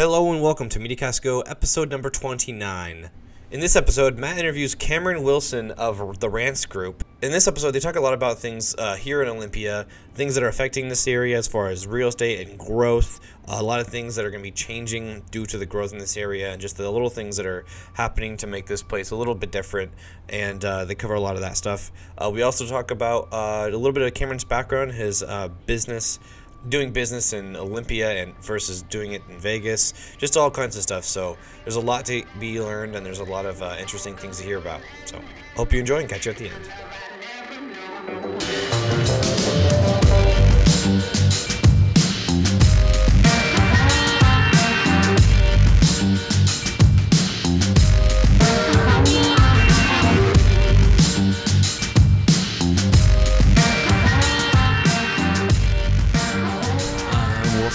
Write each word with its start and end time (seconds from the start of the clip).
Hello 0.00 0.32
and 0.32 0.40
welcome 0.40 0.70
to 0.70 0.78
MediaCast 0.78 1.42
episode 1.46 1.90
number 1.90 2.08
29. 2.08 3.10
In 3.50 3.60
this 3.60 3.76
episode, 3.76 4.16
Matt 4.16 4.38
interviews 4.38 4.74
Cameron 4.74 5.22
Wilson 5.22 5.72
of 5.72 6.20
the 6.20 6.30
Rants 6.30 6.64
Group. 6.64 7.04
In 7.20 7.32
this 7.32 7.46
episode, 7.46 7.72
they 7.72 7.80
talk 7.80 7.96
a 7.96 8.00
lot 8.00 8.14
about 8.14 8.38
things 8.38 8.74
uh, 8.78 8.96
here 8.96 9.20
in 9.22 9.28
Olympia, 9.28 9.86
things 10.14 10.34
that 10.36 10.42
are 10.42 10.48
affecting 10.48 10.88
this 10.88 11.06
area 11.06 11.36
as 11.36 11.46
far 11.46 11.68
as 11.68 11.86
real 11.86 12.08
estate 12.08 12.48
and 12.48 12.58
growth, 12.58 13.20
a 13.46 13.62
lot 13.62 13.80
of 13.80 13.88
things 13.88 14.16
that 14.16 14.24
are 14.24 14.30
going 14.30 14.42
to 14.42 14.46
be 14.46 14.50
changing 14.50 15.22
due 15.30 15.44
to 15.44 15.58
the 15.58 15.66
growth 15.66 15.92
in 15.92 15.98
this 15.98 16.16
area, 16.16 16.50
and 16.50 16.62
just 16.62 16.78
the 16.78 16.90
little 16.90 17.10
things 17.10 17.36
that 17.36 17.44
are 17.44 17.66
happening 17.92 18.38
to 18.38 18.46
make 18.46 18.64
this 18.64 18.82
place 18.82 19.10
a 19.10 19.16
little 19.16 19.34
bit 19.34 19.52
different. 19.52 19.92
And 20.30 20.64
uh, 20.64 20.86
they 20.86 20.94
cover 20.94 21.12
a 21.12 21.20
lot 21.20 21.34
of 21.34 21.42
that 21.42 21.58
stuff. 21.58 21.92
Uh, 22.16 22.30
we 22.32 22.40
also 22.40 22.64
talk 22.66 22.90
about 22.90 23.28
uh, 23.32 23.68
a 23.68 23.76
little 23.76 23.92
bit 23.92 24.04
of 24.04 24.14
Cameron's 24.14 24.44
background, 24.44 24.92
his 24.92 25.22
uh, 25.22 25.48
business 25.66 26.18
doing 26.68 26.92
business 26.92 27.32
in 27.32 27.56
Olympia 27.56 28.22
and 28.22 28.36
versus 28.38 28.82
doing 28.82 29.12
it 29.12 29.22
in 29.28 29.38
Vegas, 29.38 29.94
just 30.18 30.36
all 30.36 30.50
kinds 30.50 30.76
of 30.76 30.82
stuff. 30.82 31.04
So 31.04 31.38
there's 31.64 31.76
a 31.76 31.80
lot 31.80 32.04
to 32.06 32.22
be 32.38 32.60
learned, 32.60 32.96
and 32.96 33.04
there's 33.04 33.20
a 33.20 33.24
lot 33.24 33.46
of 33.46 33.62
uh, 33.62 33.76
interesting 33.78 34.16
things 34.16 34.38
to 34.38 34.44
hear 34.44 34.58
about. 34.58 34.80
So 35.06 35.20
hope 35.56 35.72
you 35.72 35.80
enjoy 35.80 36.00
and 36.00 36.08
catch 36.08 36.26
you 36.26 36.32
at 36.32 36.38
the 36.38 36.50
end. 36.50 36.70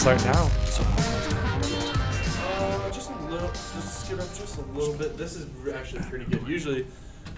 Start 0.05 0.23
now. 0.25 0.51
Uh, 2.37 2.91
just 2.91 3.09
a 3.09 3.15
little, 3.23 3.47
just 3.47 4.05
skip 4.05 4.19
up 4.19 4.27
just 4.37 4.59
a 4.59 4.61
little 4.77 4.93
bit. 4.93 5.17
This 5.17 5.35
is 5.35 5.47
actually 5.73 6.03
pretty 6.03 6.25
good. 6.25 6.47
Usually, 6.47 6.85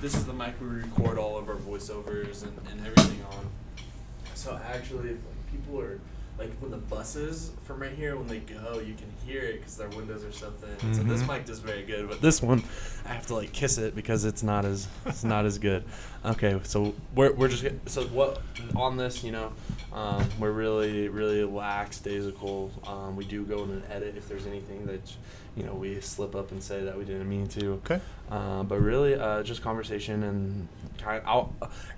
this 0.02 0.16
is 0.16 0.26
the 0.26 0.34
mic 0.34 0.60
we 0.60 0.68
record 0.68 1.18
all 1.18 1.38
of 1.38 1.48
our 1.48 1.56
voiceovers 1.56 2.44
and, 2.44 2.52
and 2.70 2.86
everything 2.86 3.24
on. 3.32 3.50
So 4.36 4.60
actually, 4.66 5.12
if 5.12 5.16
like 5.16 5.50
people 5.50 5.80
are 5.80 6.02
like 6.38 6.52
when 6.60 6.70
the 6.72 6.78
buses 6.78 7.52
from 7.66 7.82
right 7.82 7.92
here 7.94 8.16
when 8.16 8.28
they 8.28 8.38
go, 8.40 8.80
you 8.80 8.94
can 8.94 9.12
hear 9.26 9.42
it 9.42 9.60
because 9.60 9.76
their 9.78 9.90
windows 9.90 10.24
are 10.24 10.32
so 10.32 10.52
thin. 10.52 10.94
So 10.94 11.02
this 11.04 11.24
Mhm. 11.24 11.28
mic 11.28 11.46
does 11.46 11.60
very 11.60 11.84
good, 11.84 12.08
but 12.08 12.22
this 12.22 12.42
one 12.42 12.64
I 13.06 13.14
have 13.14 13.26
to 13.28 13.36
like 13.36 13.52
kiss 13.54 13.78
it 13.78 13.96
because 13.96 14.24
it's 14.26 14.44
not 14.44 14.64
as 14.66 14.88
it's 15.06 15.24
not 15.24 15.46
as 15.46 15.58
good. 15.58 15.84
Okay, 16.26 16.60
so 16.64 16.94
we're 17.16 17.34
we're 17.34 17.48
just 17.48 17.66
so 17.88 18.04
what 18.08 18.42
on 18.76 18.98
this, 18.98 19.24
you 19.24 19.32
know, 19.32 19.52
um, 19.94 20.30
we're 20.40 20.52
really 20.52 21.08
really 21.10 21.44
lackadaisical. 21.44 22.72
Um, 22.86 23.16
we 23.16 23.26
do 23.26 23.44
go 23.44 23.64
in 23.64 23.72
and 23.72 23.84
edit 23.90 24.16
if 24.18 24.28
there's 24.30 24.46
anything 24.46 24.86
that 24.88 25.02
you 25.56 25.64
know 25.64 25.74
we 25.74 26.00
slip 26.02 26.36
up 26.36 26.52
and 26.52 26.62
say 26.62 26.84
that 26.84 26.98
we 26.98 27.04
didn't 27.06 27.28
mean 27.30 27.48
to. 27.48 27.74
Okay. 27.84 28.00
Uh, 28.30 28.64
but 28.64 28.80
really, 28.82 29.16
uh, 29.16 29.42
just 29.44 29.62
conversation 29.62 30.24
and 30.24 30.68
kind. 30.98 31.22
I'll, 31.26 31.54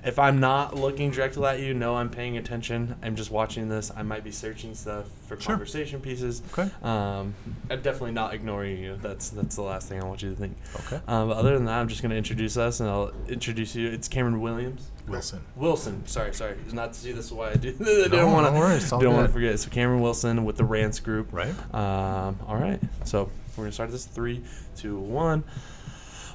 if 0.05 0.19
I'm 0.19 0.39
not 0.39 0.75
looking 0.75 1.09
directly 1.09 1.43
at 1.47 1.59
you, 1.59 1.73
know 1.73 1.95
I'm 1.95 2.09
paying 2.09 2.37
attention. 2.37 2.95
I'm 3.01 3.15
just 3.15 3.31
watching 3.31 3.67
this. 3.67 3.91
I 3.95 4.03
might 4.03 4.23
be 4.23 4.29
searching 4.31 4.75
stuff 4.75 5.05
for 5.27 5.39
Sure. 5.39 5.53
conversation 5.53 6.01
pieces. 6.01 6.43
Okay. 6.53 6.69
Um, 6.83 7.33
I'm 7.71 7.81
definitely 7.81 8.11
not 8.11 8.35
ignoring 8.35 8.77
you. 8.77 8.97
That's 9.01 9.29
that's 9.29 9.55
the 9.55 9.63
last 9.63 9.89
thing 9.89 10.01
I 10.01 10.05
want 10.05 10.21
you 10.21 10.29
to 10.29 10.35
think. 10.35 10.55
Okay. 10.85 11.01
Um, 11.07 11.29
but 11.29 11.37
other 11.37 11.55
than 11.55 11.65
that, 11.65 11.79
I'm 11.79 11.87
just 11.87 12.03
going 12.03 12.11
to 12.11 12.17
introduce 12.17 12.57
us, 12.57 12.79
and 12.79 12.87
I'll 12.89 13.11
introduce 13.27 13.73
you. 13.75 13.87
It's 13.89 14.07
Cameron 14.07 14.39
Williams. 14.39 14.91
Wilson. 15.07 15.41
Wilson. 15.55 16.05
Sorry, 16.05 16.31
sorry. 16.35 16.55
Not 16.71 16.93
to 16.93 16.99
see 16.99 17.11
this 17.11 17.25
is 17.25 17.33
why 17.33 17.49
I 17.49 17.55
do. 17.55 17.69
I 17.79 17.83
No, 17.83 18.07
don't 18.09 18.31
want 18.31 18.45
to. 18.45 18.53
no 18.53 18.59
worries, 18.59 18.87
Don't 18.91 19.13
want 19.15 19.25
to 19.25 19.33
forget. 19.33 19.57
So 19.59 19.71
Cameron 19.71 20.01
Wilson 20.01 20.45
with 20.45 20.57
the 20.57 20.65
Rants 20.65 20.99
Group. 20.99 21.29
Right. 21.33 21.55
Um, 21.73 22.37
all 22.47 22.57
right. 22.57 22.79
So 23.05 23.31
we're 23.57 23.63
gonna 23.63 23.71
start 23.71 23.89
this. 23.89 24.05
Three, 24.05 24.43
two, 24.75 24.99
one. 24.99 25.43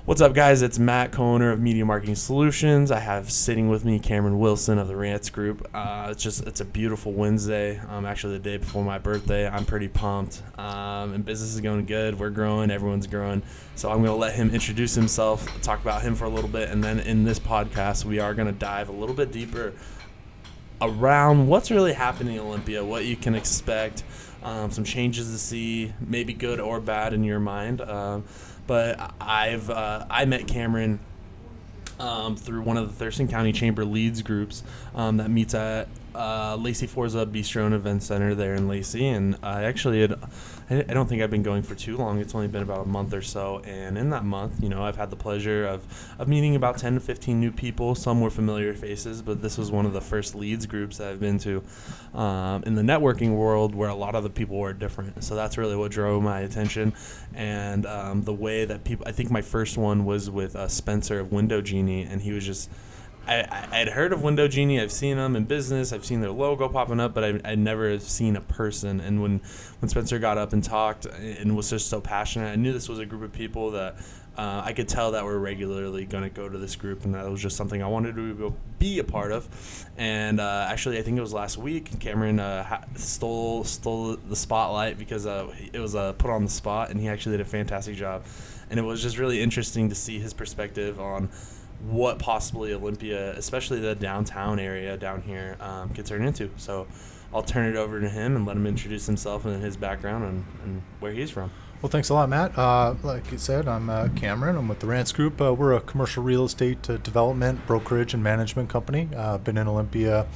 What's 0.06 0.20
up, 0.20 0.34
guys? 0.34 0.60
It's 0.60 0.78
Matt, 0.78 1.12
co-owner 1.12 1.50
of 1.50 1.60
Media 1.60 1.83
Marketing 1.83 2.14
Solutions. 2.14 2.91
I 2.91 3.00
have 3.00 3.33
sitting 3.33 3.70
with 3.70 3.86
me 3.86 3.98
Cameron 3.98 4.39
Wilson 4.39 4.78
of 4.78 4.86
the 4.86 4.95
Rants 4.95 5.30
Group. 5.30 5.67
Uh, 5.73 6.08
it's 6.11 6.23
just 6.23 6.46
it's 6.46 6.61
a 6.61 6.64
beautiful 6.67 7.12
Wednesday. 7.12 7.78
Um, 7.89 8.05
actually, 8.05 8.34
the 8.34 8.40
day 8.40 8.58
before 8.58 8.84
my 8.84 8.98
birthday. 8.98 9.48
I'm 9.48 9.64
pretty 9.64 9.89
pumped. 9.89 10.42
Um, 10.58 11.14
and 11.14 11.24
business 11.24 11.55
is 11.55 11.62
going 11.62 11.86
good. 11.86 12.18
We're 12.18 12.28
growing. 12.28 12.70
Everyone's 12.70 13.06
growing. 13.06 13.42
So 13.77 13.90
I'm 13.90 14.05
gonna 14.05 14.14
let 14.14 14.34
him 14.34 14.51
introduce 14.51 14.95
himself, 14.95 15.62
talk 15.62 15.80
about 15.80 16.02
him 16.02 16.14
for 16.14 16.27
a 16.27 16.30
little 16.30 16.51
bit, 16.51 16.68
and 16.68 16.84
then 16.84 17.01
in 17.01 17.24
this 17.24 17.39
podcast, 17.39 18.05
we 18.05 18.18
are 18.18 18.34
gonna 18.34 18.52
dive 18.52 18.90
a 18.90 18.92
little 18.92 19.17
bit 19.17 19.33
deeper 19.33 19.73
around 20.83 21.46
what's 21.48 21.70
really 21.70 21.95
happening 21.95 22.34
in 22.34 22.42
Olympia, 22.42 22.84
what 22.84 23.07
you 23.07 23.17
can 23.17 23.34
expect, 23.34 24.02
um, 24.42 24.70
some 24.70 24.84
changes 24.84 25.33
to 25.33 25.39
see, 25.39 25.95
maybe 26.07 26.34
good 26.34 26.61
or 26.61 26.78
bad 26.78 27.14
in 27.14 27.24
your 27.24 27.40
mind. 27.40 27.80
Um, 27.80 28.24
but 28.67 29.14
I've 29.20 29.70
uh, 29.70 30.07
I 30.11 30.25
met 30.25 30.47
Cameron 30.47 31.01
um, 31.98 32.36
through 32.36 32.63
one 32.63 32.77
of 32.77 32.89
the 32.89 32.95
Thurston 32.95 33.29
County 33.29 33.52
Chamber 33.52 33.85
Leads 33.85 34.23
groups 34.23 34.63
um, 34.95 35.19
that 35.19 35.30
meets 35.30 35.55
at 35.55 35.89
uh, 36.14 36.57
Lacey 36.57 36.86
Forza 36.86 37.27
Bistro 37.27 37.67
and 37.67 37.75
Event 37.75 38.02
Center 38.02 38.35
there 38.35 38.55
in 38.55 38.69
Lacey, 38.69 39.07
and 39.07 39.36
I 39.42 39.64
actually 39.64 40.01
had. 40.01 40.19
I 40.70 40.80
I 40.80 40.95
don't 40.95 41.08
think 41.08 41.23
I've 41.23 41.30
been 41.30 41.42
going 41.42 41.63
for 41.63 41.75
too 41.75 41.97
long. 41.97 42.19
It's 42.20 42.35
only 42.35 42.48
been 42.48 42.63
about 42.63 42.86
a 42.86 42.89
month 42.89 43.13
or 43.13 43.23
so, 43.23 43.61
and 43.61 43.98
in 43.98 44.11
that 44.11 44.25
month, 44.25 44.63
you 44.63 44.69
know, 44.69 44.83
I've 44.83 44.97
had 44.97 45.11
the 45.11 45.17
pleasure 45.17 45.67
of, 45.67 45.85
of 46.19 46.29
meeting 46.29 46.57
about 46.57 46.79
10 46.79 46.95
to 46.95 47.01
15 47.01 47.41
new 47.41 47.51
people. 47.51 47.95
Some 47.95 48.20
were 48.20 48.30
familiar 48.30 48.75
faces, 48.75 49.23
but 49.23 49.42
this 49.42 49.58
was 49.58 49.70
one 49.70 49.86
of 49.86 49.92
the 49.92 50.01
first 50.01 50.35
leads 50.35 50.67
groups 50.67 50.98
that 50.98 51.08
I've 51.08 51.20
been 51.20 51.39
to 51.41 51.63
um, 52.14 52.63
in 52.64 52.75
the 52.75 52.83
networking 52.83 53.36
world 53.36 53.75
where 53.75 53.89
a 53.89 53.95
lot 53.95 54.14
of 54.14 54.23
the 54.23 54.30
people 54.30 54.58
were 54.58 54.73
different. 54.73 55.23
So 55.23 55.35
that's 55.35 55.58
really 55.58 55.77
what 55.77 55.91
drove 55.91 56.23
my 56.23 56.41
attention, 56.41 56.95
and 57.35 57.86
um, 57.86 58.23
the 58.23 58.35
way 58.35 58.64
that 58.64 58.85
people. 58.85 59.07
I 59.07 59.13
think 59.13 59.31
my 59.31 59.42
first 59.42 59.77
one 59.77 60.05
was 60.05 60.31
with 60.31 60.57
uh, 60.57 60.69
Spencer 60.69 61.20
of 61.20 61.33
Window 61.33 61.61
Genie, 61.61 62.02
and 62.02 62.20
he 62.20 62.33
was 62.33 62.45
just. 62.45 62.70
I, 63.27 63.77
had 63.77 63.89
heard 63.89 64.12
of 64.12 64.23
Window 64.23 64.48
Genie. 64.48 64.80
I've 64.80 64.92
seen 64.92 65.17
them 65.17 65.36
in 65.36 65.45
business. 65.45 65.92
I've 65.92 66.05
seen 66.05 66.20
their 66.20 66.30
logo 66.30 66.68
popping 66.68 67.01
up, 67.01 67.14
but 67.14 67.46
I'd 67.46 67.58
never 67.58 67.98
seen 67.98 68.36
a 68.36 68.40
person. 68.40 69.01
And 69.01 69.23
when 69.23 69.40
when 69.80 69.89
Spencer 69.89 70.18
got 70.18 70.39
up 70.39 70.52
and 70.52 70.62
talked 70.62 71.07
and 71.07 71.57
was 71.57 71.70
just 71.70 71.89
so 71.89 72.01
passionate, 72.01 72.51
I 72.51 72.57
knew 72.57 72.73
this 72.73 72.89
was 72.89 72.98
a 72.98 73.07
group 73.07 73.23
of 73.23 73.33
people 73.33 73.73
that 73.73 73.96
uh, 74.36 74.63
I 74.64 74.73
could 74.73 74.89
tell 74.89 75.13
that 75.13 75.24
were 75.24 75.39
regularly 75.39 76.07
going 76.07 76.24
to 76.24 76.30
go 76.30 76.48
to 76.48 76.58
this 76.58 76.74
group, 76.77 77.05
and 77.05 77.14
that 77.14 77.29
was 77.30 77.40
just 77.40 77.57
something 77.57 77.83
I 77.83 77.86
wanted 77.86 78.17
to 78.17 78.55
be 78.79 78.98
a 78.98 79.05
part 79.05 79.33
of. 79.33 79.48
And 79.96 80.40
uh, 80.40 80.67
actually, 80.68 80.98
I 80.98 81.02
think 81.02 81.17
it 81.17 81.20
was 81.20 81.33
last 81.33 81.57
week. 81.57 81.98
Cameron 82.01 82.40
uh, 82.40 82.84
stole 82.96 83.64
stole 83.64 84.17
the 84.17 84.36
spotlight 84.36 84.98
because 84.98 85.24
uh, 85.24 85.52
it 85.73 85.79
was 85.79 85.95
uh, 85.95 86.13
put 86.14 86.30
on 86.30 86.45
the 86.45 86.51
spot, 86.51 86.90
and 86.90 87.01
he 87.01 87.08
actually 87.08 87.39
did 87.39 87.46
a 87.46 87.48
fantastic 87.48 87.96
job. 87.96 88.24
And 88.70 88.80
it 88.80 88.83
was 88.83 89.02
just 89.02 89.18
really 89.18 89.40
interesting 89.40 89.89
to 89.89 89.95
see 89.95 90.18
his 90.18 90.33
perspective 90.33 90.98
on 90.98 91.29
what 91.89 92.18
possibly 92.18 92.72
Olympia, 92.72 93.33
especially 93.36 93.80
the 93.80 93.95
downtown 93.95 94.58
area 94.58 94.96
down 94.96 95.22
here, 95.22 95.56
um, 95.61 95.90
could 95.90 96.06
turn 96.06 96.24
into. 96.24 96.50
So 96.56 96.86
I'll 97.33 97.42
turn 97.42 97.68
it 97.68 97.77
over 97.77 98.00
to 98.00 98.08
him 98.08 98.36
and 98.36 98.46
let 98.46 98.56
him 98.56 98.67
introduce 98.67 99.06
himself 99.06 99.45
and 99.45 99.62
his 99.62 99.77
background 99.77 100.24
and, 100.24 100.45
and 100.64 100.83
where 101.00 101.12
he's 101.12 101.30
from. 101.30 101.50
Well, 101.83 101.90
thanks 101.90 102.08
a 102.08 102.14
lot, 102.14 102.30
Matt. 102.30 102.56
Uh, 102.56 102.95
like 103.02 103.30
you 103.30 103.36
said, 103.36 103.68
I'm 103.68 103.90
uh, 103.90 104.08
Cameron. 104.17 104.56
I'm 104.56 104.68
with 104.68 104.80
the 104.80 104.86
Rants 104.86 105.12
Group. 105.12 105.39
Uh, 105.39 105.52
we're 105.52 105.74
a 105.74 105.80
commercial 105.83 106.22
real 106.22 106.46
estate 106.46 106.89
uh, 106.89 106.96
development, 106.96 107.67
brokerage, 107.67 108.14
and 108.14 108.22
management 108.22 108.70
company. 108.70 109.11
Uh, 109.14 109.36
been 109.36 109.58
in 109.58 109.68
Olympia 109.68 110.27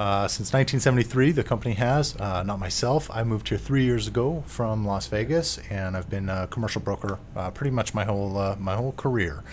uh, 0.00 0.26
since 0.26 0.50
1973. 0.54 1.32
The 1.32 1.44
company 1.44 1.74
has. 1.74 2.16
Uh, 2.16 2.42
not 2.42 2.58
myself. 2.58 3.10
I 3.12 3.22
moved 3.22 3.50
here 3.50 3.58
three 3.58 3.84
years 3.84 4.08
ago 4.08 4.42
from 4.46 4.86
Las 4.86 5.06
Vegas, 5.08 5.58
and 5.68 5.94
I've 5.94 6.08
been 6.08 6.30
a 6.30 6.46
commercial 6.46 6.80
broker 6.80 7.18
uh, 7.36 7.50
pretty 7.50 7.70
much 7.70 7.92
my 7.92 8.04
whole 8.06 8.38
uh, 8.38 8.56
my 8.58 8.76
whole 8.76 8.92
career. 8.92 9.44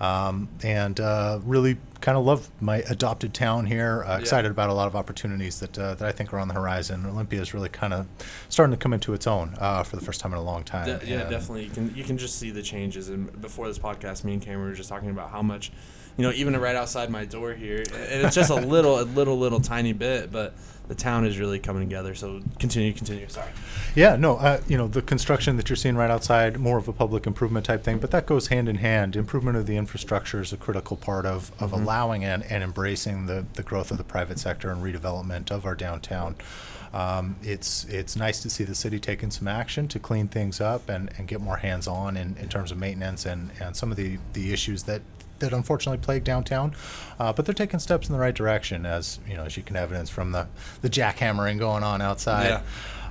Um, 0.00 0.48
and 0.64 0.98
uh, 0.98 1.38
really 1.44 1.76
kind 2.00 2.18
of 2.18 2.24
love 2.24 2.50
my 2.60 2.78
adopted 2.90 3.32
town 3.32 3.66
here. 3.66 4.02
Uh, 4.04 4.18
excited 4.18 4.50
about 4.50 4.68
a 4.70 4.74
lot 4.74 4.88
of 4.88 4.96
opportunities 4.96 5.60
that 5.60 5.78
uh, 5.78 5.94
that 5.94 6.08
I 6.08 6.10
think 6.10 6.32
are 6.32 6.40
on 6.40 6.48
the 6.48 6.54
horizon. 6.54 7.06
Olympia 7.06 7.40
is 7.40 7.54
really 7.54 7.68
kind 7.68 7.92
of 7.94 8.08
starting 8.48 8.72
to 8.72 8.76
come 8.76 8.92
into 8.92 9.14
its 9.14 9.28
own 9.28 9.54
uh, 9.60 9.84
for 9.84 9.94
the 9.94 10.04
first 10.04 10.20
time 10.20 10.32
in 10.32 10.38
a 10.38 10.42
long 10.42 10.64
time. 10.64 10.86
De- 10.86 11.06
yeah, 11.06 11.20
And- 11.20 11.30
definitely. 11.30 11.66
You 11.66 11.70
can 11.70 11.94
you 11.94 12.02
can 12.02 12.18
just 12.18 12.40
see 12.40 12.50
the 12.50 12.62
changes. 12.62 13.08
And 13.08 13.40
before 13.40 13.68
this 13.68 13.78
podcast, 13.78 14.24
me 14.24 14.32
and 14.32 14.42
Cameron 14.42 14.70
were 14.70 14.74
just 14.74 14.88
talking 14.88 15.10
about 15.10 15.30
how 15.30 15.42
much, 15.42 15.70
you 16.16 16.24
know, 16.24 16.32
even 16.32 16.56
right 16.58 16.76
outside 16.76 17.10
my 17.10 17.24
door 17.24 17.52
here, 17.54 17.78
and 17.78 18.26
it's 18.26 18.34
just 18.34 18.50
a 18.50 18.54
little, 18.74 19.00
a 19.00 19.04
little, 19.04 19.38
little 19.38 19.60
tiny 19.60 19.92
bit, 19.92 20.30
but 20.30 20.54
the 20.88 20.94
town 20.94 21.24
is 21.24 21.38
really 21.38 21.58
coming 21.58 21.88
together. 21.88 22.14
So 22.14 22.42
continue, 22.58 22.92
continue. 22.92 23.28
Sorry. 23.28 23.50
Yeah, 23.94 24.16
no, 24.16 24.36
uh, 24.36 24.60
you 24.68 24.76
know, 24.76 24.88
the 24.88 25.00
construction 25.00 25.56
that 25.56 25.68
you're 25.70 25.76
seeing 25.76 25.96
right 25.96 26.10
outside, 26.10 26.58
more 26.58 26.76
of 26.76 26.88
a 26.88 26.92
public 26.92 27.26
improvement 27.26 27.64
type 27.66 27.82
thing, 27.84 27.98
but 27.98 28.10
that 28.10 28.26
goes 28.26 28.48
hand 28.48 28.68
in 28.68 28.76
hand. 28.76 29.16
Improvement 29.16 29.56
of 29.56 29.66
the 29.66 29.76
infrastructure 29.76 30.40
is 30.42 30.52
a 30.52 30.56
critical 30.56 30.96
part 30.96 31.24
of, 31.24 31.50
of 31.62 31.70
Mhm. 31.70 31.82
allowing 31.82 32.24
and, 32.24 32.42
and 32.44 32.62
embracing 32.62 33.26
the, 33.26 33.46
the 33.54 33.62
growth 33.62 33.90
of 33.90 33.96
the 33.96 34.04
private 34.04 34.38
sector 34.38 34.70
and 34.70 34.82
redevelopment 34.82 35.50
of 35.50 35.64
our 35.64 35.74
downtown. 35.74 36.34
Um, 36.92 37.36
it's 37.42 37.84
it's 37.84 38.16
nice 38.16 38.42
to 38.42 38.50
see 38.50 38.64
the 38.64 38.74
city 38.74 39.00
taking 39.00 39.30
some 39.30 39.48
action 39.48 39.88
to 39.88 39.98
clean 39.98 40.28
things 40.28 40.60
up 40.60 40.90
and, 40.90 41.10
and 41.16 41.26
get 41.26 41.40
more 41.40 41.56
hands 41.56 41.88
on 41.88 42.18
in, 42.18 42.36
in 42.36 42.50
terms 42.50 42.70
of 42.70 42.76
maintenance 42.76 43.24
and, 43.24 43.50
and 43.62 43.74
some 43.74 43.90
of 43.90 43.96
the, 43.96 44.18
the 44.34 44.52
issues 44.52 44.82
that 44.82 45.00
that 45.42 45.52
unfortunately 45.52 46.02
plague 46.02 46.24
downtown. 46.24 46.74
Uh, 47.18 47.32
but 47.32 47.44
they're 47.44 47.54
taking 47.54 47.78
steps 47.78 48.08
in 48.08 48.14
the 48.14 48.18
right 48.18 48.34
direction, 48.34 48.86
as 48.86 49.20
you 49.28 49.36
know, 49.36 49.44
as 49.44 49.56
you 49.56 49.62
can 49.62 49.76
evidence 49.76 50.10
from 50.10 50.32
the 50.32 50.46
the 50.80 50.88
jackhammering 50.90 51.58
going 51.58 51.84
on 51.84 52.00
outside. 52.02 52.62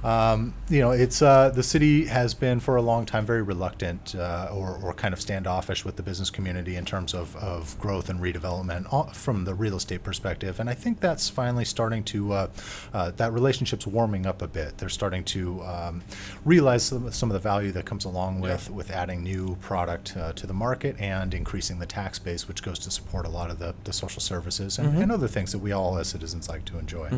Um, 0.04 0.54
you 0.70 0.80
know, 0.82 0.92
it's 0.92 1.22
uh, 1.22 1.50
the 1.50 1.64
city 1.64 2.06
has 2.06 2.34
been 2.34 2.60
for 2.60 2.76
a 2.76 2.82
long 2.82 3.06
time 3.06 3.26
very 3.26 3.42
reluctant 3.44 4.16
uh, 4.16 4.50
or, 4.52 4.80
or 4.84 4.94
kind 4.94 5.14
of 5.14 5.22
standoffish 5.22 5.86
with 5.86 5.96
the 5.96 6.04
business 6.04 6.30
community 6.30 6.76
in 6.76 6.86
terms 6.86 7.14
of, 7.14 7.36
of 7.36 7.80
growth 7.80 8.10
and 8.10 8.20
redevelopment 8.20 8.88
uh, 8.92 9.04
from 9.14 9.46
the 9.46 9.54
real 9.54 9.76
estate 9.76 10.04
perspective. 10.04 10.60
And 10.60 10.70
I 10.70 10.74
think 10.74 11.00
that's 11.00 11.30
finally 11.30 11.66
starting 11.66 12.04
to, 12.06 12.34
uh, 12.34 12.48
uh, 12.94 13.12
that 13.18 13.32
relationship's 13.32 13.86
warming 13.86 14.26
up 14.26 14.42
a 14.42 14.48
bit. 14.48 14.78
They're 14.80 14.90
starting 14.90 15.24
to 15.26 15.62
um, 15.64 16.02
realize 16.46 16.84
some, 16.84 17.12
some 17.12 17.30
of 17.30 17.34
the 17.34 17.40
value 17.40 17.72
that 17.74 17.86
comes 17.86 18.06
along 18.06 18.42
with, 18.42 18.70
Yeah. 18.70 18.76
with 18.76 18.90
adding 18.92 19.24
new 19.24 19.56
product 19.62 20.18
uh, 20.18 20.34
to 20.34 20.48
the 20.48 20.54
market 20.54 20.96
and 21.00 21.34
increasing 21.34 21.80
the 21.80 21.86
tax 21.86 22.18
base, 22.20 22.48
which 22.48 22.64
goes 22.64 22.80
to 22.80 22.92
support 22.92 23.26
a 23.26 23.30
lot 23.30 23.52
of 23.52 23.60
the, 23.60 23.76
the 23.84 23.94
social 23.94 24.22
services 24.22 24.80
and, 24.80 24.98
and 24.98 25.12
other 25.12 25.28
things 25.28 25.52
that 25.52 25.60
we 25.60 25.72
all 25.72 25.98
as 25.98 26.08
citizens 26.10 26.50
like 26.50 26.66
to 26.66 26.78
enjoy. 26.80 27.10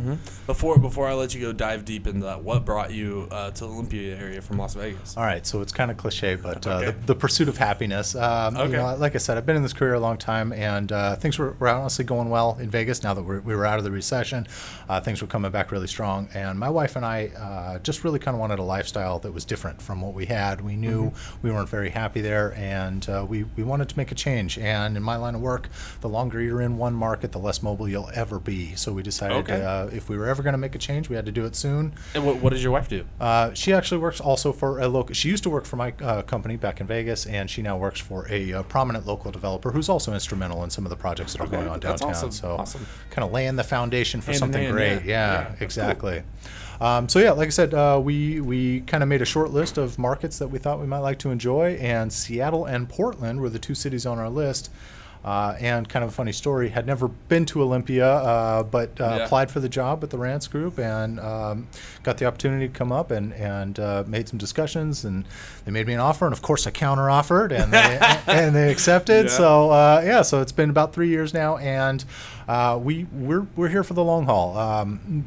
Before 0.47 0.77
before 0.77 1.07
I 1.07 1.13
let 1.13 1.33
you 1.33 1.39
go 1.41 1.53
dive 1.53 1.85
deep 1.85 2.07
into 2.07 2.25
that, 2.25 2.43
what 2.43 2.65
brought 2.73 2.91
you 2.91 3.27
uh, 3.29 3.51
to 3.51 3.65
the 3.65 3.69
Olympia 3.69 4.17
area 4.17 4.41
from 4.41 4.57
Las 4.57 4.73
Vegas? 4.73 5.15
All 5.15 5.23
right, 5.23 5.45
so 5.45 5.61
it's 5.61 5.71
kind 5.71 5.91
of 5.91 5.97
cliche, 5.97 6.33
but 6.33 6.65
uh, 6.65 6.71
Okay. 6.77 6.85
the, 6.87 7.05
the 7.13 7.15
pursuit 7.15 7.47
of 7.47 7.57
happiness. 7.57 8.15
Um, 8.15 8.57
Okay. 8.57 8.71
you 8.71 8.77
know, 8.77 8.95
like 8.95 9.13
I 9.13 9.19
said, 9.19 9.37
I've 9.37 9.45
been 9.45 9.55
in 9.55 9.61
this 9.61 9.73
career 9.73 9.93
a 9.93 9.99
long 9.99 10.17
time, 10.17 10.51
and 10.51 10.91
uh, 10.91 11.15
things 11.15 11.37
were, 11.37 11.51
were 11.59 11.67
honestly 11.69 12.03
going 12.03 12.29
well 12.31 12.57
in 12.59 12.71
Vegas. 12.71 13.03
Now 13.03 13.13
that 13.13 13.21
we're, 13.21 13.41
we 13.41 13.55
were 13.55 13.67
out 13.67 13.77
of 13.77 13.83
the 13.83 13.91
recession, 13.91 14.47
uh, 14.89 14.99
things 15.01 15.21
were 15.21 15.27
coming 15.27 15.51
back 15.51 15.71
really 15.71 15.85
strong. 15.85 16.29
And 16.33 16.57
my 16.57 16.69
wife 16.69 16.95
and 16.95 17.05
I 17.05 17.27
uh, 17.27 17.77
just 17.79 18.03
really 18.03 18.17
kind 18.17 18.33
of 18.33 18.41
wanted 18.41 18.57
a 18.57 18.63
lifestyle 18.63 19.19
that 19.19 19.31
was 19.31 19.45
different 19.45 19.79
from 19.79 20.01
what 20.01 20.15
we 20.15 20.25
had. 20.25 20.61
We 20.61 20.75
knew 20.75 20.93
Mm-hmm. 21.11 21.37
we 21.47 21.51
weren't 21.51 21.69
very 21.69 21.89
happy 21.91 22.21
there, 22.21 22.53
and 22.55 23.07
uh, 23.07 23.23
we 23.29 23.43
we 23.55 23.63
wanted 23.63 23.87
to 23.89 23.97
make 23.97 24.11
a 24.11 24.15
change. 24.15 24.57
And 24.57 24.97
in 24.97 25.03
my 25.03 25.15
line 25.17 25.35
of 25.35 25.41
work, 25.41 25.69
the 26.01 26.09
longer 26.09 26.41
you're 26.41 26.61
in 26.61 26.77
one 26.77 26.95
market, 26.95 27.31
the 27.33 27.39
less 27.39 27.61
mobile 27.61 27.87
you'll 27.87 28.09
ever 28.15 28.39
be. 28.39 28.73
So 28.75 28.91
we 28.93 29.03
decided 29.03 29.37
Okay. 29.37 29.61
uh, 29.63 29.87
if 29.87 30.09
we 30.09 30.17
were 30.17 30.27
ever 30.27 30.41
going 30.41 30.53
to 30.53 30.57
make 30.57 30.73
a 30.75 30.79
change, 30.79 31.07
we 31.09 31.15
had 31.15 31.25
to 31.27 31.31
do 31.31 31.45
it 31.45 31.55
soon. 31.55 31.93
And 32.15 32.25
what, 32.25 32.37
what 32.37 32.53
does 32.63 32.65
your 32.65 32.73
wife 32.73 32.87
do? 32.87 33.05
Uh, 33.19 33.53
she 33.53 33.73
actually 33.73 33.97
works 33.99 34.21
also 34.21 34.53
for 34.53 34.79
a 34.79 34.87
local. 34.87 35.13
She 35.13 35.27
used 35.27 35.43
to 35.43 35.49
work 35.49 35.65
for 35.65 35.75
my 35.75 35.93
uh, 36.01 36.21
company 36.21 36.55
back 36.55 36.79
in 36.79 36.87
Vegas, 36.87 37.25
and 37.25 37.49
she 37.49 37.61
now 37.61 37.77
works 37.77 37.99
for 37.99 38.25
a 38.31 38.53
uh, 38.53 38.63
prominent 38.63 39.05
local 39.05 39.31
developer 39.31 39.71
who's 39.71 39.89
also 39.89 40.13
instrumental 40.13 40.63
in 40.63 40.69
some 40.69 40.85
of 40.85 40.89
the 40.89 40.95
projects 40.95 41.33
that 41.33 41.41
are 41.41 41.47
Okay, 41.47 41.57
going 41.57 41.67
on 41.67 41.79
downtown. 41.79 42.11
awesome, 42.11 42.31
So, 42.31 42.55
awesome. 42.55 42.85
kind 43.09 43.25
of 43.25 43.31
laying 43.33 43.57
the 43.57 43.63
foundation 43.65 44.21
for 44.21 44.31
Hand 44.31 44.39
something 44.39 44.63
hand, 44.63 44.73
great. 44.73 44.89
yeah. 44.89 44.97
Yeah, 45.03 45.31
Yeah, 45.31 45.43
that's 45.43 45.57
cool. 45.59 45.65
exactly. 45.65 46.23
Um, 46.81 47.07
so 47.09 47.19
yeah, 47.19 47.31
like 47.31 47.47
I 47.47 47.51
said, 47.51 47.73
uh, 47.73 47.99
we 48.03 48.41
we 48.41 48.81
kind 48.81 49.03
of 49.03 49.09
made 49.09 49.21
a 49.21 49.25
short 49.25 49.51
list 49.51 49.77
of 49.77 49.99
markets 49.99 50.39
that 50.39 50.47
we 50.47 50.57
thought 50.59 50.79
we 50.79 50.87
might 50.87 50.99
like 50.99 51.19
to 51.19 51.29
enjoy, 51.29 51.73
and 51.81 52.11
Seattle 52.11 52.65
and 52.65 52.89
Portland 52.89 53.39
were 53.41 53.49
the 53.49 53.59
two 53.59 53.75
cities 53.75 54.05
on 54.05 54.17
our 54.19 54.29
list. 54.29 54.69
Uh, 55.23 55.55
and 55.61 55.87
kind 55.87 56.03
of 56.03 56.09
a 56.09 56.13
funny 56.13 56.33
story, 56.33 56.67
had 56.67 56.85
never 56.85 57.07
been 57.07 57.45
to 57.45 57.61
Olympia, 57.61 58.05
uh, 58.05 58.61
but 58.63 58.89
uh, 58.99 59.03
Yeah. 59.05 59.23
applied 59.23 59.49
for 59.49 59.61
the 59.61 59.69
job 59.69 60.03
at 60.03 60.09
the 60.09 60.17
Rants 60.17 60.47
Group 60.47 60.77
and 60.77 61.17
um, 61.21 61.67
got 62.03 62.17
the 62.17 62.25
opportunity 62.25 62.67
to 62.67 62.73
come 62.73 62.91
up 62.91 63.09
and 63.09 63.31
and 63.33 63.79
uh, 63.79 64.03
made 64.05 64.27
some 64.27 64.37
discussions, 64.37 65.05
and 65.05 65.23
they 65.63 65.71
made 65.71 65.87
me 65.87 65.93
an 65.93 66.01
offer, 66.01 66.25
and 66.25 66.33
of 66.33 66.41
course 66.41 66.67
I 66.67 66.71
counter 66.71 67.09
offered, 67.09 67.53
and 67.53 67.71
they 67.71 67.99
and 68.27 68.53
they 68.53 68.69
accepted. 68.69 69.27
Yeah. 69.27 69.31
So 69.31 69.69
uh, 69.71 70.01
yeah, 70.05 70.23
so 70.23 70.41
it's 70.41 70.51
been 70.51 70.69
about 70.69 70.93
three 70.93 71.07
years 71.07 71.33
now, 71.33 71.55
and 71.55 72.03
uh, 72.49 72.77
we 72.83 73.05
we're 73.13 73.47
we're 73.55 73.69
here 73.69 73.85
for 73.85 73.93
the 73.93 74.03
long 74.03 74.25
haul. 74.25 74.57
Um, 74.57 75.23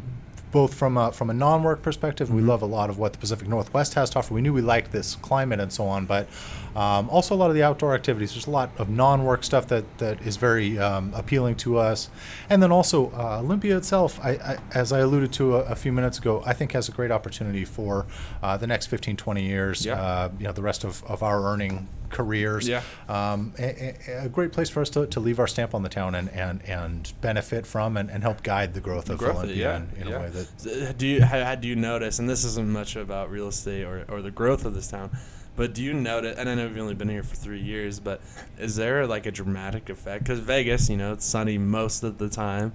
both 0.56 0.72
from 0.72 0.96
a, 0.96 1.12
from 1.12 1.28
a 1.28 1.34
non-work 1.34 1.82
perspective, 1.82 2.32
we 2.32 2.40
love 2.40 2.62
a 2.62 2.66
lot 2.66 2.88
of 2.88 2.96
what 2.96 3.12
the 3.12 3.18
Pacific 3.18 3.46
Northwest 3.46 3.92
has 3.92 4.08
to 4.08 4.18
offer. 4.18 4.32
We 4.32 4.40
knew 4.40 4.54
we 4.54 4.62
liked 4.62 4.90
this 4.90 5.16
climate 5.16 5.60
and 5.60 5.70
so 5.70 5.84
on, 5.86 6.06
but 6.06 6.26
um, 6.74 7.10
also 7.10 7.34
a 7.34 7.36
lot 7.36 7.50
of 7.50 7.54
the 7.54 7.62
outdoor 7.62 7.94
activities. 7.94 8.32
There's 8.32 8.46
a 8.46 8.50
lot 8.50 8.70
of 8.78 8.88
non-work 8.88 9.44
stuff 9.44 9.68
that, 9.68 9.98
that 9.98 10.22
is 10.22 10.38
very 10.38 10.78
um, 10.78 11.12
appealing 11.12 11.56
to 11.56 11.76
us, 11.76 12.08
and 12.48 12.62
then 12.62 12.72
also 12.72 13.10
uh, 13.10 13.40
Olympia 13.40 13.76
itself. 13.76 14.18
I, 14.24 14.30
I, 14.30 14.58
as 14.72 14.92
I 14.92 15.00
alluded 15.00 15.30
to 15.34 15.56
a, 15.56 15.64
a 15.64 15.74
few 15.76 15.92
minutes 15.92 16.16
ago, 16.16 16.42
I 16.46 16.54
think 16.54 16.72
has 16.72 16.88
a 16.88 16.92
great 16.92 17.10
opportunity 17.10 17.66
for 17.66 18.06
uh, 18.42 18.56
the 18.56 18.66
next 18.66 18.86
15, 18.86 19.14
20 19.14 19.42
years. 19.44 19.84
Yeah. 19.84 20.00
Uh, 20.00 20.30
you 20.38 20.44
know, 20.44 20.52
the 20.52 20.62
rest 20.62 20.84
of, 20.84 21.04
of 21.04 21.22
our 21.22 21.44
earning 21.44 21.86
careers. 22.16 22.66
Yeah. 22.66 22.82
Um, 23.08 23.52
a, 23.58 23.94
a- 24.24 24.28
great 24.28 24.52
place 24.52 24.70
for 24.70 24.80
us 24.80 24.90
to, 24.90 25.06
to 25.06 25.20
leave 25.20 25.38
our 25.38 25.46
stamp 25.46 25.74
on 25.74 25.82
the 25.82 25.88
town 25.88 26.14
and, 26.14 26.28
and, 26.30 26.62
and 26.64 27.12
benefit 27.20 27.66
from 27.66 27.96
and, 27.96 28.10
and 28.10 28.22
help 28.22 28.42
guide 28.42 28.72
the 28.74 28.80
growth 28.80 29.10
of 29.10 29.18
growth, 29.18 29.36
Olympia 29.36 29.56
yeah, 29.56 29.76
in, 29.76 30.02
in 30.02 30.08
yeah. 30.08 30.16
a 30.16 30.20
way 30.20 30.30
that 30.30 30.98
Do 30.98 31.06
you 31.06 31.22
ha- 31.24 31.54
do 31.54 31.68
you 31.68 31.76
notice? 31.76 32.18
And 32.18 32.28
this 32.28 32.44
isn't 32.44 32.68
much 32.68 32.96
about 32.96 33.30
real 33.30 33.48
estate 33.48 33.84
or, 33.84 34.04
or 34.08 34.22
the 34.22 34.30
growth 34.30 34.64
of 34.64 34.74
this 34.74 34.88
town, 34.88 35.10
but 35.56 35.74
do 35.74 35.82
you 35.82 35.92
notice? 35.92 36.38
And 36.38 36.48
I 36.48 36.54
know 36.54 36.66
you've 36.66 36.78
only 36.78 36.94
been 36.94 37.08
here 37.08 37.22
for 37.22 37.36
three 37.36 37.60
years, 37.60 38.00
but 38.00 38.20
is 38.58 38.76
there 38.76 39.06
like 39.06 39.26
a 39.26 39.30
dramatic 39.30 39.90
effect? 39.90 40.24
Because 40.24 40.40
Vegas, 40.40 40.88
you 40.88 40.96
know, 40.96 41.12
it's 41.12 41.26
sunny 41.26 41.58
most 41.58 42.02
of 42.02 42.16
the 42.18 42.28
time. 42.30 42.72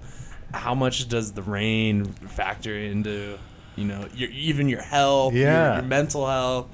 How 0.54 0.74
much 0.74 1.08
does 1.08 1.32
the 1.32 1.42
rain 1.42 2.04
factor 2.04 2.76
into? 2.76 3.38
You 3.76 3.86
know, 3.86 4.06
your 4.14 4.28
even 4.30 4.68
your 4.68 4.82
health, 4.82 5.32
your- 5.32 5.48
Yeah. 5.50 5.74
your, 5.76 5.82
mental 5.84 6.26
health. 6.26 6.66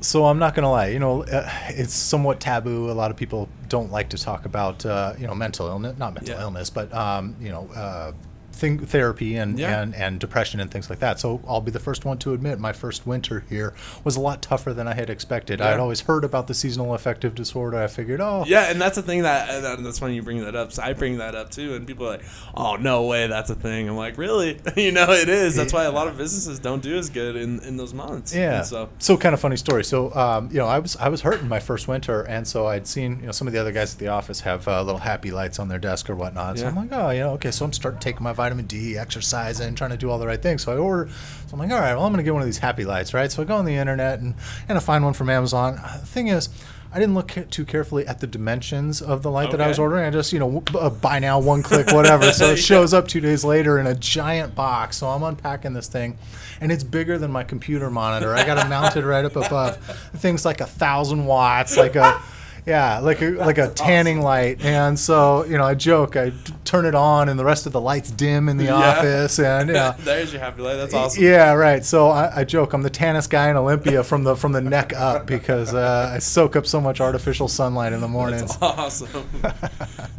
So 0.00 0.24
I'm 0.24 0.38
not 0.38 0.54
gonna 0.54 0.70
lie, 0.70 0.86
you 0.88 0.98
know, 0.98 1.22
uh, 1.24 1.48
it's 1.68 1.92
somewhat 1.92 2.40
taboo. 2.40 2.90
A 2.90 2.92
lot 2.92 3.10
of 3.10 3.16
people 3.18 3.48
don't 3.68 3.92
like 3.92 4.08
to 4.10 4.18
talk 4.18 4.46
about, 4.46 4.86
uh, 4.86 5.12
you 5.18 5.26
know, 5.26 5.34
mental 5.34 5.66
illness, 5.68 5.98
not 5.98 6.14
mental 6.14 6.34
Yeah. 6.36 6.42
illness, 6.42 6.70
but 6.70 6.92
um, 6.94 7.36
you 7.38 7.50
know, 7.50 7.68
uh, 7.76 8.12
thing, 8.58 8.78
therapy 8.78 9.36
and, 9.36 9.58
Yeah. 9.58 9.80
and 9.80 9.94
and 9.94 10.20
depression 10.20 10.60
and 10.60 10.70
things 10.70 10.90
like 10.90 10.98
that. 10.98 11.18
So 11.20 11.40
I'll 11.48 11.60
be 11.60 11.70
the 11.70 11.78
first 11.78 12.04
one 12.04 12.18
to 12.18 12.32
admit 12.34 12.58
my 12.58 12.72
first 12.72 13.06
winter 13.06 13.44
here 13.48 13.74
was 14.04 14.16
a 14.16 14.20
lot 14.20 14.42
tougher 14.42 14.74
than 14.74 14.86
I 14.88 14.94
had 14.94 15.08
expected. 15.10 15.60
I 15.60 15.70
had 15.70 15.80
always 15.80 16.02
heard 16.02 16.24
about 16.24 16.46
the 16.46 16.54
seasonal 16.54 16.94
affective 16.94 17.34
disorder. 17.34 17.78
I 17.78 17.86
figured, 17.86 18.20
oh, 18.20 18.44
Yeah, 18.46 18.70
and 18.70 18.80
that's 18.80 18.96
the 18.96 19.02
thing 19.02 19.22
that, 19.22 19.62
that's 19.82 19.98
funny 19.98 20.14
you 20.16 20.22
bring 20.22 20.42
that 20.44 20.54
up. 20.56 20.72
So 20.72 20.82
I 20.82 20.92
bring 20.92 21.18
that 21.18 21.34
up 21.34 21.50
too, 21.50 21.74
and 21.74 21.86
people 21.86 22.06
are 22.06 22.10
like, 22.18 22.24
"Oh 22.54 22.76
no 22.76 23.06
way, 23.06 23.26
that's 23.28 23.50
a 23.50 23.54
thing." 23.54 23.88
I'm 23.88 23.96
like, 23.96 24.18
"Really? 24.18 24.58
you 24.76 24.92
know, 24.92 25.10
it 25.10 25.28
is. 25.28 25.54
That's 25.56 25.72
why 25.72 25.84
a 25.84 25.92
lot 25.92 26.08
of 26.08 26.16
businesses 26.18 26.58
don't 26.58 26.82
do 26.82 26.96
as 26.96 27.08
good 27.10 27.36
in, 27.36 27.60
in 27.60 27.76
those 27.76 27.94
months." 27.94 28.34
Yeah. 28.34 28.58
And 28.58 28.66
so 28.66 28.88
so 28.98 29.16
kind 29.16 29.34
of 29.34 29.40
funny 29.40 29.56
story. 29.56 29.84
So 29.84 30.12
um, 30.14 30.48
you 30.50 30.58
know, 30.58 30.66
I 30.66 30.78
was 30.80 30.96
I 30.96 31.08
was 31.08 31.20
hurting 31.22 31.48
my 31.48 31.60
first 31.60 31.88
winter, 31.88 32.22
and 32.22 32.46
so 32.46 32.66
I'd 32.66 32.86
seen 32.86 33.20
you 33.20 33.26
know 33.26 33.32
some 33.32 33.46
of 33.46 33.52
the 33.52 33.60
other 33.60 33.72
guys 33.72 33.94
at 33.94 33.98
the 34.00 34.08
office 34.08 34.40
have 34.40 34.66
uh, 34.68 34.82
little 34.82 35.00
happy 35.00 35.30
lights 35.30 35.58
on 35.58 35.68
their 35.68 35.78
desk 35.78 36.10
or 36.10 36.16
whatnot. 36.16 36.58
So 36.58 36.64
Yeah. 36.64 36.70
I'm 36.70 36.76
like, 36.76 36.88
oh, 36.92 37.10
you 37.10 37.20
know, 37.20 37.30
okay. 37.32 37.50
So 37.50 37.64
I'm 37.64 37.72
starting 37.72 38.00
taking 38.00 38.22
my 38.22 38.32
vitamin 38.48 38.66
D, 38.66 38.96
exercising, 38.96 39.74
trying 39.74 39.90
to 39.90 39.96
do 39.98 40.10
all 40.10 40.18
the 40.18 40.26
right 40.26 40.40
things. 40.40 40.62
So 40.62 40.72
I 40.72 40.76
order. 40.78 41.10
So 41.10 41.52
I'm 41.52 41.58
like, 41.58 41.70
all 41.70 41.78
right, 41.78 41.94
well, 41.94 42.04
I'm 42.04 42.12
gonna 42.12 42.22
get 42.22 42.32
one 42.32 42.40
of 42.42 42.46
these 42.48 42.58
happy 42.58 42.86
lights, 42.86 43.12
right? 43.12 43.30
So 43.30 43.42
I 43.42 43.44
go 43.44 43.56
on 43.56 43.66
the 43.66 43.74
internet 43.74 44.20
and 44.20 44.34
and 44.68 44.78
I 44.78 44.80
find 44.80 45.04
one 45.04 45.12
from 45.12 45.28
Amazon. 45.28 45.78
Uh, 45.82 45.98
The 46.00 46.06
thing 46.06 46.28
is. 46.28 46.48
I 46.90 46.98
didn't 46.98 47.14
look 47.16 47.30
too 47.50 47.66
carefully 47.66 48.06
at 48.06 48.20
the 48.20 48.26
dimensions 48.26 49.02
of 49.02 49.22
the 49.22 49.30
light 49.30 49.50
that 49.50 49.60
I 49.60 49.68
was 49.68 49.78
ordering. 49.78 50.06
I 50.06 50.10
just, 50.10 50.32
you 50.32 50.38
know, 50.38 50.62
uh, 50.74 50.88
buy 50.88 51.18
now, 51.18 51.38
one 51.38 51.62
click, 51.62 51.88
whatever. 51.92 52.32
So 52.32 52.52
it 52.52 52.56
shows 52.56 52.94
up 52.94 53.06
two 53.06 53.20
days 53.20 53.44
later 53.44 53.78
in 53.78 53.86
a 53.86 53.94
giant 53.94 54.54
box. 54.54 54.96
So 54.96 55.06
I'm 55.08 55.22
unpacking 55.22 55.74
this 55.74 55.86
thing, 55.86 56.16
and 56.62 56.72
it's 56.72 56.84
bigger 56.84 57.18
than 57.18 57.30
my 57.30 57.44
computer 57.44 57.90
monitor. 57.90 58.34
I 58.34 58.46
got 58.46 58.56
it 58.64 58.70
mounted 58.70 59.04
right 59.04 59.22
up 59.22 59.36
above. 59.36 59.76
The 60.12 60.16
thing's 60.18 60.46
like 60.46 60.62
a 60.62 60.66
thousand 60.66 61.26
watts, 61.26 61.76
like 61.76 61.94
a. 61.94 62.22
Yeah, 62.66 62.98
like 62.98 63.22
a 63.22 63.30
like 63.30 63.58
a 63.58 63.68
tanning 63.68 64.20
light, 64.20 64.64
and 64.64 64.98
so 64.98 65.44
you 65.44 65.56
know, 65.56 65.64
I 65.64 65.74
joke. 65.74 66.16
I 66.16 66.32
turn 66.64 66.84
it 66.84 66.94
on, 66.94 67.28
and 67.28 67.38
the 67.38 67.44
rest 67.44 67.66
of 67.66 67.72
the 67.72 67.80
lights 67.80 68.10
dim 68.10 68.48
in 68.48 68.56
the 68.56 68.64
Yeah. 68.64 68.74
office, 68.74 69.38
and 69.38 69.70
yeah, 69.70 69.94
there's 70.00 70.32
your 70.32 70.40
happy 70.42 70.62
life. 70.62 70.76
That's 70.76 70.92
awesome. 70.94 71.22
yeah, 71.22 71.52
right. 71.54 71.84
So 71.84 72.08
I, 72.08 72.40
I 72.40 72.44
joke 72.44 72.72
I'm 72.74 72.82
the 72.82 72.90
tannest 72.90 73.30
guy 73.30 73.48
in 73.50 73.56
Olympia 73.56 74.04
from 74.04 74.24
the 74.24 74.36
from 74.36 74.52
the 74.52 74.60
neck 74.60 74.92
up 74.94 75.26
because 75.26 75.72
uh, 75.74 76.12
I 76.14 76.18
soak 76.18 76.56
up 76.56 76.66
so 76.66 76.80
much 76.80 77.00
artificial 77.00 77.48
sunlight 77.48 77.92
in 77.92 78.00
the 78.00 78.08
mornings. 78.08 78.56
That's 78.58 78.62
awesome. 78.78 79.28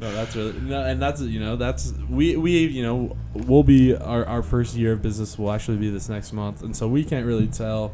no, 0.01 0.11
that's 0.13 0.35
really 0.35 0.53
no, 0.61 0.81
and 0.83 1.01
that's 1.01 1.21
you 1.21 1.39
know 1.39 1.55
that's 1.55 1.93
we 2.09 2.35
we 2.35 2.65
you 2.65 2.83
know 2.83 3.15
we'll 3.33 3.63
be 3.63 3.95
our 3.95 4.25
our 4.25 4.41
first 4.43 4.75
year 4.75 4.93
of 4.93 5.01
business 5.01 5.37
will 5.37 5.51
actually 5.51 5.77
be 5.77 5.89
this 5.89 6.09
next 6.09 6.33
month, 6.33 6.63
and 6.63 6.75
so 6.75 6.87
we 6.87 7.03
can't 7.03 7.25
really 7.25 7.47
tell. 7.47 7.91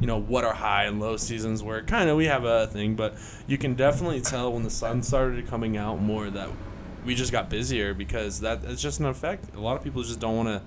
You 0.00 0.06
know 0.06 0.20
what 0.20 0.44
our 0.44 0.54
high 0.54 0.84
and 0.84 1.00
low 1.00 1.16
seasons 1.16 1.62
were. 1.62 1.82
Kind 1.82 2.10
of, 2.10 2.16
we 2.16 2.26
have 2.26 2.44
a 2.44 2.66
thing, 2.66 2.94
but 2.94 3.14
you 3.46 3.56
can 3.56 3.74
definitely 3.74 4.20
tell 4.20 4.52
when 4.52 4.62
the 4.62 4.70
sun 4.70 5.02
started 5.02 5.46
coming 5.46 5.76
out 5.76 6.00
more 6.00 6.30
that 6.30 6.48
we 7.04 7.14
just 7.14 7.32
got 7.32 7.48
busier 7.48 7.94
because 7.94 8.40
that 8.40 8.64
it's 8.64 8.82
just 8.82 9.00
an 9.00 9.06
effect. 9.06 9.54
A 9.54 9.60
lot 9.60 9.76
of 9.76 9.84
people 9.84 10.02
just 10.02 10.20
don't 10.20 10.36
want 10.36 10.48
to 10.48 10.62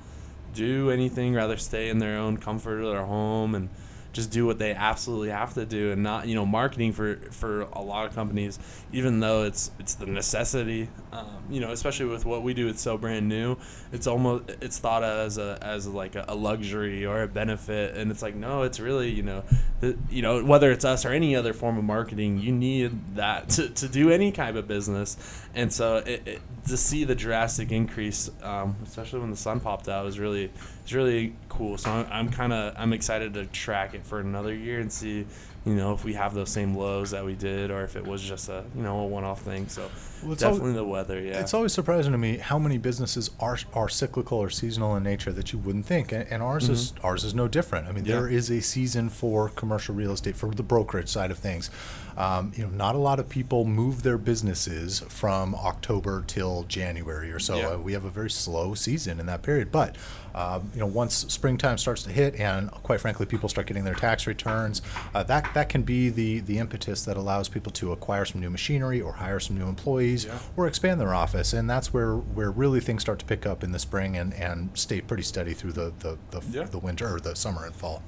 do 0.54 0.90
anything, 0.90 1.34
rather 1.34 1.58
stay 1.58 1.90
in 1.90 2.00
their 2.00 2.18
own 2.18 2.38
comfort 2.38 2.80
of 2.80 2.92
their 2.92 3.06
home 3.06 3.54
and 3.54 3.70
just 4.14 4.32
do 4.32 4.46
what 4.46 4.60
they 4.60 4.74
absolutely 4.74 5.30
have 5.30 5.54
to 5.54 5.66
do 5.66 5.92
and 5.92 6.04
not 6.04 6.28
you 6.28 6.36
know 6.36 6.46
marketing 6.46 6.92
for 6.92 7.18
for 7.32 7.62
a 7.74 7.82
lot 7.82 8.06
of 8.06 8.16
companies 8.16 8.60
even 8.92 9.20
though 9.20 9.44
it's 9.44 9.72
it's 9.80 9.96
the 9.96 10.06
necessity. 10.06 10.90
Um, 11.12 11.44
you 11.50 11.60
know 11.60 11.72
especially 11.72 12.08
with 12.08 12.26
what 12.26 12.44
we 12.44 12.54
do 12.54 12.68
it's 12.68 12.82
so 12.82 12.98
brand 12.98 13.28
new. 13.28 13.58
It's 13.92 14.08
almost 14.08 14.50
it's 14.62 14.80
thought 14.80 15.04
of 15.04 15.26
as 15.26 15.38
a 15.38 15.58
as 15.62 15.88
like 15.88 16.16
a, 16.16 16.34
luxury 16.38 17.06
or 17.06 17.24
a 17.24 17.28
benefit. 17.28 17.96
And 17.96 18.12
it's 18.12 18.22
like 18.22 18.36
no 18.36 18.64
it's 18.64 18.80
really 18.80 19.10
you 19.10 19.24
know 19.24 19.44
the, 19.80 19.98
you 20.10 20.22
know, 20.22 20.44
whether 20.44 20.72
it's 20.72 20.86
us 20.86 21.06
or 21.06 21.12
any 21.12 21.36
other 21.36 21.54
form 21.54 21.78
of 21.78 21.84
marketing, 21.84 22.40
you 22.40 22.52
need 22.52 23.16
that 23.16 23.50
to, 23.50 23.70
to 23.70 23.88
do 23.88 24.10
any 24.12 24.32
kind 24.32 24.58
of 24.58 24.68
business. 24.68 25.18
And 25.58 25.74
so 25.74 25.98
it, 25.98 26.22
it, 26.28 26.42
to 26.68 26.78
see 26.78 27.04
the 27.04 27.16
drastic 27.16 27.72
increase, 27.72 28.30
um, 28.44 28.76
especially 28.86 29.22
when 29.22 29.32
the 29.32 29.38
sun 29.38 29.60
popped 29.60 29.90
out, 29.90 30.06
was 30.06 30.20
really 30.20 30.52
is 30.86 30.94
really 30.94 31.34
cool. 31.50 31.80
So 31.80 31.90
I'm, 31.90 32.08
I'm 32.12 32.30
kind 32.30 32.54
of 32.54 32.76
I'm 32.78 32.94
excited 32.94 33.34
to 33.34 33.48
track 33.48 33.96
it 33.96 34.06
for 34.06 34.20
another 34.20 34.54
year 34.54 34.80
and 34.80 34.94
see, 34.94 35.26
you 35.66 35.74
know, 35.74 35.96
if 35.96 36.04
we 36.04 36.14
have 36.14 36.36
those 36.36 36.52
same 36.52 36.78
lows 36.78 37.10
that 37.10 37.26
we 37.26 37.34
did, 37.34 37.72
or 37.72 37.82
if 37.84 37.96
it 37.96 38.06
was 38.06 38.22
just 38.22 38.50
a 38.50 38.66
you 38.76 38.84
know 38.84 39.00
a 39.00 39.08
one-off 39.08 39.42
thing. 39.42 39.68
So 39.68 39.90
Well, 40.24 40.34
it's 40.34 40.42
definitely 40.42 40.72
al- 40.72 40.76
the 40.78 40.84
weather. 40.86 41.22
Yeah. 41.22 41.40
It's 41.40 41.54
always 41.54 41.74
surprising 41.74 42.12
to 42.12 42.18
me 42.18 42.38
how 42.38 42.58
many 42.60 42.78
businesses 42.78 43.30
are 43.40 43.58
are 43.74 43.88
cyclical 43.90 44.38
or 44.40 44.50
seasonal 44.50 44.96
in 44.96 45.04
nature 45.04 45.32
that 45.32 45.54
you 45.54 45.60
wouldn't 45.60 45.86
think, 45.86 46.12
and, 46.12 46.28
and 46.32 46.42
ours 46.44 46.70
is 46.70 46.94
ours 47.04 47.24
is 47.24 47.34
no 47.36 47.48
different. 47.48 47.88
I 47.88 47.92
mean, 47.92 48.04
Mm-hmm. 48.04 48.10
Yeah. 48.12 48.16
there 48.20 48.28
is 48.30 48.50
a 48.50 48.62
season 48.62 49.10
for 49.10 49.50
commercial 49.50 49.94
real 49.96 50.12
estate 50.12 50.36
for 50.36 50.50
the 50.52 50.64
brokerage 50.64 51.10
side 51.10 51.32
of 51.32 51.38
things. 51.38 51.70
Um, 52.18 52.52
you 52.56 52.64
know, 52.64 52.72
not 52.72 52.96
a 52.96 52.98
lot 52.98 53.20
of 53.20 53.30
people 53.30 53.64
move 53.64 54.02
their 54.02 54.18
businesses 54.18 55.02
from 55.08 55.54
October 55.54 56.24
till 56.26 56.64
January 56.64 57.32
or 57.32 57.38
so. 57.40 57.58
Yeah. 57.58 57.68
Uh, 57.74 57.78
we 57.78 57.94
have 57.94 58.06
a 58.06 58.10
very 58.10 58.32
slow 58.32 58.74
season 58.74 59.20
in 59.20 59.26
that 59.28 59.44
period, 59.44 59.72
but. 59.72 59.96
Um, 60.36 60.70
you 60.76 60.82
know, 60.82 60.86
once 60.86 61.16
springtime 61.30 61.80
starts 61.80 62.04
to 62.04 62.12
hit, 62.12 62.36
and 62.36 62.70
quite 62.70 63.02
frankly, 63.02 63.26
people 63.26 63.50
start 63.50 63.66
getting 63.66 63.84
their 63.84 63.96
tax 63.96 64.28
returns, 64.28 64.84
uh, 65.16 65.24
that 65.24 65.52
that 65.56 65.68
can 65.68 65.82
be 65.82 66.10
the 66.10 66.42
the 66.42 66.60
impetus 66.60 67.06
that 67.06 67.18
allows 67.18 67.50
people 67.50 67.72
to 67.72 67.92
acquire 67.92 68.24
some 68.24 68.40
new 68.40 68.50
machinery 68.52 69.02
or 69.02 69.14
hire 69.14 69.40
some 69.40 69.58
new 69.58 69.66
employees 69.68 70.07
Yeah. 70.16 70.40
or 70.56 70.68
expand 70.68 71.00
their 71.02 71.14
office, 71.14 71.54
and 71.54 71.70
that's 71.70 71.94
where 71.94 72.16
where 72.16 72.52
really 72.52 72.80
things 72.80 73.02
start 73.02 73.20
to 73.20 73.26
pick 73.26 73.46
up 73.46 73.64
in 73.64 73.72
the 73.72 73.80
spring 73.80 74.16
and, 74.18 74.34
and 74.34 74.70
stay 74.74 75.02
pretty 75.02 75.24
steady 75.24 75.54
through 75.54 75.74
the 75.74 75.94
the, 76.00 76.18
the, 76.32 76.42
Yeah. 76.52 76.64
the 76.64 76.80
winter 76.80 77.14
or 77.16 77.20
the 77.20 77.36
summer 77.36 77.66
and 77.66 77.76
fall. 77.76 78.02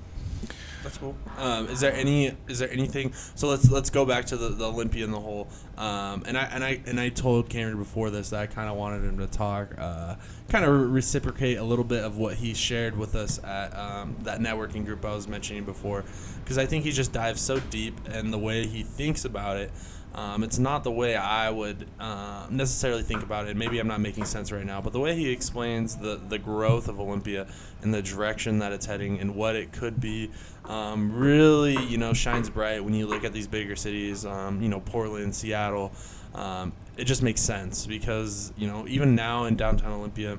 That's 0.82 0.98
cool. 0.98 1.14
Um, 1.38 1.68
is 1.68 1.82
there 1.82 1.92
any? 1.94 2.38
Is 2.48 2.60
there 2.60 2.72
anything? 2.72 3.12
So 3.36 3.50
let's 3.50 3.70
let's 3.70 3.90
go 3.90 4.06
back 4.06 4.24
to 4.28 4.38
the, 4.38 4.48
the 4.48 4.66
Olympia 4.66 5.04
and 5.04 5.14
the 5.14 5.20
whole. 5.20 5.50
Um, 5.78 6.24
and 6.26 6.38
I 6.38 6.44
and 6.54 6.64
I 6.64 6.80
and 6.86 6.98
I 6.98 7.10
told 7.10 7.50
Cameron 7.50 7.78
before 7.78 8.10
this 8.10 8.30
that 8.30 8.40
I 8.40 8.48
kind 8.48 8.70
of 8.70 8.78
wanted 8.78 9.04
him 9.04 9.18
to 9.18 9.28
talk, 9.28 9.76
uh, 9.78 10.16
kind 10.48 10.64
of 10.64 10.90
reciprocate 10.94 11.58
a 11.58 11.64
little 11.66 11.84
bit 11.84 12.06
of 12.06 12.16
what 12.18 12.36
he 12.36 12.54
shared 12.54 12.98
with 12.98 13.14
us 13.16 13.44
at 13.44 13.78
um, 13.78 14.16
that 14.22 14.40
networking 14.40 14.86
group 14.86 15.04
I 15.04 15.14
was 15.14 15.28
mentioning 15.28 15.66
before, 15.66 16.06
because 16.46 16.58
I 16.58 16.66
think 16.66 16.86
he 16.86 16.92
just 16.94 17.12
dives 17.12 17.42
so 17.42 17.60
deep 17.60 18.00
and 18.10 18.32
the 18.32 18.40
way 18.40 18.66
he 18.66 18.84
thinks 18.84 19.26
about 19.26 19.58
it. 19.58 19.72
Um, 20.20 20.44
it's 20.44 20.60
not 20.60 20.84
the 20.84 20.92
way 20.92 21.16
I 21.16 21.50
would 21.50 21.88
uh, 21.98 22.46
necessarily 22.50 23.04
think 23.04 23.24
about 23.24 23.48
it. 23.48 23.56
Maybe 23.56 23.80
I'm 23.80 23.88
not 23.88 24.02
making 24.02 24.26
sense 24.26 24.52
right 24.52 24.66
now, 24.66 24.82
but 24.82 24.92
the 24.92 25.00
way 25.00 25.16
he 25.16 25.32
explains 25.32 25.96
the, 25.96 26.20
the 26.28 26.38
growth 26.38 26.90
of 26.90 27.00
Olympia 27.00 27.48
and 27.82 27.94
the 27.94 28.02
direction 28.02 28.60
that 28.60 28.74
it's 28.74 28.86
heading 28.86 29.18
and 29.22 29.34
what 29.34 29.56
it 29.56 29.72
could 29.72 30.02
be 30.02 30.30
um, 30.66 31.16
really, 31.16 31.82
you 31.86 31.98
know, 31.98 32.12
shines 32.12 32.50
bright 32.50 32.84
when 32.84 32.94
you 32.94 33.08
look 33.08 33.24
at 33.24 33.32
these 33.32 33.48
bigger 33.48 33.78
cities, 33.78 34.26
um, 34.26 34.62
you 34.62 34.68
know, 34.68 34.82
Portland, 34.82 35.34
Seattle. 35.34 35.94
Um, 36.36 36.74
it 36.98 37.06
just 37.06 37.24
makes 37.24 37.40
sense 37.40 37.86
because, 37.86 38.52
you 38.58 38.68
know, 38.68 38.86
even 38.90 39.16
now 39.16 39.46
in 39.46 39.56
downtown 39.56 39.94
Olympia, 39.94 40.38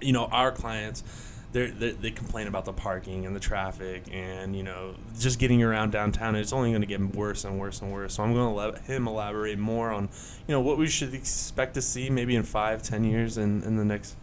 you 0.00 0.14
know, 0.14 0.24
our 0.24 0.50
clients, 0.50 1.04
they're, 1.52 1.70
they 1.70 1.90
they 1.90 2.10
complain 2.10 2.46
about 2.46 2.64
the 2.64 2.72
parking 2.72 3.26
and 3.26 3.36
the 3.36 3.40
traffic 3.40 4.04
and, 4.10 4.56
you 4.56 4.62
know, 4.62 4.94
just 5.18 5.38
getting 5.38 5.62
around 5.62 5.90
downtown. 5.92 6.34
It's 6.34 6.52
only 6.52 6.70
going 6.70 6.80
to 6.82 6.86
get 6.86 7.00
worse 7.14 7.44
and 7.44 7.58
worse 7.60 7.80
and 7.82 7.92
worse. 7.92 8.14
So 8.14 8.22
I'm 8.22 8.32
going 8.34 8.48
to 8.48 8.54
let 8.54 8.78
him 8.84 9.06
elaborate 9.06 9.58
more 9.58 9.90
on, 9.90 10.08
you 10.48 10.52
know, 10.54 10.60
what 10.60 10.78
we 10.78 10.86
should 10.86 11.14
expect 11.14 11.74
to 11.74 11.82
see 11.82 12.08
maybe 12.10 12.34
in 12.36 12.42
five, 12.42 12.82
ten 12.82 13.04
years 13.04 13.36
in, 13.38 13.62
in 13.64 13.76
the 13.76 13.84
next, 13.84 14.16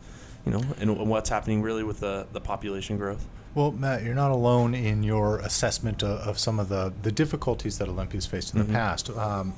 you 0.46 0.52
know, 0.52 0.62
and 0.80 0.98
what's 1.08 1.30
happening 1.30 1.62
really 1.62 1.84
with 1.84 2.00
the, 2.00 2.26
the 2.34 2.42
population 2.42 2.98
growth. 2.98 3.26
Well, 3.56 3.72
Matt, 3.72 4.04
you're 4.04 4.14
not 4.16 4.30
alone 4.32 4.76
in 4.76 5.02
your 5.02 5.40
assessment 5.40 6.04
of, 6.04 6.20
of 6.28 6.38
some 6.40 6.60
of 6.60 6.70
the, 6.70 6.94
the 7.02 7.12
difficulties 7.12 7.80
that 7.80 7.90
Olympia's 7.90 8.28
faced 8.28 8.54
in 8.54 8.62
Mhm. 8.62 8.68
the 8.68 8.74
past. 8.74 9.10
Um, 9.10 9.54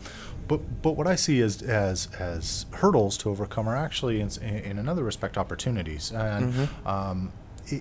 but 0.47 0.81
but 0.81 0.93
what 0.97 1.07
I 1.07 1.15
see 1.15 1.41
as 1.41 1.61
as 1.61 2.07
as 2.19 2.65
hurdles 2.71 3.17
to 3.19 3.29
overcome 3.29 3.67
are 3.69 3.75
actually 3.77 4.19
in, 4.21 4.29
in 4.41 4.77
another 4.79 5.03
respect 5.03 5.37
opportunities, 5.37 6.11
and 6.11 6.53
Mhm. 6.53 6.85
um, 6.87 7.31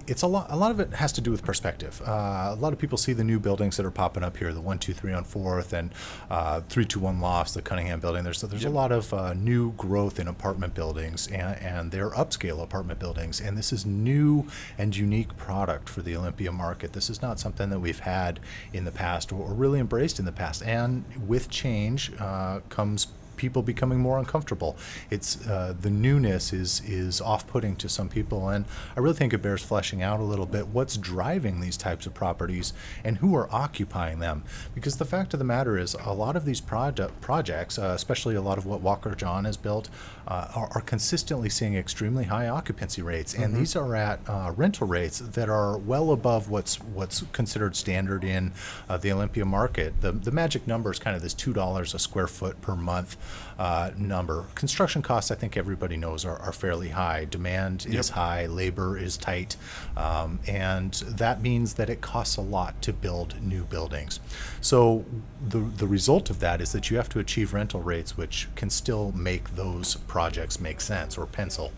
it's 0.07 0.23
a 0.23 0.27
lot. 0.27 0.47
A 0.51 0.57
lot 0.57 0.71
of 0.71 0.81
it 0.81 0.93
has 0.95 1.13
to 1.13 1.21
do 1.21 1.31
with 1.31 1.43
perspective. 1.43 2.01
Uh, 2.07 2.55
a 2.55 2.59
lot 2.59 2.73
of 2.73 2.79
people 2.79 2.99
see 2.99 3.13
the 3.13 3.25
new 3.25 3.39
buildings 3.39 3.77
that 3.77 3.87
are 3.87 3.91
popping 3.91 4.23
up 4.23 4.37
here, 4.37 4.53
the 4.53 4.61
one, 4.61 4.79
two, 4.79 4.93
three 4.95 5.13
on 5.13 5.25
Fourth, 5.25 5.73
and 5.73 5.93
uh, 6.31 6.61
three, 6.69 6.85
two, 6.85 7.01
one 7.01 7.21
lofts, 7.21 7.55
the 7.55 7.63
Cunningham 7.63 8.01
building. 8.01 8.25
There's 8.25 8.41
there's 8.41 8.63
Yep. 8.63 8.73
a 8.73 8.75
lot 8.75 8.93
of 8.93 9.13
uh, 9.15 9.35
new 9.35 9.73
growth 9.73 10.19
in 10.21 10.29
apartment 10.29 10.75
buildings, 10.75 11.27
and, 11.29 11.59
and 11.61 11.91
they're 11.91 12.11
upscale 12.11 12.63
apartment 12.63 12.99
buildings. 12.99 13.41
And 13.41 13.57
this 13.57 13.73
is 13.73 13.85
new 13.87 14.47
and 14.79 14.97
unique 14.97 15.37
product 15.37 15.89
for 15.89 16.03
the 16.03 16.17
Olympia 16.17 16.53
market. 16.53 16.93
This 16.93 17.11
is 17.11 17.23
not 17.23 17.41
something 17.41 17.71
that 17.71 17.81
we've 17.81 18.01
had 18.01 18.41
in 18.73 18.85
the 18.85 18.93
past 18.93 19.33
or, 19.33 19.41
or 19.43 19.53
really 19.55 19.81
embraced 19.81 20.19
in 20.19 20.25
the 20.25 20.33
past. 20.33 20.63
And 20.63 21.05
with 21.27 21.49
change 21.51 22.13
uh, 22.19 22.61
comes 22.69 23.09
people 23.41 23.63
becoming 23.63 23.99
more 23.99 24.19
uncomfortable. 24.19 24.77
It's 25.09 25.31
uh, 25.49 25.75
the 25.81 25.89
newness 25.89 26.53
is 26.53 26.83
is 26.87 27.23
off-putting 27.23 27.77
to 27.77 27.89
some 27.89 28.09
people, 28.11 28.51
and 28.51 28.67
I 28.95 29.01
really 29.01 29.17
think 29.17 29.33
it 29.33 29.41
bears 29.41 29.63
fleshing 29.63 30.03
out 30.03 30.21
a 30.21 30.25
little 30.33 30.45
bit. 30.45 30.69
What's 30.69 30.99
driving 30.99 31.61
these 31.61 31.79
types 31.79 32.05
of 32.07 32.13
properties, 32.13 32.75
and 33.03 33.17
who 33.17 33.35
are 33.35 33.49
occupying 33.51 34.19
them? 34.19 34.43
Because 34.75 34.99
the 34.99 35.07
fact 35.07 35.33
of 35.33 35.39
the 35.39 35.45
matter 35.45 35.79
is, 35.79 35.97
a 36.05 36.13
lot 36.13 36.37
of 36.37 36.45
these 36.45 36.61
project 36.61 37.19
projects, 37.23 37.79
uh, 37.79 37.95
especially 37.97 38.35
a 38.35 38.43
lot 38.43 38.59
of 38.59 38.67
what 38.67 38.83
Walker 38.83 39.15
John 39.15 39.47
has 39.47 39.57
built, 39.57 39.89
uh, 40.31 40.47
are, 40.55 40.69
are 40.77 40.81
consistently 40.81 41.49
seeing 41.49 41.75
extremely 41.75 42.25
high 42.25 42.49
occupancy 42.49 43.03
rates, 43.03 43.35
and 43.35 43.55
these 43.55 43.75
are 43.75 43.97
at 43.97 44.21
uh, 44.29 44.53
rental 44.57 44.87
rates 44.87 45.19
that 45.19 45.49
are 45.49 45.77
well 45.77 46.13
above 46.13 46.49
what's 46.49 46.77
what's 46.81 47.25
considered 47.33 47.75
standard 47.75 48.23
in 48.23 48.53
uh, 48.89 48.97
the 48.97 49.11
Olympia 49.11 49.45
market. 49.45 50.01
The 50.01 50.13
the 50.13 50.31
magic 50.31 50.69
number 50.69 50.93
is 50.93 51.01
kind 51.01 51.17
of 51.17 51.23
this 51.23 51.35
two 51.35 51.53
dollars 51.53 51.95
a 51.95 51.99
square 51.99 52.29
foot 52.29 52.61
per 52.63 52.77
month 52.77 53.17
uh, 53.61 53.91
number. 53.99 54.47
Construction 54.55 55.03
costs, 55.03 55.31
I 55.31 55.35
think 55.35 55.55
everybody 55.55 55.99
knows, 55.99 56.25
are, 56.25 56.39
are 56.39 56.53
fairly 56.53 56.89
high. 56.89 57.27
Demand 57.27 57.85
is 57.87 58.09
high, 58.09 58.47
labor 58.47 58.97
is 58.97 59.19
tight, 59.19 59.57
um, 59.99 60.41
and 60.47 60.95
that 60.95 61.43
means 61.43 61.75
that 61.75 61.91
it 61.91 62.01
costs 62.01 62.39
a 62.39 62.41
lot 62.41 62.81
to 62.81 62.95
build 62.95 63.41
new 63.43 63.65
buildings. 63.65 64.19
So 64.63 65.05
the 65.47 65.59
the 65.59 65.87
result 65.87 66.31
of 66.31 66.41
that 66.41 66.63
is 66.63 66.73
that 66.73 66.91
you 66.91 66.97
have 66.97 67.11
to 67.11 67.19
achieve 67.19 67.53
rental 67.53 67.83
rates 67.83 68.17
which 68.17 68.49
can 68.55 68.71
still 68.71 69.13
make 69.13 69.55
those 69.57 69.97
projects 70.07 70.59
make 70.59 70.81
sense 70.81 71.19
or 71.19 71.27
pencil. 71.27 71.71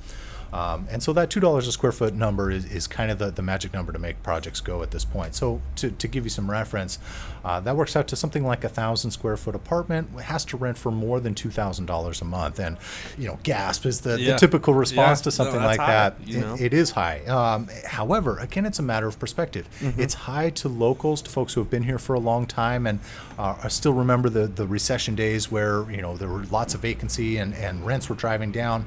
Um, 0.52 0.86
and 0.90 1.02
so 1.02 1.12
that 1.14 1.30
two 1.30 1.40
dollars 1.40 1.66
a 1.66 1.72
square 1.72 1.92
foot 1.92 2.14
number 2.14 2.50
is, 2.50 2.64
is 2.70 2.86
kind 2.86 3.10
of 3.10 3.18
the, 3.18 3.30
the 3.30 3.42
magic 3.42 3.72
number 3.72 3.92
to 3.92 3.98
make 3.98 4.22
projects 4.22 4.60
go 4.60 4.82
at 4.82 4.90
this 4.90 5.04
point. 5.04 5.34
So 5.34 5.62
to, 5.76 5.90
to 5.90 6.08
give 6.08 6.24
you 6.24 6.30
some 6.30 6.50
reference, 6.50 6.98
uh, 7.44 7.60
that 7.60 7.74
works 7.76 7.96
out 7.96 8.06
to 8.08 8.16
something 8.16 8.44
like 8.44 8.62
a 8.64 8.68
thousand 8.68 9.12
square 9.12 9.36
foot 9.36 9.54
apartment 9.54 10.10
It 10.16 10.22
has 10.24 10.44
to 10.46 10.56
rent 10.56 10.76
for 10.76 10.90
more 10.92 11.20
than 11.20 11.34
two 11.34 11.50
thousand 11.50 11.86
dollars 11.86 12.20
a 12.20 12.24
month. 12.26 12.58
And 12.60 12.76
you 13.18 13.28
know, 13.28 13.38
gasp 13.42 13.86
is 13.86 14.02
the, 14.02 14.20
Yeah. 14.20 14.32
the 14.34 14.38
typical 14.38 14.74
response 14.74 15.20
Yeah. 15.20 15.24
to 15.24 15.30
something 15.30 15.60
No, 15.60 15.66
like 15.66 15.80
high, 15.80 15.86
that. 15.86 16.16
you 16.26 16.40
It- 16.54 16.60
it 16.60 16.74
is 16.74 16.90
high. 16.90 17.20
Um, 17.24 17.68
however, 17.86 18.38
again, 18.38 18.66
it's 18.66 18.78
a 18.78 18.82
matter 18.82 19.06
of 19.06 19.18
perspective. 19.18 19.68
Mm-hmm. 19.80 20.00
It's 20.00 20.14
high 20.14 20.50
to 20.50 20.68
locals, 20.68 21.22
to 21.22 21.30
folks 21.30 21.54
who 21.54 21.60
have 21.60 21.70
been 21.70 21.82
here 21.84 21.98
for 21.98 22.14
a 22.14 22.20
long 22.20 22.46
time 22.46 22.86
and 22.86 23.00
uh, 23.38 23.56
I 23.62 23.68
still 23.68 23.92
remember 23.94 24.28
the, 24.28 24.46
the 24.46 24.66
recession 24.66 25.14
days 25.14 25.50
where 25.50 25.90
you 25.90 26.02
know 26.02 26.16
there 26.16 26.28
were 26.28 26.44
lots 26.44 26.74
of 26.74 26.80
vacancy 26.82 27.38
and, 27.38 27.54
and 27.54 27.84
rents 27.86 28.08
were 28.10 28.14
driving 28.16 28.52
down. 28.52 28.84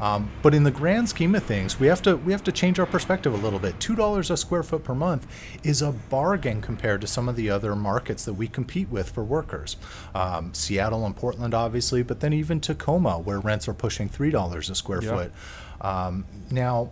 Um, 0.00 0.30
but 0.42 0.54
in 0.54 0.64
the 0.64 0.70
grand 0.70 1.08
scheme 1.08 1.34
of 1.34 1.44
things, 1.44 1.78
we 1.78 1.86
have 1.86 2.02
to 2.02 2.16
we 2.16 2.32
have 2.32 2.44
to 2.44 2.52
change 2.52 2.78
our 2.78 2.86
perspective 2.86 3.32
a 3.32 3.36
little 3.36 3.58
bit. 3.58 3.78
Two 3.80 3.94
dollars 3.94 4.30
a 4.30 4.36
square 4.36 4.62
foot 4.62 4.84
per 4.84 4.94
month 4.94 5.26
is 5.62 5.82
a 5.82 5.92
bargain 5.92 6.60
compared 6.60 7.00
to 7.02 7.06
some 7.06 7.28
of 7.28 7.36
the 7.36 7.48
other 7.50 7.76
markets 7.76 8.24
that 8.24 8.34
we 8.34 8.48
compete 8.48 8.88
with 8.90 9.10
for 9.10 9.22
workers. 9.24 9.76
Um, 10.14 10.52
Seattle 10.52 11.06
and 11.06 11.14
Portland, 11.16 11.54
obviously, 11.54 12.02
but 12.02 12.20
then 12.20 12.32
even 12.32 12.60
Tacoma, 12.60 13.18
where 13.18 13.38
rents 13.40 13.68
are 13.68 13.74
pushing 13.74 14.08
three 14.08 14.30
dollars 14.30 14.68
a 14.68 14.74
square 14.74 15.02
Yeah. 15.02 15.10
foot. 15.10 15.32
Um, 15.80 16.24
now, 16.50 16.90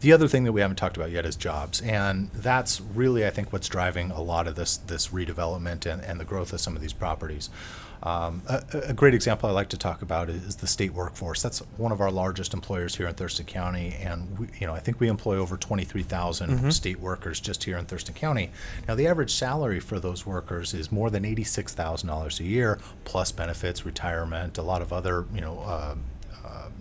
the 0.00 0.12
other 0.12 0.28
thing 0.28 0.44
that 0.44 0.52
we 0.52 0.60
haven't 0.62 0.76
talked 0.76 0.96
about 0.96 1.10
yet 1.10 1.26
is 1.26 1.36
jobs, 1.36 1.80
and 1.82 2.30
that's 2.32 2.80
really, 2.80 3.26
I 3.26 3.30
think, 3.30 3.52
what's 3.52 3.68
driving 3.68 4.10
a 4.10 4.20
lot 4.22 4.46
of 4.46 4.54
this 4.56 4.76
this 4.78 5.08
redevelopment 5.08 5.84
and, 5.86 6.02
and 6.02 6.18
the 6.18 6.24
growth 6.24 6.52
of 6.52 6.60
some 6.60 6.74
of 6.74 6.82
these 6.82 6.92
properties. 6.94 7.50
Um, 8.02 8.42
a, 8.48 8.62
a 8.88 8.92
great 8.92 9.14
example 9.14 9.48
I 9.48 9.52
like 9.52 9.68
to 9.70 9.76
talk 9.76 10.00
about 10.02 10.30
is 10.30 10.56
the 10.56 10.66
state 10.66 10.94
workforce. 10.94 11.42
That's 11.42 11.58
one 11.76 11.92
of 11.92 12.00
our 12.00 12.10
largest 12.10 12.54
employers 12.54 12.96
here 12.96 13.06
in 13.06 13.14
Thurston 13.14 13.46
County, 13.46 13.96
and 14.00 14.38
we, 14.38 14.48
you 14.58 14.66
know 14.66 14.72
I 14.74 14.80
think 14.80 15.00
we 15.00 15.08
employ 15.08 15.36
over 15.36 15.56
twenty 15.56 15.84
three 15.84 16.02
state 16.72 16.98
workers 17.00 17.40
just 17.40 17.64
here 17.64 17.76
in 17.76 17.84
Thurston 17.84 18.14
County. 18.14 18.50
Now 18.88 18.94
the 18.94 19.06
average 19.06 19.32
salary 19.32 19.80
for 19.80 20.00
those 20.00 20.24
workers 20.24 20.72
is 20.72 20.90
more 20.90 21.10
than 21.10 21.24
eighty 21.24 21.44
six 21.44 21.74
thousand 21.74 22.08
dollars 22.08 22.40
a 22.40 22.44
year, 22.44 22.78
plus 23.04 23.32
benefits, 23.32 23.84
retirement, 23.84 24.56
a 24.56 24.62
lot 24.62 24.82
of 24.82 24.92
other 24.92 25.26
you 25.34 25.40
know. 25.40 25.60
Uh, 25.60 25.94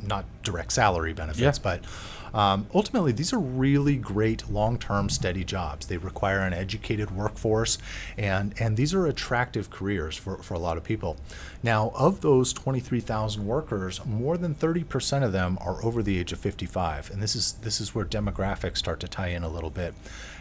not 0.05 0.25
direct 0.43 0.73
salary 0.73 1.13
benefits, 1.13 1.59
Yeah. 1.59 1.63
but 1.63 1.83
um, 2.31 2.67
ultimately, 2.75 3.11
these 3.11 3.33
are 3.33 3.39
really 3.39 3.95
great 3.97 4.49
long-term, 4.51 5.09
steady 5.09 5.43
jobs. 5.43 5.87
They 5.87 5.97
require 5.97 6.41
an 6.41 6.53
educated 6.53 7.09
workforce, 7.09 7.79
and 8.17 8.53
and 8.59 8.77
these 8.77 8.93
are 8.93 9.07
attractive 9.07 9.71
careers 9.71 10.15
for, 10.15 10.37
for 10.37 10.53
a 10.53 10.59
lot 10.59 10.77
of 10.77 10.83
people. 10.83 11.17
Now, 11.63 11.91
of 11.95 12.21
those 12.21 12.53
23,000 12.53 13.45
workers, 13.45 14.05
more 14.05 14.37
than 14.37 14.53
30% 14.53 15.23
of 15.23 15.31
them 15.31 15.57
are 15.59 15.83
over 15.83 16.03
the 16.03 16.19
age 16.19 16.31
of 16.31 16.39
55, 16.39 17.09
and 17.09 17.19
this 17.21 17.35
is 17.35 17.53
this 17.63 17.81
is 17.81 17.95
where 17.95 18.05
demographics 18.05 18.77
start 18.77 18.99
to 18.99 19.07
tie 19.07 19.29
in 19.29 19.41
a 19.43 19.49
little 19.49 19.71
bit. 19.71 19.95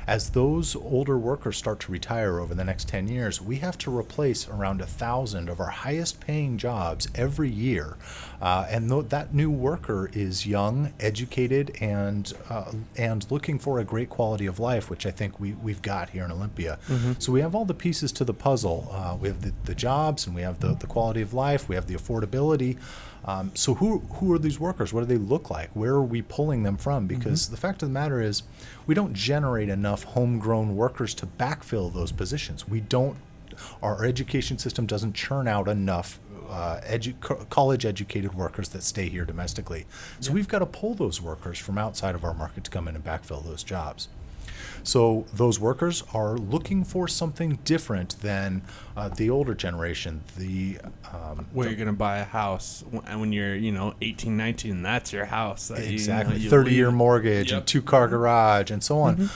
As 0.08 0.30
those 0.30 0.74
older 0.74 1.18
workers 1.18 1.58
start 1.58 1.80
to 1.80 1.92
retire 1.92 2.40
over 2.40 2.54
the 2.54 2.64
next 2.64 2.88
10 2.88 3.08
years, 3.08 3.42
we 3.42 3.56
have 3.56 3.76
to 3.76 3.94
replace 3.94 4.48
around 4.48 4.80
a 4.80 4.86
thousand 4.86 5.50
of 5.50 5.60
our 5.60 5.68
highest 5.68 6.18
paying 6.18 6.56
jobs 6.56 7.08
every 7.14 7.50
year. 7.50 7.98
Uh, 8.40 8.66
and 8.70 8.88
th- 8.88 9.10
that 9.10 9.34
new 9.34 9.50
worker 9.50 10.08
is 10.14 10.46
young, 10.46 10.94
educated, 10.98 11.76
and 11.82 12.32
uh, 12.48 12.72
and 12.96 13.30
looking 13.30 13.58
for 13.58 13.80
a 13.80 13.84
great 13.84 14.08
quality 14.08 14.46
of 14.46 14.58
life, 14.58 14.88
which 14.88 15.04
I 15.04 15.10
think 15.10 15.38
we, 15.38 15.52
we've 15.52 15.82
got 15.82 16.08
here 16.08 16.24
in 16.24 16.32
Olympia. 16.32 16.78
So 17.18 17.30
we 17.30 17.42
have 17.42 17.54
all 17.54 17.66
the 17.66 17.74
pieces 17.74 18.10
to 18.12 18.24
the 18.24 18.32
puzzle. 18.32 18.88
Uh, 18.90 19.14
we 19.20 19.28
have 19.28 19.42
the, 19.42 19.52
the 19.64 19.74
jobs, 19.74 20.26
and 20.26 20.34
we 20.34 20.40
have 20.40 20.60
the, 20.60 20.74
the 20.74 20.86
quality 20.86 21.20
of 21.20 21.34
life, 21.34 21.68
we 21.68 21.74
have 21.74 21.86
the 21.86 21.96
affordability. 21.96 22.78
Um, 23.28 23.52
so 23.54 23.74
who 23.74 23.98
who 23.98 24.32
are 24.32 24.38
these 24.38 24.58
workers? 24.58 24.94
What 24.94 25.00
do 25.00 25.06
they 25.06 25.22
look 25.22 25.50
like? 25.50 25.68
Where 25.74 25.92
are 25.92 26.02
we 26.02 26.22
pulling 26.22 26.62
them 26.62 26.78
from? 26.78 27.06
Because 27.06 27.50
the 27.50 27.58
fact 27.58 27.82
of 27.82 27.90
the 27.90 27.92
matter 27.92 28.22
is, 28.22 28.42
we 28.86 28.94
don't 28.94 29.12
generate 29.12 29.68
enough 29.68 30.04
homegrown 30.04 30.74
workers 30.74 31.12
to 31.14 31.26
backfill 31.26 31.92
those 31.92 32.10
positions. 32.10 32.66
We 32.66 32.80
don't. 32.80 33.18
Our 33.82 34.06
education 34.06 34.56
system 34.56 34.86
doesn't 34.86 35.12
churn 35.12 35.46
out 35.46 35.68
enough 35.68 36.20
uh, 36.48 36.80
edu- 36.86 37.48
college 37.50 37.84
educated 37.84 38.32
workers 38.34 38.70
that 38.70 38.82
stay 38.82 39.10
here 39.10 39.26
domestically. 39.26 39.84
So 40.20 40.32
we've 40.32 40.48
got 40.48 40.60
to 40.60 40.66
pull 40.66 40.94
those 40.94 41.20
workers 41.20 41.58
from 41.58 41.76
outside 41.76 42.14
of 42.14 42.24
our 42.24 42.32
market 42.32 42.64
to 42.64 42.70
come 42.70 42.88
in 42.88 42.94
and 42.94 43.04
backfill 43.04 43.44
those 43.44 43.62
jobs. 43.62 44.08
So 44.88 45.26
those 45.34 45.60
workers 45.60 46.02
are 46.14 46.38
looking 46.38 46.82
for 46.82 47.08
something 47.08 47.58
different 47.66 48.16
than 48.22 48.62
uh, 48.96 49.10
the 49.10 49.28
older 49.28 49.54
generation. 49.54 50.22
The 50.38 50.78
um, 51.12 51.44
Where 51.52 51.68
you're 51.68 51.76
gonna 51.76 51.92
buy 51.92 52.18
a 52.20 52.24
house 52.24 52.82
and 53.06 53.20
when 53.20 53.30
you're, 53.30 53.54
you 53.54 53.70
know, 53.70 53.92
18, 54.00 54.34
19, 54.34 54.82
that's 54.82 55.12
your 55.12 55.26
house. 55.26 55.68
that 55.68 55.80
you- 55.80 55.84
you 55.84 55.88
know, 55.90 55.94
exactly 55.94 56.38
you 56.38 56.48
30 56.48 56.72
year 56.72 56.90
mortgage 56.90 57.50
Yep. 57.50 57.58
and 57.58 57.66
two 57.66 57.82
car 57.82 58.08
garage 58.08 58.70
and 58.70 58.82
so 58.82 59.00
on 59.00 59.28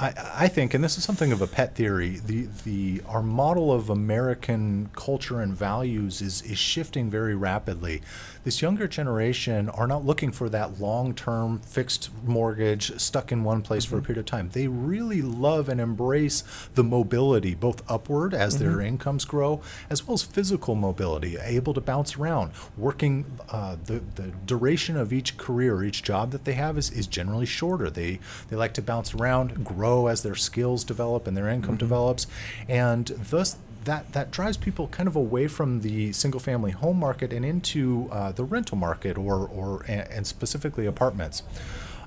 I, 0.00 0.12
I 0.34 0.48
think 0.48 0.72
and 0.74 0.82
this 0.82 0.96
is 0.98 1.04
something 1.04 1.30
of 1.32 1.40
a 1.42 1.46
pet 1.46 1.74
theory 1.76 2.20
the 2.26 2.48
the 2.64 3.00
our 3.06 3.22
model 3.22 3.70
of 3.72 3.88
american 3.90 4.90
culture 4.96 5.40
and 5.40 5.54
values 5.54 6.20
is 6.20 6.42
is 6.42 6.58
shifting 6.58 7.10
very 7.10 7.34
rapidly 7.36 8.02
this 8.44 8.60
younger 8.60 8.86
generation 8.86 9.68
are 9.70 9.86
not 9.86 10.04
looking 10.04 10.30
for 10.30 10.48
that 10.50 10.78
long-term 10.80 11.60
fixed 11.60 12.10
mortgage 12.24 12.98
stuck 13.00 13.32
in 13.32 13.42
one 13.42 13.62
place 13.62 13.84
for 13.84 13.96
a 13.96 13.98
mm-hmm. 13.98 14.06
period 14.06 14.20
of 14.20 14.26
time. 14.26 14.50
They 14.52 14.68
really 14.68 15.22
love 15.22 15.68
and 15.68 15.80
embrace 15.80 16.44
the 16.74 16.84
mobility 16.84 17.54
both 17.54 17.82
upward 17.90 18.34
as 18.34 18.58
their 18.58 18.72
mm-hmm. 18.72 18.86
incomes 18.86 19.24
grow 19.24 19.62
as 19.88 20.06
well 20.06 20.14
as 20.14 20.22
physical 20.22 20.74
mobility 20.74 21.36
able 21.38 21.74
to 21.74 21.80
bounce 21.80 22.16
around. 22.16 22.52
Working 22.76 23.24
uh, 23.48 23.76
the, 23.84 24.02
the 24.14 24.32
duration 24.44 24.96
of 24.96 25.12
each 25.12 25.36
career 25.38 25.82
each 25.82 26.02
job 26.02 26.30
that 26.32 26.44
they 26.44 26.52
have 26.52 26.76
is, 26.76 26.90
is 26.90 27.06
generally 27.06 27.46
shorter. 27.46 27.90
They 27.90 28.20
they 28.48 28.56
like 28.56 28.74
to 28.74 28.82
bounce 28.82 29.14
around 29.14 29.64
grow 29.64 30.06
as 30.06 30.22
their 30.22 30.34
skills 30.34 30.84
develop 30.84 31.26
and 31.26 31.36
their 31.36 31.48
income 31.48 31.72
mm-hmm. 31.72 31.78
develops 31.78 32.26
and 32.68 33.06
thus 33.06 33.56
that 33.84 34.12
that 34.12 34.30
drives 34.30 34.56
people 34.56 34.88
kind 34.88 35.08
of 35.08 35.16
away 35.16 35.46
from 35.46 35.80
the 35.80 36.12
single 36.12 36.40
family 36.40 36.70
home 36.70 36.98
market 36.98 37.32
and 37.32 37.44
into 37.44 38.08
uh, 38.10 38.32
the 38.32 38.44
rental 38.44 38.76
market 38.76 39.16
or 39.18 39.46
or 39.48 39.84
and, 39.88 40.26
specifically 40.26 40.86
apartments 40.86 41.42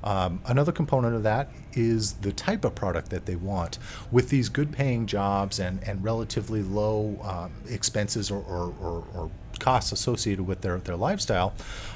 um, 0.04 0.42
another 0.46 0.72
component 0.72 1.16
of 1.16 1.24
that 1.24 1.50
is 1.74 2.14
the 2.14 2.32
type 2.32 2.66
of 2.66 2.76
product 2.76 3.10
that 3.10 3.26
they 3.26 3.36
want. 3.36 3.78
With 4.12 4.30
these 4.30 4.50
good 4.50 4.72
paying 4.72 5.06
jobs 5.06 5.60
and, 5.60 5.84
and 5.84 6.04
relatively 6.04 6.62
low 6.64 7.20
um, 7.24 7.52
expenses 7.70 8.32
or, 8.32 8.42
or, 8.44 8.74
or, 8.82 9.04
or 9.14 9.32
costs 9.58 9.92
associated 9.92 10.46
with 10.46 10.62
their, 10.62 10.78
their 10.80 10.96
lifestyle, 10.96 11.54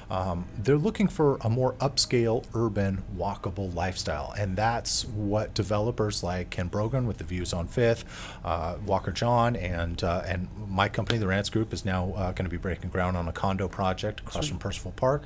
um, 0.10 0.46
they're 0.58 0.78
looking 0.78 1.08
for 1.08 1.38
a 1.42 1.50
more 1.50 1.74
upscale, 1.76 2.46
urban, 2.54 3.04
walkable 3.16 3.74
lifestyle. 3.74 4.34
And 4.38 4.58
that's 4.58 5.06
what 5.06 5.54
developers 5.54 6.22
like 6.22 6.50
Ken 6.50 6.68
Brogan 6.68 7.08
with 7.08 7.18
the 7.18 7.24
Views 7.24 7.54
on 7.54 7.68
Fifth, 7.68 8.04
uh, 8.44 8.76
Walker 8.86 9.12
John, 9.12 9.56
and, 9.56 10.04
uh, 10.04 10.24
and 10.26 10.50
my 10.68 10.90
company, 10.90 11.18
the 11.18 11.28
Rants 11.28 11.50
Group, 11.50 11.72
is 11.72 11.86
now 11.86 12.12
uh, 12.16 12.32
going 12.34 12.44
to 12.46 12.50
be 12.50 12.58
breaking 12.58 12.90
ground 12.90 13.16
on 13.16 13.28
a 13.28 13.32
condo 13.32 13.68
project 13.70 14.20
across 14.20 14.48
from 14.48 14.58
Percival 14.60 14.92
Park. 14.92 15.24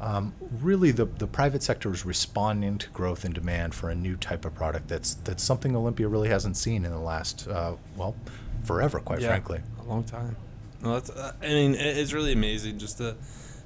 Um, 0.00 0.34
really, 0.60 0.90
the, 0.90 1.04
the 1.04 1.28
private 1.28 1.62
sector 1.62 1.92
is 1.92 2.04
responding 2.04 2.78
to 2.78 2.90
growth 2.90 3.24
and 3.24 3.32
demand 3.32 3.74
for 3.74 3.88
a 3.88 3.94
new 3.94 4.16
type 4.16 4.44
of 4.44 4.54
product 4.54 4.88
that's, 4.88 5.14
that's 5.14 5.42
something 5.42 5.76
Olympia 5.76 6.08
really 6.08 6.28
hasn't 6.28 6.56
seen 6.56 6.84
in 6.84 6.90
the 6.90 6.98
last, 6.98 7.46
uh, 7.46 7.74
well, 7.96 8.16
forever, 8.64 8.98
quite 8.98 9.20
Yeah, 9.20 9.28
frankly. 9.28 9.60
a 9.80 9.84
long 9.84 10.02
time. 10.02 10.36
No, 10.84 10.92
that's. 10.92 11.10
Uh, 11.10 11.32
I 11.42 11.48
mean, 11.48 11.74
it's 11.74 12.12
really 12.12 12.32
amazing 12.32 12.78
just 12.78 12.98
to 12.98 13.16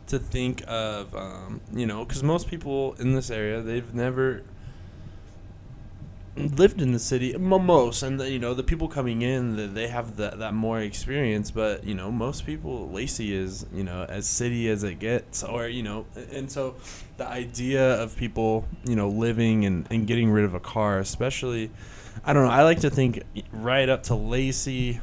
to 0.06 0.18
think 0.18 0.62
of, 0.66 1.14
um, 1.14 1.60
you 1.74 1.84
know, 1.84 2.04
because 2.04 2.22
most 2.22 2.48
people 2.48 2.94
in 2.98 3.12
this 3.12 3.30
area 3.30 3.60
they've 3.60 3.92
never 3.92 4.42
lived 6.36 6.80
in 6.80 6.92
the 6.92 6.98
city. 6.98 7.36
Most 7.36 8.02
and 8.04 8.20
the, 8.20 8.30
you 8.30 8.38
know 8.38 8.54
the 8.54 8.62
people 8.62 8.86
coming 8.86 9.22
in 9.22 9.56
that 9.56 9.74
they 9.74 9.88
have 9.88 10.16
that 10.16 10.38
that 10.38 10.54
more 10.54 10.80
experience, 10.80 11.50
but 11.50 11.84
you 11.84 11.94
know 11.94 12.12
most 12.12 12.46
people 12.46 12.88
Lacey 12.90 13.34
is 13.34 13.66
you 13.74 13.82
know 13.82 14.06
as 14.08 14.26
city 14.26 14.68
as 14.68 14.84
it 14.84 15.00
gets, 15.00 15.42
or 15.42 15.66
you 15.66 15.82
know, 15.82 16.06
and 16.32 16.50
so 16.50 16.76
the 17.16 17.26
idea 17.26 18.00
of 18.00 18.16
people 18.16 18.66
you 18.84 18.94
know 18.94 19.08
living 19.08 19.64
and, 19.64 19.86
and 19.90 20.06
getting 20.06 20.30
rid 20.30 20.44
of 20.44 20.54
a 20.54 20.60
car, 20.60 20.98
especially. 20.98 21.70
I 22.24 22.32
don't 22.32 22.44
know. 22.44 22.50
I 22.50 22.62
like 22.62 22.80
to 22.80 22.90
think 22.90 23.22
right 23.52 23.88
up 23.88 24.02
to 24.04 24.16
Lacey, 24.16 25.00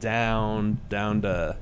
down 0.00 0.80
down 0.88 1.22
to 1.22 1.56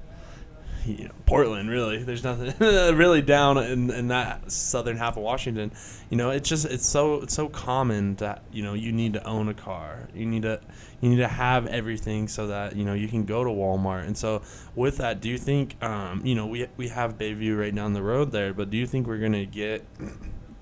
you 0.87 1.05
know, 1.05 1.15
Portland. 1.27 1.69
Really, 1.69 2.03
there's 2.03 2.23
nothing 2.23 2.55
really 2.97 3.23
down 3.23 3.59
in, 3.59 3.91
in 3.91 4.09
that 4.09 4.51
southern 4.51 4.97
half 4.97 5.17
of 5.17 5.23
Washington. 5.23 5.73
You 6.11 6.17
know, 6.17 6.31
it's 6.31 6.49
just 6.49 6.67
it's 6.67 6.87
so 6.87 7.23
it's 7.23 7.35
so 7.35 7.49
common 7.49 8.17
that 8.17 8.43
you 8.53 8.63
know 8.63 8.75
you 8.75 8.93
need 8.93 9.15
to 9.15 9.25
own 9.27 9.49
a 9.49 9.55
car. 9.55 10.09
You 10.15 10.27
need 10.27 10.43
to 10.43 10.61
you 11.01 11.11
need 11.11 11.17
to 11.17 11.29
have 11.29 11.67
everything 11.67 12.29
so 12.29 12.47
that 12.49 12.77
you 12.77 12.85
know 12.85 12.95
you 12.95 13.09
can 13.09 13.25
go 13.25 13.45
to 13.45 13.51
Walmart. 13.51 14.07
And 14.07 14.17
so 14.17 14.43
with 14.75 14.99
that, 14.99 15.21
do 15.21 15.29
you 15.29 15.39
think 15.39 15.83
um, 15.83 16.25
you 16.25 16.35
know 16.35 16.47
we 16.47 16.67
we 16.77 16.89
have 16.89 17.19
Bayview 17.19 17.59
right 17.59 17.75
down 17.75 17.93
the 17.93 18.03
road 18.03 18.31
there, 18.31 18.55
but 18.55 18.71
do 18.71 18.77
you 18.77 18.87
think 18.87 19.07
we're 19.07 19.19
gonna 19.19 19.47
get 19.47 19.85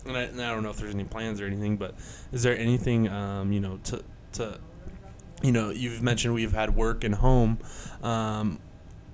and 0.06 0.16
I, 0.16 0.22
and 0.22 0.40
I 0.40 0.50
don't 0.50 0.62
know 0.62 0.70
if 0.70 0.76
there's 0.76 0.94
any 0.94 1.04
plans 1.04 1.40
or 1.40 1.46
anything, 1.46 1.76
but 1.76 1.94
is 2.32 2.42
there 2.42 2.56
anything 2.56 3.08
um, 3.08 3.52
you 3.52 3.60
know 3.60 3.78
to 3.84 4.02
to 4.32 4.58
you 5.44 5.52
know 5.52 5.70
you've 5.70 6.02
mentioned 6.02 6.34
we've 6.34 6.52
had 6.52 6.74
work 6.74 7.04
and 7.04 7.14
home. 7.14 7.58
Um, 8.02 8.58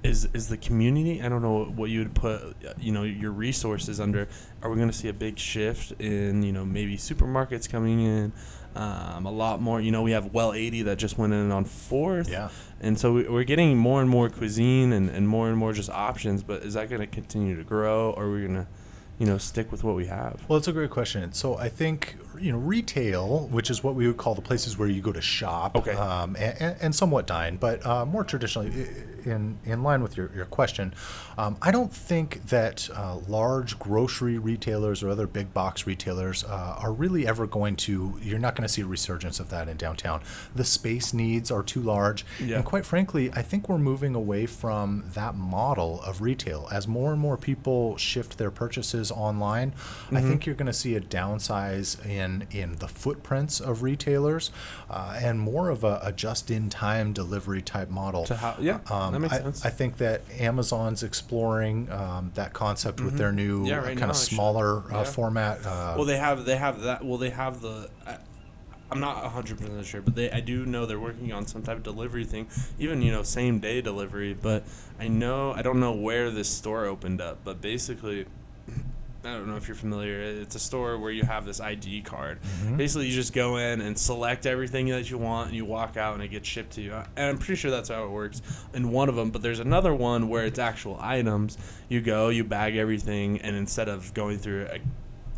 is 0.02 0.26
is 0.32 0.48
the 0.48 0.56
community 0.56 1.20
i 1.22 1.28
don't 1.28 1.42
know 1.42 1.64
what 1.76 1.90
you 1.90 1.98
would 1.98 2.14
put 2.14 2.56
you 2.78 2.90
know 2.90 3.02
your 3.02 3.30
resources 3.32 4.00
under. 4.00 4.28
Are 4.62 4.70
we 4.70 4.76
going 4.76 4.88
to 4.88 4.96
see 4.96 5.08
a 5.08 5.12
big 5.12 5.38
shift 5.38 5.92
in 6.00 6.42
you 6.42 6.52
know 6.52 6.64
maybe 6.64 6.96
supermarkets 6.96 7.68
coming 7.68 8.00
in 8.00 8.32
um, 8.74 9.26
a 9.26 9.30
lot 9.30 9.60
more 9.60 9.78
you 9.78 9.90
know 9.90 10.00
we 10.00 10.12
have 10.12 10.32
well 10.32 10.54
80 10.54 10.84
that 10.84 10.96
just 10.96 11.18
went 11.18 11.34
in 11.34 11.50
on 11.52 11.66
fourth. 11.66 12.30
Yeah. 12.30 12.48
and 12.80 12.98
so 12.98 13.12
we- 13.12 13.28
we're 13.28 13.44
getting 13.44 13.76
more 13.76 14.00
and 14.00 14.08
more 14.08 14.30
cuisine 14.30 14.94
and, 14.94 15.10
and 15.10 15.28
more 15.28 15.48
and 15.50 15.58
more 15.58 15.74
just 15.74 15.90
options 15.90 16.42
but 16.42 16.62
is 16.62 16.72
that 16.72 16.88
going 16.88 17.02
to 17.02 17.06
continue 17.06 17.54
to 17.56 17.64
grow? 17.64 18.12
Or 18.12 18.24
are 18.24 18.32
we 18.32 18.40
going 18.40 18.54
to 18.54 18.66
you 19.20 19.26
know 19.26 19.37
stick 19.38 19.70
with 19.70 19.85
what 19.85 19.94
we 19.94 20.06
have 20.06 20.42
Well, 20.48 20.56
it's 20.59 20.66
a 20.66 20.72
great 20.72 20.88
question. 20.90 21.33
So 21.35 21.56
I 21.59 21.68
think 21.68 22.16
you 22.40 22.50
know 22.52 22.59
retail, 22.59 23.48
which 23.48 23.68
is 23.68 23.85
what 23.85 23.94
we 23.94 24.06
would 24.06 24.16
call 24.16 24.35
the 24.35 24.40
places 24.40 24.78
where 24.78 24.88
you 24.88 25.02
go 25.02 25.12
to 25.12 25.20
shop, 25.20 25.76
Okay. 25.76 25.92
um, 25.92 26.37
and, 26.38 26.74
and 26.80 26.94
somewhat 26.94 27.26
dine, 27.26 27.59
but 27.59 27.85
uh, 27.85 28.06
more 28.06 28.24
traditionally, 28.24 28.87
in 29.26 29.59
in 29.66 29.83
line 29.83 30.02
with 30.02 30.16
your, 30.16 30.30
your 30.35 30.46
question, 30.46 30.94
um, 31.37 31.59
I 31.61 31.70
don't 31.70 31.92
think 31.92 32.46
that 32.46 32.88
uh, 32.94 33.16
large 33.28 33.78
grocery 33.78 34.38
retailers 34.38 35.02
or 35.02 35.11
other 35.11 35.26
big 35.26 35.52
box 35.52 35.87
retailers 35.87 36.42
uh, 36.44 36.76
are 36.83 36.92
really 36.92 37.26
ever 37.26 37.46
going 37.46 37.76
to. 37.87 38.18
You're 38.22 38.38
not 38.38 38.56
going 38.56 38.66
to 38.66 38.72
see 38.72 38.80
a 38.80 38.87
resurgence 38.87 39.38
of 39.38 39.50
that 39.50 39.68
in 39.68 39.76
downtown. 39.76 40.22
The 40.54 40.64
space 40.64 41.12
needs 41.12 41.50
are 41.50 41.62
too 41.62 41.83
large, 41.83 42.24
Yeah. 42.42 42.56
and 42.56 42.64
quite 42.64 42.87
frankly, 42.87 43.30
I 43.35 43.42
think 43.42 43.68
we're 43.68 43.76
moving 43.92 44.14
away 44.14 44.46
from 44.46 45.04
that 45.14 45.35
model 45.35 46.00
of 46.02 46.22
retail 46.22 46.66
as 46.72 46.88
more 46.88 47.12
and 47.12 47.20
more 47.20 47.37
people 47.37 47.98
shift 47.98 48.38
their 48.38 48.50
purchases 48.50 49.09
online. 49.10 49.72
I 50.12 50.20
think 50.20 50.46
you're 50.46 50.54
going 50.54 50.66
to 50.66 50.72
see 50.72 50.94
a 50.96 51.00
downsize 51.00 52.04
in 52.06 52.46
in 52.50 52.76
the 52.76 52.88
footprints 52.88 53.60
of 53.60 53.82
retailers 53.82 54.50
uh, 54.88 55.18
and 55.22 55.40
more 55.40 55.68
of 55.70 55.84
a, 55.84 56.00
a 56.02 56.12
just-in-time 56.12 57.12
delivery 57.12 57.62
type 57.62 57.90
model. 57.90 58.24
To 58.26 58.36
how- 58.36 58.56
yeah, 58.60 58.78
that 58.88 59.18
makes 59.18 59.34
I, 59.34 59.38
sense. 59.38 59.64
I 59.64 59.70
think 59.70 59.96
that 59.98 60.22
Amazon's 60.38 61.02
exploring 61.02 61.90
um, 61.90 62.30
that 62.34 62.52
concept 62.52 63.00
with 63.00 63.16
their 63.16 63.32
new 63.32 63.50
Mm-hmm. 63.60 63.66
Yeah, 63.66 63.80
uh, 63.80 63.84
kind 63.86 64.00
now, 64.00 64.10
of 64.10 64.16
smaller 64.16 64.78
uh, 64.92 64.98
Yeah. 64.98 65.04
format. 65.04 65.66
Uh, 65.66 65.94
Well, 65.96 66.04
they 66.04 66.16
have 66.18 66.44
they 66.44 66.56
have 66.56 66.82
that. 66.82 67.04
Well, 67.04 67.18
they 67.18 67.30
have 67.30 67.60
the. 67.60 67.90
I'm 68.92 68.98
not 68.98 69.22
100 69.22 69.58
percent 69.58 69.86
sure, 69.86 70.02
but 70.02 70.16
they 70.16 70.30
I 70.32 70.40
do 70.40 70.66
know 70.66 70.84
they're 70.84 70.98
working 70.98 71.32
on 71.32 71.46
some 71.46 71.62
type 71.62 71.76
of 71.76 71.82
delivery 71.84 72.24
thing, 72.24 72.48
even 72.78 73.02
you 73.02 73.12
know 73.12 73.22
same 73.22 73.60
day 73.60 73.80
delivery. 73.80 74.34
But 74.34 74.64
I 74.98 75.06
know 75.08 75.52
I 75.52 75.62
don't 75.62 75.78
know 75.78 75.92
where 75.92 76.30
this 76.30 76.48
store 76.48 76.86
opened 76.86 77.20
up, 77.20 77.38
but 77.44 77.60
basically. 77.60 78.26
I 79.22 79.33
don't 79.33 79.46
know 79.46 79.56
if 79.56 79.68
you're 79.68 79.74
familiar. 79.74 80.20
It's 80.20 80.54
a 80.54 80.59
store 80.59 80.98
where 80.98 81.11
you 81.11 81.24
have 81.24 81.44
this 81.44 81.61
ID 81.61 82.02
card. 82.02 82.38
Basically, 82.76 83.06
you 83.06 83.14
just 83.14 83.35
go 83.35 83.56
in 83.56 83.83
and 83.83 83.98
select 83.98 84.46
everything 84.46 84.88
that 84.88 85.11
you 85.11 85.18
want, 85.18 85.48
and 85.48 85.56
you 85.56 85.66
walk 85.66 85.96
out, 85.98 86.14
and 86.14 86.22
it 86.22 86.28
gets 86.28 86.48
shipped 86.48 86.72
to 86.72 86.80
you. 86.80 86.94
And 87.16 87.26
I'm 87.26 87.38
pretty 87.38 87.56
sure 87.56 87.70
that's 87.70 87.90
how 87.90 88.04
it 88.04 88.11
works 88.11 88.40
in 88.72 88.90
one 88.90 89.11
of 89.11 89.16
them. 89.16 89.30
But 89.30 89.42
there's 89.42 89.61
another 89.61 89.94
one 89.94 90.28
where 90.28 90.46
it's 90.46 90.59
actual 90.59 90.96
items. 91.00 91.59
You 91.88 92.00
go, 92.00 92.30
you 92.30 92.44
bag 92.44 92.76
everything, 92.76 93.40
and 93.40 93.56
instead 93.56 93.88
of 93.88 94.14
going 94.14 94.38
through 94.38 94.68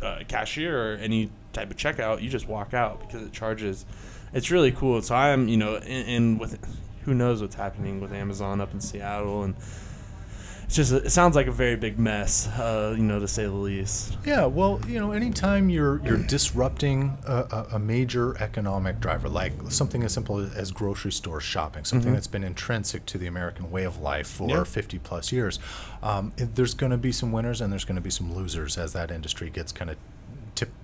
a 0.01 0.05
uh, 0.05 0.23
cashier 0.27 0.93
or 0.93 0.95
any 0.95 1.29
type 1.51 1.69
of 1.69 1.77
checkout, 1.77 2.21
you 2.21 2.29
just 2.29 2.47
walk 2.47 2.73
out 2.73 3.01
because 3.01 3.23
it 3.23 3.33
charges 3.33 3.85
it's 4.33 4.49
really 4.49 4.71
cool. 4.71 5.01
So 5.01 5.15
I'm, 5.15 5.47
you 5.47 5.57
know, 5.57 5.75
in, 5.75 6.05
in 6.05 6.37
with 6.37 6.57
who 7.03 7.13
knows 7.13 7.41
what's 7.41 7.55
happening 7.55 7.99
with 8.01 8.13
Amazon 8.13 8.61
up 8.61 8.73
in 8.73 8.81
Seattle, 8.81 9.43
and 9.43 9.55
it's 10.65 10.75
just 10.75 10.91
it 10.91 11.09
sounds 11.11 11.35
like 11.35 11.47
a 11.47 11.51
very 11.51 11.75
big 11.75 11.99
mess, 11.99 12.47
uh, 12.59 12.93
you 12.97 13.03
know, 13.03 13.19
to 13.19 13.27
say 13.27 13.43
the 13.43 13.51
least. 13.51 14.17
Yeah, 14.25 14.45
well, 14.45 14.79
you 14.87 14.99
know, 14.99 15.11
anytime 15.11 15.69
you're 15.69 16.01
you're 16.05 16.17
disrupting 16.17 17.17
a, 17.27 17.65
a, 17.73 17.79
major 17.79 18.35
economic 18.41 18.99
driver, 18.99 19.29
like 19.29 19.53
something 19.69 20.03
as 20.03 20.13
simple 20.13 20.39
as 20.39 20.71
grocery 20.71 21.11
store 21.11 21.41
shopping, 21.41 21.83
something 21.85 22.13
that's 22.13 22.27
been 22.27 22.43
intrinsic 22.43 23.05
to 23.07 23.17
the 23.17 23.27
American 23.27 23.69
way 23.71 23.83
of 23.83 23.99
life 23.99 24.27
for 24.27 24.49
Yeah. 24.49 24.63
50 24.63 24.99
plus 24.99 25.31
years, 25.31 25.59
um, 26.01 26.31
it- 26.37 26.55
there's 26.55 26.73
going 26.73 26.91
to 26.91 26.97
be 26.97 27.11
some 27.11 27.31
winners 27.31 27.61
and 27.61 27.71
there's 27.71 27.85
going 27.85 27.95
to 27.95 28.01
be 28.01 28.09
some 28.09 28.33
losers 28.33 28.77
as 28.77 28.93
that 28.93 29.11
industry 29.11 29.49
gets 29.49 29.71
kind 29.71 29.89
of 29.91 29.97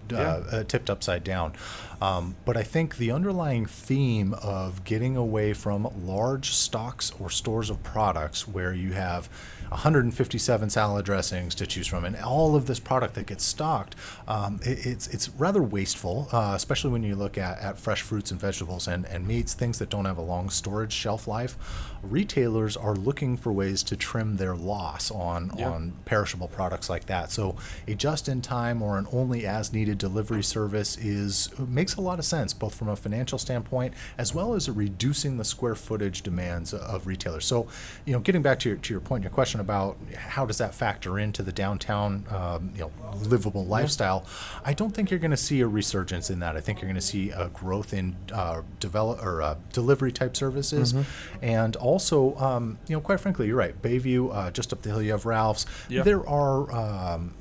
tipped, 0.10 0.22
uh, 0.22 0.58
uh, 0.58 0.64
tipped 0.64 0.90
upside 0.90 1.24
down. 1.24 1.54
Um, 2.02 2.36
but 2.46 2.56
I 2.56 2.64
think 2.64 2.96
the 2.98 3.12
underlying 3.12 3.66
theme 3.66 4.34
of 4.36 4.84
getting 4.86 5.18
away 5.18 5.54
from 5.54 5.90
large 6.06 6.52
stocks 6.52 7.12
or 7.20 7.30
stores 7.30 7.70
of 7.70 7.84
products 7.84 8.48
where 8.48 8.74
you 8.74 8.94
have 8.94 9.28
157 9.70 10.70
salad 10.70 11.06
dressings 11.06 11.54
to 11.56 11.68
choose 11.68 11.88
from 11.88 12.04
and 12.06 12.16
all 12.18 12.56
of 12.56 12.66
this 12.66 12.80
product 12.80 13.14
that 13.16 13.28
gets 13.28 13.44
stocked, 13.44 13.96
um, 14.28 14.60
it, 14.64 14.86
it's 14.86 15.08
it's 15.08 15.30
rather 15.30 15.62
wasteful, 15.62 16.28
uh, 16.32 16.54
especially 16.56 16.90
when 16.92 17.04
you 17.04 17.16
look 17.16 17.38
at, 17.38 17.60
at 17.60 17.78
fresh 17.78 18.02
fruits 18.02 18.32
and 18.32 18.40
vegetables 18.40 18.88
and, 18.88 19.06
and 19.06 19.28
meats, 19.28 19.54
things 19.54 19.78
that 19.80 19.90
don't 19.90 20.06
have 20.06 20.18
a 20.18 20.22
long 20.22 20.50
storage 20.50 20.94
shelf 20.94 21.28
life. 21.28 21.58
Retailers 22.02 22.78
are 22.78 22.96
looking 22.96 23.36
for 23.38 23.52
ways 23.52 23.84
to 23.84 23.96
trim 23.96 24.38
their 24.38 24.56
loss 24.56 25.12
on 25.12 25.52
Yeah. 25.58 25.70
on 25.70 25.94
perishable 26.06 26.48
products 26.48 26.90
like 26.90 27.06
that. 27.08 27.32
So 27.32 27.56
a 27.88 27.94
just-in-time 27.94 28.82
or 28.82 28.98
an 28.98 29.06
only 29.12 29.46
as-needed 29.46 29.99
delivery 30.00 30.42
service 30.42 30.98
is 30.98 31.50
makes 31.60 31.96
a 31.96 32.02
lot 32.02 32.18
of 32.18 32.26
sense, 32.26 32.54
both 32.54 32.74
from 32.74 32.90
a 32.90 32.96
financial 32.96 33.38
standpoint 33.38 33.94
as 34.18 34.34
well 34.34 34.56
as 34.56 34.70
reducing 34.70 35.38
the 35.38 35.46
square 35.46 35.76
footage 35.76 36.24
demands 36.24 36.74
of 36.74 37.06
retailers. 37.06 37.46
So, 37.46 37.68
you 38.06 38.14
know, 38.14 38.20
getting 38.20 38.42
back 38.42 38.58
to 38.60 38.70
your 38.70 38.78
to 38.80 38.94
your 38.94 39.02
point, 39.02 39.24
your 39.24 39.32
question 39.32 39.60
about 39.60 39.98
how 40.16 40.46
does 40.46 40.58
that 40.58 40.74
factor 40.74 41.20
into 41.20 41.44
the 41.44 41.52
downtown, 41.52 42.26
um, 42.32 42.72
you 42.74 42.82
know, 42.82 42.92
livable 43.24 43.66
lifestyle, 43.66 44.26
I 44.66 44.74
don't 44.74 44.92
think 44.92 45.12
you're 45.12 45.20
going 45.20 45.32
to 45.32 45.38
see 45.38 45.62
a 45.62 45.68
resurgence 45.68 46.30
in 46.30 46.40
that. 46.40 46.56
I 46.56 46.62
think 46.62 46.82
you're 46.82 46.88
going 46.88 46.96
to 46.96 47.02
see 47.02 47.30
a 47.32 47.50
growth 47.50 47.94
in 47.94 48.16
uh, 48.34 48.62
develop 48.80 49.24
or 49.24 49.42
uh, 49.42 49.56
delivery 49.74 50.12
type 50.12 50.36
services, 50.36 50.94
and 51.42 51.76
also, 51.76 52.36
um, 52.38 52.80
you 52.88 52.96
know, 52.96 53.02
quite 53.02 53.20
frankly, 53.20 53.48
you're 53.48 53.58
right. 53.58 53.80
Bayview, 53.82 54.34
uh, 54.34 54.52
just 54.52 54.72
up 54.74 54.82
the 54.82 54.90
hill, 54.90 55.02
you 55.02 55.12
have 55.12 55.26
Ralph's. 55.26 55.66
Yeah. 55.90 56.04
There 56.04 56.28
are 56.28 56.72
um, 56.72 57.34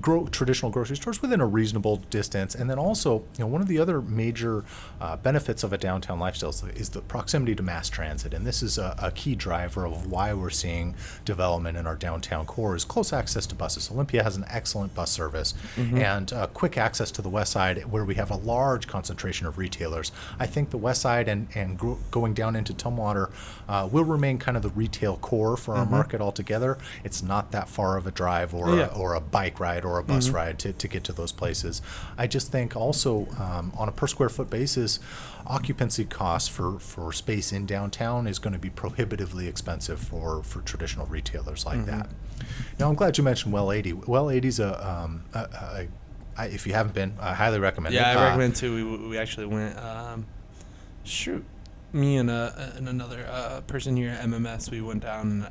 gro- 0.00 0.26
traditional 0.26 0.70
grocery 0.70 0.96
stores 0.96 1.20
within 1.22 1.40
a 1.40 1.46
reasonable 1.46 1.96
distance, 2.10 2.54
and 2.54 2.68
then 2.70 2.78
also, 2.78 3.18
you 3.36 3.40
know, 3.40 3.46
one 3.46 3.60
of 3.60 3.68
the 3.68 3.78
other 3.78 4.00
major 4.00 4.64
uh, 5.00 5.16
benefits 5.16 5.62
of 5.62 5.72
a 5.72 5.78
downtown 5.78 6.18
lifestyle 6.18 6.50
is 6.50 6.60
the, 6.60 6.68
is 6.74 6.88
the 6.90 7.00
proximity 7.02 7.54
to 7.54 7.62
mass 7.62 7.88
transit, 7.88 8.32
and 8.34 8.46
this 8.46 8.62
is 8.62 8.78
a, 8.78 8.94
a 9.02 9.10
key 9.10 9.34
driver 9.34 9.84
of 9.86 10.10
why 10.10 10.32
we're 10.32 10.50
seeing 10.50 10.94
development 11.24 11.76
in 11.76 11.86
our 11.86 11.96
downtown 11.96 12.46
core 12.46 12.74
is 12.74 12.84
close 12.84 13.12
access 13.12 13.46
to 13.46 13.54
buses. 13.54 13.90
Olympia 13.90 14.22
has 14.22 14.36
an 14.36 14.44
excellent 14.48 14.94
bus 14.94 15.10
service 15.10 15.54
and 15.76 16.32
uh, 16.32 16.46
quick 16.48 16.76
access 16.78 17.10
to 17.12 17.22
the 17.22 17.28
west 17.28 17.52
side, 17.52 17.84
where 17.90 18.04
we 18.04 18.14
have 18.14 18.30
a 18.30 18.36
large 18.36 18.86
concentration 18.86 19.46
of 19.46 19.58
retailers. 19.58 20.12
I 20.38 20.46
think 20.46 20.70
the 20.70 20.78
west 20.78 21.02
side 21.02 21.28
and 21.28 21.46
and 21.54 21.78
gro- 21.78 21.98
going 22.10 22.34
down 22.34 22.56
into 22.56 22.72
Tumwater 22.72 23.30
uh, 23.68 23.88
will 23.90 24.04
remain 24.04 24.38
kind 24.38 24.56
of 24.56 24.62
the 24.62 24.70
retail 24.70 25.16
core 25.18 25.56
for 25.56 25.74
our 25.74 25.86
market 25.86 26.20
altogether. 26.20 26.78
It's 27.04 27.22
not 27.22 27.50
that 27.52 27.68
far 27.68 27.96
of 27.96 28.06
a 28.06 28.10
drive 28.10 28.54
or 28.54 28.76
Yeah. 28.76 28.88
a, 28.90 28.98
or 28.98 29.14
a 29.14 29.20
bike 29.20 29.51
ride 29.60 29.84
or 29.84 29.98
a 29.98 30.02
bus 30.04 30.28
ride 30.30 30.58
to, 30.60 30.72
to 30.72 30.88
get 30.88 31.04
to 31.04 31.12
those 31.12 31.32
places. 31.32 31.82
I 32.18 32.26
just 32.26 32.50
think 32.52 32.76
also 32.76 33.26
um, 33.38 33.72
on 33.76 33.88
a 33.88 33.92
per 33.92 34.06
square 34.06 34.28
foot 34.28 34.50
basis, 34.50 34.98
occupancy 35.46 36.04
costs 36.04 36.48
for, 36.48 36.78
for 36.78 37.12
space 37.12 37.52
in 37.52 37.66
downtown 37.66 38.26
is 38.26 38.38
going 38.38 38.52
to 38.52 38.58
be 38.58 38.70
prohibitively 38.70 39.48
expensive 39.48 39.98
for, 40.00 40.42
for 40.42 40.60
traditional 40.62 41.06
retailers 41.06 41.66
like 41.66 41.84
that. 41.86 42.08
Now, 42.78 42.88
I'm 42.88 42.94
glad 42.94 43.18
you 43.18 43.24
mentioned 43.24 43.52
Well 43.52 43.72
80. 43.72 43.92
Well 43.92 44.30
80 44.30 44.48
is 44.48 44.60
a, 44.60 44.88
um, 44.88 45.24
a, 45.34 45.38
a 45.40 45.88
I, 46.36 46.46
if 46.46 46.66
you 46.66 46.72
haven't 46.72 46.94
been, 46.94 47.14
I 47.20 47.34
highly 47.34 47.58
recommend 47.58 47.94
Yeah, 47.94 48.10
it. 48.12 48.16
I 48.16 48.20
Uh, 48.20 48.24
recommend 48.28 48.56
too. 48.56 48.74
We, 48.74 49.08
we 49.08 49.18
actually 49.18 49.46
went. 49.46 49.78
Um, 49.78 50.26
shoot, 51.04 51.44
me 51.92 52.16
and 52.16 52.30
uh, 52.30 52.52
and 52.76 52.88
another 52.88 53.26
uh, 53.30 53.60
person 53.66 53.96
here 53.96 54.10
at 54.10 54.24
MMS, 54.24 54.70
we 54.70 54.80
went 54.80 55.02
down. 55.02 55.46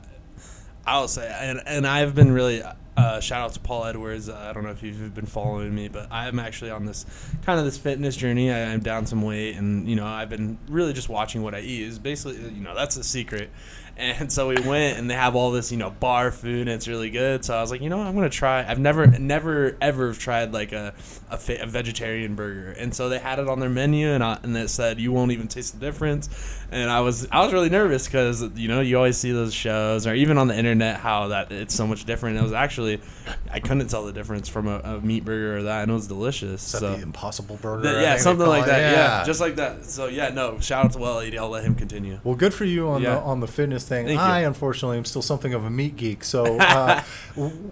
I'll 0.88 1.08
say, 1.08 1.32
and 1.40 1.62
and 1.68 1.86
I've 1.86 2.16
been 2.16 2.32
really. 2.32 2.64
Uh, 2.98 3.22
shout 3.22 3.42
out 3.42 3.54
to 3.54 3.60
Paul 3.60 3.86
Edwards. 3.86 4.28
Uh, 4.28 4.36
I 4.50 4.52
don't 4.52 4.64
know 4.64 4.72
if 4.72 4.84
you've 4.84 5.16
been 5.16 5.26
following 5.26 5.74
me, 5.74 5.88
but 5.88 6.12
I'm 6.12 6.40
actually 6.40 6.72
on 6.72 6.86
this 6.86 7.06
kind 7.46 7.58
of 7.58 7.64
this 7.64 7.78
fitness 7.78 8.18
journey. 8.18 8.52
I, 8.52 8.74
I'm 8.74 8.82
down 8.82 9.06
some 9.06 9.22
weight, 9.22 9.56
and 9.56 9.88
you 9.88 9.96
know 9.96 10.06
I've 10.06 10.30
been 10.30 10.58
really 10.68 10.92
just 10.92 11.08
watching 11.08 11.42
what 11.42 11.56
I 11.56 11.62
eat. 11.62 11.84
Is 11.84 12.00
basically 12.00 12.38
you 12.50 12.62
know 12.62 12.76
that's 12.76 12.96
the 12.96 13.04
secret. 13.04 13.50
And 13.98 14.32
so 14.32 14.48
we 14.48 14.56
went, 14.56 14.98
and 14.98 15.12
they 15.12 15.14
have 15.14 15.36
all 15.36 15.52
this 15.52 15.70
you 15.72 15.78
know 15.78 15.92
bar 15.92 16.32
food, 16.32 16.62
and 16.62 16.70
it's 16.70 16.88
really 16.88 17.12
good. 17.12 17.44
So 17.44 17.56
I 17.56 17.62
was 17.62 17.70
like, 17.70 17.82
you 17.82 17.90
know, 17.90 17.98
what, 17.98 18.08
I'm 18.08 18.16
gonna 18.16 18.30
try. 18.30 18.66
I've 18.66 18.80
never, 18.80 19.06
never, 19.06 19.78
ever 19.80 20.14
tried 20.14 20.54
like 20.54 20.72
a 20.72 20.94
a, 21.30 21.36
a 21.60 21.68
vegetarian 21.68 22.34
burger, 22.34 22.72
and 22.72 22.96
so 22.96 23.10
they 23.10 23.20
had 23.20 23.38
it 23.38 23.48
on 23.50 23.60
their 23.60 23.70
menu, 23.70 24.08
and 24.08 24.24
I, 24.24 24.40
and 24.42 24.56
it 24.58 24.70
said 24.70 25.00
you 25.00 25.12
won't 25.12 25.34
even 25.34 25.50
taste 25.50 25.78
the 25.78 25.86
difference. 25.86 26.30
And 26.72 26.90
I 26.90 27.02
was 27.02 27.28
I 27.32 27.44
was 27.44 27.54
really 27.54 27.70
nervous 27.70 28.08
because 28.08 28.42
you 28.56 28.70
know 28.70 28.80
you 28.80 28.96
always 28.96 29.18
see 29.18 29.34
those 29.34 29.54
shows 29.54 30.08
or 30.08 30.16
even 30.16 30.38
on 30.38 30.48
the 30.48 30.58
internet 30.58 30.98
how 30.98 31.28
that 31.28 31.52
it's 31.52 31.76
so 31.76 31.86
much 31.86 32.06
different. 32.06 32.38
It 32.38 32.44
was 32.44 32.54
actually 32.54 32.81
I 33.52 33.60
couldn't 33.60 33.88
tell 33.90 34.06
the 34.06 34.14
difference 34.14 34.48
from 34.50 34.68
a, 34.68 34.80
a 34.84 35.02
meat 35.02 35.26
burger 35.26 35.58
or 35.58 35.64
that, 35.64 35.84
and 35.84 35.92
it 35.92 35.94
was 35.94 36.08
delicious. 36.08 36.66
is 36.66 36.72
that 36.72 36.80
so 36.80 36.96
the 36.96 37.02
Impossible 37.04 37.58
Burger? 37.62 37.84
Th- 37.84 38.02
yeah, 38.04 38.18
something 38.18 38.46
like 38.48 38.64
it? 38.64 38.68
that. 38.68 38.92
Yeah. 38.94 39.24
just 39.26 39.40
like 39.42 39.56
that. 39.58 39.86
So 39.86 40.08
yeah, 40.08 40.30
no. 40.30 40.60
Shout 40.60 40.86
out 40.86 40.92
to 40.94 41.00
Well 41.00 41.20
80. 41.22 41.38
I'll 41.38 41.50
let 41.50 41.64
him 41.64 41.76
continue. 41.76 42.20
Well, 42.24 42.36
good 42.36 42.54
for 42.54 42.66
you 42.66 42.88
on 42.90 43.02
Yeah. 43.02 43.16
the 43.16 43.22
on 43.22 43.40
the 43.40 43.48
fitness 43.48 43.88
thing. 43.88 44.06
Thank 44.08 44.20
you. 44.20 44.26
I 44.26 44.40
unfortunately 44.40 44.98
am 44.98 45.06
still 45.06 45.22
something 45.22 45.54
of 45.54 45.66
a 45.66 45.70
meat 45.70 45.96
geek. 45.98 46.24
So, 46.24 46.58
uh, 46.60 47.02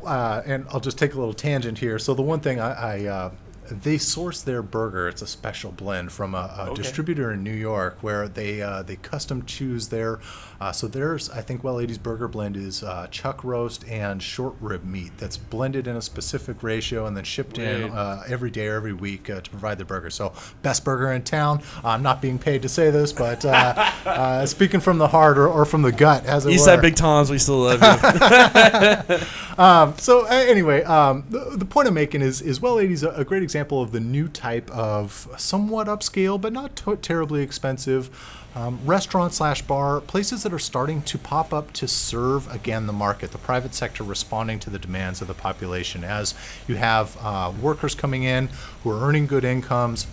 uh, 0.05 0.41
and 0.45 0.65
I'll 0.69 0.79
just 0.79 0.97
take 0.97 1.13
a 1.13 1.17
little 1.17 1.33
tangent 1.33 1.77
here. 1.79 1.99
So 1.99 2.13
the 2.13 2.21
one 2.21 2.39
thing 2.39 2.59
I, 2.59 2.71
I 2.71 3.05
uh, 3.05 3.31
they 3.69 3.97
source 3.97 4.41
their 4.41 4.61
burger. 4.61 5.07
It's 5.07 5.21
a 5.21 5.27
special 5.27 5.71
blend 5.71 6.11
from 6.11 6.33
a, 6.35 6.53
a 6.57 6.63
Okay. 6.69 6.75
distributor 6.81 7.31
in 7.31 7.43
New 7.43 7.53
York 7.53 7.97
where 8.01 8.27
they 8.27 8.61
uh, 8.61 8.81
they 8.83 8.95
custom 8.97 9.45
choose 9.45 9.89
their. 9.89 10.19
Uh, 10.61 10.71
so 10.73 10.87
there's 10.87 11.29
I 11.29 11.41
think 11.41 11.63
Well 11.63 11.75
80's 11.75 11.97
burger 11.97 12.27
blend 12.27 12.57
is 12.57 12.83
uh, 12.83 13.07
chuck 13.11 13.43
roast 13.43 13.87
and 13.87 14.21
short 14.21 14.55
rib 14.59 14.83
meat 14.83 15.11
that's 15.17 15.37
blended 15.37 15.87
in 15.87 15.95
a 15.95 16.01
specific 16.01 16.61
ratio 16.63 17.05
and 17.05 17.15
then 17.15 17.23
shipped 17.23 17.57
in 17.57 17.89
uh, 17.91 18.23
every 18.27 18.51
day 18.51 18.67
or 18.67 18.75
every 18.75 18.93
week 18.93 19.29
uh, 19.29 19.39
to 19.41 19.49
provide 19.49 19.77
the 19.77 19.85
burger. 19.85 20.09
So 20.09 20.33
best 20.61 20.83
burger 20.83 21.11
in 21.13 21.23
town. 21.23 21.61
I'm 21.83 22.03
not 22.03 22.21
being 22.21 22.39
paid 22.39 22.61
to 22.63 22.69
say 22.69 22.91
this, 22.91 23.13
but 23.13 23.45
uh, 23.45 23.73
uh, 24.05 24.45
speaking 24.45 24.79
from 24.81 24.97
the 24.97 25.07
heart 25.07 25.37
or, 25.37 25.47
or 25.47 25.63
from 25.65 25.81
the 25.81 25.91
gut, 25.93 26.25
as 26.25 26.45
it 26.45 26.51
East 26.51 26.61
were. 26.65 26.73
Side 26.73 26.81
Big 26.81 26.95
Toms, 26.95 27.29
we 27.29 27.37
still 27.37 27.59
love 27.59 27.81
you. 27.81 29.17
Um, 29.59 29.93
so 29.97 30.25
uh, 30.25 30.29
anyway, 30.29 30.83
um, 30.83 31.25
the, 31.29 31.57
the 31.57 31.65
point 31.65 31.85
I'm 31.89 31.93
making 31.93 32.21
is 32.21 32.41
is 32.41 32.61
well 32.61 32.77
80s 32.77 33.03
a, 33.03 33.09
a 33.09 33.25
great 33.25 33.43
example 33.43 33.58
of 33.59 33.91
the 33.91 33.99
new 33.99 34.27
type 34.27 34.69
of 34.71 35.27
somewhat 35.37 35.87
upscale 35.87 36.39
but 36.39 36.53
not 36.53 36.75
to- 36.75 36.95
terribly 36.95 37.41
expensive 37.41 38.09
um, 38.55 38.79
restaurant 38.83 39.33
slash 39.33 39.61
bar 39.61 40.01
places 40.01 40.43
that 40.43 40.51
are 40.51 40.59
starting 40.59 41.01
to 41.03 41.17
pop 41.17 41.53
up 41.53 41.71
to 41.73 41.87
serve 41.87 42.51
again 42.51 42.87
the 42.87 42.93
market, 42.93 43.31
the 43.31 43.37
private 43.37 43.75
sector 43.75 44.03
responding 44.03 44.59
to 44.59 44.69
the 44.69 44.79
demands 44.79 45.21
of 45.21 45.27
the 45.27 45.33
population. 45.33 46.03
As 46.03 46.33
you 46.67 46.75
have 46.75 47.15
uh, 47.21 47.51
workers 47.61 47.93
coming 47.93 48.23
in 48.23 48.49
who 48.83 48.91
are 48.91 49.07
earning 49.07 49.27
good 49.27 49.43
incomes 49.43 50.07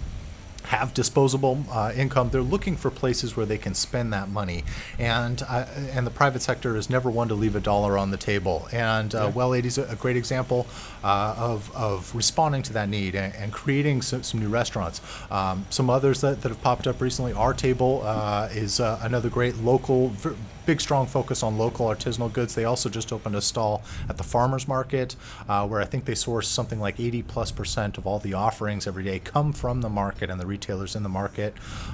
have 0.66 0.94
disposable 0.94 1.64
uh, 1.70 1.92
income. 1.94 2.30
They're 2.30 2.42
looking 2.42 2.76
for 2.76 2.90
places 2.90 3.36
where 3.36 3.46
they 3.46 3.58
can 3.58 3.74
spend 3.74 4.12
that 4.12 4.28
money, 4.28 4.64
and 4.98 5.42
uh, 5.48 5.66
and 5.92 6.06
the 6.06 6.10
private 6.10 6.42
sector 6.42 6.76
is 6.76 6.90
never 6.90 7.10
one 7.10 7.28
to 7.28 7.34
leave 7.34 7.56
a 7.56 7.60
dollar 7.60 7.98
on 7.98 8.10
the 8.10 8.16
table. 8.16 8.68
And 8.72 9.14
uh, 9.14 9.30
Well 9.34 9.54
80 9.54 9.68
is 9.68 9.78
a, 9.78 9.84
a 9.84 9.96
great 9.96 10.16
example 10.16 10.66
uh, 11.04 11.34
of, 11.38 11.74
of 11.74 12.14
responding 12.14 12.62
to 12.62 12.72
that 12.72 12.88
need 12.88 13.14
and, 13.14 13.34
and 13.36 13.52
creating 13.52 14.02
some, 14.02 14.22
some 14.22 14.40
new 14.40 14.48
restaurants. 14.48 15.00
Um, 15.30 15.66
some 15.70 15.88
others 15.90 16.20
that, 16.20 16.42
that 16.42 16.48
have 16.48 16.62
popped 16.62 16.86
up 16.86 17.00
recently. 17.00 17.32
Our 17.32 17.54
Table 17.54 18.02
uh, 18.04 18.48
is 18.52 18.80
uh, 18.80 18.98
another 19.02 19.28
great 19.28 19.56
local. 19.56 20.08
ver- 20.08 20.36
Big 20.66 20.80
strong 20.80 21.06
focus 21.06 21.44
on 21.44 21.56
local 21.56 21.86
artisanal 21.86 22.32
goods. 22.32 22.56
They 22.56 22.64
also 22.64 22.88
just 22.88 23.12
opened 23.12 23.36
a 23.36 23.40
stall 23.40 23.84
at 24.08 24.16
the 24.16 24.24
farmers 24.24 24.66
market, 24.66 25.14
uh, 25.48 25.64
where 25.64 25.80
I 25.80 25.84
think 25.84 26.06
they 26.06 26.16
source 26.16 26.48
something 26.48 26.80
like 26.80 26.98
80 26.98 27.22
plus 27.22 27.52
percent 27.52 27.98
of 27.98 28.04
all 28.04 28.18
the 28.18 28.34
offerings 28.34 28.84
every 28.88 29.04
day 29.04 29.20
come 29.20 29.52
from 29.52 29.80
the 29.80 29.88
market 29.88 30.28
and 30.28 30.40
the 30.40 30.46
retailers 30.56 30.96
in 30.96 31.02
the 31.02 31.08
market. 31.08 31.52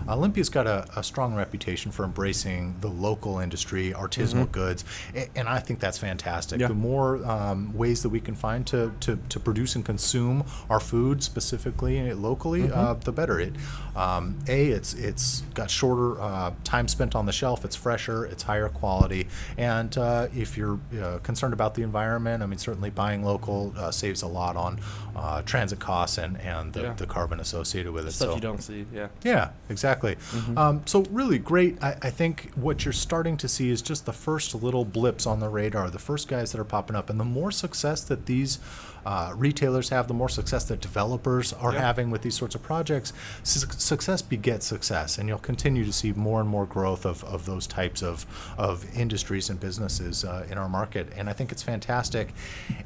Olympia's 0.08 0.48
got 0.48 0.66
a, 0.66 0.86
a 0.96 1.02
strong 1.02 1.34
reputation 1.34 1.90
for 1.90 2.04
embracing 2.04 2.76
the 2.80 2.88
local 2.88 3.38
industry, 3.40 3.92
artisanal 3.92 4.50
goods, 4.50 4.84
a- 5.14 5.28
and 5.36 5.48
I 5.48 5.58
think 5.58 5.80
that's 5.80 5.98
fantastic. 5.98 6.60
Yeah. 6.60 6.68
The 6.68 6.74
more 6.74 7.24
um, 7.26 7.74
ways 7.76 8.02
that 8.02 8.10
we 8.10 8.20
can 8.20 8.34
find 8.34 8.66
to, 8.68 8.92
to, 9.00 9.18
to 9.28 9.40
produce 9.40 9.74
and 9.76 9.84
consume 9.84 10.44
our 10.70 10.80
food 10.80 11.22
specifically 11.22 12.10
uh, 12.10 12.14
locally, 12.14 12.70
uh, 12.70 12.94
the 12.94 13.12
better. 13.12 13.40
It 13.40 13.54
um, 13.96 14.38
a 14.48 14.68
it's 14.68 14.94
it's 14.94 15.42
got 15.54 15.68
shorter 15.70 16.20
uh, 16.20 16.52
time 16.64 16.86
spent 16.88 17.14
on 17.14 17.26
the 17.26 17.32
shelf. 17.32 17.64
It's 17.64 17.76
fresher. 17.76 18.24
It's 18.26 18.42
higher 18.42 18.52
higher 18.52 18.68
quality. 18.68 19.26
And 19.56 19.96
uh, 19.96 20.28
if 20.36 20.58
you're 20.58 20.78
uh, 21.02 21.18
concerned 21.22 21.54
about 21.54 21.74
the 21.74 21.82
environment, 21.82 22.42
I 22.42 22.46
mean, 22.46 22.58
certainly 22.58 22.90
buying 22.90 23.24
local 23.24 23.72
uh, 23.78 23.90
saves 23.90 24.20
a 24.22 24.26
lot 24.28 24.56
on 24.56 24.78
uh, 25.16 25.40
transit 25.42 25.80
costs 25.80 26.18
and, 26.18 26.38
and 26.40 26.70
the, 26.74 26.82
Yeah. 26.82 26.92
the 26.92 27.06
carbon 27.06 27.40
associated 27.40 27.92
with 27.92 28.06
it. 28.06 28.12
Stuff 28.12 28.28
so 28.28 28.34
you 28.34 28.40
don't 28.52 28.62
see. 28.62 28.86
Yeah. 28.92 29.08
yeah, 29.24 29.50
exactly. 29.68 30.16
Mm-hmm. 30.16 30.58
Um, 30.58 30.82
so 30.86 31.02
really 31.10 31.38
great. 31.38 31.82
I, 31.82 31.96
I 32.02 32.10
think 32.10 32.50
what 32.54 32.84
you're 32.84 32.92
starting 32.92 33.36
to 33.38 33.48
see 33.48 33.70
is 33.70 33.82
just 33.82 34.06
the 34.06 34.12
first 34.12 34.54
little 34.54 34.84
blips 34.84 35.26
on 35.26 35.40
the 35.40 35.48
radar, 35.48 35.90
the 35.90 35.98
first 35.98 36.28
guys 36.28 36.52
that 36.52 36.60
are 36.60 36.64
popping 36.64 36.96
up, 36.96 37.10
and 37.10 37.18
the 37.18 37.24
more 37.24 37.50
success 37.50 38.02
that 38.04 38.26
these 38.26 38.58
uh, 39.04 39.32
retailers 39.34 39.88
have, 39.88 40.06
the 40.06 40.14
more 40.14 40.28
success 40.28 40.62
that 40.64 40.80
developers 40.80 41.52
are 41.54 41.72
Yeah. 41.72 41.80
having 41.80 42.10
with 42.12 42.22
these 42.22 42.36
sorts 42.36 42.54
of 42.54 42.62
projects. 42.62 43.12
Su- 43.42 43.66
success 43.76 44.22
begets 44.22 44.64
success, 44.64 45.18
and 45.18 45.28
you'll 45.28 45.38
continue 45.38 45.84
to 45.84 45.92
see 45.92 46.12
more 46.12 46.40
and 46.40 46.48
more 46.48 46.66
growth 46.66 47.04
of, 47.04 47.24
of 47.24 47.44
those 47.44 47.66
types 47.66 48.00
of 48.02 48.26
of 48.56 48.84
industries 48.96 49.50
and 49.50 49.58
businesses 49.58 50.24
uh, 50.24 50.46
in 50.50 50.56
our 50.56 50.68
market. 50.68 51.08
And 51.16 51.28
I 51.28 51.32
think 51.32 51.50
it's 51.50 51.64
fantastic. 51.64 52.32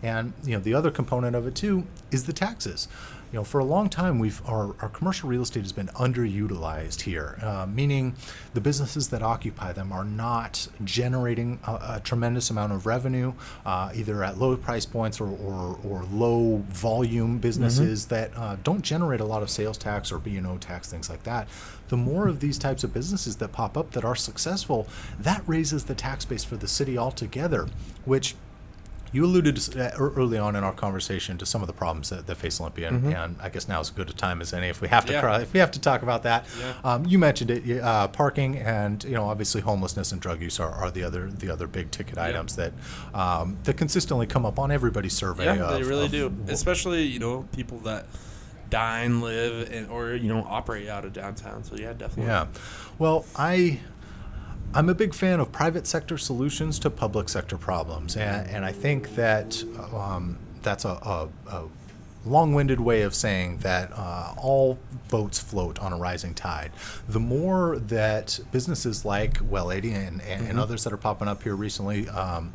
And 0.03 0.33
you 0.45 0.53
know, 0.55 0.61
the 0.61 0.73
other 0.73 0.91
component 0.91 1.37
of 1.37 1.47
it 1.47 1.55
too 1.55 1.85
is 2.11 2.25
the 2.25 2.33
taxes 2.33 2.89
you 3.33 3.39
know, 3.39 3.45
for 3.45 3.59
a 3.59 3.65
long 3.65 3.89
time, 3.89 4.19
we've 4.19 4.41
our, 4.47 4.75
our 4.81 4.89
commercial 4.89 5.29
real 5.29 5.43
estate 5.43 5.63
has 5.63 5.73
been 5.73 5.89
underutilized 5.89 7.03
here, 7.03 7.39
uh, 7.43 7.67
meaning 7.67 8.15
the 8.55 8.61
businesses 8.61 9.09
that 9.09 9.23
occupy 9.23 9.73
them 9.73 9.93
are 9.93 10.05
not 10.05 10.69
generating 10.85 11.59
a, 11.67 11.73
a 11.73 12.01
tremendous 12.05 12.51
amount 12.51 12.73
of 12.73 12.87
revenue, 12.87 13.33
uh, 13.65 13.91
either 13.95 14.23
at 14.23 14.39
low 14.39 14.57
price 14.57 14.87
points 14.87 15.21
or, 15.21 15.29
or, 15.29 15.79
or 15.85 16.05
low 16.13 16.63
volume 16.69 17.39
businesses 17.39 18.07
that 18.07 18.31
uh, 18.37 18.57
don't 18.63 18.83
generate 18.83 19.21
a 19.21 19.25
lot 19.25 19.43
of 19.43 19.51
sales 19.51 19.77
tax 19.77 20.13
or 20.13 20.19
B&O 20.19 20.57
tax, 20.59 20.89
things 20.89 21.11
like 21.11 21.23
that. 21.25 21.49
The 21.89 21.97
more 21.97 22.29
of 22.29 22.41
these 22.41 22.59
types 22.59 22.85
of 22.85 22.95
businesses 22.95 23.37
that 23.37 23.53
pop 23.53 23.77
up 23.77 23.91
that 23.93 24.05
are 24.05 24.17
successful, 24.17 24.87
that 25.19 25.43
raises 25.47 25.85
the 25.85 25.95
tax 25.95 26.25
base 26.25 26.45
for 26.45 26.57
the 26.57 26.69
city 26.69 26.97
altogether, 26.97 27.69
which 28.05 28.35
you 29.17 29.25
alluded 29.25 29.57
to, 29.57 29.83
uh, 29.87 29.97
early 29.99 30.37
on 30.39 30.55
in 30.57 30.63
our 30.63 30.73
conversation 30.75 31.39
to 31.39 31.47
some 31.47 31.63
of 31.63 31.67
the 31.67 31.73
problems 31.73 32.11
that, 32.11 32.27
that 32.27 32.37
face 32.37 32.61
Olympia, 32.61 32.89
and, 32.89 33.13
and 33.15 33.37
I 33.41 33.49
guess 33.49 33.67
now 33.67 33.81
is 33.81 33.89
as 33.89 33.95
good 33.97 34.11
a 34.11 34.13
time 34.13 34.43
as 34.43 34.53
any 34.53 34.69
if 34.69 34.81
we 34.83 34.89
have 34.89 35.07
to 35.07 35.13
Yeah. 35.15 35.21
cry, 35.23 35.41
if 35.41 35.53
we 35.55 35.61
have 35.61 35.71
to 35.73 35.81
talk 35.81 36.03
about 36.03 36.23
that. 36.25 36.45
Yeah. 36.61 36.75
Um, 36.85 37.07
you 37.07 37.19
mentioned 37.19 37.51
it, 37.51 37.81
uh, 37.81 38.09
parking, 38.09 38.59
and 38.59 39.03
you 39.05 39.13
know 39.13 39.25
obviously 39.25 39.63
homelessness 39.63 40.13
and 40.13 40.21
drug 40.21 40.43
use 40.43 40.61
are, 40.61 40.71
are 40.71 40.91
the 40.91 41.03
other 41.03 41.31
the 41.31 41.49
other 41.51 41.67
big 41.67 41.91
ticket 41.91 42.19
items 42.19 42.57
that 42.57 42.73
um, 43.15 43.57
that 43.65 43.75
consistently 43.79 44.27
come 44.27 44.45
up 44.45 44.59
on 44.59 44.71
everybody's 44.71 45.15
survey. 45.15 45.47
Yeah, 45.47 45.73
they 45.73 45.83
really 45.83 46.07
of 46.07 46.11
do. 46.11 46.33
Especially 46.49 47.03
you 47.05 47.19
know 47.19 47.49
people 47.53 47.79
that 47.81 48.05
dine, 48.69 49.21
live, 49.21 49.71
and 49.73 49.89
or 49.91 50.15
you 50.15 50.29
know 50.29 50.45
operate 50.49 50.89
out 50.89 51.05
of 51.05 51.13
downtown. 51.13 51.65
So 51.65 51.77
yeah, 51.77 51.93
definitely. 51.93 52.27
Yeah. 52.27 52.47
Well, 52.99 53.25
I 53.37 53.81
I'm 54.77 54.91
a 54.91 54.95
big 54.95 55.15
fan 55.15 55.41
of 55.41 55.51
private 55.53 55.87
sector 55.87 56.19
solutions 56.19 56.79
to 56.81 56.91
public 56.91 57.31
sector 57.31 57.57
problems, 57.57 58.15
and, 58.15 58.47
and 58.51 58.63
I 58.63 58.73
think 58.73 59.15
that 59.15 59.65
um, 59.95 60.37
that's 60.63 60.85
a, 60.85 60.91
a, 60.91 61.29
a 61.51 61.65
long-winded 62.27 62.79
way 62.79 63.01
of 63.01 63.15
saying 63.15 63.57
that 63.59 63.91
uh, 63.95 64.35
all 64.37 64.79
boats 65.09 65.39
float 65.39 65.79
on 65.79 65.95
a 65.95 65.97
rising 65.97 66.35
tide. 66.35 66.73
The 67.09 67.21
more 67.21 67.79
that 67.79 68.39
businesses 68.53 69.03
like 69.03 69.39
Well 69.49 69.73
80 69.73 69.93
and, 69.93 70.21
and, 70.21 70.47
and 70.47 70.59
others 70.61 70.85
that 70.85 70.93
are 70.93 70.99
popping 70.99 71.27
up 71.27 71.43
here 71.43 71.57
recently. 71.57 72.07
Um, 72.11 72.53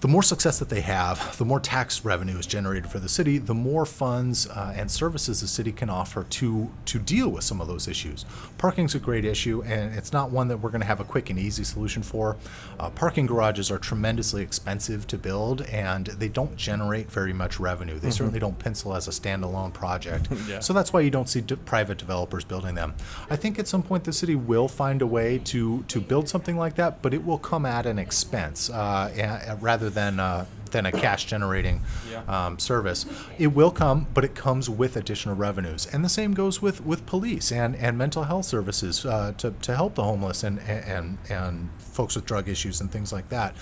the 0.00 0.08
more 0.08 0.22
success 0.22 0.58
that 0.58 0.70
they 0.70 0.80
have, 0.80 1.36
the 1.36 1.44
more 1.44 1.60
tax 1.60 2.04
revenue 2.06 2.38
is 2.38 2.46
generated 2.46 2.90
for 2.90 2.98
the 2.98 3.08
city, 3.08 3.36
the 3.36 3.54
more 3.54 3.84
funds 3.84 4.48
uh, 4.48 4.72
and 4.74 4.90
services 4.90 5.42
the 5.42 5.46
city 5.46 5.72
can 5.72 5.90
offer 5.90 6.24
to 6.24 6.70
to 6.86 6.98
deal 6.98 7.28
with 7.28 7.44
some 7.44 7.60
of 7.60 7.68
those 7.68 7.86
issues. 7.86 8.24
Parking's 8.56 8.94
a 8.94 8.98
great 8.98 9.24
issue, 9.26 9.62
and 9.62 9.94
it's 9.94 10.12
not 10.12 10.30
one 10.30 10.48
that 10.48 10.56
we're 10.58 10.70
going 10.70 10.80
to 10.80 10.86
have 10.86 11.00
a 11.00 11.04
quick 11.04 11.28
and 11.28 11.38
easy 11.38 11.64
solution 11.64 12.02
for. 12.02 12.36
Uh, 12.78 12.88
parking 12.90 13.26
garages 13.26 13.70
are 13.70 13.78
tremendously 13.78 14.42
expensive 14.42 15.06
to 15.06 15.18
build, 15.18 15.62
and 15.62 16.06
they 16.06 16.28
don't 16.28 16.56
generate 16.56 17.10
very 17.10 17.34
much 17.34 17.60
revenue. 17.60 17.98
They 17.98 18.10
certainly 18.10 18.38
don't 18.40 18.58
pencil 18.58 18.94
as 18.94 19.06
a 19.06 19.10
standalone 19.10 19.72
project. 19.72 20.28
Yeah. 20.50 20.60
So 20.60 20.72
that's 20.72 20.92
why 20.92 21.00
you 21.00 21.10
don't 21.10 21.28
see 21.28 21.42
de- 21.42 21.56
private 21.56 21.98
developers 21.98 22.44
building 22.44 22.74
them. 22.74 22.94
I 23.28 23.36
think 23.36 23.58
at 23.58 23.68
some 23.68 23.82
point 23.82 24.04
the 24.04 24.12
city 24.12 24.34
will 24.34 24.66
find 24.68 25.02
a 25.02 25.06
way 25.06 25.38
to 25.44 25.84
to 25.88 26.00
build 26.00 26.28
something 26.28 26.56
like 26.56 26.74
that, 26.76 27.02
but 27.02 27.12
it 27.12 27.24
will 27.24 27.38
come 27.38 27.66
at 27.66 27.84
an 27.86 27.98
expense 27.98 28.70
uh, 28.70 29.12
a- 29.14 29.58
rather 29.90 30.10
than 30.10 30.20
uh, 30.20 30.46
than 30.70 30.86
a 30.86 30.92
cash 30.92 31.24
generating 31.24 31.80
Yeah. 32.08 32.22
um, 32.28 32.58
service. 32.58 33.04
It 33.38 33.48
will 33.48 33.72
come, 33.72 34.06
but 34.14 34.24
it 34.24 34.34
comes 34.36 34.70
with 34.70 34.96
additional 34.96 35.34
revenues, 35.34 35.88
and 35.92 36.04
the 36.04 36.08
same 36.08 36.32
goes 36.32 36.62
with 36.62 36.84
with 36.86 37.06
police 37.06 37.50
and 37.52 37.74
and 37.76 37.98
mental 37.98 38.24
health 38.24 38.44
services 38.46 39.04
uh, 39.04 39.32
to 39.38 39.50
to 39.62 39.74
help 39.74 39.94
the 39.94 40.04
homeless 40.04 40.44
and 40.44 40.60
and 40.60 41.18
and 41.28 41.68
folks 41.78 42.14
with 42.16 42.24
drug 42.24 42.48
issues 42.48 42.80
and 42.80 42.90
things 42.92 43.12
like 43.12 43.28
that 43.30 43.54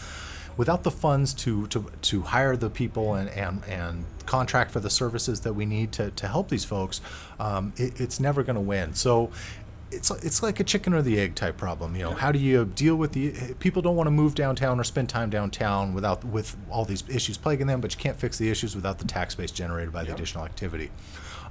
without 0.59 0.83
the 0.83 0.91
funds 0.91 1.33
to 1.35 1.67
to, 1.69 1.87
to 2.03 2.23
hire 2.23 2.57
the 2.57 2.69
people 2.69 3.15
and, 3.15 3.31
and, 3.31 3.63
and 3.69 4.05
contract 4.27 4.71
for 4.73 4.81
the 4.81 4.91
services 4.91 5.41
that 5.41 5.55
we 5.55 5.65
need 5.65 5.93
to, 5.93 6.11
to 6.11 6.27
help 6.27 6.49
these 6.49 6.65
folks, 6.65 7.01
um, 7.41 7.73
it, 7.77 7.99
it's 8.01 8.19
never 8.21 8.43
going 8.43 8.57
to 8.57 8.61
win. 8.61 8.93
So 8.93 9.31
it's 9.91 10.11
it's 10.11 10.43
like 10.43 10.61
a 10.61 10.65
chicken 10.65 10.93
or 10.93 11.03
the 11.03 11.19
egg 11.19 11.35
type 11.35 11.57
problem. 11.57 11.97
You 11.97 12.05
know, 12.05 12.13
how 12.13 12.33
do 12.33 12.39
you 12.39 12.65
deal 12.65 12.97
with 12.97 13.13
the 13.13 13.55
people 13.59 13.83
don't 13.83 13.97
want 13.97 14.07
to 14.07 14.11
move 14.11 14.35
downtown 14.35 14.79
or 14.79 14.85
spend 14.85 15.09
time 15.09 15.31
downtown 15.31 15.95
without 15.95 16.25
with 16.25 16.57
all 16.71 16.85
these 16.85 17.05
issues 17.09 17.37
plaguing 17.37 17.67
them, 17.67 17.81
but 17.81 17.95
you 17.95 18.01
can't 18.01 18.17
fix 18.17 18.39
the 18.39 18.51
issues 18.51 18.75
without 18.75 18.99
the 18.99 19.05
tax 19.05 19.35
base 19.35 19.51
generated 19.51 19.93
by 19.93 20.05
the 20.05 20.13
additional 20.13 20.45
activity. 20.45 20.91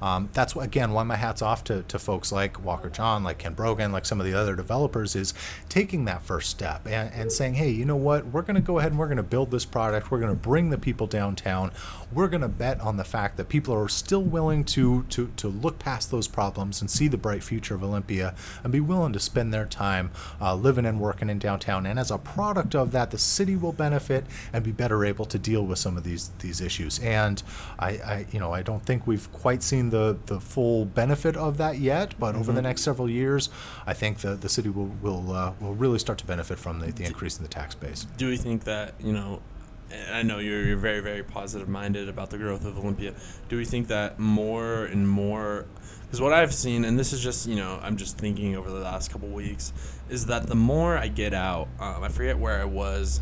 Um, 0.01 0.29
that's 0.33 0.55
again 0.55 0.91
why 0.93 1.03
my 1.03 1.15
hats 1.15 1.41
off 1.41 1.63
to, 1.65 1.83
to 1.83 1.99
folks 1.99 2.31
like 2.31 2.63
Walker 2.63 2.89
John, 2.89 3.23
like 3.23 3.39
Ken 3.39 3.53
Brogan, 3.53 3.91
like 3.91 4.05
some 4.05 4.19
of 4.19 4.25
the 4.25 4.33
other 4.33 4.55
developers 4.55 5.15
is 5.15 5.33
taking 5.69 6.05
that 6.05 6.21
first 6.23 6.49
step 6.49 6.85
and, 6.85 7.11
and 7.13 7.31
saying, 7.31 7.55
hey, 7.55 7.69
you 7.69 7.85
know 7.85 7.95
what, 7.95 8.27
we're 8.27 8.41
going 8.41 8.55
to 8.55 8.61
go 8.61 8.79
ahead 8.79 8.91
and 8.91 8.99
we're 8.99 9.07
going 9.07 9.17
to 9.17 9.23
build 9.23 9.51
this 9.51 9.65
product. 9.65 10.11
We're 10.11 10.19
going 10.19 10.33
to 10.33 10.39
bring 10.39 10.69
the 10.69 10.77
people 10.77 11.07
downtown. 11.07 11.71
We're 12.11 12.27
going 12.27 12.41
to 12.41 12.47
bet 12.47 12.79
on 12.81 12.97
the 12.97 13.03
fact 13.03 13.37
that 13.37 13.49
people 13.49 13.73
are 13.73 13.89
still 13.89 14.23
willing 14.23 14.63
to, 14.65 15.03
to, 15.09 15.31
to 15.37 15.47
look 15.47 15.79
past 15.79 16.11
those 16.11 16.27
problems 16.27 16.81
and 16.81 16.89
see 16.89 17.07
the 17.07 17.17
bright 17.17 17.43
future 17.43 17.75
of 17.75 17.83
Olympia 17.83 18.35
and 18.63 18.71
be 18.71 18.79
willing 18.79 19.13
to 19.13 19.19
spend 19.19 19.53
their 19.53 19.65
time 19.65 20.11
uh, 20.41 20.55
living 20.55 20.85
and 20.85 20.99
working 20.99 21.29
in 21.29 21.39
downtown. 21.39 21.85
And 21.85 21.99
as 21.99 22.11
a 22.11 22.17
product 22.17 22.75
of 22.75 22.91
that, 22.91 23.11
the 23.11 23.17
city 23.17 23.55
will 23.55 23.73
benefit 23.73 24.25
and 24.53 24.63
be 24.63 24.71
better 24.71 25.05
able 25.05 25.25
to 25.25 25.39
deal 25.39 25.65
with 25.65 25.79
some 25.79 25.97
of 25.97 26.03
these 26.03 26.29
these 26.39 26.61
issues. 26.61 26.99
And 26.99 27.41
I, 27.79 27.89
I 27.89 28.25
you 28.31 28.39
know, 28.39 28.51
I 28.53 28.61
don't 28.61 28.83
think 28.83 29.07
we've 29.07 29.31
quite 29.31 29.63
seen 29.63 29.86
the, 29.89 30.17
the 30.25 30.39
full 30.39 30.85
benefit 30.85 31.35
of 31.35 31.57
that 31.57 31.77
yet, 31.79 32.13
but 32.19 32.35
over 32.35 32.51
the 32.51 32.61
next 32.61 32.81
several 32.81 33.09
years, 33.09 33.49
I 33.85 33.93
think 33.93 34.19
the, 34.19 34.35
the 34.35 34.49
city 34.49 34.69
will 34.69 34.91
will, 35.01 35.31
uh, 35.31 35.53
will 35.59 35.75
really 35.75 35.99
start 35.99 36.17
to 36.19 36.25
benefit 36.25 36.59
from 36.59 36.79
the, 36.79 36.91
the 36.91 37.05
increase 37.05 37.37
in 37.37 37.43
the 37.43 37.49
tax 37.49 37.75
base. 37.75 38.05
Do 38.17 38.27
we 38.27 38.37
think 38.37 38.63
that 38.65 38.93
you 38.99 39.13
know? 39.13 39.41
And 39.89 40.15
I 40.15 40.21
know 40.21 40.39
you're, 40.39 40.63
you're 40.63 40.77
very 40.77 40.99
very 40.99 41.23
positive 41.23 41.69
minded 41.69 42.09
about 42.09 42.29
the 42.29 42.37
growth 42.37 42.65
of 42.65 42.77
Olympia. 42.77 43.13
Do 43.49 43.57
we 43.57 43.65
think 43.65 43.87
that 43.87 44.19
more 44.19 44.85
and 44.85 45.07
more? 45.07 45.65
Because 46.03 46.21
what 46.21 46.33
I've 46.33 46.53
seen, 46.53 46.85
and 46.85 46.97
this 46.97 47.13
is 47.13 47.21
just 47.21 47.47
you 47.47 47.55
know, 47.55 47.79
I'm 47.81 47.97
just 47.97 48.17
thinking 48.17 48.55
over 48.55 48.69
the 48.69 48.79
last 48.79 49.11
couple 49.11 49.29
weeks, 49.29 49.73
is 50.09 50.25
that 50.27 50.47
the 50.47 50.55
more 50.55 50.97
I 50.97 51.07
get 51.07 51.33
out, 51.33 51.67
um, 51.79 52.03
I 52.03 52.09
forget 52.09 52.37
where 52.37 52.61
I 52.61 52.65
was 52.65 53.21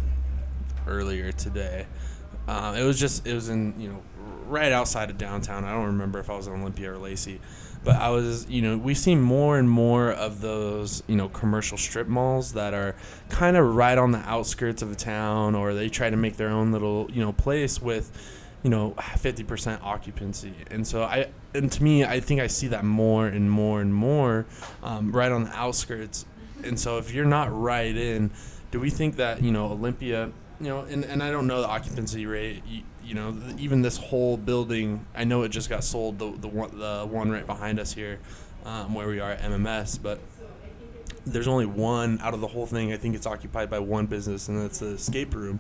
earlier 0.88 1.32
today. 1.32 1.88
Um, 2.48 2.76
it 2.76 2.84
was 2.84 3.00
just 3.00 3.26
it 3.26 3.34
was 3.34 3.50
in 3.50 3.80
you 3.80 3.90
know 3.90 4.02
right 4.48 4.72
outside 4.72 5.10
of 5.10 5.18
downtown. 5.18 5.64
I 5.64 5.72
don't 5.74 5.86
remember 5.86 6.20
if 6.20 6.30
I 6.30 6.36
was 6.36 6.48
in 6.48 6.54
Olympia 6.54 6.94
or 6.94 6.98
Lacey, 6.98 7.40
but 7.84 7.96
I 7.96 8.10
was 8.10 8.50
you 8.50 8.62
know 8.62 8.78
we 8.78 8.94
see 8.94 9.16
more 9.16 9.58
and 9.58 9.70
more 9.70 10.12
of 10.12 10.42
those 10.42 11.04
you 11.08 11.16
know 11.16 11.30
commercial 11.30 11.78
strip 11.78 12.08
malls 12.08 12.54
that 12.54 12.74
are 12.74 12.96
kind 13.30 13.58
of 13.58 13.76
right 13.76 13.98
on 13.98 14.12
the 14.12 14.20
outskirts 14.20 14.82
of 14.82 14.92
a 14.92 14.96
town, 14.96 15.56
or 15.56 15.74
they 15.74 15.90
try 15.90 16.10
to 16.10 16.18
make 16.18 16.38
their 16.38 16.50
own 16.50 16.72
little 16.72 17.10
you 17.12 17.22
know 17.22 17.32
place 17.32 17.82
with 17.82 18.12
you 18.66 18.72
know 18.72 18.96
50% 18.98 19.84
occupancy 19.84 20.52
and 20.72 20.88
so 20.88 21.04
i 21.04 21.28
and 21.54 21.72
to 21.72 21.84
me 21.84 22.04
i 22.04 22.20
think 22.20 22.42
i 22.42 22.48
see 22.48 22.66
that 22.70 22.84
more 22.84 23.28
and 23.28 23.52
more 23.52 23.80
and 23.80 23.94
more 23.94 24.48
um, 24.82 25.12
right 25.12 25.32
on 25.32 25.44
the 25.44 25.52
outskirts 25.52 26.26
and 26.64 26.80
so 26.80 26.98
if 26.98 27.14
you're 27.14 27.26
not 27.26 27.56
right 27.56 27.96
in 27.96 28.32
do 28.72 28.80
we 28.80 28.90
think 28.90 29.18
that 29.18 29.44
you 29.44 29.52
know 29.52 29.68
olympia 29.68 30.32
you 30.60 30.68
know 30.68 30.80
and, 30.80 31.06
and 31.06 31.22
i 31.22 31.30
don't 31.30 31.46
know 31.46 31.62
the 31.62 31.68
occupancy 31.68 32.26
rate 32.26 32.64
you, 33.06 33.14
know 33.14 33.36
even 33.58 33.82
this 33.82 33.98
whole 33.98 34.38
building 34.38 35.06
i 35.16 35.24
know 35.24 35.44
it 35.44 35.50
just 35.50 35.70
got 35.70 35.84
sold 35.84 36.20
the, 36.20 36.32
the 36.32 36.48
one 36.48 36.78
the 36.78 37.06
one 37.10 37.32
right 37.32 37.46
behind 37.46 37.80
us 37.80 37.94
here 37.94 38.20
um, 38.66 38.94
where 38.94 39.08
we 39.08 39.20
are 39.20 39.32
at 39.32 39.42
mms 39.42 40.02
but 40.02 40.20
there's 41.26 41.48
only 41.48 41.66
one 41.66 42.20
out 42.22 42.34
of 42.34 42.42
the 42.42 42.48
whole 42.48 42.66
thing. 42.66 42.94
I 42.94 42.98
think 42.98 43.16
it's 43.16 43.26
occupied 43.26 43.70
by 43.70 43.80
one 43.80 44.06
business, 44.06 44.48
and 44.48 44.62
that's 44.62 44.80
the 44.80 44.88
escape 44.88 45.34
room. 45.34 45.60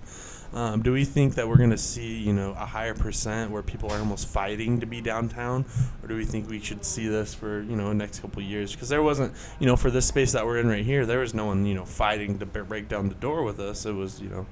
Um, 0.54 0.82
do 0.84 0.94
we 0.94 1.04
think 1.04 1.36
that 1.36 1.48
we're 1.48 1.58
going 1.58 1.72
to 1.72 1.78
see, 1.78 2.18
you 2.18 2.32
know, 2.32 2.52
a 2.52 2.66
higher 2.66 2.94
percent 2.94 3.52
where 3.52 3.62
people 3.62 3.92
are 3.92 3.98
almost 3.98 4.28
fighting 4.28 4.80
to 4.80 4.86
be 4.86 5.02
downtown, 5.02 5.66
or 6.02 6.08
do 6.08 6.16
we 6.16 6.24
think 6.24 6.50
we 6.50 6.60
should 6.60 6.86
see 6.86 7.08
this 7.08 7.34
for, 7.34 7.62
you 7.64 7.76
know, 7.76 7.90
the 7.90 7.96
next 7.96 8.20
couple 8.20 8.42
years? 8.42 8.72
Because 8.72 8.90
there 8.90 9.04
wasn't, 9.04 9.34
you 9.60 9.66
know, 9.66 9.76
for 9.76 9.90
this 9.90 10.06
space 10.06 10.32
that 10.32 10.46
we're 10.46 10.60
in 10.60 10.68
right 10.68 10.86
here, 10.86 11.06
there 11.06 11.20
was 11.20 11.34
no 11.34 11.46
one, 11.46 11.66
you 11.66 11.74
know, 11.74 11.84
fighting 11.84 12.40
to 12.40 12.46
break 12.46 12.88
down 12.88 13.10
the 13.10 13.16
door 13.16 13.44
with 13.44 13.60
us. 13.60 13.86
It 13.86 13.94
was, 13.94 14.22
you 14.22 14.30
know, 14.30 14.46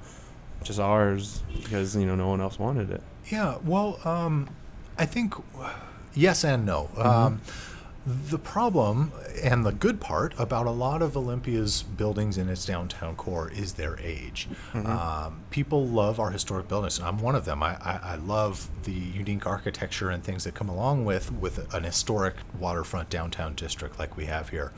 just 0.64 0.80
ours 0.80 1.42
because 1.64 1.96
you 1.96 2.06
know 2.06 2.16
no 2.16 2.28
one 2.28 2.42
else 2.42 2.58
wanted 2.60 2.90
it. 2.92 3.02
Yeah, 3.32 3.58
well, 3.64 4.00
um, 4.06 4.50
I 4.98 5.06
think 5.06 5.34
yes 6.14 6.44
and 6.44 6.66
no. 6.66 6.90
Um, 6.98 7.42
The 8.06 8.38
problem 8.38 9.14
and 9.42 9.66
the 9.66 9.72
good 9.72 10.02
part 10.02 10.34
about 10.38 10.66
a 10.68 10.72
lot 10.72 11.02
of 11.02 11.16
Olympia's 11.16 11.84
buildings 11.84 12.38
in 12.38 12.50
its 12.50 12.66
downtown 12.66 13.16
core 13.16 13.50
is 13.50 13.76
their 13.76 13.98
age. 14.02 14.50
Um, 14.74 15.44
people 15.52 15.88
love 15.88 16.20
our 16.20 16.30
historic 16.30 16.68
buildings, 16.68 16.98
and 17.00 17.08
I'm 17.08 17.20
one 17.20 17.34
of 17.34 17.46
them. 17.46 17.64
I, 17.64 17.76
I, 17.82 18.00
I 18.04 18.16
love 18.16 18.68
the 18.84 18.92
unique 18.92 19.48
architecture 19.48 20.10
and 20.10 20.22
things 20.22 20.44
that 20.44 20.54
come 20.54 20.68
along 20.68 21.06
with 21.06 21.32
with 21.32 21.74
an 21.74 21.84
historic 21.86 22.36
waterfront 22.60 23.10
downtown 23.10 23.56
district 23.56 23.98
like 23.98 24.18
we 24.18 24.26
have 24.26 24.50
here. 24.50 24.74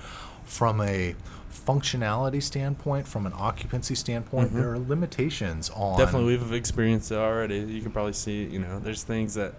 From 0.46 0.82
a 0.82 1.16
functionality 1.52 2.42
standpoint, 2.42 3.08
from 3.08 3.26
an 3.26 3.34
occupancy 3.36 3.96
standpoint, 3.96 4.54
there 4.54 4.72
are 4.72 4.80
limitations 4.80 5.70
on 5.72 5.98
Definitely, 5.98 6.38
we've 6.38 6.54
experienced 6.54 7.12
it 7.12 7.18
already. 7.18 7.60
You 7.60 7.82
can 7.82 7.92
probably 7.92 8.14
see, 8.14 8.44
you 8.46 8.60
know, 8.60 8.80
there's 8.80 9.04
things 9.04 9.34
that 9.34 9.56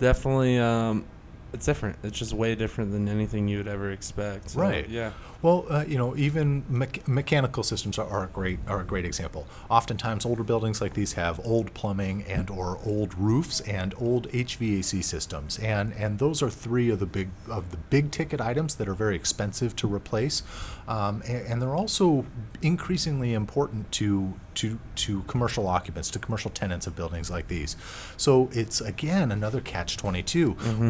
definitely, 0.00 0.58
um, 0.58 1.04
it's 1.52 1.64
different. 1.64 1.96
It's 2.02 2.18
just 2.18 2.32
way 2.32 2.54
different 2.54 2.90
than 2.90 3.08
anything 3.08 3.48
you 3.48 3.58
would 3.58 3.68
ever 3.68 3.90
expect. 3.92 4.50
So, 4.50 4.60
Right. 4.60 4.88
Yeah. 4.88 5.12
Well, 5.46 5.64
uh, 5.70 5.84
you 5.86 5.96
know, 5.96 6.16
even 6.16 6.64
mech- 6.68 7.06
mechanical 7.06 7.62
systems 7.62 8.00
are, 8.00 8.08
are 8.08 8.24
a 8.24 8.26
great 8.26 8.58
are 8.66 8.80
a 8.80 8.84
great 8.84 9.04
example. 9.04 9.46
Oftentimes, 9.70 10.26
older 10.26 10.42
buildings 10.42 10.80
like 10.80 10.94
these 10.94 11.12
have 11.12 11.38
old 11.46 11.72
plumbing 11.72 12.24
and 12.24 12.50
or 12.50 12.80
old 12.84 13.16
roofs 13.16 13.60
and 13.60 13.94
old 13.96 14.28
HVAC 14.30 15.04
systems, 15.04 15.60
and 15.60 15.92
and 15.92 16.18
those 16.18 16.42
are 16.42 16.50
three 16.50 16.90
of 16.90 16.98
the 16.98 17.06
big 17.06 17.28
of 17.48 17.70
the 17.70 17.76
big 17.76 18.10
ticket 18.10 18.40
items 18.40 18.74
that 18.74 18.88
are 18.88 18.94
very 18.94 19.14
expensive 19.14 19.76
to 19.76 19.86
replace, 19.86 20.42
um, 20.88 21.22
and, 21.28 21.46
and 21.46 21.62
they're 21.62 21.76
also 21.76 22.26
increasingly 22.60 23.32
important 23.32 23.92
to 23.92 24.34
to 24.56 24.80
to 24.96 25.22
commercial 25.24 25.68
occupants, 25.68 26.10
to 26.10 26.18
commercial 26.18 26.50
tenants 26.50 26.88
of 26.88 26.96
buildings 26.96 27.30
like 27.30 27.46
these. 27.46 27.76
So 28.16 28.48
it's 28.52 28.80
again 28.80 29.30
another 29.30 29.60
catch 29.60 29.96
twenty 29.96 30.22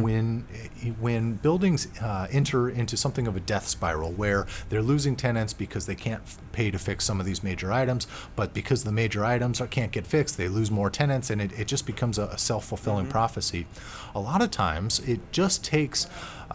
when 0.01 0.47
when 0.99 1.35
buildings 1.35 1.89
uh, 2.01 2.27
enter 2.31 2.71
into 2.71 2.97
something 2.97 3.27
of 3.27 3.37
a 3.37 3.41
death 3.41 3.67
spiral 3.67 4.13
where 4.13 4.46
they're 4.69 4.83
losing 4.83 5.17
tenants 5.17 5.53
because 5.53 5.87
they 5.87 5.95
can't 5.95 6.23
f- 6.23 6.39
pay 6.53 6.71
to 6.71 6.79
fix 6.79 7.05
some 7.05 7.21
of 7.21 7.27
these 7.27 7.43
major 7.43 7.73
items, 7.73 8.07
but 8.35 8.55
because 8.55 8.85
the 8.85 8.93
major 8.93 9.25
items 9.25 9.61
are, 9.61 9.67
can't 9.67 9.93
get 9.93 10.07
fixed, 10.07 10.37
they 10.37 10.49
lose 10.49 10.71
more 10.71 10.91
tenants, 10.91 11.31
and 11.31 11.41
it, 11.41 11.59
it 11.59 11.67
just 11.67 11.87
becomes 11.87 12.19
a, 12.19 12.25
a 12.25 12.39
self 12.39 12.67
fulfilling 12.67 13.05
mm-hmm. 13.05 13.13
prophecy. 13.13 13.67
A 14.15 14.21
lot 14.21 14.43
of 14.43 14.51
times, 14.51 15.01
it 15.01 15.21
just 15.33 15.65
takes 15.65 16.07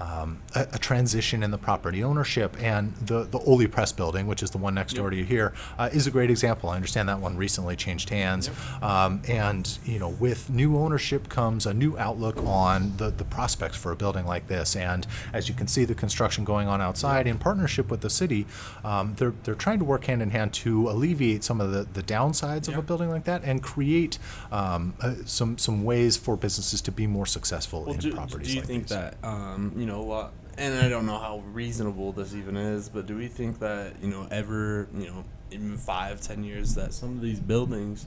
um, 0.02 0.40
a, 0.56 0.62
a 0.74 0.80
transition 0.80 1.44
in 1.44 1.52
the 1.52 1.58
property 1.58 2.04
ownership, 2.04 2.56
and 2.62 2.94
the 2.96 3.24
the 3.24 3.40
Oli 3.40 3.68
Press 3.68 3.92
building, 3.92 4.26
which 4.28 4.42
is 4.44 4.52
the 4.52 4.58
one 4.58 4.74
next 4.74 4.94
door 4.94 5.10
to 5.10 5.16
you 5.16 5.24
here, 5.24 5.54
uh, 5.78 5.90
is 5.94 6.08
a 6.08 6.12
great 6.12 6.30
example. 6.30 6.70
I 6.70 6.76
understand 6.76 7.08
that 7.10 7.20
one 7.20 7.38
recently 7.38 7.76
changed 7.76 8.10
hands, 8.10 8.50
um, 8.82 9.22
and 9.28 9.78
you 9.86 10.00
know, 10.00 10.10
with 10.10 10.50
new 10.50 10.78
ownership 10.78 11.30
comes 11.30 11.66
a 11.66 11.74
new 11.74 11.98
outlook 11.98 12.38
on 12.46 12.94
the 12.98 13.10
the 13.12 13.26
prospects 13.26 13.78
for 13.78 13.92
a 13.92 13.96
building 13.96 14.26
like 14.26 14.48
this. 14.48 14.76
And 14.76 15.06
as 15.34 15.48
you 15.50 15.56
can 15.56 15.68
see, 15.68 15.86
the 15.86 15.96
construction 15.96 16.44
going 16.44 16.68
on 16.68 16.82
outside 16.82 17.28
in 17.28 17.38
partnership 17.38 17.92
with 17.92 18.02
the 18.02 18.10
city, 18.10 18.46
um, 18.84 19.14
they're 19.18 19.34
they're 19.44 19.56
trying 19.66 19.80
to 19.80 19.86
work 19.86 20.06
hand 20.06 20.22
in 20.22 20.30
hand 20.32 20.54
to 20.54 20.90
alleviate 20.90 21.44
some 21.44 21.62
of 21.62 21.72
the, 21.72 21.84
the 21.94 22.04
downsides 22.04 22.68
of 22.68 22.78
a 22.78 22.82
building 22.82 23.10
like 23.10 23.26
that 23.26 23.44
and 23.44 23.62
create 23.62 24.18
um, 24.52 24.94
uh, 25.02 25.14
some 25.26 25.58
some 25.58 25.84
ways 25.84 26.18
for 26.18 26.36
businesses 26.38 26.82
to 26.82 26.92
be 26.92 27.06
more 27.08 27.26
successful 27.26 27.84
Well, 27.84 27.94
in 27.94 28.00
do, 28.00 28.14
properties 28.14 28.48
do 28.48 28.54
you 28.54 28.60
like 28.62 28.68
think 28.68 28.84
these. 28.88 28.98
that, 28.98 29.16
um, 29.24 29.72
you 29.78 29.86
know, 29.86 29.91
uh, 30.12 30.30
and 30.58 30.76
I 30.76 30.90
don't 30.90 31.06
know 31.06 31.18
how 31.18 31.44
reasonable 31.52 32.12
this 32.12 32.34
even 32.34 32.56
is, 32.56 32.90
but 32.90 33.06
do 33.08 33.18
we 33.18 33.28
think 33.28 33.60
that, 33.60 33.94
you 34.02 34.10
know, 34.10 34.28
ever, 34.32 34.88
you 34.94 35.08
know, 35.08 35.24
in 35.50 35.78
five, 35.78 36.22
ten 36.22 36.44
years, 36.44 36.76
that 36.76 36.94
some 36.94 37.12
of 37.12 37.22
these 37.22 37.40
buildings 37.40 38.06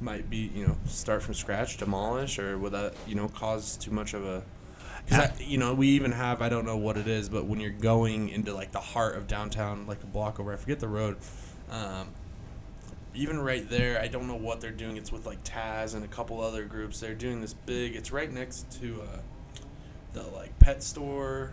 might 0.00 0.28
be, 0.30 0.50
you 0.54 0.66
know, 0.66 0.76
start 0.86 1.22
from 1.22 1.34
scratch, 1.34 1.76
demolish, 1.76 2.38
or 2.38 2.58
would 2.58 2.72
that, 2.72 2.94
you 3.06 3.14
know, 3.14 3.28
cause 3.28 3.76
too 3.76 3.90
much 3.90 4.14
of 4.14 4.24
a. 4.24 4.42
Because, 5.04 5.40
you 5.40 5.58
know, 5.58 5.74
we 5.74 5.88
even 5.88 6.12
have, 6.12 6.42
I 6.42 6.48
don't 6.48 6.66
know 6.66 6.76
what 6.76 6.96
it 6.96 7.08
is, 7.08 7.28
but 7.28 7.46
when 7.46 7.60
you're 7.60 7.70
going 7.70 8.28
into, 8.28 8.52
like, 8.52 8.72
the 8.72 8.80
heart 8.80 9.16
of 9.16 9.26
downtown, 9.26 9.86
like 9.86 10.02
a 10.02 10.06
block 10.06 10.38
over, 10.38 10.52
I 10.52 10.56
forget 10.56 10.80
the 10.80 10.88
road, 10.88 11.16
um, 11.70 12.08
even 13.14 13.40
right 13.40 13.68
there, 13.68 14.00
I 14.00 14.08
don't 14.08 14.28
know 14.28 14.36
what 14.36 14.60
they're 14.60 14.70
doing. 14.70 14.96
It's 14.96 15.10
with 15.10 15.26
like 15.26 15.42
Taz 15.42 15.94
and 15.94 16.04
a 16.04 16.08
couple 16.08 16.40
other 16.40 16.64
groups. 16.64 17.00
They're 17.00 17.14
doing 17.14 17.40
this 17.40 17.54
big. 17.54 17.96
It's 17.96 18.12
right 18.12 18.32
next 18.32 18.70
to 18.80 19.02
uh, 19.02 19.18
the 20.18 20.36
like 20.36 20.58
pet 20.58 20.82
store. 20.82 21.52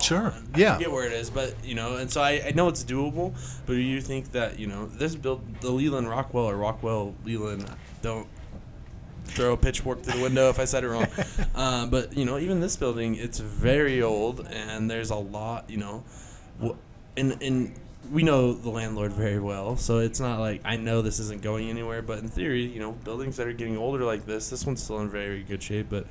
Sure, 0.00 0.32
on- 0.32 0.48
I 0.54 0.58
yeah. 0.58 0.74
forget 0.74 0.90
where 0.90 1.06
it 1.06 1.12
is, 1.12 1.30
but 1.30 1.54
you 1.64 1.74
know, 1.74 1.96
and 1.96 2.10
so 2.10 2.20
I, 2.20 2.42
I 2.46 2.52
know 2.52 2.68
it's 2.68 2.84
doable. 2.84 3.34
But 3.66 3.74
do 3.74 3.78
you 3.78 4.00
think 4.00 4.32
that 4.32 4.58
you 4.58 4.66
know 4.66 4.86
this 4.86 5.14
build 5.14 5.60
the 5.60 5.70
Leland 5.70 6.08
Rockwell 6.08 6.46
or 6.46 6.56
Rockwell 6.56 7.14
Leland? 7.24 7.64
Don't 8.02 8.26
throw 9.24 9.52
a 9.52 9.56
pitchfork 9.56 10.02
through 10.02 10.18
the 10.18 10.22
window 10.22 10.50
if 10.50 10.58
I 10.58 10.64
said 10.64 10.84
it 10.84 10.88
wrong. 10.88 11.06
uh, 11.54 11.86
but 11.90 12.16
you 12.16 12.24
know, 12.24 12.38
even 12.38 12.60
this 12.60 12.76
building, 12.76 13.14
it's 13.14 13.38
very 13.38 14.02
old, 14.02 14.46
and 14.50 14.90
there's 14.90 15.10
a 15.10 15.16
lot. 15.16 15.70
You 15.70 15.78
know, 15.78 16.04
and 17.16 17.40
and 17.40 17.72
we 18.10 18.22
know 18.22 18.52
the 18.52 18.70
landlord 18.70 19.12
very 19.12 19.38
well, 19.38 19.76
so 19.76 19.98
it's 19.98 20.18
not 20.18 20.40
like 20.40 20.60
I 20.64 20.76
know 20.76 21.02
this 21.02 21.20
isn't 21.20 21.42
going 21.42 21.70
anywhere. 21.70 22.02
But 22.02 22.18
in 22.18 22.28
theory, 22.28 22.64
you 22.64 22.80
know, 22.80 22.92
buildings 22.92 23.36
that 23.36 23.46
are 23.46 23.52
getting 23.52 23.76
older 23.76 24.04
like 24.04 24.26
this, 24.26 24.50
this 24.50 24.66
one's 24.66 24.82
still 24.82 24.98
in 25.00 25.08
very 25.08 25.42
good 25.42 25.62
shape. 25.62 25.86
But 25.88 26.06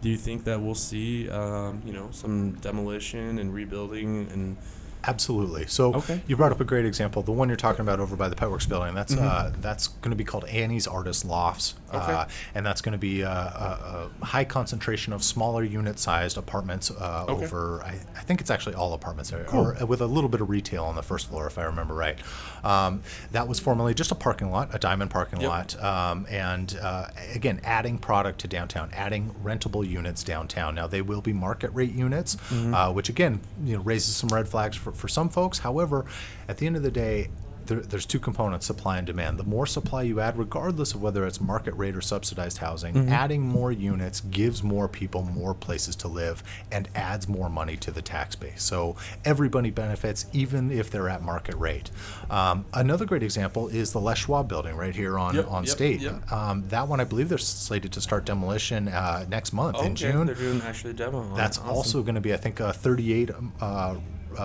do 0.00 0.08
you 0.08 0.16
think 0.16 0.44
that 0.44 0.60
we'll 0.60 0.74
see, 0.74 1.28
um, 1.28 1.82
you 1.84 1.92
know, 1.92 2.08
some 2.10 2.52
demolition 2.52 3.38
and 3.38 3.52
rebuilding 3.52 4.28
and 4.30 4.56
Absolutely. 5.04 5.66
So 5.66 5.94
Okay. 5.94 6.20
you 6.26 6.36
brought 6.36 6.52
up 6.52 6.60
a 6.60 6.64
great 6.64 6.84
example. 6.86 7.22
The 7.22 7.32
one 7.32 7.48
you're 7.48 7.56
talking 7.56 7.80
about 7.80 8.00
over 8.00 8.16
by 8.16 8.28
the 8.28 8.36
Petworks 8.36 8.68
building. 8.68 8.94
That's 8.94 9.14
Mm-hmm. 9.14 9.26
uh, 9.26 9.50
that's 9.60 9.88
going 9.88 10.10
to 10.10 10.16
be 10.16 10.24
called 10.24 10.44
Annie's 10.46 10.86
Artist 10.86 11.24
Lofts, 11.24 11.74
uh, 11.90 12.26
and 12.54 12.64
that's 12.64 12.80
going 12.80 12.92
to 12.92 12.98
be 12.98 13.22
a, 13.22 13.28
a, 13.28 14.10
a 14.22 14.24
high 14.24 14.44
concentration 14.44 15.12
of 15.12 15.22
smaller 15.22 15.62
unit-sized 15.64 16.36
apartments 16.36 16.90
uh, 16.90 17.24
Okay. 17.28 17.44
over. 17.44 17.82
I, 17.82 17.98
I 18.16 18.20
think 18.20 18.40
it's 18.40 18.50
actually 18.50 18.74
all 18.74 18.92
apartments, 18.92 19.32
or, 19.32 19.46
or 19.54 19.86
with 19.86 20.00
a 20.00 20.06
little 20.06 20.28
bit 20.30 20.40
of 20.40 20.50
retail 20.50 20.84
on 20.84 20.94
the 20.96 21.02
first 21.02 21.28
floor, 21.28 21.46
if 21.46 21.58
I 21.58 21.64
remember 21.64 21.94
right. 21.94 22.18
Um, 22.62 23.02
that 23.32 23.48
was 23.48 23.58
formerly 23.58 23.94
just 23.94 24.10
a 24.12 24.14
parking 24.14 24.50
lot, 24.50 24.74
a 24.74 24.78
diamond 24.78 25.10
parking 25.10 25.40
Yep. 25.40 25.48
lot, 25.48 25.82
um, 25.82 26.26
and 26.30 26.78
uh, 26.82 27.06
again, 27.34 27.60
adding 27.64 27.98
product 27.98 28.40
to 28.40 28.48
downtown, 28.48 28.90
adding 28.92 29.34
rentable 29.42 29.86
units 29.88 30.22
downtown. 30.22 30.74
Now 30.74 30.86
they 30.86 31.02
will 31.02 31.22
be 31.22 31.32
market 31.32 31.70
rate 31.72 31.92
units, 31.92 32.36
uh, 32.52 32.92
which 32.92 33.08
again, 33.08 33.40
you 33.64 33.76
know, 33.76 33.82
raises 33.82 34.14
some 34.14 34.28
red 34.28 34.48
flags 34.48 34.76
for, 34.76 34.89
for 34.92 35.08
some 35.08 35.28
folks. 35.28 35.58
However, 35.58 36.04
at 36.48 36.56
the 36.58 36.66
end 36.66 36.76
of 36.76 36.82
the 36.82 36.90
day. 36.90 37.28
There, 37.66 37.78
there's 37.78 38.06
two 38.06 38.18
components 38.18 38.66
supply 38.66 38.98
and 38.98 39.06
demand 39.06 39.38
the 39.38 39.44
more 39.44 39.64
supply 39.66 40.02
you 40.02 40.18
add 40.18 40.36
regardless 40.36 40.92
of 40.94 41.02
whether 41.02 41.24
it's 41.24 41.40
market 41.40 41.72
rate 41.74 41.94
or 41.94 42.00
subsidized 42.00 42.58
housing 42.58 43.08
adding 43.10 43.42
more 43.42 43.70
units 43.70 44.22
gives 44.22 44.60
more 44.64 44.88
people 44.88 45.22
more 45.22 45.54
places 45.54 45.94
to 45.96 46.08
live 46.08 46.42
and 46.72 46.88
adds 46.96 47.28
more 47.28 47.48
money 47.48 47.76
to 47.76 47.92
the 47.92 48.02
tax 48.02 48.34
base 48.34 48.60
so 48.64 48.96
everybody 49.24 49.70
benefits 49.70 50.26
even 50.32 50.72
if 50.72 50.90
they're 50.90 51.08
at 51.08 51.22
market 51.22 51.54
rate 51.56 51.90
um, 52.28 52.64
another 52.74 53.04
great 53.04 53.22
example 53.22 53.68
is 53.68 53.92
the 53.92 54.00
les 54.00 54.18
schwab 54.18 54.48
building 54.48 54.74
right 54.74 54.96
here 54.96 55.16
on, 55.16 55.36
Yep, 55.36 55.46
on 55.52 55.62
yep, 55.62 55.70
state 55.70 56.00
yep. 56.00 56.32
um, 56.32 56.66
that 56.70 56.88
one 56.88 56.98
i 56.98 57.04
believe 57.04 57.28
they're 57.28 57.38
slated 57.38 57.92
to 57.92 58.00
start 58.00 58.24
demolition 58.24 58.88
uh, 58.88 59.24
next 59.28 59.52
month 59.52 59.76
in 59.78 59.92
Okay, 59.92 59.94
june 60.10 60.26
They're 60.26 60.34
doing 60.34 60.60
actually 60.62 60.90
a 60.90 60.94
demo. 60.94 61.36
that's 61.36 61.58
Awesome. 61.58 61.70
also 61.70 62.02
going 62.02 62.16
to 62.16 62.20
be, 62.20 62.34
I 62.34 62.38
think, 62.38 62.60
uh, 62.60 62.72
38 62.72 63.30
um, 63.30 63.52
uh, 63.60 63.96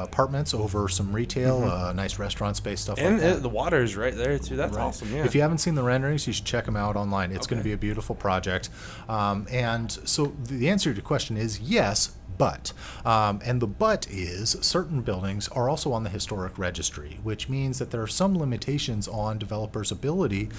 apartments 0.04 0.54
over 0.54 0.88
some 0.88 1.12
retail, 1.14 1.64
uh, 1.64 1.94
nice 1.94 2.20
restaurant 2.20 2.56
space, 2.58 2.82
stuff 2.82 2.98
Mm-hmm. 2.98 3.08
and 3.08 3.22
like 3.22 3.38
it, 3.38 3.42
the 3.44 3.50
water 3.50 3.82
is 3.84 3.96
right 3.96 4.16
there 4.16 4.38
too. 4.40 4.56
That's 4.56 4.76
Right. 4.76 4.84
awesome. 4.84 5.14
Yeah. 5.14 5.26
If 5.26 5.36
you 5.36 5.42
haven't 5.42 5.60
seen 5.60 5.76
the 5.76 5.84
renderings, 5.84 6.28
you 6.28 6.34
should 6.34 6.46
check 6.46 6.66
them 6.66 6.76
out 6.76 6.96
online. 6.96 7.32
It's 7.32 7.48
going 7.48 7.60
to 7.60 7.64
be 7.64 7.74
a 7.74 7.78
beautiful 7.78 8.16
project. 8.16 8.70
Um, 9.10 9.48
and 9.52 9.92
so 9.92 10.34
the 10.44 10.70
answer 10.70 10.90
to 10.92 10.96
your 10.96 11.04
question 11.04 11.38
is 11.38 11.60
yes, 11.60 12.16
but. 12.38 12.74
Um, 13.06 13.40
and 13.46 13.62
the 13.62 13.68
but 13.68 14.08
is 14.10 14.58
certain 14.62 15.02
buildings 15.02 15.48
are 15.50 15.70
also 15.70 15.94
on 15.94 16.04
the 16.04 16.10
historic 16.10 16.58
registry, 16.58 17.20
which 17.24 17.48
means 17.48 17.80
that 17.80 17.92
there 17.92 18.02
are 18.02 18.08
some 18.08 18.38
limitations 18.38 19.08
on 19.08 19.38
developers' 19.38 19.90
ability 19.92 20.50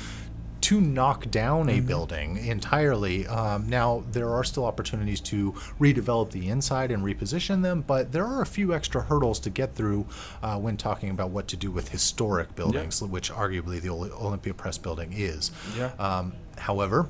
to 0.66 0.80
knock 0.80 1.30
down 1.30 1.68
a 1.68 1.78
building 1.78 2.44
entirely. 2.44 3.24
Um, 3.28 3.68
now, 3.68 4.02
there 4.10 4.30
are 4.30 4.42
still 4.42 4.64
opportunities 4.64 5.20
to 5.20 5.52
redevelop 5.78 6.32
the 6.32 6.48
inside 6.48 6.90
and 6.90 7.04
reposition 7.04 7.62
them, 7.62 7.84
but 7.86 8.10
there 8.10 8.24
are 8.24 8.42
a 8.42 8.46
few 8.46 8.74
extra 8.74 9.00
hurdles 9.00 9.38
to 9.40 9.50
get 9.50 9.76
through 9.76 10.08
uh, 10.42 10.58
when 10.58 10.76
talking 10.76 11.10
about 11.10 11.30
what 11.30 11.46
to 11.46 11.56
do 11.56 11.70
with 11.70 11.90
historic 11.90 12.56
buildings, 12.56 13.00
which 13.00 13.30
arguably 13.30 13.80
the 13.80 13.90
Olympia 13.90 14.54
Press 14.54 14.76
building 14.76 15.12
is. 15.12 15.52
Yeah. 15.78 15.92
Um, 16.00 16.32
however, 16.58 17.06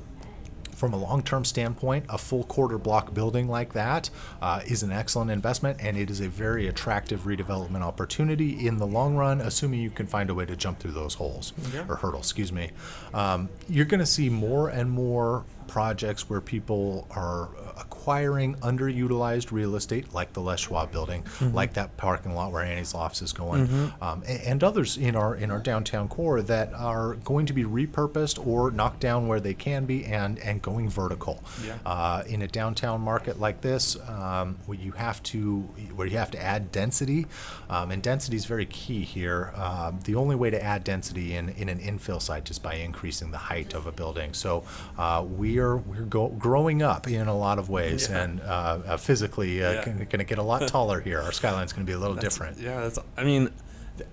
from 0.77 0.93
a 0.93 0.97
long-term 0.97 1.43
standpoint, 1.43 2.05
a 2.07 2.19
full 2.19 2.43
quarter 2.43 2.77
block 2.77 3.11
building 3.11 3.47
like 3.47 3.73
that 3.73 4.11
uh, 4.43 4.61
is 4.67 4.83
an 4.83 4.91
excellent 4.91 5.31
investment, 5.31 5.79
and 5.81 5.97
it 5.97 6.11
is 6.11 6.19
a 6.21 6.29
very 6.29 6.67
attractive 6.67 7.21
redevelopment 7.21 7.81
opportunity 7.81 8.67
in 8.67 8.77
the 8.77 8.85
long 8.85 9.15
run, 9.15 9.41
assuming 9.41 9.79
you 9.81 9.89
can 9.89 10.05
find 10.05 10.29
a 10.29 10.35
way 10.35 10.45
to 10.45 10.55
jump 10.55 10.77
through 10.77 10.91
those 10.91 11.15
holes 11.15 11.51
Yeah. 11.73 11.83
or 11.89 11.95
hurdles. 11.95 12.25
Excuse 12.27 12.51
me. 12.53 12.69
Um, 13.11 13.49
you're 13.67 13.85
going 13.85 14.01
to 14.01 14.05
see 14.05 14.29
more 14.29 14.69
and 14.69 14.91
more 14.91 15.45
projects 15.67 16.29
where 16.29 16.41
people 16.41 17.07
are 17.09 17.49
acquiring 17.79 18.55
underutilized 18.55 19.51
real 19.51 19.75
estate, 19.75 20.13
like 20.13 20.33
the 20.33 20.41
Les 20.41 20.59
Schwab 20.59 20.91
building, 20.91 21.23
like 21.53 21.73
that 21.73 21.95
parking 21.97 22.33
lot 22.35 22.51
where 22.51 22.63
Annie's 22.63 22.93
Lofts 22.93 23.21
is 23.21 23.33
going, 23.33 23.91
um, 24.01 24.23
a- 24.27 24.47
and, 24.49 24.63
others 24.63 24.97
in 24.97 25.15
our 25.15 25.35
in 25.35 25.51
our 25.51 25.59
downtown 25.59 26.07
core 26.07 26.41
that 26.41 26.73
are 26.73 27.13
going 27.23 27.45
to 27.45 27.53
be 27.53 27.63
repurposed 27.63 28.45
or 28.45 28.71
knocked 28.71 28.99
down 28.99 29.27
where 29.27 29.39
they 29.39 29.53
can 29.53 29.85
be, 29.85 30.03
and 30.05 30.39
and 30.39 30.61
going 30.61 30.89
vertical. 30.89 31.43
Yeah. 31.65 31.75
Uh, 31.85 32.23
in 32.27 32.41
a 32.41 32.47
downtown 32.47 33.01
market 33.01 33.39
like 33.39 33.61
this, 33.61 33.95
um, 34.09 34.57
where 34.65 34.77
you 34.77 34.91
have 34.93 35.21
to 35.23 35.59
where 35.95 36.07
you 36.07 36.17
have 36.17 36.31
to 36.31 36.41
add 36.41 36.71
density, 36.71 37.27
um, 37.69 37.91
and 37.91 38.01
density 38.01 38.35
is 38.37 38.45
very 38.45 38.65
key 38.65 39.03
here. 39.03 39.51
Um, 39.55 39.99
the 40.03 40.15
only 40.15 40.35
way 40.35 40.49
to 40.49 40.61
add 40.63 40.83
density 40.83 41.35
in, 41.35 41.49
in 41.49 41.69
an 41.69 41.79
infill 41.79 42.21
site 42.21 42.49
is 42.49 42.59
by 42.59 42.73
increasing 42.75 43.31
the 43.31 43.37
height 43.37 43.73
of 43.73 43.85
a 43.87 43.91
building. 43.91 44.33
So 44.33 44.63
uh, 44.97 45.23
we 45.27 45.59
are 45.59 45.77
we're 45.77 46.01
go- 46.03 46.29
growing 46.29 46.81
up 46.81 47.07
in 47.07 47.27
a 47.27 47.37
lot 47.37 47.59
of 47.59 47.66
ways, 47.69 48.07
Yeah. 48.09 48.23
and 48.23 48.41
uh, 48.41 48.43
uh, 48.85 48.97
physically 48.97 49.63
uh, 49.63 49.71
Yeah. 49.73 49.85
going 49.85 50.07
to 50.09 50.23
get 50.23 50.37
a 50.37 50.43
lot 50.43 50.67
taller 50.67 50.99
here. 51.01 51.21
Our 51.21 51.31
skyline's 51.31 51.73
going 51.73 51.85
to 51.85 51.89
be 51.89 51.95
a 51.95 51.99
little 51.99 52.15
different. 52.15 52.57
Yeah, 52.59 52.81
that's. 52.81 52.99
I 53.17 53.23
mean, 53.23 53.49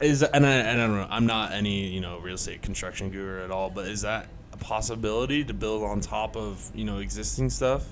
is 0.00 0.22
and 0.22 0.46
I, 0.46 0.72
I 0.72 0.76
don't 0.76 0.96
know. 0.96 1.06
I'm 1.10 1.26
not 1.26 1.52
any 1.52 1.86
you 1.88 2.00
know 2.00 2.18
real 2.18 2.34
estate 2.36 2.62
construction 2.62 3.10
guru 3.10 3.44
at 3.44 3.50
all, 3.50 3.70
but 3.70 3.86
is 3.86 4.02
that 4.02 4.28
a 4.52 4.56
possibility 4.56 5.44
to 5.44 5.52
build 5.54 5.82
on 5.82 6.00
top 6.00 6.36
of 6.36 6.70
you 6.74 6.84
know 6.84 6.98
existing 6.98 7.50
stuff? 7.50 7.86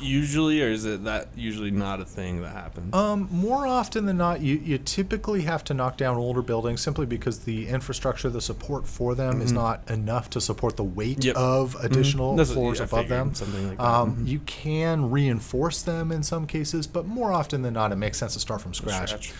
Usually, 0.00 0.62
or 0.62 0.68
is 0.68 0.84
it 0.84 1.04
that 1.04 1.28
usually 1.36 1.70
not 1.70 2.00
a 2.00 2.04
thing 2.04 2.42
that 2.42 2.50
happens? 2.52 2.94
Um, 2.94 3.28
more 3.30 3.66
often 3.66 4.06
than 4.06 4.16
not, 4.16 4.40
you, 4.40 4.56
you 4.56 4.78
typically 4.78 5.42
have 5.42 5.64
to 5.64 5.74
knock 5.74 5.96
down 5.96 6.16
older 6.16 6.42
buildings 6.42 6.80
simply 6.80 7.06
because 7.06 7.40
the 7.40 7.68
infrastructure, 7.68 8.28
the 8.30 8.40
support 8.40 8.86
for 8.86 9.14
them 9.14 9.40
is 9.40 9.52
not 9.52 9.88
enough 9.90 10.30
to 10.30 10.40
support 10.40 10.76
the 10.76 10.84
weight 10.84 11.18
Mm-hmm. 11.18 11.26
Yep. 11.28 11.36
of 11.36 11.76
additional 11.82 12.36
That's 12.36 12.50
what- 12.50 12.54
floors 12.54 12.78
yeah, 12.78 12.84
above 12.84 13.08
them. 13.08 13.34
something 13.34 13.68
like 13.68 13.78
that. 13.78 13.82
Mm-hmm. 13.84 14.20
Um, 14.20 14.26
You 14.26 14.38
can 14.40 15.10
reinforce 15.10 15.82
them 15.82 16.12
in 16.12 16.22
some 16.22 16.46
cases, 16.46 16.86
but 16.86 17.06
more 17.06 17.32
often 17.32 17.62
than 17.62 17.74
not, 17.74 17.92
it 17.92 17.96
makes 17.96 18.18
sense 18.18 18.34
to 18.34 18.40
start 18.40 18.60
from 18.60 18.74
scratch. 18.74 19.08
Scratch. 19.10 19.32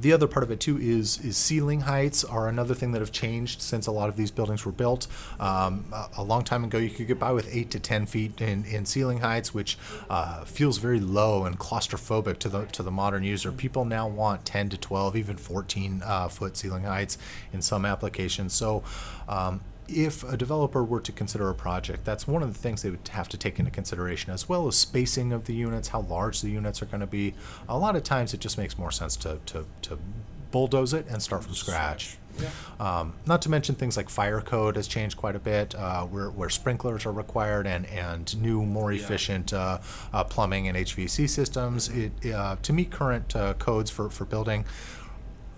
The 0.00 0.12
other 0.12 0.26
part 0.26 0.42
of 0.42 0.50
it 0.50 0.60
too 0.60 0.78
is 0.78 1.18
is 1.24 1.36
ceiling 1.36 1.82
heights 1.82 2.24
are 2.24 2.48
another 2.48 2.74
thing 2.74 2.92
that 2.92 3.00
have 3.00 3.12
changed 3.12 3.60
since 3.60 3.86
a 3.86 3.92
lot 3.92 4.08
of 4.08 4.16
these 4.16 4.30
buildings 4.30 4.64
were 4.64 4.72
built. 4.72 5.06
Um, 5.38 5.92
a, 6.16 6.22
long 6.22 6.42
time 6.44 6.64
ago, 6.64 6.78
you 6.78 6.90
could 6.90 7.06
get 7.06 7.18
by 7.18 7.32
with 7.32 7.54
eight 7.54 7.70
to 7.72 7.80
ten 7.80 8.06
feet 8.06 8.40
in, 8.40 8.64
in 8.64 8.86
ceiling 8.86 9.18
heights, 9.18 9.52
which 9.52 9.76
uh, 10.08 10.44
feels 10.44 10.78
very 10.78 11.00
low 11.00 11.44
and 11.44 11.58
claustrophobic 11.58 12.38
to 12.38 12.48
the 12.48 12.64
to 12.66 12.82
the 12.82 12.90
modern 12.90 13.24
user. 13.24 13.52
People 13.52 13.84
now 13.84 14.08
want 14.08 14.44
ten 14.44 14.68
to 14.70 14.78
twelve, 14.78 15.16
even 15.16 15.36
fourteen 15.36 16.02
uh, 16.04 16.28
foot 16.28 16.56
ceiling 16.56 16.84
heights 16.84 17.18
in 17.52 17.62
some 17.62 17.84
applications. 17.84 18.52
So. 18.54 18.82
Um, 19.28 19.60
if 19.90 20.24
a 20.24 20.36
developer 20.36 20.84
were 20.84 21.00
to 21.00 21.12
consider 21.12 21.48
a 21.50 21.54
project, 21.54 22.04
that's 22.04 22.26
one 22.26 22.42
of 22.42 22.52
the 22.52 22.58
things 22.58 22.82
they 22.82 22.90
would 22.90 23.08
have 23.08 23.28
to 23.30 23.36
take 23.36 23.58
into 23.58 23.70
consideration, 23.70 24.32
as 24.32 24.48
well 24.48 24.66
as 24.66 24.76
spacing 24.76 25.32
of 25.32 25.44
the 25.44 25.54
units, 25.54 25.88
how 25.88 26.00
large 26.02 26.40
the 26.40 26.50
units 26.50 26.82
are 26.82 26.86
going 26.86 27.00
to 27.00 27.06
be. 27.06 27.34
A 27.68 27.76
lot 27.76 27.96
of 27.96 28.02
times, 28.02 28.34
it 28.34 28.40
just 28.40 28.58
makes 28.58 28.78
more 28.78 28.90
sense 28.90 29.16
to, 29.16 29.38
to, 29.46 29.66
to 29.82 29.98
bulldoze 30.50 30.92
it 30.92 31.06
and 31.08 31.22
start 31.22 31.44
from 31.44 31.54
scratch. 31.54 32.16
Um, 32.78 33.14
not 33.26 33.42
to 33.42 33.50
mention 33.50 33.74
things 33.74 33.96
like 33.96 34.08
fire 34.08 34.40
code 34.40 34.76
has 34.76 34.86
changed 34.86 35.16
quite 35.16 35.36
a 35.36 35.38
bit, 35.38 35.74
uh, 35.74 36.04
where, 36.04 36.30
where 36.30 36.48
sprinklers 36.48 37.04
are 37.04 37.12
required 37.12 37.66
and, 37.66 37.86
and 37.86 38.40
new, 38.40 38.62
more 38.62 38.92
efficient 38.92 39.52
uh, 39.52 39.78
uh, 40.12 40.24
plumbing 40.24 40.68
and 40.68 40.76
HVAC 40.76 41.28
systems. 41.28 41.88
It, 41.88 42.32
uh, 42.32 42.56
to 42.62 42.72
meet 42.72 42.90
current 42.90 43.34
uh, 43.36 43.54
codes 43.54 43.90
for, 43.90 44.08
for 44.08 44.24
building, 44.24 44.64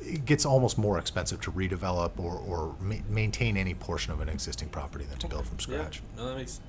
it 0.05 0.25
gets 0.25 0.45
almost 0.45 0.79
more 0.79 0.99
expensive 0.99 1.41
to 1.43 1.53
redevelop 1.53 2.19
or, 2.19 2.37
or 2.47 2.75
ma- 2.81 2.97
maintain 3.09 3.57
any 3.57 3.75
portion 3.75 4.13
of 4.13 4.21
an 4.21 4.29
existing 4.29 4.69
property 4.69 5.05
than 5.05 5.19
to 5.19 5.29
build 5.29 5.47
from 5.47 5.59
scratch. 5.59 6.03
Yeah, 6.17 6.23
no, 6.23 6.29
that 6.29 6.37
makes 6.37 6.61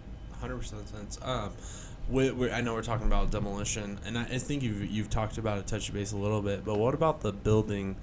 100% 0.42 0.88
sense. 0.88 1.20
Um, 1.22 1.52
we, 2.10 2.32
we, 2.32 2.52
I 2.52 2.62
know 2.62 2.74
we're 2.74 2.84
talking 2.84 3.08
about 3.08 3.32
demolition, 3.32 4.00
and 4.06 4.18
I, 4.18 4.24
I 4.24 4.38
think 4.38 4.62
you've, 4.64 4.86
you've 4.86 5.10
talked 5.10 5.38
about 5.38 5.58
it, 5.58 5.68
touched 5.68 5.94
base 5.94 6.12
a 6.12 6.18
little 6.18 6.42
bit, 6.42 6.66
but 6.66 6.78
what 6.78 6.94
about 6.94 7.22
the 7.22 7.32
building 7.32 7.96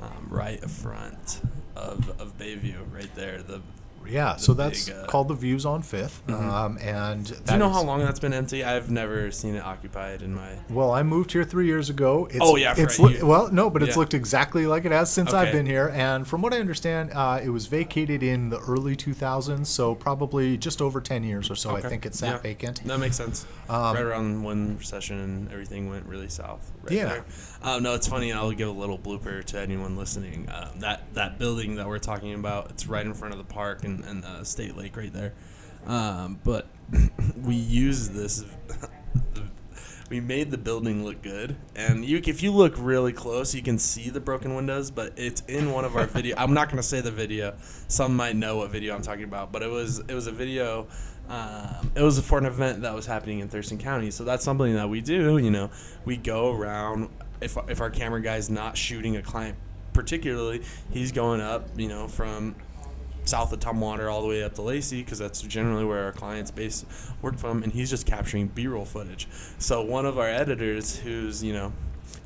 um, 0.00 0.26
right 0.28 0.60
front 0.68 1.40
of, 1.74 2.20
of 2.20 2.36
Bayview, 2.38 2.76
right 2.92 3.14
there? 3.14 3.42
The 3.42 3.62
Yeah, 4.08 4.36
so 4.36 4.54
that's 4.54 4.86
big, 4.86 4.96
uh, 4.96 5.06
called 5.06 5.28
the 5.28 5.34
Views 5.34 5.64
on 5.66 5.82
5th. 5.82 6.26
Mhm. 6.26 6.34
Um, 6.34 6.78
and 6.80 7.26
Do 7.44 7.52
you 7.52 7.58
know 7.58 7.70
how 7.70 7.82
long 7.82 8.00
that's 8.00 8.20
been 8.20 8.32
empty? 8.32 8.64
I've 8.64 8.90
never 8.90 9.30
seen 9.30 9.54
it 9.54 9.64
occupied 9.64 10.22
in 10.22 10.34
my. 10.34 10.50
Well, 10.70 10.92
I 10.92 11.02
moved 11.02 11.32
here 11.32 11.44
three 11.44 11.66
years 11.66 11.90
ago. 11.90 12.26
It's, 12.30 12.38
Oh, 12.40 12.56
yeah, 12.56 12.74
it's 12.76 12.98
right, 12.98 13.18
you- 13.18 13.26
well, 13.26 13.50
no, 13.52 13.70
but 13.70 13.82
it's 13.82 13.92
yeah. 13.96 14.00
looked 14.00 14.14
exactly 14.14 14.66
like 14.66 14.84
it 14.84 14.92
has 14.92 15.10
since 15.10 15.32
I've 15.32 15.52
been 15.52 15.66
here. 15.66 15.92
And 15.94 16.26
from 16.26 16.42
what 16.42 16.52
I 16.54 16.58
understand, 16.58 17.10
uh, 17.14 17.40
it 17.42 17.50
was 17.50 17.66
vacated 17.66 18.22
in 18.22 18.50
the 18.50 18.58
early 18.60 18.96
2000s, 18.96 19.68
so 19.68 19.94
probably 19.94 20.56
just 20.56 20.80
over 20.82 21.00
10 21.00 21.24
years 21.24 21.50
or 21.50 21.54
so. 21.54 21.76
I 21.76 21.80
think 21.80 22.06
it 22.06 22.14
sat 22.14 22.30
Yeah. 22.34 22.38
vacant. 22.38 22.82
That 22.84 22.98
makes 22.98 23.16
sense. 23.16 23.46
Um, 23.68 23.94
right 23.94 24.02
around 24.02 24.42
when 24.44 24.76
recession 24.78 25.18
and 25.18 25.52
everything 25.52 25.88
went 25.88 26.06
really 26.06 26.28
south. 26.28 26.70
Right 26.82 26.92
Yeah. 26.92 27.04
There. 27.06 27.24
Um, 27.62 27.82
no, 27.82 27.94
it's 27.94 28.06
funny. 28.06 28.32
I'll 28.32 28.52
give 28.52 28.68
a 28.68 28.72
little 28.72 28.98
blooper 28.98 29.42
to 29.44 29.58
anyone 29.60 29.96
listening. 29.96 30.48
Um, 30.54 30.78
that 30.80 31.02
that 31.14 31.38
building 31.38 31.76
that 31.76 31.86
we're 31.88 31.98
talking 31.98 32.34
about, 32.34 32.70
it's 32.70 32.86
right 32.86 33.04
in 33.04 33.14
front 33.14 33.32
of 33.34 33.38
the 33.38 33.44
park 33.52 33.84
and, 33.84 33.95
and 34.04 34.24
uh, 34.24 34.44
State 34.44 34.76
Lake 34.76 34.96
right 34.96 35.12
there. 35.12 35.32
Um, 35.86 36.40
but 36.44 36.66
we 37.42 37.54
use 37.54 38.08
this. 38.10 38.44
we 40.10 40.20
made 40.20 40.50
the 40.50 40.58
building 40.58 41.04
look 41.04 41.22
good, 41.22 41.56
and 41.74 42.04
you, 42.04 42.20
if 42.24 42.42
you 42.42 42.52
look 42.52 42.74
really 42.76 43.12
close, 43.12 43.54
you 43.54 43.62
can 43.62 43.78
see 43.78 44.10
the 44.10 44.20
broken 44.20 44.54
windows. 44.54 44.90
But 44.90 45.12
it's 45.16 45.42
in 45.42 45.72
one 45.72 45.84
of 45.84 45.96
our 45.96 46.06
video. 46.06 46.36
I'm 46.36 46.54
not 46.54 46.70
to 46.70 46.82
say 46.82 47.00
the 47.00 47.10
video. 47.10 47.56
Some 47.88 48.16
might 48.16 48.36
know 48.36 48.58
what 48.58 48.70
video 48.70 48.94
I'm 48.94 49.02
talking 49.02 49.24
about, 49.24 49.52
but 49.52 49.62
it 49.62 49.70
was 49.70 50.00
it 50.00 50.14
was 50.14 50.26
a 50.26 50.32
video. 50.32 50.88
Um, 51.28 51.90
it 51.96 52.02
was 52.02 52.20
for 52.20 52.38
an 52.38 52.46
event 52.46 52.82
that 52.82 52.94
was 52.94 53.06
happening 53.06 53.40
in 53.40 53.48
Thurston 53.48 53.78
County. 53.78 54.10
So 54.12 54.24
that's 54.24 54.44
something 54.44 54.74
that 54.74 54.88
we 54.88 55.00
do. 55.00 55.38
You 55.38 55.50
know, 55.50 55.70
we 56.04 56.16
go 56.16 56.52
around. 56.52 57.10
If 57.40 57.56
if 57.68 57.80
our 57.80 57.90
camera 57.90 58.20
guy's 58.20 58.48
not 58.50 58.76
shooting 58.76 59.16
a 59.16 59.22
client 59.22 59.56
particularly, 59.92 60.62
he's 60.90 61.12
going 61.12 61.40
up. 61.40 61.68
You 61.76 61.88
know, 61.88 62.08
from 62.08 62.54
south 63.26 63.52
of 63.52 63.60
Tumwater 63.60 64.10
all 64.10 64.22
the 64.22 64.28
way 64.28 64.42
up 64.42 64.54
to 64.54 64.62
Lacey 64.62 65.02
because 65.02 65.18
that's 65.18 65.42
generally 65.42 65.84
where 65.84 66.04
our 66.04 66.12
clients 66.12 66.50
base 66.50 66.84
work 67.22 67.38
from, 67.38 67.62
and 67.62 67.72
he's 67.72 67.90
just 67.90 68.06
capturing 68.06 68.48
B-roll 68.48 68.84
footage. 68.84 69.28
So 69.58 69.82
one 69.82 70.06
of 70.06 70.18
our 70.18 70.28
editors, 70.28 70.96
who's 70.96 71.42
you 71.42 71.52
know, 71.52 71.72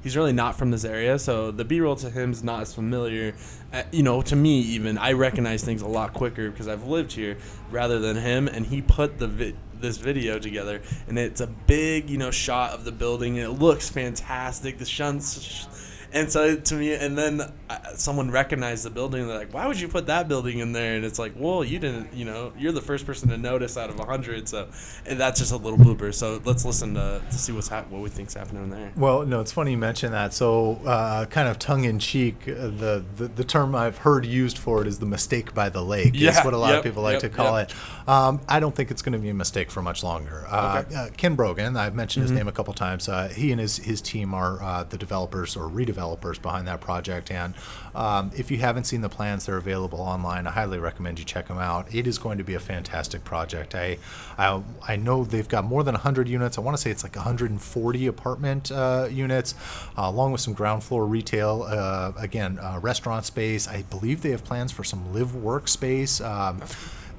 he's 0.02 0.16
really 0.16 0.32
not 0.32 0.56
from 0.56 0.70
this 0.70 0.84
area, 0.84 1.18
so 1.18 1.50
the 1.50 1.64
B-roll 1.64 1.96
to 1.96 2.10
him 2.10 2.32
is 2.32 2.42
not 2.42 2.62
as 2.62 2.74
familiar. 2.74 3.34
Uh, 3.72 3.82
you 3.92 4.02
know, 4.02 4.22
to 4.22 4.36
me 4.36 4.60
even, 4.60 4.98
I 4.98 5.12
recognize 5.12 5.62
things 5.64 5.82
a 5.82 5.88
lot 5.88 6.12
quicker 6.12 6.50
because 6.50 6.68
I've 6.68 6.86
lived 6.86 7.12
here 7.12 7.36
rather 7.70 7.98
than 7.98 8.16
him, 8.16 8.48
and 8.48 8.66
he 8.66 8.82
put 8.82 9.18
the 9.18 9.28
vi- 9.28 9.54
this 9.74 9.96
video 9.96 10.38
together, 10.38 10.82
and 11.08 11.18
it's 11.18 11.40
a 11.40 11.46
big 11.46 12.10
you 12.10 12.18
know 12.18 12.30
shot 12.30 12.72
of 12.72 12.84
the 12.84 12.92
building, 12.92 13.38
and 13.38 13.46
it 13.52 13.58
looks 13.58 13.88
fantastic. 13.88 14.78
The 14.78 14.84
shunts. 14.84 15.89
And 16.12 16.30
so 16.30 16.56
to 16.56 16.74
me, 16.74 16.92
and 16.94 17.16
then 17.16 17.40
uh, 17.40 17.78
someone 17.94 18.30
recognized 18.32 18.84
the 18.84 18.90
building. 18.90 19.28
They're 19.28 19.38
like, 19.38 19.54
"Why 19.54 19.66
would 19.68 19.80
you 19.80 19.86
put 19.86 20.06
that 20.06 20.26
building 20.26 20.58
in 20.58 20.72
there?" 20.72 20.96
And 20.96 21.04
it's 21.04 21.18
like, 21.20 21.34
"Well, 21.36 21.62
you 21.64 21.78
didn't. 21.78 22.12
You 22.12 22.24
know, 22.24 22.52
you're 22.58 22.72
the 22.72 22.80
first 22.80 23.06
person 23.06 23.28
to 23.28 23.38
notice 23.38 23.76
out 23.76 23.90
of 23.90 24.00
a 24.00 24.04
hundred. 24.04 24.48
So, 24.48 24.68
and 25.06 25.20
that's 25.20 25.38
just 25.38 25.52
a 25.52 25.56
little 25.56 25.78
blooper. 25.78 26.12
So 26.12 26.40
let's 26.44 26.64
listen 26.64 26.94
to, 26.94 27.22
to 27.30 27.38
see 27.38 27.52
what's 27.52 27.68
hap- 27.68 27.88
what 27.90 28.02
we 28.02 28.08
think's 28.08 28.34
happening 28.34 28.70
there. 28.70 28.90
Well, 28.96 29.24
no, 29.24 29.40
it's 29.40 29.52
funny 29.52 29.70
you 29.70 29.78
mention 29.78 30.10
that. 30.10 30.34
So, 30.34 30.80
uh, 30.84 31.26
kind 31.26 31.48
of 31.48 31.58
tongue 31.60 31.84
in 31.84 32.00
cheek, 32.00 32.42
uh, 32.48 32.54
the, 32.68 33.04
the 33.16 33.28
the 33.28 33.44
term 33.44 33.76
I've 33.76 33.98
heard 33.98 34.26
used 34.26 34.58
for 34.58 34.82
it 34.82 34.88
is 34.88 34.98
the 34.98 35.06
mistake 35.06 35.54
by 35.54 35.68
the 35.68 35.82
lake. 35.82 36.16
is 36.16 36.20
Yeah, 36.22 36.44
what 36.44 36.54
a 36.54 36.58
lot 36.58 36.70
yep, 36.70 36.78
of 36.78 36.84
people 36.84 37.04
like 37.04 37.14
yep, 37.14 37.20
to 37.22 37.28
call 37.28 37.56
yep. 37.56 37.70
it. 37.70 38.08
Um, 38.08 38.40
I 38.48 38.58
don't 38.58 38.74
think 38.74 38.90
it's 38.90 39.02
going 39.02 39.12
to 39.12 39.18
be 39.20 39.28
a 39.28 39.34
mistake 39.34 39.70
for 39.70 39.80
much 39.80 40.02
longer. 40.02 40.44
Uh, 40.48 40.82
Okay. 40.86 40.94
uh, 40.96 41.08
Ken 41.16 41.36
Brogan, 41.36 41.76
I've 41.76 41.94
mentioned 41.94 42.24
Mm-hmm. 42.24 42.32
his 42.34 42.38
name 42.40 42.48
a 42.48 42.52
couple 42.52 42.74
times. 42.74 43.08
Uh, 43.08 43.28
he 43.28 43.52
and 43.52 43.60
his 43.60 43.76
his 43.76 44.00
team 44.02 44.34
are 44.34 44.60
uh, 44.60 44.82
the 44.84 44.98
developers 44.98 45.56
or 45.56 45.68
redevelopers 45.70 45.99
behind 46.42 46.66
that 46.68 46.80
project. 46.80 47.30
And 47.30 47.54
um, 47.94 48.30
if 48.36 48.50
you 48.50 48.58
haven't 48.58 48.84
seen 48.84 49.00
the 49.00 49.08
plans, 49.08 49.46
they're 49.46 49.56
available 49.56 50.00
online. 50.00 50.46
I 50.46 50.50
highly 50.50 50.78
recommend 50.78 51.18
you 51.18 51.24
check 51.24 51.48
them 51.48 51.58
out. 51.58 51.94
It 51.94 52.06
is 52.06 52.18
going 52.18 52.38
to 52.38 52.44
be 52.44 52.54
a 52.54 52.60
fantastic 52.60 53.24
project. 53.24 53.74
I 53.74 53.98
I, 54.38 54.62
I 54.86 54.96
know 54.96 55.24
they've 55.24 55.48
got 55.48 55.64
more 55.64 55.82
than 55.82 55.94
100 55.94 56.28
units. 56.28 56.56
I 56.58 56.60
want 56.62 56.76
to 56.76 56.82
say 56.82 56.90
it's 56.90 57.02
like 57.02 57.16
140 57.16 58.06
apartment 58.06 58.72
uh, 58.72 59.08
units, 59.10 59.54
uh, 59.98 60.02
along 60.02 60.32
with 60.32 60.40
some 60.40 60.54
ground 60.54 60.82
floor 60.82 61.06
retail. 61.06 61.64
Uh, 61.68 62.12
again, 62.16 62.58
uh, 62.58 62.78
restaurant 62.80 63.24
space. 63.24 63.68
I 63.68 63.82
believe 63.82 64.22
they 64.22 64.30
have 64.30 64.44
plans 64.44 64.72
for 64.72 64.84
some 64.84 65.12
live 65.12 65.34
work 65.34 65.68
space. 65.68 66.20
Um, 66.20 66.62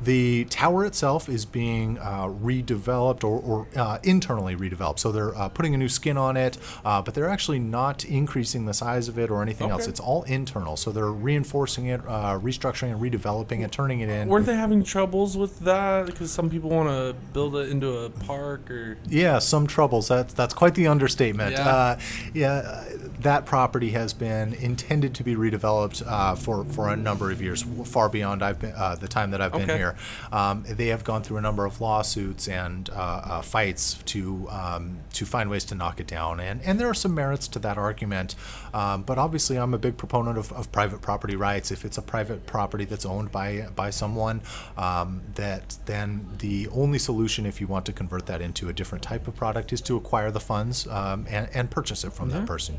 the 0.04 0.46
tower 0.46 0.86
itself 0.86 1.30
is 1.30 1.46
being 1.46 1.98
uh, 2.00 2.26
redeveloped 2.26 3.24
or, 3.24 3.40
or 3.40 3.68
uh, 3.76 4.00
internally 4.04 4.56
redeveloped. 4.56 5.00
So 5.00 5.12
they're 5.12 5.36
uh, 5.38 5.50
putting 5.50 5.76
a 5.76 5.78
new 5.78 5.90
skin 5.90 6.18
on 6.18 6.38
it, 6.38 6.58
uh, 6.84 7.02
but 7.02 7.14
they're 7.14 7.30
actually 7.30 7.60
not 7.60 8.04
increasing 8.06 8.66
the 8.66 8.74
size 8.74 9.08
of 9.08 9.20
it 9.20 9.30
or 9.30 9.42
anything 9.42 9.70
else. 9.70 9.88
It's 9.88 10.00
all 10.00 10.24
internal. 10.24 10.76
So 10.78 10.92
they're 10.92 11.12
reinforcing 11.12 11.88
it, 11.88 12.02
uh, 12.08 12.40
restructuring 12.40 12.92
and 12.92 13.02
redeveloping 13.02 13.64
it, 13.64 13.72
turning 13.72 14.00
it 14.02 14.10
in. 14.10 14.28
Weren't 14.28 14.46
they 14.46 14.56
having 14.56 14.84
troubles 14.84 15.38
with 15.38 15.60
that? 15.60 16.08
Because 16.08 16.32
some 16.32 16.50
people 16.50 16.70
want 16.70 16.90
to 16.90 17.16
build 17.34 17.56
it 17.56 17.70
into 17.70 17.98
a 17.98 18.10
park 18.10 18.70
or. 18.72 18.98
Yeah, 19.08 19.40
some 19.40 19.68
troubles. 19.68 20.08
That's 20.08 20.34
that's 20.34 20.54
quite 20.54 20.76
the 20.76 20.88
understatement. 20.88 21.52
Yeah. 21.52 21.68
Uh, 21.68 22.00
yeah, 22.34 22.84
that 23.20 23.46
property 23.46 23.92
has 23.92 24.14
been 24.14 24.54
intended 24.54 25.14
to 25.16 25.24
be 25.24 25.36
redeveloped 25.36 26.04
uh, 26.06 26.36
for 26.36 26.66
for 26.66 26.90
a 26.90 26.96
number 26.96 27.32
of 27.32 27.42
years, 27.42 27.64
far 27.86 28.10
beyond 28.10 28.44
I've 28.44 28.60
been, 28.60 28.74
uh, 28.76 28.96
the 28.96 29.08
time 29.08 29.32
that 29.32 29.42
I've 29.42 29.52
been 29.52 29.70
here. 29.70 29.91
There. 29.92 30.38
Um, 30.38 30.64
they 30.68 30.88
have 30.88 31.04
gone 31.04 31.24
through 31.24 31.38
a 31.38 31.42
number 31.42 31.66
of 31.66 31.82
lawsuits 31.82 32.48
and 32.48 32.90
uh, 32.90 32.94
uh, 32.94 33.42
fights 33.42 34.02
to 34.06 34.48
um, 34.50 35.00
to 35.14 35.26
find 35.26 35.50
ways 35.50 35.66
to 35.66 35.76
knock 35.76 36.00
it 36.00 36.08
down, 36.08 36.40
and 36.40 36.62
and 36.64 36.80
there 36.80 36.90
are 36.90 36.94
some 36.94 37.14
merits 37.14 37.48
to 37.50 37.60
that 37.60 37.78
argument. 37.78 38.36
Um, 38.74 39.04
but 39.04 39.18
obviously, 39.18 39.58
I'm 39.58 39.74
a 39.74 39.78
big 39.78 39.98
proponent 39.98 40.38
of, 40.38 40.52
of 40.54 40.72
private 40.72 41.02
property 41.02 41.36
rights. 41.36 41.72
If 41.72 41.86
it's 41.86 41.98
a 41.98 42.02
private 42.02 42.46
property 42.46 42.86
that's 42.86 43.06
owned 43.06 43.32
by 43.32 43.68
by 43.76 43.90
someone, 43.90 44.42
um, 44.78 45.22
that 45.36 45.78
then 45.86 46.28
the 46.40 46.68
only 46.70 47.00
solution, 47.00 47.46
if 47.46 47.60
you 47.62 47.68
want 47.68 47.86
to 47.86 47.94
convert 47.94 48.26
that 48.28 48.42
into 48.42 48.70
a 48.70 48.74
different 48.74 49.04
type 49.04 49.28
of 49.28 49.36
product, 49.36 49.74
is 49.74 49.82
to 49.82 49.98
acquire 49.98 50.32
the 50.32 50.40
funds 50.40 50.88
um, 50.88 51.26
and, 51.30 51.50
and 51.54 51.70
purchase 51.70 52.04
it 52.04 52.14
from 52.14 52.30
that 52.30 52.46
person. 52.46 52.78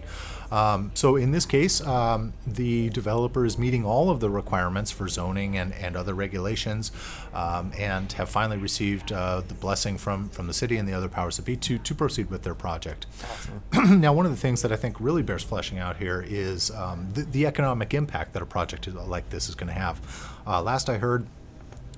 Um, 0.51 0.91
so 0.95 1.17
in 1.17 1.33
this 1.33 1.47
case, 1.47 1.81
um, 1.81 2.35
the 2.47 2.91
developer 2.91 3.47
is 3.47 3.59
meeting 3.59 3.85
all 3.87 4.11
of 4.11 4.21
the 4.21 4.29
requirements 4.29 4.91
for 4.91 5.09
zoning 5.09 5.57
and, 5.57 5.73
and 5.75 5.97
other 5.97 6.15
regulations, 6.15 6.93
um, 7.35 7.73
and 7.79 8.13
have 8.13 8.29
finally 8.29 8.59
received 8.59 9.13
uh, 9.13 9.43
the 9.47 9.55
blessing 9.55 9.99
from, 9.99 10.29
from 10.29 10.47
the 10.47 10.53
city 10.53 10.77
and 10.77 10.89
the 10.89 10.93
other 10.93 11.09
powers 11.09 11.37
that 11.37 11.45
be 11.45 11.57
to, 11.57 11.79
to 11.79 11.95
proceed 11.95 12.31
with 12.31 12.43
their 12.43 12.55
project. 12.55 13.07
now, 13.89 14.13
one 14.13 14.27
of 14.27 14.33
the 14.33 14.39
things 14.39 14.63
that 14.63 14.73
I 14.73 14.77
think 14.77 15.01
really 15.01 15.23
bears 15.23 15.43
fleshing 15.43 15.79
out 15.79 15.97
here 15.97 16.25
is 16.27 16.71
um, 16.71 17.09
the, 17.13 17.23
the 17.23 17.47
economic 17.47 17.95
impact 17.95 18.33
that 18.35 18.43
a 18.43 18.47
project 18.47 18.87
like 18.89 19.29
this 19.31 19.49
is 19.49 19.55
going 19.55 19.69
to 19.69 19.79
have. 19.79 20.01
Uh, 20.47 20.63
last 20.63 20.89
I 20.91 20.99
heard, 20.99 21.27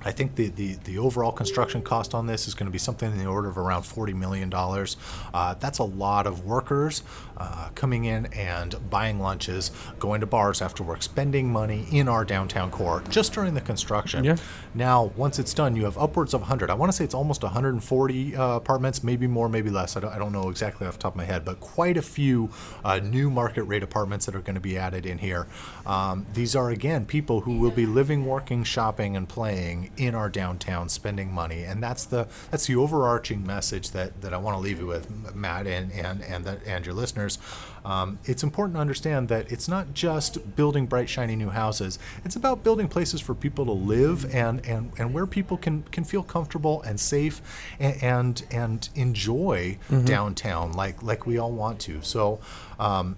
I 0.05 0.12
think 0.12 0.34
the, 0.34 0.48
the, 0.48 0.74
the 0.84 0.98
overall 0.98 1.32
construction 1.32 1.82
cost 1.82 2.14
on 2.14 2.26
this 2.26 2.46
is 2.46 2.55
going 2.55 2.66
to 2.66 2.72
be 2.72 2.78
something 2.78 3.11
in 3.11 3.18
the 3.18 3.26
order 3.26 3.48
of 3.48 3.59
around 3.59 3.82
$40 3.82 4.14
million. 4.14 4.52
Uh, 4.52 5.55
that's 5.55 5.78
a 5.78 5.84
lot 5.84 6.26
of 6.26 6.44
workers 6.44 7.02
uh, 7.36 7.68
coming 7.74 8.05
in 8.05 8.26
and 8.26 8.76
buying 8.90 9.18
lunches, 9.18 9.70
going 9.98 10.20
to 10.20 10.26
bars 10.26 10.62
after 10.62 10.82
work, 10.82 11.02
spending 11.02 11.50
money 11.50 11.86
in 11.90 12.09
our 12.09 12.24
downtown 12.24 12.70
core 12.70 13.02
just 13.09 13.32
during 13.32 13.55
the 13.55 13.61
construction. 13.61 14.24
Yeah. 14.24 14.36
Now, 14.74 15.12
once 15.16 15.38
it's 15.38 15.55
done, 15.55 15.76
you 15.76 15.84
have 15.84 15.98
upwards 15.98 16.34
of 16.34 16.42
100. 16.42 16.70
I 16.70 16.74
want 16.74 16.90
to 16.92 16.96
say 16.96 17.05
it's 17.05 17.14
almost 17.14 17.42
140 17.42 18.36
uh, 18.36 18.57
apartments, 18.57 19.02
maybe 19.02 19.26
more, 19.26 19.48
maybe 19.48 19.70
less. 19.70 19.96
I 19.96 20.00
don't, 20.00 20.12
I 20.12 20.18
don't 20.18 20.32
know 20.32 20.48
exactly 20.48 20.86
off 20.86 20.94
the 20.94 21.02
top 21.02 21.14
of 21.14 21.16
my 21.16 21.24
head, 21.24 21.44
but 21.44 21.61
quite 21.61 21.96
a 21.96 22.02
few 22.02 22.50
uh, 22.84 22.98
new 22.98 23.30
market 23.30 23.64
rate 23.64 23.82
apartments 23.82 24.26
that 24.26 24.34
are 24.34 24.40
going 24.40 24.55
to 24.55 24.61
be 24.61 24.76
added 24.76 25.07
in 25.07 25.18
here. 25.18 25.46
Um, 25.86 26.26
these 26.34 26.55
are, 26.55 26.70
again, 26.70 27.07
people 27.07 27.40
who 27.40 27.59
will 27.59 27.70
be 27.70 27.86
living, 27.86 28.26
working, 28.26 28.64
shopping, 28.64 29.16
and 29.16 29.28
playing 29.28 29.90
in 29.97 30.14
our 30.14 30.28
downtown, 30.28 30.88
spending 30.88 31.32
money. 31.32 31.62
And 31.62 31.82
that's 31.82 32.05
the 32.05 32.28
that's 32.51 32.66
the 32.66 32.76
overarching 32.76 33.47
message 33.47 33.90
that, 33.90 34.20
that 34.20 34.32
I 34.32 34.36
want 34.36 34.57
to 34.57 34.61
leave 34.61 34.78
you 34.78 34.86
with, 34.86 35.34
Matt, 35.34 35.66
and, 35.66 35.92
and, 35.92 36.22
and, 36.22 36.45
that, 36.45 36.61
and 36.66 36.84
your 36.84 36.95
listeners. 36.95 37.38
Um, 37.84 38.18
it's 38.24 38.42
important 38.42 38.76
to 38.76 38.80
understand 38.80 39.28
that 39.28 39.53
it's 39.53 39.68
not 39.68 39.92
just 39.92 40.57
building 40.57 40.86
bright, 40.86 41.09
shiny 41.09 41.36
new 41.36 41.51
houses. 41.51 41.99
It's 42.24 42.34
about 42.34 42.64
building 42.64 42.88
places 42.88 43.20
for 43.20 43.34
people 43.34 43.66
to 43.66 43.72
live 43.72 44.34
and, 44.34 44.64
and, 44.64 44.92
and 44.99 45.12
where 45.12 45.26
people 45.26 45.59
can, 45.59 45.82
can 45.92 46.05
feel 46.05 46.22
comfortable 46.22 46.80
and 46.82 46.99
safe 46.99 47.42
and 47.78 48.03
and, 48.03 48.45
and 48.51 48.88
enjoy 48.95 49.78
downtown 50.05 50.72
like 50.72 51.03
like 51.03 51.26
we 51.26 51.38
all 51.38 51.53
want 51.53 51.80
to. 51.80 52.01
So. 52.03 52.40
Um, 52.78 53.16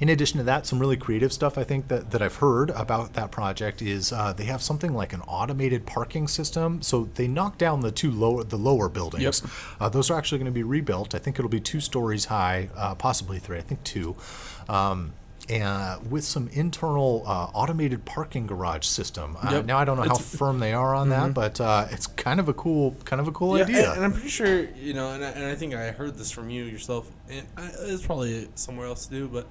in 0.00 0.08
addition 0.08 0.38
to 0.38 0.44
that, 0.44 0.66
some 0.66 0.78
really 0.78 0.96
creative 0.96 1.32
stuff 1.32 1.56
I 1.56 1.64
think 1.64 1.88
that, 1.88 2.10
that 2.10 2.20
I've 2.20 2.36
heard 2.36 2.70
about 2.70 3.12
that 3.14 3.30
project 3.30 3.80
is 3.80 4.12
uh, 4.12 4.32
they 4.32 4.44
have 4.44 4.60
something 4.62 4.92
like 4.92 5.12
an 5.12 5.20
automated 5.22 5.86
parking 5.86 6.26
system. 6.28 6.82
So 6.82 7.08
they 7.14 7.28
knock 7.28 7.58
down 7.58 7.80
the 7.80 7.92
two 7.92 8.10
lower 8.10 8.44
the 8.44 8.56
lower 8.58 8.88
buildings. 8.88 9.22
Yep. 9.42 9.50
Uh, 9.80 9.88
those 9.88 10.10
are 10.10 10.18
actually 10.18 10.38
going 10.38 10.46
to 10.46 10.52
be 10.52 10.62
rebuilt. 10.64 11.14
I 11.14 11.18
think 11.18 11.38
it'll 11.38 11.48
be 11.50 11.60
two 11.60 11.80
stories 11.80 12.26
high, 12.26 12.68
uh, 12.76 12.94
possibly 12.94 13.38
three. 13.38 13.58
I 13.58 13.62
think 13.62 13.82
two. 13.84 14.16
Um, 14.68 15.12
and 15.48 16.10
with 16.10 16.24
some 16.24 16.48
internal 16.54 17.22
uh, 17.26 17.50
automated 17.52 18.06
parking 18.06 18.46
garage 18.46 18.86
system. 18.86 19.36
Uh, 19.42 19.50
Yep. 19.52 19.66
now 19.66 19.76
I 19.78 19.84
don't 19.84 19.98
know 19.98 20.04
how 20.04 20.14
It's- 20.14 20.36
firm 20.36 20.58
they 20.58 20.72
are 20.72 20.94
on 20.94 21.10
that, 21.10 21.34
but 21.34 21.60
uh, 21.60 21.86
it's 21.90 22.06
kind 22.06 22.40
of 22.40 22.48
a 22.48 22.54
cool, 22.54 22.96
kind 23.04 23.20
of 23.20 23.28
a 23.28 23.32
cool 23.32 23.58
Yeah, 23.58 23.64
idea. 23.64 23.88
And, 23.88 23.96
and 23.96 24.04
I'm 24.06 24.12
pretty 24.12 24.30
sure, 24.30 24.62
you 24.74 24.94
know, 24.94 25.10
and 25.10 25.22
I, 25.22 25.28
and 25.28 25.44
I 25.44 25.54
think 25.54 25.74
I 25.74 25.90
heard 25.90 26.16
this 26.16 26.30
from 26.30 26.48
you 26.48 26.64
yourself, 26.64 27.10
and 27.28 27.46
I, 27.58 27.70
it's 27.80 28.04
probably 28.06 28.48
somewhere 28.54 28.86
else 28.86 29.04
to 29.04 29.10
do, 29.12 29.28
but 29.28 29.46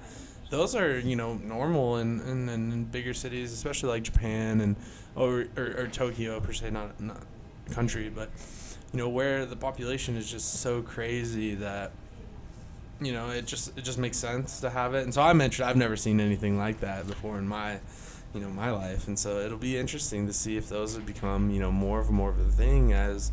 those 0.54 0.74
are, 0.76 0.98
you 0.98 1.16
know, 1.16 1.34
normal 1.34 1.96
in, 1.96 2.20
in, 2.20 2.48
in 2.48 2.84
bigger 2.84 3.12
cities, 3.12 3.52
especially 3.52 3.88
like 3.88 4.04
Japan 4.04 4.60
and 4.60 4.76
or, 5.16 5.46
or, 5.56 5.74
or 5.78 5.88
Tokyo 5.88 6.40
per 6.40 6.52
se, 6.52 6.70
not 6.70 7.00
not 7.00 7.22
country, 7.70 8.10
but 8.14 8.30
you 8.92 8.98
know 8.98 9.08
where 9.08 9.46
the 9.46 9.56
population 9.56 10.16
is 10.16 10.30
just 10.30 10.60
so 10.60 10.82
crazy 10.82 11.54
that 11.56 11.92
you 13.00 13.12
know 13.12 13.30
it 13.30 13.46
just 13.46 13.76
it 13.76 13.82
just 13.82 13.98
makes 13.98 14.16
sense 14.16 14.60
to 14.60 14.70
have 14.70 14.94
it. 14.94 15.04
And 15.04 15.12
so 15.12 15.22
I 15.22 15.32
mentioned 15.32 15.68
I've 15.68 15.76
never 15.76 15.96
seen 15.96 16.20
anything 16.20 16.58
like 16.58 16.80
that 16.80 17.06
before 17.06 17.38
in 17.38 17.48
my 17.48 17.78
you 18.34 18.40
know 18.40 18.48
my 18.50 18.70
life, 18.70 19.08
and 19.08 19.18
so 19.18 19.38
it'll 19.40 19.58
be 19.58 19.76
interesting 19.76 20.26
to 20.26 20.32
see 20.32 20.56
if 20.56 20.68
those 20.68 20.94
would 20.94 21.06
become 21.06 21.50
you 21.50 21.60
know 21.60 21.72
more 21.72 22.00
of 22.00 22.10
more 22.10 22.30
of 22.30 22.38
a 22.38 22.50
thing 22.50 22.92
as 22.92 23.32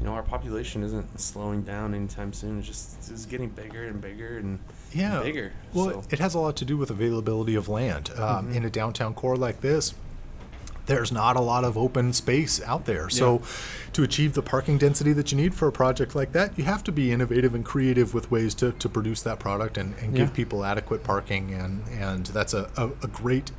you 0.00 0.06
know 0.06 0.12
our 0.12 0.22
population 0.22 0.82
isn't 0.82 1.20
slowing 1.20 1.62
down 1.62 1.94
anytime 1.94 2.32
soon. 2.32 2.58
It's 2.58 2.66
just 2.66 3.10
it's 3.10 3.26
getting 3.26 3.48
bigger 3.48 3.84
and 3.84 4.00
bigger 4.00 4.38
and 4.38 4.58
yeah. 4.92 5.22
bigger. 5.22 5.52
Well, 5.72 6.02
so. 6.02 6.08
it 6.10 6.18
has 6.18 6.34
a 6.34 6.40
lot 6.40 6.56
to 6.56 6.64
do 6.64 6.76
with 6.76 6.90
availability 6.90 7.54
of 7.54 7.68
land. 7.68 8.10
Um, 8.16 8.52
In 8.52 8.64
a 8.64 8.70
downtown 8.70 9.14
core 9.14 9.36
like 9.36 9.60
this, 9.60 9.94
there's 10.86 11.12
not 11.12 11.36
a 11.36 11.40
lot 11.40 11.64
of 11.64 11.78
open 11.78 12.12
space 12.12 12.60
out 12.62 12.84
there. 12.84 13.08
So, 13.08 13.42
to 13.92 14.02
achieve 14.02 14.34
the 14.34 14.42
parking 14.42 14.78
density 14.78 15.12
that 15.12 15.30
you 15.30 15.36
need 15.36 15.54
for 15.54 15.68
a 15.68 15.72
project 15.72 16.14
like 16.14 16.32
that, 16.32 16.58
you 16.58 16.64
have 16.64 16.82
to 16.84 16.92
be 16.92 17.12
innovative 17.12 17.54
and 17.54 17.64
creative 17.64 18.12
with 18.12 18.30
ways 18.30 18.54
to, 18.56 18.72
to 18.72 18.88
produce 18.88 19.22
that 19.22 19.38
product 19.38 19.78
and, 19.78 19.94
and 19.98 20.14
give 20.14 20.34
people 20.34 20.64
adequate 20.64 21.04
parking. 21.04 21.54
And, 21.54 21.84
and 21.88 22.26
that's 22.26 22.54
a, 22.54 22.70
a, 22.76 22.86
a 23.02 23.06
great 23.06 23.52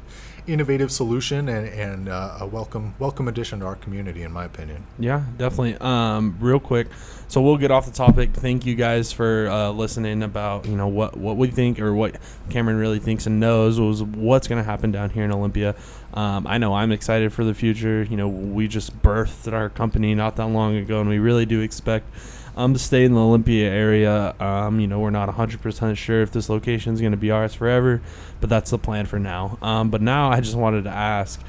innovative 0.48 0.92
solution 0.92 1.48
and, 1.50 1.68
and 1.68 2.10
uh, 2.10 2.38
a 2.39 2.46
welcome 2.46 2.96
welcome 3.00 3.28
addition 3.28 3.60
to 3.60 3.66
our 3.66 3.76
community, 3.76 4.24
in 4.24 4.32
my 4.32 4.46
opinion. 4.46 4.86
Yeah, 5.00 5.24
definitely. 5.38 5.78
Um, 5.80 6.38
real 6.39 6.60
quick, 6.60 6.88
so 7.28 7.42
we'll 7.42 7.58
get 7.58 7.72
off 7.72 7.86
the 7.86 7.92
topic. 7.92 8.32
Thank 8.32 8.66
you 8.66 8.76
guys 8.76 9.12
for 9.12 9.48
uh, 9.50 9.72
listening 9.72 10.24
about 10.24 10.66
you 10.66 10.76
know 10.76 10.88
what 10.88 11.18
what 11.18 11.38
we 11.38 11.48
think 11.48 11.80
or 11.80 11.94
what 11.94 12.16
Cameron 12.50 12.78
really 12.78 13.00
thinks 13.00 13.26
and 13.26 13.39
knows 13.39 13.80
was 13.80 14.04
what's 14.04 14.48
going 14.48 14.62
to 14.62 14.70
happen 14.70 14.92
down 14.92 15.10
here 15.10 15.24
in 15.24 15.32
Olympia. 15.32 15.76
Um, 16.14 16.46
I 16.48 16.58
know 16.58 16.74
I'm 16.74 16.92
excited 16.92 17.32
for 17.32 17.44
the 17.44 17.54
future. 17.54 18.04
You 18.04 18.18
know, 18.18 18.28
we 18.28 18.68
just 18.68 19.02
birthed 19.02 19.52
our 19.52 19.70
company 19.70 20.14
not 20.16 20.36
that 20.38 20.48
long 20.48 20.76
ago, 20.76 21.00
and 21.00 21.10
we 21.10 21.20
really 21.20 21.46
do 21.46 21.62
expect 21.62 22.06
um, 22.56 22.74
to 22.74 22.80
stay 22.80 23.06
in 23.06 23.14
the 23.14 23.20
Olympia 23.22 23.70
area. 23.70 24.36
Um, 24.39 24.80
you 24.80 24.88
know, 24.88 24.99
we're 24.99 25.10
not 25.10 25.30
100% 25.30 25.97
sure 25.97 26.22
if 26.22 26.32
this 26.32 26.49
location 26.49 26.93
is 26.93 26.99
going 27.02 27.12
to 27.12 27.18
be 27.18 27.32
ours 27.32 27.54
forever, 27.54 28.02
but 28.39 28.49
that's 28.49 28.72
the 28.72 28.78
plan 28.78 29.06
for 29.06 29.20
now. 29.20 29.58
Um, 29.62 29.89
but 29.89 30.02
now 30.02 30.30
I 30.32 30.41
just 30.41 30.56
wanted 30.56 30.84
to 30.86 30.89
ask 30.89 31.41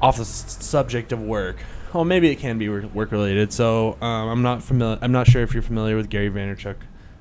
off 0.00 0.16
the 0.16 0.22
s- 0.22 0.56
subject 0.64 1.12
of 1.12 1.20
work. 1.20 1.56
Well, 1.92 2.04
maybe 2.04 2.28
it 2.30 2.36
can 2.36 2.58
be 2.58 2.68
work 2.68 3.12
related. 3.12 3.52
So 3.52 3.92
um, 4.00 4.28
I'm 4.28 4.42
not 4.42 4.62
familiar. 4.62 4.98
I'm 5.00 5.12
not 5.12 5.26
sure 5.28 5.42
if 5.42 5.52
you're 5.54 5.62
familiar 5.62 5.96
with 5.96 6.08
Gary 6.10 6.30
Vaynerchuk 6.30 6.76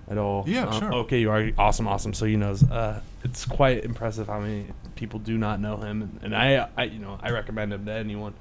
at 0.10 0.18
all. 0.18 0.45
Yeah, 0.47 0.66
Um, 0.68 0.80
sure. 0.80 0.93
Okay, 0.95 1.20
you 1.20 1.30
are 1.30 1.51
awesome, 1.58 1.88
awesome. 1.88 2.14
So 2.14 2.26
you 2.26 2.38
know, 2.38 2.56
uh, 2.72 2.99
it's 3.24 3.45
quite 3.45 3.84
impressive 3.86 4.28
how 4.28 4.39
many 4.39 4.66
people 4.95 5.20
do 5.20 5.38
not 5.38 5.60
know 5.60 5.78
him, 5.78 6.01
and, 6.01 6.20
and 6.24 6.36
I, 6.36 6.68
I, 6.76 6.84
you 6.86 6.99
know, 6.99 7.20
I 7.22 7.30
recommend 7.32 7.72
him 7.74 7.86
to 7.86 7.91
anyone. 7.93 8.34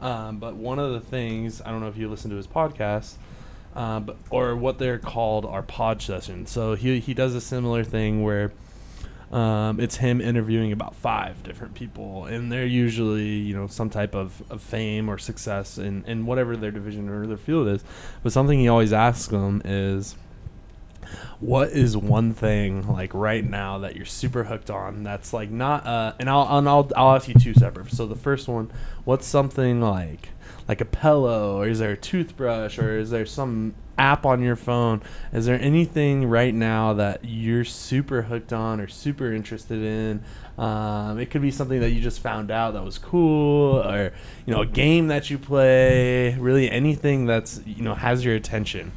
Um, 0.00 0.38
but 0.38 0.54
one 0.54 0.78
of 0.78 0.92
the 0.92 1.00
things 1.00 1.60
I 1.60 1.70
don't 1.70 1.80
know 1.80 1.88
if 1.88 1.96
you 1.96 2.08
listen 2.08 2.30
to 2.30 2.36
his 2.36 2.46
podcast, 2.46 3.14
but 3.74 4.16
or 4.30 4.56
what 4.56 4.78
they're 4.78 4.98
called 4.98 5.44
are 5.46 5.62
pod 5.62 6.02
sessions. 6.02 6.50
So 6.50 6.74
he 6.74 7.00
he 7.00 7.14
does 7.14 7.34
a 7.34 7.40
similar 7.40 7.84
thing 7.84 8.22
where 8.22 8.52
um, 9.30 9.78
it's 9.78 9.96
him 9.96 10.20
interviewing 10.20 10.72
about 10.72 10.94
five 10.96 11.42
different 11.44 11.74
people, 11.74 12.24
and 12.24 12.50
they're 12.50 12.66
usually, 12.66 13.28
you 13.28 13.54
know, 13.54 13.68
some 13.68 13.88
type 13.88 14.14
of, 14.14 14.42
of 14.50 14.60
fame 14.60 15.08
or 15.08 15.18
success 15.18 15.78
in, 15.78 16.04
in 16.06 16.26
whatever 16.26 16.56
their 16.56 16.72
division 16.72 17.08
or 17.08 17.26
their 17.26 17.36
field 17.36 17.68
is. 17.68 17.84
But 18.24 18.32
something 18.32 18.58
he 18.58 18.66
always 18.66 18.92
asks 18.92 19.28
them 19.28 19.62
is, 19.64 20.16
what 21.38 21.70
is 21.70 21.96
one 21.96 22.34
thing 22.34 22.86
like 22.88 23.14
right 23.14 23.44
now 23.44 23.78
that 23.78 23.96
you're 23.96 24.04
super 24.04 24.44
hooked 24.44 24.70
on 24.70 25.02
that's 25.02 25.32
like 25.32 25.50
not 25.50 25.84
uh 25.86 26.12
and 26.20 26.28
I'll 26.28 26.58
and 26.58 26.68
I'll 26.68 26.90
I'll 26.94 27.16
ask 27.16 27.26
you 27.26 27.34
two 27.34 27.54
separate. 27.54 27.90
So 27.90 28.06
the 28.06 28.14
first 28.14 28.46
one, 28.46 28.70
what's 29.04 29.26
something 29.26 29.80
like 29.80 30.28
like 30.70 30.80
a 30.80 30.84
pillow 30.84 31.56
or 31.56 31.66
is 31.66 31.80
there 31.80 31.90
a 31.90 31.96
toothbrush 31.96 32.78
or 32.78 32.96
is 32.96 33.10
there 33.10 33.26
some 33.26 33.74
app 33.98 34.24
on 34.24 34.40
your 34.40 34.54
phone? 34.54 35.02
Is 35.32 35.44
there 35.44 35.60
anything 35.60 36.26
right 36.26 36.54
now 36.54 36.92
that 36.92 37.24
you're 37.24 37.64
super 37.64 38.22
hooked 38.22 38.52
on 38.52 38.80
or 38.80 38.86
super 38.86 39.32
interested 39.32 39.82
in? 39.82 40.22
Um, 40.56 41.18
it 41.18 41.28
could 41.28 41.42
be 41.42 41.50
something 41.50 41.80
that 41.80 41.90
you 41.90 42.00
just 42.00 42.20
found 42.20 42.52
out 42.52 42.74
that 42.74 42.84
was 42.84 42.98
cool 42.98 43.82
or 43.82 44.12
you 44.46 44.54
know 44.54 44.60
a 44.60 44.66
game 44.66 45.08
that 45.08 45.28
you 45.28 45.38
play, 45.38 46.36
really 46.38 46.70
anything 46.70 47.26
that's 47.26 47.60
you 47.66 47.82
know 47.82 47.96
has 47.96 48.24
your 48.24 48.36
attention. 48.36 48.92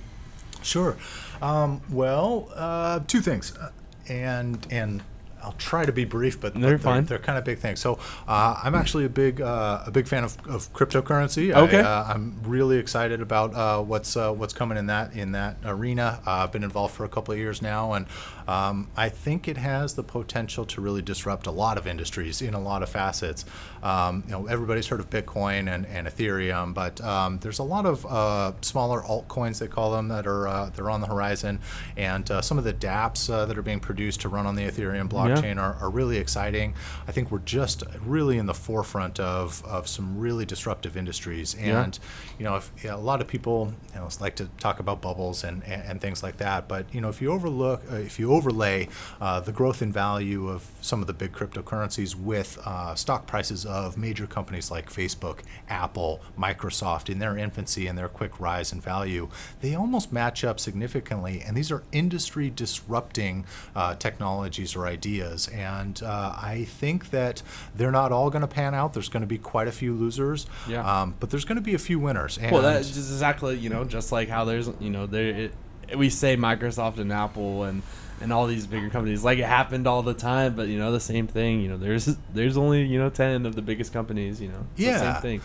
Sure. 0.61 0.95
Um, 1.41 1.81
well, 1.89 2.51
uh, 2.53 2.99
two 3.07 3.21
things, 3.21 3.57
uh, 3.57 3.71
and 4.07 4.67
and 4.69 5.01
I'll 5.43 5.53
try 5.53 5.85
to 5.85 5.91
be 5.91 6.05
brief, 6.05 6.39
but, 6.39 6.53
but 6.53 6.61
They're 6.61 6.77
they're, 6.77 7.01
they're 7.01 7.19
kind 7.19 7.37
of 7.37 7.43
big 7.43 7.59
things. 7.59 7.79
So 7.79 7.99
uh, 8.27 8.59
I'm 8.63 8.75
actually 8.75 9.05
a 9.05 9.09
big 9.09 9.41
uh, 9.41 9.83
a 9.85 9.91
big 9.91 10.07
fan 10.07 10.23
of, 10.23 10.37
of 10.47 10.71
cryptocurrency. 10.73 11.53
Okay. 11.53 11.79
I, 11.79 11.83
uh, 11.83 12.13
I'm 12.13 12.39
really 12.43 12.77
excited 12.77 13.21
about 13.21 13.53
uh, 13.53 13.81
what's 13.81 14.15
uh, 14.15 14.31
what's 14.31 14.53
coming 14.53 14.77
in 14.77 14.87
that 14.87 15.13
in 15.13 15.33
that 15.33 15.57
arena. 15.65 16.21
Uh, 16.25 16.31
I've 16.31 16.51
been 16.51 16.63
involved 16.63 16.95
for 16.95 17.03
a 17.03 17.09
couple 17.09 17.33
of 17.33 17.37
years 17.37 17.61
now, 17.61 17.93
and 17.93 18.05
um, 18.47 18.89
I 18.95 19.09
think 19.09 19.47
it 19.47 19.57
has 19.57 19.95
the 19.95 20.03
potential 20.03 20.65
to 20.65 20.81
really 20.81 21.01
disrupt 21.01 21.47
a 21.47 21.51
lot 21.51 21.77
of 21.77 21.87
industries 21.87 22.41
in 22.41 22.53
a 22.53 22.59
lot 22.59 22.81
of 22.81 22.89
facets. 22.89 23.45
Um, 23.81 24.23
you 24.25 24.31
know, 24.31 24.47
everybody's 24.47 24.87
heard 24.87 25.01
of 25.01 25.09
Bitcoin 25.09 25.73
and, 25.73 25.85
and 25.87 26.07
Ethereum, 26.07 26.73
but 26.73 27.01
um, 27.01 27.39
there's 27.39 27.59
a 27.59 27.63
lot 27.63 27.85
of 27.85 28.05
uh, 28.05 28.53
smaller 28.61 29.01
altcoins 29.01 29.59
they 29.59 29.67
call 29.67 29.91
them 29.91 30.07
that 30.07 30.25
are 30.25 30.47
uh, 30.47 30.69
they're 30.69 30.89
on 30.89 31.01
the 31.01 31.07
horizon, 31.07 31.59
and 31.97 32.29
uh, 32.31 32.41
some 32.41 32.57
of 32.57 32.63
the 32.63 32.73
DApps 32.73 33.29
uh, 33.29 33.45
that 33.45 33.57
are 33.57 33.61
being 33.61 33.81
produced 33.81 34.21
to 34.21 34.29
run 34.29 34.45
on 34.45 34.55
the 34.55 34.63
Ethereum 34.63 35.09
blockchain 35.09 35.32
are, 35.41 35.75
are 35.75 35.89
really 35.89 36.17
exciting. 36.17 36.73
I 37.07 37.11
think 37.11 37.31
we're 37.31 37.39
just 37.39 37.83
really 38.05 38.37
in 38.37 38.45
the 38.45 38.53
forefront 38.53 39.19
of, 39.19 39.63
of 39.65 39.87
some 39.87 40.17
really 40.17 40.45
disruptive 40.45 40.97
industries, 40.97 41.55
Yeah. 41.59 41.83
and 41.83 41.99
you 42.39 42.45
know, 42.45 42.55
if, 42.55 42.71
yeah, 42.83 42.95
a 42.95 42.97
lot 42.97 43.21
of 43.21 43.27
people 43.27 43.73
you 43.93 43.99
know 43.99 44.09
like 44.19 44.35
to 44.35 44.45
talk 44.59 44.79
about 44.79 45.01
bubbles 45.01 45.43
and, 45.43 45.63
and, 45.63 45.81
and 45.83 46.01
things 46.01 46.23
like 46.23 46.37
that, 46.37 46.67
but 46.67 46.85
you 46.93 47.01
know, 47.01 47.09
if 47.09 47.21
you 47.21 47.31
overlook 47.31 47.81
uh, 47.91 47.95
if 47.95 48.19
you 48.19 48.31
overlay 48.33 48.87
uh, 49.21 49.39
the 49.39 49.51
growth 49.51 49.81
in 49.81 49.91
value 49.91 50.47
of 50.49 50.69
some 50.81 51.01
of 51.01 51.07
the 51.07 51.13
big 51.13 51.31
cryptocurrencies 51.31 52.15
with 52.15 52.57
uh, 52.65 52.95
stock 52.95 53.25
prices 53.27 53.65
of 53.65 53.97
major 53.97 54.27
companies 54.27 54.69
like 54.71 54.89
Facebook, 54.89 55.39
Apple, 55.69 56.21
Microsoft 56.37 57.09
in 57.09 57.19
their 57.19 57.37
infancy 57.37 57.87
and 57.87 57.97
their 57.97 58.09
quick 58.09 58.39
rise 58.39 58.71
in 58.73 58.81
value, 58.81 59.29
they 59.61 59.75
almost 59.75 60.11
match 60.11 60.43
up 60.43 60.59
significantly. 60.59 61.41
And 61.45 61.55
these 61.55 61.71
are 61.71 61.83
industry 61.91 62.49
disrupting 62.49 63.45
uh, 63.75 63.95
technologies 63.95 64.75
or 64.75 64.85
ideas. 64.87 65.22
And 65.49 66.01
uh, 66.03 66.35
I 66.41 66.65
think 66.69 67.09
that 67.11 67.41
they're 67.75 67.91
not 67.91 68.11
all 68.11 68.29
going 68.29 68.41
to 68.41 68.47
pan 68.47 68.73
out. 68.73 68.93
There's 68.93 69.09
going 69.09 69.21
to 69.21 69.27
be 69.27 69.37
quite 69.37 69.67
a 69.67 69.71
few 69.71 69.93
losers, 69.93 70.45
Yeah. 70.67 70.83
um, 71.01 71.15
but 71.19 71.29
there's 71.29 71.45
going 71.45 71.57
to 71.57 71.61
be 71.61 71.73
a 71.73 71.79
few 71.79 71.99
winners. 71.99 72.37
And 72.37 72.51
Well, 72.51 72.61
that's 72.61 72.89
exactly 72.95 73.57
you 73.57 73.69
know 73.69 73.83
just 73.83 74.11
like 74.11 74.29
how 74.29 74.45
there's 74.45 74.69
you 74.79 74.89
know 74.89 75.05
there 75.05 75.27
it, 75.27 75.53
we 75.97 76.09
say 76.09 76.35
Microsoft 76.37 76.97
and 76.99 77.11
Apple 77.11 77.63
and 77.63 77.81
and 78.21 78.31
all 78.31 78.47
these 78.47 78.65
bigger 78.67 78.89
companies 78.89 79.23
like 79.23 79.37
it 79.39 79.45
happened 79.45 79.85
all 79.85 80.01
the 80.01 80.13
time, 80.13 80.55
but 80.55 80.67
you 80.67 80.77
know 80.77 80.91
the 80.91 80.99
same 80.99 81.27
thing. 81.27 81.61
You 81.61 81.69
know 81.69 81.77
there's 81.77 82.05
there's 82.33 82.57
only 82.57 82.83
you 82.83 82.99
know 82.99 83.09
ten 83.09 83.45
of 83.45 83.55
the 83.55 83.61
biggest 83.61 83.91
companies. 83.93 84.41
You 84.41 84.49
know 84.49 84.65
it's 84.75 84.77
the 84.77 84.83
Yeah. 84.83 85.13
same 85.13 85.21
thing. 85.21 85.41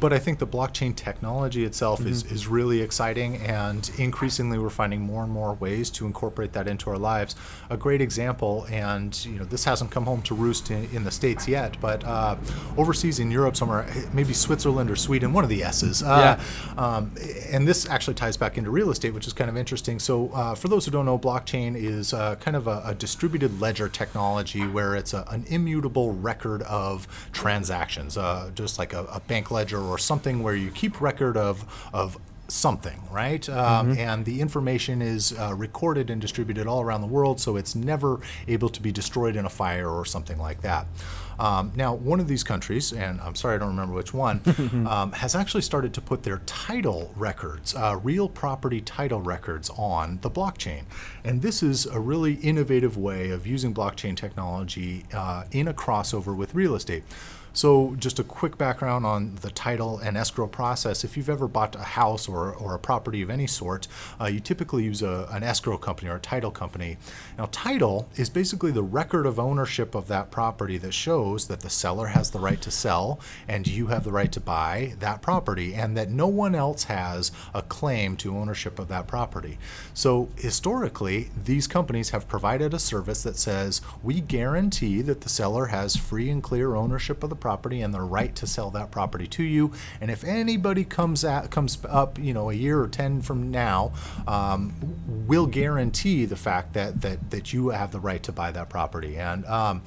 But 0.00 0.12
I 0.12 0.18
think 0.18 0.38
the 0.38 0.46
blockchain 0.46 0.94
technology 0.96 1.64
itself 1.64 2.04
is, 2.06 2.22
Mm-hmm. 2.22 2.34
is 2.34 2.46
really 2.46 2.80
exciting, 2.82 3.36
and 3.36 3.90
increasingly 3.98 4.58
we're 4.58 4.70
finding 4.70 5.00
more 5.00 5.22
and 5.22 5.32
more 5.32 5.54
ways 5.54 5.90
to 5.90 6.06
incorporate 6.06 6.52
that 6.52 6.68
into 6.68 6.90
our 6.90 6.98
lives. 6.98 7.34
A 7.70 7.76
great 7.76 8.00
example, 8.00 8.66
and 8.70 9.24
you 9.24 9.38
know 9.38 9.44
this 9.44 9.64
hasn't 9.64 9.90
come 9.90 10.04
home 10.04 10.22
to 10.22 10.34
roost 10.34 10.70
in, 10.70 10.88
in 10.92 11.04
the 11.04 11.10
states 11.10 11.48
yet, 11.48 11.76
but 11.80 12.04
uh, 12.04 12.36
overseas 12.76 13.18
in 13.18 13.30
Europe 13.30 13.56
somewhere, 13.56 13.86
maybe 14.12 14.32
Switzerland 14.32 14.90
or 14.90 14.96
Sweden, 14.96 15.32
one 15.32 15.44
of 15.44 15.50
the 15.50 15.62
S's. 15.64 16.02
Uh, 16.02 16.40
um, 16.78 17.12
and 17.50 17.66
this 17.66 17.88
actually 17.88 18.14
ties 18.14 18.36
back 18.36 18.58
into 18.58 18.70
real 18.70 18.90
estate, 18.90 19.14
which 19.14 19.26
is 19.26 19.32
kind 19.32 19.50
of 19.50 19.56
interesting. 19.56 19.98
So 19.98 20.30
uh, 20.34 20.54
for 20.54 20.68
those 20.68 20.84
who 20.84 20.90
don't 20.90 21.06
know, 21.06 21.18
blockchain 21.18 21.76
is 21.76 22.12
uh, 22.12 22.36
kind 22.36 22.56
of 22.56 22.66
a, 22.66 22.82
a 22.86 22.94
distributed 22.94 23.60
ledger 23.60 23.88
technology 23.88 24.66
where 24.66 24.94
it's 24.94 25.14
a, 25.14 25.24
an 25.30 25.44
immutable 25.48 26.12
record 26.14 26.62
of 26.62 27.06
transactions, 27.32 28.16
uh, 28.16 28.50
just 28.54 28.78
like 28.78 28.92
a, 28.92 29.04
a 29.06 29.20
bank 29.20 29.50
ledger 29.50 29.81
or 29.82 29.98
something 29.98 30.42
where 30.42 30.54
you 30.54 30.70
keep 30.70 31.00
record 31.00 31.36
of 31.36 31.64
of 31.92 32.18
something, 32.48 33.00
right? 33.10 33.48
Um, 33.48 33.92
And 33.98 34.24
the 34.26 34.40
information 34.40 35.00
is 35.00 35.32
uh, 35.32 35.54
recorded 35.54 36.10
and 36.10 36.20
distributed 36.20 36.66
all 36.66 36.82
around 36.82 37.00
the 37.00 37.06
world, 37.06 37.40
so 37.40 37.56
it's 37.56 37.74
never 37.74 38.20
able 38.46 38.68
to 38.68 38.82
be 38.82 38.92
destroyed 38.92 39.36
in 39.36 39.46
a 39.46 39.48
fire 39.48 39.88
or 39.88 40.04
something 40.04 40.38
like 40.38 40.60
that. 40.60 40.86
Um, 41.38 41.72
now, 41.74 41.94
one 41.94 42.20
of 42.20 42.28
these 42.28 42.44
countries, 42.44 42.92
and 42.92 43.20
I'm 43.22 43.34
sorry 43.34 43.54
I 43.54 43.58
don't 43.58 43.68
remember 43.70 43.94
which 43.94 44.12
one, 44.12 44.42
um, 44.86 45.12
has 45.12 45.34
actually 45.34 45.62
started 45.62 45.94
to 45.94 46.00
put 46.02 46.24
their 46.24 46.38
title 46.44 47.12
records, 47.16 47.74
uh, 47.74 47.98
real 48.02 48.28
property 48.28 48.82
title 48.82 49.22
records, 49.22 49.70
on 49.70 50.18
the 50.20 50.30
blockchain. 50.30 50.82
And 51.24 51.40
this 51.40 51.62
is 51.62 51.86
a 51.86 51.98
really 51.98 52.34
innovative 52.34 52.98
way 52.98 53.30
of 53.30 53.46
using 53.46 53.72
blockchain 53.72 54.14
technology 54.14 55.04
uh, 55.14 55.44
in 55.52 55.68
a 55.68 55.74
crossover 55.74 56.36
with 56.36 56.54
real 56.54 56.74
estate. 56.74 57.02
So, 57.54 57.94
just 57.98 58.18
a 58.18 58.24
quick 58.24 58.56
background 58.56 59.04
on 59.04 59.34
the 59.42 59.50
title 59.50 59.98
and 59.98 60.16
escrow 60.16 60.46
process. 60.46 61.04
If 61.04 61.16
you've 61.16 61.28
ever 61.28 61.46
bought 61.46 61.74
a 61.74 61.80
house 61.80 62.26
or, 62.28 62.54
or 62.54 62.74
a 62.74 62.78
property 62.78 63.20
of 63.20 63.28
any 63.28 63.46
sort, 63.46 63.88
uh, 64.18 64.26
you 64.26 64.40
typically 64.40 64.84
use 64.84 65.02
a, 65.02 65.28
an 65.30 65.42
escrow 65.42 65.76
company 65.76 66.10
or 66.10 66.16
a 66.16 66.20
title 66.20 66.50
company. 66.50 66.96
Now, 67.36 67.48
title 67.52 68.08
is 68.16 68.30
basically 68.30 68.72
the 68.72 68.82
record 68.82 69.26
of 69.26 69.38
ownership 69.38 69.94
of 69.94 70.08
that 70.08 70.30
property 70.30 70.78
that 70.78 70.94
shows 70.94 71.46
that 71.48 71.60
the 71.60 71.68
seller 71.68 72.06
has 72.06 72.30
the 72.30 72.38
right 72.38 72.60
to 72.62 72.70
sell 72.70 73.20
and 73.46 73.66
you 73.66 73.88
have 73.88 74.04
the 74.04 74.12
right 74.12 74.32
to 74.32 74.40
buy 74.40 74.94
that 75.00 75.20
property, 75.20 75.74
and 75.74 75.96
that 75.96 76.10
no 76.10 76.26
one 76.26 76.54
else 76.54 76.84
has 76.84 77.32
a 77.52 77.62
claim 77.62 78.16
to 78.16 78.36
ownership 78.36 78.78
of 78.78 78.88
that 78.88 79.06
property. 79.06 79.58
So, 79.92 80.28
historically, 80.36 81.30
these 81.44 81.66
companies 81.66 82.10
have 82.10 82.28
provided 82.28 82.72
a 82.72 82.78
service 82.78 83.22
that 83.24 83.36
says 83.36 83.82
we 84.02 84.20
guarantee 84.20 85.02
that 85.02 85.20
the 85.20 85.28
seller 85.28 85.66
has 85.66 85.96
free 85.96 86.30
and 86.30 86.42
clear 86.42 86.74
ownership 86.74 87.22
of 87.22 87.30
the 87.30 87.36
property 87.42 87.82
and 87.82 87.92
the 87.92 88.00
right 88.00 88.34
to 88.36 88.46
sell 88.46 88.70
that 88.70 88.90
property 88.90 89.26
to 89.26 89.42
you. 89.42 89.72
And 90.00 90.10
if 90.10 90.24
anybody 90.24 90.84
comes 90.84 91.24
at 91.24 91.50
comes 91.50 91.76
up, 91.88 92.18
you 92.18 92.32
know, 92.32 92.48
a 92.48 92.54
year 92.54 92.80
or 92.80 92.88
ten 92.88 93.20
from 93.20 93.50
now, 93.50 93.92
um, 94.26 94.72
we'll 95.26 95.48
guarantee 95.48 96.24
the 96.24 96.36
fact 96.36 96.72
that 96.72 97.02
that 97.02 97.30
that 97.30 97.52
you 97.52 97.68
have 97.68 97.90
the 97.92 98.00
right 98.00 98.22
to 98.22 98.32
buy 98.32 98.52
that 98.52 98.70
property. 98.70 99.18
And 99.18 99.44
um, 99.44 99.82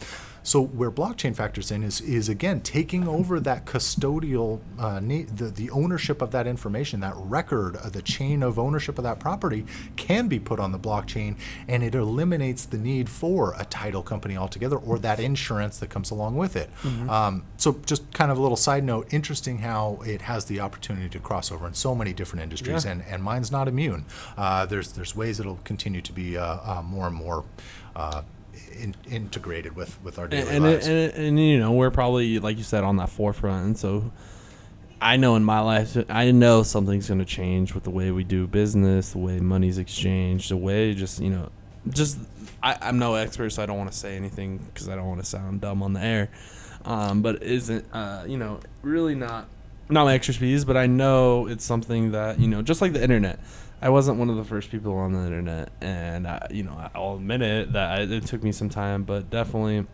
so 0.45 0.61
where 0.61 0.91
blockchain 0.91 1.35
factors 1.35 1.71
in 1.71 1.81
is 1.83 1.99
is 2.01 2.29
again 2.29 2.61
taking 2.61 3.07
over 3.07 3.39
that 3.39 3.65
custodial 3.65 4.59
uh, 4.77 4.99
na- 4.99 5.25
the 5.35 5.45
the 5.49 5.69
ownership 5.71 6.21
of 6.21 6.29
that 6.31 6.45
information, 6.45 6.99
that 6.99 7.15
record, 7.17 7.75
uh, 7.77 7.89
the 7.89 8.01
chain 8.03 8.43
of 8.43 8.59
ownership 8.59 8.97
of 8.99 9.03
that 9.03 9.19
property 9.19 9.65
can 9.95 10.27
be 10.27 10.39
put 10.39 10.59
on 10.59 10.71
the 10.71 10.77
blockchain, 10.79 11.35
and 11.67 11.81
it 11.83 11.95
eliminates 11.95 12.65
the 12.65 12.77
need 12.77 13.09
for 13.09 13.55
a 13.57 13.65
title 13.65 14.03
company 14.03 14.37
altogether 14.37 14.77
or 14.77 14.99
that 14.99 15.19
insurance 15.19 15.79
that 15.79 15.89
comes 15.89 16.11
along 16.11 16.35
with 16.35 16.55
it. 16.55 16.69
Um, 17.09 17.43
so 17.57 17.79
just 17.87 18.03
kind 18.13 18.29
of 18.31 18.37
a 18.37 18.41
little 18.41 18.55
side 18.57 18.83
note, 18.83 19.11
interesting 19.11 19.57
how 19.57 19.99
it 20.05 20.21
has 20.21 20.45
the 20.45 20.59
opportunity 20.59 21.09
to 21.09 21.19
cross 21.19 21.51
over 21.51 21.65
in 21.67 21.73
so 21.73 21.95
many 21.95 22.13
different 22.13 22.43
industries, 22.43 22.85
Yeah. 22.85 22.91
and 22.91 23.03
and 23.09 23.23
mine's 23.23 23.51
not 23.51 23.67
immune. 23.67 24.05
Uh, 24.37 24.67
there's 24.67 24.91
there's 24.91 25.15
ways 25.15 25.39
it'll 25.39 25.59
continue 25.63 26.01
to 26.01 26.13
be 26.13 26.37
uh, 26.37 26.43
uh, 26.45 26.81
more 26.83 27.07
and 27.07 27.15
more. 27.15 27.43
In, 28.77 28.95
integrated 29.09 29.75
with 29.75 29.97
with 30.03 30.19
our 30.19 30.27
daily 30.27 30.43
and, 30.43 30.51
and, 30.51 30.65
lives. 30.65 30.87
and, 30.87 31.13
and 31.13 31.39
you 31.39 31.57
know 31.59 31.71
we're 31.71 31.91
probably 31.91 32.39
like 32.39 32.57
you 32.57 32.63
said 32.63 32.83
on 32.83 32.97
that 32.97 33.09
forefront. 33.09 33.65
And 33.65 33.77
so 33.77 34.11
i 35.01 35.17
know 35.17 35.35
in 35.35 35.43
my 35.43 35.59
life 35.59 35.97
i 36.09 36.31
know 36.31 36.63
something's 36.63 37.07
going 37.07 37.19
to 37.19 37.25
change 37.25 37.73
with 37.73 37.83
the 37.83 37.89
way 37.89 38.11
we 38.11 38.23
do 38.23 38.47
business 38.47 39.11
the 39.11 39.17
way 39.17 39.39
money's 39.39 39.77
exchanged 39.77 40.49
the 40.49 40.57
way 40.57 40.93
just 40.93 41.19
you 41.19 41.29
know 41.29 41.49
just 41.89 42.17
I, 42.63 42.77
i'm 42.81 42.97
no 42.97 43.15
expert 43.15 43.49
so 43.49 43.61
i 43.61 43.65
don't 43.65 43.77
want 43.77 43.91
to 43.91 43.97
say 43.97 44.15
anything 44.15 44.57
because 44.57 44.87
i 44.89 44.95
don't 44.95 45.07
want 45.07 45.19
to 45.19 45.25
sound 45.25 45.61
dumb 45.61 45.83
on 45.83 45.93
the 45.93 46.01
air. 46.01 46.29
Um, 46.85 47.21
but 47.23 47.41
isn't 47.41 47.85
uh, 47.93 48.25
you 48.27 48.37
know 48.37 48.59
really 48.83 49.15
not 49.15 49.47
not 49.89 50.05
my 50.05 50.13
expertise 50.13 50.65
but 50.65 50.77
i 50.77 50.85
know 50.87 51.47
it's 51.47 51.65
something 51.65 52.11
that 52.11 52.39
you 52.39 52.47
know 52.47 52.61
just 52.61 52.81
like 52.81 52.93
the 52.93 53.01
internet 53.03 53.39
I 53.85 53.89
wasn't 53.89 54.17
one 54.17 54.31
of 54.31 54.35
the 54.35 54.43
first 54.43 54.71
people 54.71 54.97
on 54.97 55.13
the 55.13 55.19
internet, 55.19 55.69
and 55.79 56.27
I, 56.27 56.47
you 56.49 56.63
know 56.63 56.89
I'll 56.95 57.17
admit 57.17 57.43
it 57.43 57.73
that 57.73 57.99
I, 57.99 58.01
it 58.01 58.25
took 58.25 58.41
me 58.41 58.51
some 58.51 58.67
time, 58.67 59.03
but 59.03 59.29
definitely, 59.29 59.85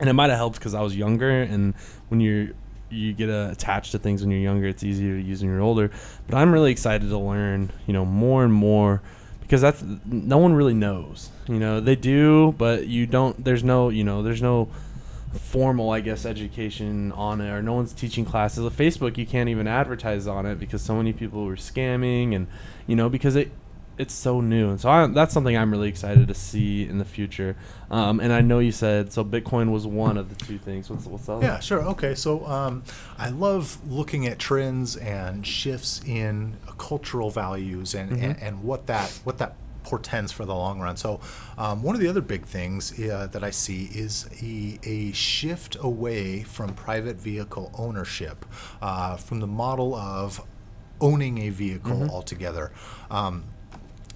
and 0.00 0.08
it 0.08 0.14
might 0.14 0.30
have 0.30 0.38
helped 0.38 0.58
because 0.58 0.72
I 0.72 0.80
was 0.80 0.96
younger, 0.96 1.42
and 1.42 1.74
when 2.08 2.20
you're 2.20 2.54
you 2.88 3.12
get 3.12 3.28
uh, 3.28 3.50
attached 3.52 3.92
to 3.92 3.98
things 3.98 4.22
when 4.22 4.30
you're 4.30 4.40
younger, 4.40 4.66
it's 4.66 4.82
easier 4.82 5.14
to 5.14 5.22
use 5.22 5.42
when 5.42 5.50
you're 5.50 5.60
older. 5.60 5.90
But 6.26 6.38
I'm 6.38 6.52
really 6.52 6.72
excited 6.72 7.10
to 7.10 7.18
learn, 7.18 7.70
you 7.86 7.92
know, 7.92 8.06
more 8.06 8.44
and 8.44 8.52
more 8.52 9.02
because 9.42 9.60
that's 9.60 9.84
no 10.06 10.38
one 10.38 10.54
really 10.54 10.72
knows. 10.72 11.28
You 11.48 11.58
know, 11.58 11.80
they 11.80 11.96
do, 11.96 12.52
but 12.52 12.86
you 12.86 13.06
don't. 13.06 13.44
There's 13.44 13.62
no, 13.62 13.90
you 13.90 14.04
know, 14.04 14.22
there's 14.22 14.40
no 14.40 14.70
formal, 15.32 15.90
I 15.90 16.00
guess, 16.00 16.24
education 16.26 17.12
on 17.12 17.40
it, 17.40 17.50
or 17.50 17.62
no 17.62 17.74
one's 17.74 17.92
teaching 17.92 18.24
classes. 18.24 18.64
On 18.64 18.70
Facebook, 18.70 19.16
you 19.16 19.26
can't 19.26 19.48
even 19.48 19.66
advertise 19.66 20.26
on 20.26 20.46
it 20.46 20.58
because 20.58 20.82
so 20.82 20.94
many 20.96 21.12
people 21.12 21.44
were 21.44 21.56
scamming, 21.56 22.34
and 22.34 22.46
you 22.86 22.96
know, 22.96 23.08
because 23.08 23.36
it 23.36 23.50
it's 23.98 24.14
so 24.14 24.40
new, 24.40 24.70
and 24.70 24.80
so 24.80 24.88
I, 24.88 25.06
that's 25.06 25.34
something 25.34 25.56
I'm 25.56 25.70
really 25.70 25.88
excited 25.88 26.28
to 26.28 26.34
see 26.34 26.88
in 26.88 26.98
the 26.98 27.04
future. 27.04 27.56
Um, 27.90 28.20
and 28.20 28.32
I 28.32 28.40
know 28.40 28.58
you 28.58 28.72
said 28.72 29.12
so. 29.12 29.24
Bitcoin 29.24 29.70
was 29.70 29.86
one 29.86 30.16
of 30.16 30.28
the 30.28 30.44
two 30.44 30.58
things. 30.58 30.88
What's 30.90 31.06
what's 31.06 31.28
other? 31.28 31.44
Yeah, 31.44 31.60
sure. 31.60 31.82
Okay, 31.82 32.14
so 32.14 32.46
um, 32.46 32.82
I 33.18 33.28
love 33.28 33.78
looking 33.88 34.26
at 34.26 34.38
trends 34.38 34.96
and 34.96 35.46
shifts 35.46 36.00
in 36.06 36.56
cultural 36.78 37.30
values 37.30 37.94
and, 37.94 38.12
and, 38.12 38.42
and 38.42 38.62
what 38.62 38.86
that 38.86 39.10
what 39.24 39.38
that 39.38 39.56
portends 39.84 40.32
for 40.32 40.44
the 40.44 40.54
long 40.54 40.80
run. 40.80 40.96
So 40.96 41.20
um, 41.58 41.82
one 41.82 41.94
of 41.94 42.00
the 42.00 42.08
other 42.08 42.20
big 42.20 42.44
things 42.44 42.98
uh, 42.98 43.28
that 43.32 43.42
I 43.44 43.50
see 43.50 43.90
is 43.92 44.28
a, 44.42 44.78
a 44.88 45.12
shift 45.12 45.76
away 45.80 46.42
from 46.42 46.74
private 46.74 47.16
vehicle 47.16 47.70
ownership, 47.76 48.44
uh, 48.80 49.16
from 49.16 49.40
the 49.40 49.46
model 49.46 49.94
of 49.94 50.40
owning 51.00 51.38
a 51.38 51.50
vehicle 51.50 52.08
altogether. 52.10 52.72
Um, 53.10 53.44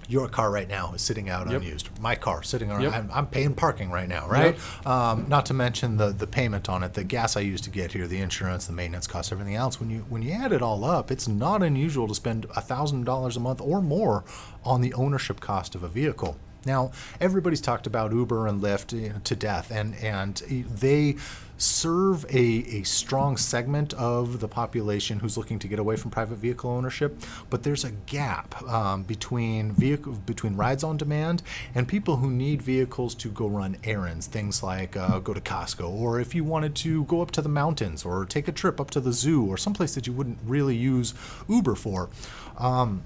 your 0.07 0.27
car 0.29 0.49
right 0.51 0.69
now 0.69 0.93
is 0.93 1.01
sitting 1.01 1.29
out 1.29 1.49
Yep. 1.49 1.61
unused. 1.61 1.89
My 1.99 2.15
car 2.15 2.41
sitting 2.43 2.71
around. 2.71 2.83
Yep. 2.83 2.93
I'm, 2.93 3.09
I'm 3.13 3.27
paying 3.27 3.53
parking 3.53 3.91
right 3.91 4.07
now, 4.07 4.27
right? 4.27 4.57
Um, 4.85 5.25
not 5.27 5.45
to 5.47 5.53
mention 5.53 5.97
the 5.97 6.11
the 6.11 6.27
payment 6.27 6.69
on 6.69 6.83
it, 6.83 6.93
the 6.93 7.03
gas 7.03 7.35
I 7.35 7.41
used 7.41 7.63
to 7.65 7.69
get 7.69 7.91
here, 7.91 8.07
the 8.07 8.19
insurance, 8.21 8.67
the 8.67 8.73
maintenance 8.73 9.07
costs, 9.07 9.31
everything 9.31 9.55
else. 9.55 9.79
When 9.79 9.89
you 9.89 10.05
when 10.09 10.21
you 10.21 10.31
add 10.31 10.51
it 10.51 10.61
all 10.61 10.85
up, 10.85 11.11
it's 11.11 11.27
not 11.27 11.61
unusual 11.61 12.07
to 12.07 12.15
spend 12.15 12.45
thousand 12.49 13.03
dollars 13.05 13.35
a 13.37 13.39
month 13.39 13.59
or 13.61 13.81
more 13.81 14.23
on 14.63 14.81
the 14.81 14.93
ownership 14.93 15.39
cost 15.39 15.75
of 15.75 15.83
a 15.83 15.87
vehicle. 15.89 16.37
Now, 16.65 16.91
everybody's 17.21 17.61
talked 17.61 17.87
about 17.87 18.11
Uber 18.11 18.45
and 18.47 18.61
Lyft 18.61 18.91
you 18.91 19.09
know, 19.09 19.15
to 19.23 19.35
death, 19.35 19.71
and 19.71 19.95
and 19.95 20.35
they 20.47 21.15
serve 21.57 22.25
a, 22.25 22.79
a 22.79 22.83
strong 22.83 23.37
segment 23.37 23.93
of 23.93 24.39
the 24.39 24.47
population 24.47 25.19
who's 25.19 25.37
looking 25.37 25.59
to 25.59 25.67
get 25.67 25.79
away 25.79 25.95
from 25.95 26.11
private 26.11 26.37
vehicle 26.37 26.69
ownership. 26.69 27.17
But 27.49 27.63
there's 27.63 27.83
a 27.83 27.91
gap 28.05 28.61
um, 28.63 29.03
between 29.03 29.71
vehicle 29.71 30.13
between 30.25 30.55
rides 30.55 30.83
on 30.83 30.97
demand 30.97 31.43
and 31.73 31.87
people 31.87 32.17
who 32.17 32.29
need 32.29 32.61
vehicles 32.61 33.15
to 33.15 33.29
go 33.29 33.47
run 33.47 33.77
errands, 33.83 34.27
things 34.27 34.61
like 34.63 34.95
uh, 34.95 35.19
go 35.19 35.33
to 35.33 35.41
Costco, 35.41 35.89
or 35.89 36.19
if 36.19 36.35
you 36.35 36.43
wanted 36.43 36.75
to 36.75 37.03
go 37.05 37.21
up 37.21 37.31
to 37.31 37.41
the 37.41 37.49
mountains, 37.49 38.05
or 38.05 38.25
take 38.25 38.47
a 38.47 38.51
trip 38.51 38.79
up 38.79 38.91
to 38.91 38.99
the 38.99 39.11
zoo, 39.11 39.45
or 39.45 39.57
someplace 39.57 39.95
that 39.95 40.07
you 40.07 40.13
wouldn't 40.13 40.39
really 40.45 40.75
use 40.75 41.13
Uber 41.47 41.75
for. 41.75 42.09
Um, 42.57 43.03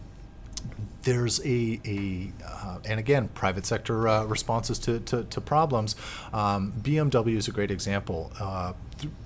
there's 1.03 1.39
a, 1.45 1.79
a 1.85 2.31
uh, 2.45 2.79
and 2.85 2.99
again 2.99 3.29
private 3.29 3.65
sector 3.65 4.07
uh, 4.07 4.23
responses 4.25 4.79
to, 4.79 4.99
to, 5.01 5.23
to 5.23 5.41
problems. 5.41 5.95
Um, 6.33 6.73
bmw 6.81 7.35
is 7.35 7.47
a 7.47 7.51
great 7.51 7.71
example. 7.71 8.31
Uh, 8.39 8.73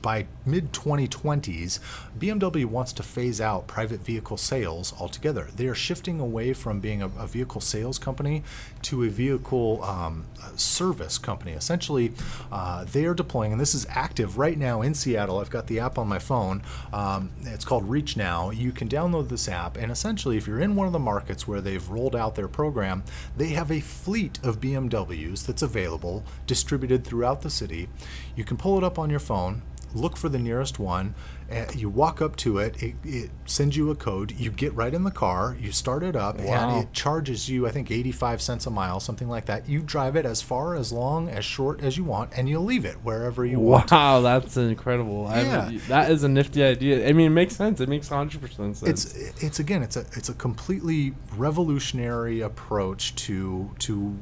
by 0.02 0.28
mid 0.46 0.72
2020s 0.72 1.80
bmw 2.18 2.66
wants 2.66 2.94
to 2.94 3.04
phase 3.04 3.42
out 3.42 3.68
private 3.68 4.02
vehicle 4.02 4.38
sales 4.38 4.94
altogether. 5.00 5.50
They 5.56 5.68
are 5.68 5.76
shifting 5.76 6.20
away 6.20 6.54
from 6.54 6.80
being 6.80 7.02
a, 7.02 7.08
a 7.18 7.28
vehicle 7.28 7.62
sales 7.62 8.00
company 8.00 8.44
to 8.84 9.04
a 9.04 9.10
vehicle 9.10 9.84
um, 9.84 10.26
service 10.56 11.18
company. 11.18 11.54
Essentially 11.54 12.14
uh, 12.52 12.86
they 12.86 13.06
are 13.06 13.14
deploying 13.14 13.52
and 13.52 13.62
this 13.62 13.76
is 13.76 13.86
active 13.90 14.38
right 14.38 14.58
now 14.58 14.82
in 14.82 14.94
seattle. 14.94 15.40
I've 15.40 15.50
got 15.50 15.68
the 15.68 15.80
app 15.80 15.98
on 15.98 16.08
my 16.08 16.20
phone. 16.20 16.62
Um, 16.94 17.32
it's 17.44 17.66
called 17.66 17.90
ReachNow. 17.90 18.56
You 18.56 18.72
can 18.72 18.88
download 18.88 19.30
this 19.30 19.48
app 19.48 19.78
and 19.78 19.92
essentially 19.92 20.38
if 20.38 20.48
you're 20.48 20.62
in 20.62 20.76
one 20.76 20.88
of 20.88 20.94
the 20.94 21.00
markets 21.00 21.48
where 21.48 21.62
they've 21.62 21.88
rolled 21.90 22.16
out 22.16 22.36
their 22.36 22.48
program, 22.48 23.04
they 23.36 23.50
have 23.50 23.72
a 23.72 23.80
fleet 23.80 24.40
of 24.44 24.60
BMWs 24.60 25.46
that's 25.46 25.62
available, 25.62 26.24
distributed 26.48 27.04
throughout 27.04 27.42
the 27.42 27.50
city. 27.50 27.90
You 28.36 28.44
can 28.44 28.58
pull 28.58 28.78
it 28.78 28.84
up 28.84 29.00
on 29.00 29.10
your 29.10 29.20
phone, 29.20 29.62
look 29.96 30.18
for 30.18 30.30
the 30.30 30.38
nearest 30.38 30.78
one, 30.78 31.16
uh, 31.52 31.66
you 31.76 31.88
walk 31.90 32.22
up 32.22 32.36
to 32.36 32.58
it, 32.58 32.82
it, 32.84 32.96
it 33.04 33.30
sends 33.46 33.78
you 33.78 33.90
a 33.92 33.96
code, 33.96 34.32
you 34.34 34.50
get 34.52 34.74
right 34.74 34.94
in 34.94 35.04
the 35.04 35.12
car, 35.12 35.56
you 35.60 35.72
start 35.72 36.04
it 36.04 36.16
up, 36.16 36.40
Wow. 36.40 36.70
and 36.78 36.84
it 36.84 36.94
charges 36.94 37.48
you, 37.50 37.66
I 37.68 37.72
think, 37.72 37.90
85 37.92 38.42
cents 38.42 38.66
a 38.66 38.70
mile, 38.72 39.00
something 39.00 39.30
like 39.30 39.46
that. 39.46 39.70
You 39.70 39.80
drive 39.82 40.16
it 40.16 40.26
as 40.26 40.42
far, 40.42 40.76
as 40.76 40.92
long, 40.92 41.30
as 41.30 41.46
short 41.46 41.82
as 41.82 41.98
you 41.98 42.04
want, 42.04 42.32
and 42.36 42.50
you'll 42.50 42.64
leave 42.66 42.84
it 42.86 42.96
wherever 43.04 43.46
you 43.46 43.60
want. 43.60 43.92
Wow, 43.96 44.22
that's 44.22 44.58
incredible. 44.58 45.28
I 45.28 45.42
Yeah. 45.42 45.72
that 45.88 46.12
is 46.12 46.24
a 46.24 46.28
nifty 46.30 46.64
idea. 46.64 47.08
I 47.08 47.14
mean, 47.14 47.28
it 47.28 47.36
makes 47.36 47.56
sense. 47.56 47.80
It 47.80 47.88
makes 47.90 48.10
100% 48.10 48.76
sense. 48.76 48.84
it's 48.84 49.06
it's 49.42 49.60
again 49.60 49.82
it's 49.84 49.96
a 49.96 50.02
it's 50.14 50.28
a 50.30 50.34
completely 50.34 51.14
revolutionary 51.38 52.42
approach 52.42 53.16
to 53.16 53.72
to 53.80 54.18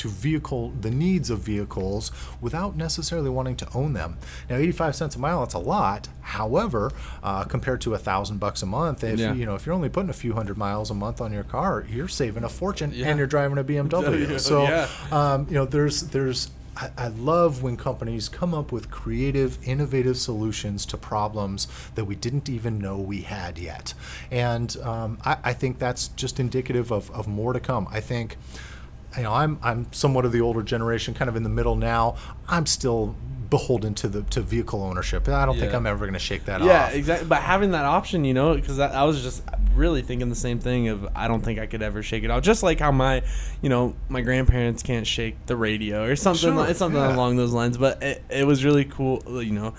to 0.00 0.08
vehicle 0.08 0.72
the 0.80 0.90
needs 0.90 1.30
of 1.30 1.38
vehicles 1.40 2.10
without 2.40 2.76
necessarily 2.76 3.30
wanting 3.30 3.56
to 3.56 3.68
own 3.74 3.92
them. 3.92 4.16
Now, 4.48 4.56
85 4.56 4.96
cents 4.96 5.16
a 5.16 5.18
mile 5.18 5.40
that's 5.40 5.54
a 5.54 5.58
lot. 5.58 6.08
However, 6.20 6.90
uh, 7.22 7.44
compared 7.44 7.80
to 7.82 7.94
a 7.94 7.98
thousand 7.98 8.38
bucks 8.38 8.62
a 8.62 8.66
month, 8.66 9.04
if 9.04 9.18
Yeah. 9.18 9.34
you 9.34 9.44
know 9.46 9.54
if 9.54 9.66
you're 9.66 9.74
only 9.74 9.88
putting 9.88 10.10
a 10.10 10.14
few 10.14 10.32
hundred 10.32 10.56
miles 10.56 10.90
a 10.90 10.94
month 10.94 11.20
on 11.20 11.32
your 11.32 11.44
car, 11.44 11.84
you're 11.90 12.08
saving 12.08 12.44
a 12.44 12.48
fortune 12.48 12.92
Yeah. 12.94 13.08
and 13.08 13.18
you're 13.18 13.26
driving 13.26 13.58
a 13.58 13.64
BMW. 13.70 14.38
so 14.40 14.62
Yeah. 14.62 14.88
um, 15.12 15.46
you 15.48 15.54
know 15.54 15.64
there's 15.66 16.02
there's 16.02 16.50
I, 16.96 17.08
love 17.08 17.62
when 17.62 17.76
companies 17.76 18.30
come 18.30 18.54
up 18.54 18.72
with 18.72 18.90
creative, 18.90 19.58
innovative 19.68 20.16
solutions 20.16 20.86
to 20.86 20.96
problems 20.96 21.68
that 21.94 22.06
we 22.06 22.14
didn't 22.14 22.48
even 22.48 22.78
know 22.78 22.96
we 22.96 23.20
had 23.22 23.58
yet. 23.58 23.92
And 24.30 24.74
um, 24.78 25.18
I, 25.22 25.36
I 25.44 25.52
think 25.52 25.78
that's 25.78 26.08
just 26.08 26.40
indicative 26.40 26.90
of, 26.90 27.10
of 27.10 27.26
more 27.28 27.52
to 27.52 27.60
come. 27.60 27.86
I 27.90 28.00
think, 28.00 28.38
you 29.16 29.22
know, 29.24 29.32
I'm, 29.32 29.58
I'm 29.62 29.92
somewhat 29.92 30.24
of 30.24 30.32
the 30.32 30.40
older 30.40 30.62
generation, 30.62 31.14
kind 31.14 31.28
of 31.28 31.36
in 31.36 31.42
the 31.42 31.48
middle 31.48 31.76
now. 31.76 32.16
I'm 32.48 32.66
still 32.66 33.16
beholden 33.50 33.94
to 33.94 34.08
the 34.08 34.22
to 34.22 34.40
vehicle 34.40 34.82
ownership. 34.82 35.28
I 35.28 35.44
don't 35.44 35.58
think 35.58 35.74
I'm 35.74 35.86
ever 35.86 36.06
going 36.06 36.12
to 36.12 36.20
shake 36.20 36.44
that 36.44 36.60
yeah, 36.60 36.84
off. 36.84 36.92
Yeah, 36.92 36.98
exactly. 36.98 37.28
But 37.28 37.42
having 37.42 37.72
that 37.72 37.84
option, 37.84 38.24
you 38.24 38.32
know, 38.32 38.54
because 38.54 38.78
I 38.78 39.02
was 39.02 39.22
just 39.22 39.42
really 39.74 40.02
thinking 40.02 40.28
the 40.28 40.36
same 40.36 40.60
thing 40.60 40.88
of 40.88 41.08
I 41.16 41.26
don't 41.26 41.40
think 41.40 41.58
I 41.58 41.66
could 41.66 41.82
ever 41.82 42.02
shake 42.02 42.22
it 42.22 42.30
off. 42.30 42.42
Just 42.42 42.62
like 42.62 42.78
how 42.78 42.92
my, 42.92 43.22
you 43.60 43.68
know, 43.68 43.96
my 44.08 44.20
grandparents 44.20 44.82
can't 44.82 45.06
shake 45.06 45.46
the 45.46 45.56
radio 45.56 46.04
or 46.04 46.14
something. 46.16 46.40
Sure, 46.40 46.54
like, 46.54 46.76
something 46.76 47.00
yeah. 47.00 47.14
along 47.14 47.36
those 47.36 47.52
lines. 47.52 47.76
But 47.76 48.02
it, 48.02 48.22
it 48.30 48.46
was 48.46 48.64
really 48.64 48.84
cool, 48.84 49.22
you 49.42 49.52
know. 49.52 49.74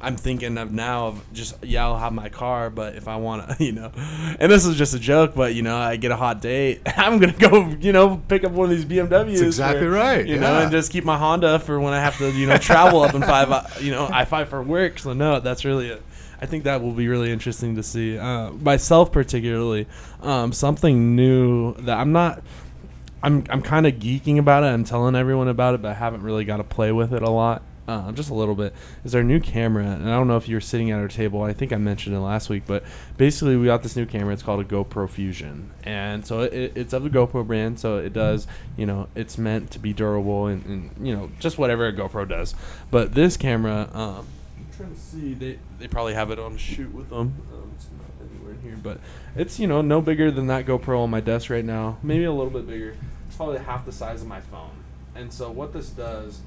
I'm 0.00 0.16
thinking 0.16 0.58
of 0.58 0.72
now 0.72 1.08
of 1.08 1.32
just 1.32 1.62
yeah 1.64 1.84
I'll 1.84 1.98
have 1.98 2.12
my 2.12 2.28
car 2.28 2.70
but 2.70 2.96
if 2.96 3.08
I 3.08 3.16
want 3.16 3.48
to 3.48 3.64
you 3.64 3.72
know 3.72 3.92
and 4.38 4.50
this 4.50 4.64
is 4.66 4.76
just 4.76 4.94
a 4.94 4.98
joke 4.98 5.34
but 5.34 5.54
you 5.54 5.62
know 5.62 5.76
I 5.76 5.96
get 5.96 6.10
a 6.10 6.16
hot 6.16 6.40
date 6.40 6.82
I'm 6.96 7.18
gonna 7.18 7.32
go 7.32 7.68
you 7.80 7.92
know 7.92 8.22
pick 8.28 8.44
up 8.44 8.52
one 8.52 8.70
of 8.70 8.76
these 8.76 8.84
BMWs 8.84 9.08
That's 9.08 9.40
exactly 9.40 9.86
right, 9.86 10.26
you 10.26 10.38
know 10.38 10.60
and 10.60 10.70
just 10.70 10.90
keep 10.92 11.04
my 11.04 11.16
Honda 11.16 11.58
for 11.58 11.80
when 11.80 11.92
I 11.92 12.00
have 12.00 12.16
to 12.18 12.30
you 12.32 12.46
know 12.46 12.58
travel 12.58 13.02
up 13.02 13.14
in 13.14 13.20
five 13.34 13.50
uh, 13.50 13.64
you 13.80 13.90
know 13.90 14.08
I 14.12 14.24
five 14.24 14.48
for 14.48 14.62
work 14.62 14.98
so 14.98 15.12
no 15.12 15.40
that's 15.40 15.64
really 15.64 15.88
it 15.88 16.02
I 16.40 16.46
think 16.46 16.64
that 16.64 16.82
will 16.82 16.92
be 16.92 17.08
really 17.08 17.32
interesting 17.32 17.76
to 17.76 17.82
see 17.82 18.18
uh, 18.18 18.50
myself 18.50 19.10
particularly 19.10 19.86
um, 20.20 20.52
something 20.52 21.16
new 21.16 21.74
that 21.74 21.98
I'm 21.98 22.12
not 22.12 22.42
I'm 23.22 23.44
I'm 23.50 23.62
kind 23.62 23.86
of 23.86 23.94
geeking 23.94 24.38
about 24.38 24.62
it. 24.62 24.68
I'm 24.68 24.84
telling 24.84 25.16
everyone 25.16 25.48
about 25.48 25.74
it, 25.74 25.82
but 25.82 25.90
I 25.90 25.94
haven't 25.94 26.22
really 26.22 26.44
got 26.44 26.58
to 26.58 26.64
play 26.64 26.92
with 26.92 27.12
it 27.12 27.22
a 27.22 27.30
lot. 27.30 27.62
Uh, 27.88 28.10
just 28.10 28.30
a 28.30 28.34
little 28.34 28.56
bit. 28.56 28.74
Is 29.04 29.14
our 29.14 29.22
new 29.22 29.38
camera, 29.38 29.84
and 29.84 30.10
I 30.10 30.16
don't 30.16 30.26
know 30.26 30.36
if 30.36 30.48
you 30.48 30.56
were 30.56 30.60
sitting 30.60 30.90
at 30.90 30.98
our 30.98 31.06
table. 31.06 31.42
I 31.42 31.52
think 31.52 31.72
I 31.72 31.76
mentioned 31.76 32.16
it 32.16 32.20
last 32.20 32.48
week, 32.48 32.64
but 32.66 32.82
basically 33.16 33.56
we 33.56 33.66
got 33.66 33.84
this 33.84 33.94
new 33.94 34.06
camera. 34.06 34.32
It's 34.32 34.42
called 34.42 34.60
a 34.60 34.64
GoPro 34.64 35.08
Fusion, 35.08 35.70
and 35.84 36.26
so 36.26 36.40
it, 36.40 36.72
it's 36.74 36.92
of 36.92 37.04
the 37.04 37.10
GoPro 37.10 37.46
brand. 37.46 37.78
So 37.78 37.98
it 37.98 38.12
does, 38.12 38.48
you 38.76 38.86
know, 38.86 39.06
it's 39.14 39.38
meant 39.38 39.70
to 39.70 39.78
be 39.78 39.92
durable 39.92 40.46
and, 40.46 40.66
and 40.66 41.06
you 41.06 41.14
know 41.14 41.30
just 41.38 41.58
whatever 41.58 41.86
a 41.86 41.92
GoPro 41.92 42.28
does. 42.28 42.56
But 42.90 43.14
this 43.14 43.36
camera, 43.36 43.88
um, 43.92 44.26
I'm 44.56 44.66
trying 44.76 44.94
to 44.94 45.00
see. 45.00 45.34
They 45.34 45.58
they 45.78 45.86
probably 45.86 46.14
have 46.14 46.32
it 46.32 46.40
on 46.40 46.56
shoot 46.56 46.92
with 46.92 47.08
them. 47.08 47.40
Um, 47.52 47.70
it's 47.76 47.86
not 47.96 48.28
anywhere 48.28 48.54
in 48.54 48.62
here, 48.62 48.78
but 48.82 48.98
it's 49.36 49.60
you 49.60 49.68
know 49.68 49.80
no 49.80 50.02
bigger 50.02 50.32
than 50.32 50.48
that 50.48 50.66
GoPro 50.66 50.98
on 50.98 51.10
my 51.10 51.20
desk 51.20 51.50
right 51.50 51.64
now. 51.64 51.98
Maybe 52.02 52.24
a 52.24 52.32
little 52.32 52.50
bit 52.50 52.66
bigger. 52.66 52.96
It's 53.28 53.36
probably 53.36 53.58
half 53.58 53.84
the 53.86 53.92
size 53.92 54.22
of 54.22 54.26
my 54.26 54.40
phone. 54.40 54.82
And 55.14 55.32
so 55.32 55.50
what 55.50 55.72
this 55.72 55.88
does 55.88 56.40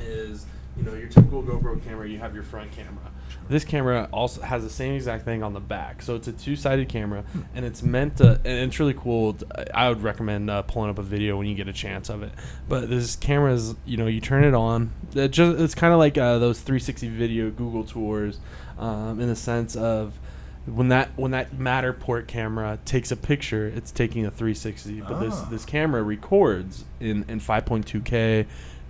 is 0.00 0.46
you 0.76 0.82
know 0.82 0.94
your 0.94 1.08
typical 1.08 1.42
GoPro 1.42 1.82
camera. 1.84 2.08
You 2.08 2.18
have 2.18 2.34
your 2.34 2.42
front 2.44 2.70
camera. 2.72 3.10
This 3.48 3.64
camera 3.64 4.08
also 4.12 4.42
has 4.42 4.62
the 4.62 4.70
same 4.70 4.94
exact 4.94 5.24
thing 5.24 5.42
on 5.42 5.52
the 5.52 5.60
back. 5.60 6.02
So 6.02 6.16
it's 6.16 6.26
a 6.28 6.32
two-sided 6.32 6.88
camera, 6.88 7.24
and 7.54 7.64
it's 7.64 7.82
meant 7.82 8.16
to. 8.18 8.32
And 8.44 8.68
it's 8.68 8.78
really 8.80 8.94
cool. 8.94 9.36
I 9.72 9.88
would 9.88 10.02
recommend 10.02 10.50
uh, 10.50 10.62
pulling 10.62 10.90
up 10.90 10.98
a 10.98 11.02
video 11.02 11.36
when 11.38 11.46
you 11.46 11.54
get 11.54 11.68
a 11.68 11.72
chance 11.72 12.08
of 12.08 12.22
it. 12.22 12.32
But 12.68 12.90
this 12.90 13.16
camera 13.16 13.52
is, 13.52 13.74
you 13.84 13.96
know, 13.96 14.06
you 14.06 14.20
turn 14.20 14.44
it 14.44 14.54
on. 14.54 14.90
It 15.14 15.28
just 15.28 15.60
it's 15.60 15.74
kind 15.74 15.92
of 15.92 15.98
like 15.98 16.18
uh, 16.18 16.38
those 16.38 16.60
360 16.60 17.08
video 17.08 17.50
Google 17.50 17.84
tours, 17.84 18.38
um, 18.78 19.20
in 19.20 19.28
the 19.28 19.36
sense 19.36 19.76
of 19.76 20.18
when 20.66 20.88
that 20.88 21.10
when 21.16 21.30
that 21.30 21.52
Matterport 21.56 22.26
camera 22.26 22.78
takes 22.84 23.12
a 23.12 23.16
picture, 23.16 23.66
it's 23.68 23.92
taking 23.92 24.26
a 24.26 24.30
360. 24.30 25.00
But 25.02 25.20
this 25.20 25.34
Ah. 25.34 25.48
this 25.50 25.64
camera 25.64 26.02
records 26.02 26.84
in 27.00 27.24
in 27.28 27.38
5.2K. 27.40 28.46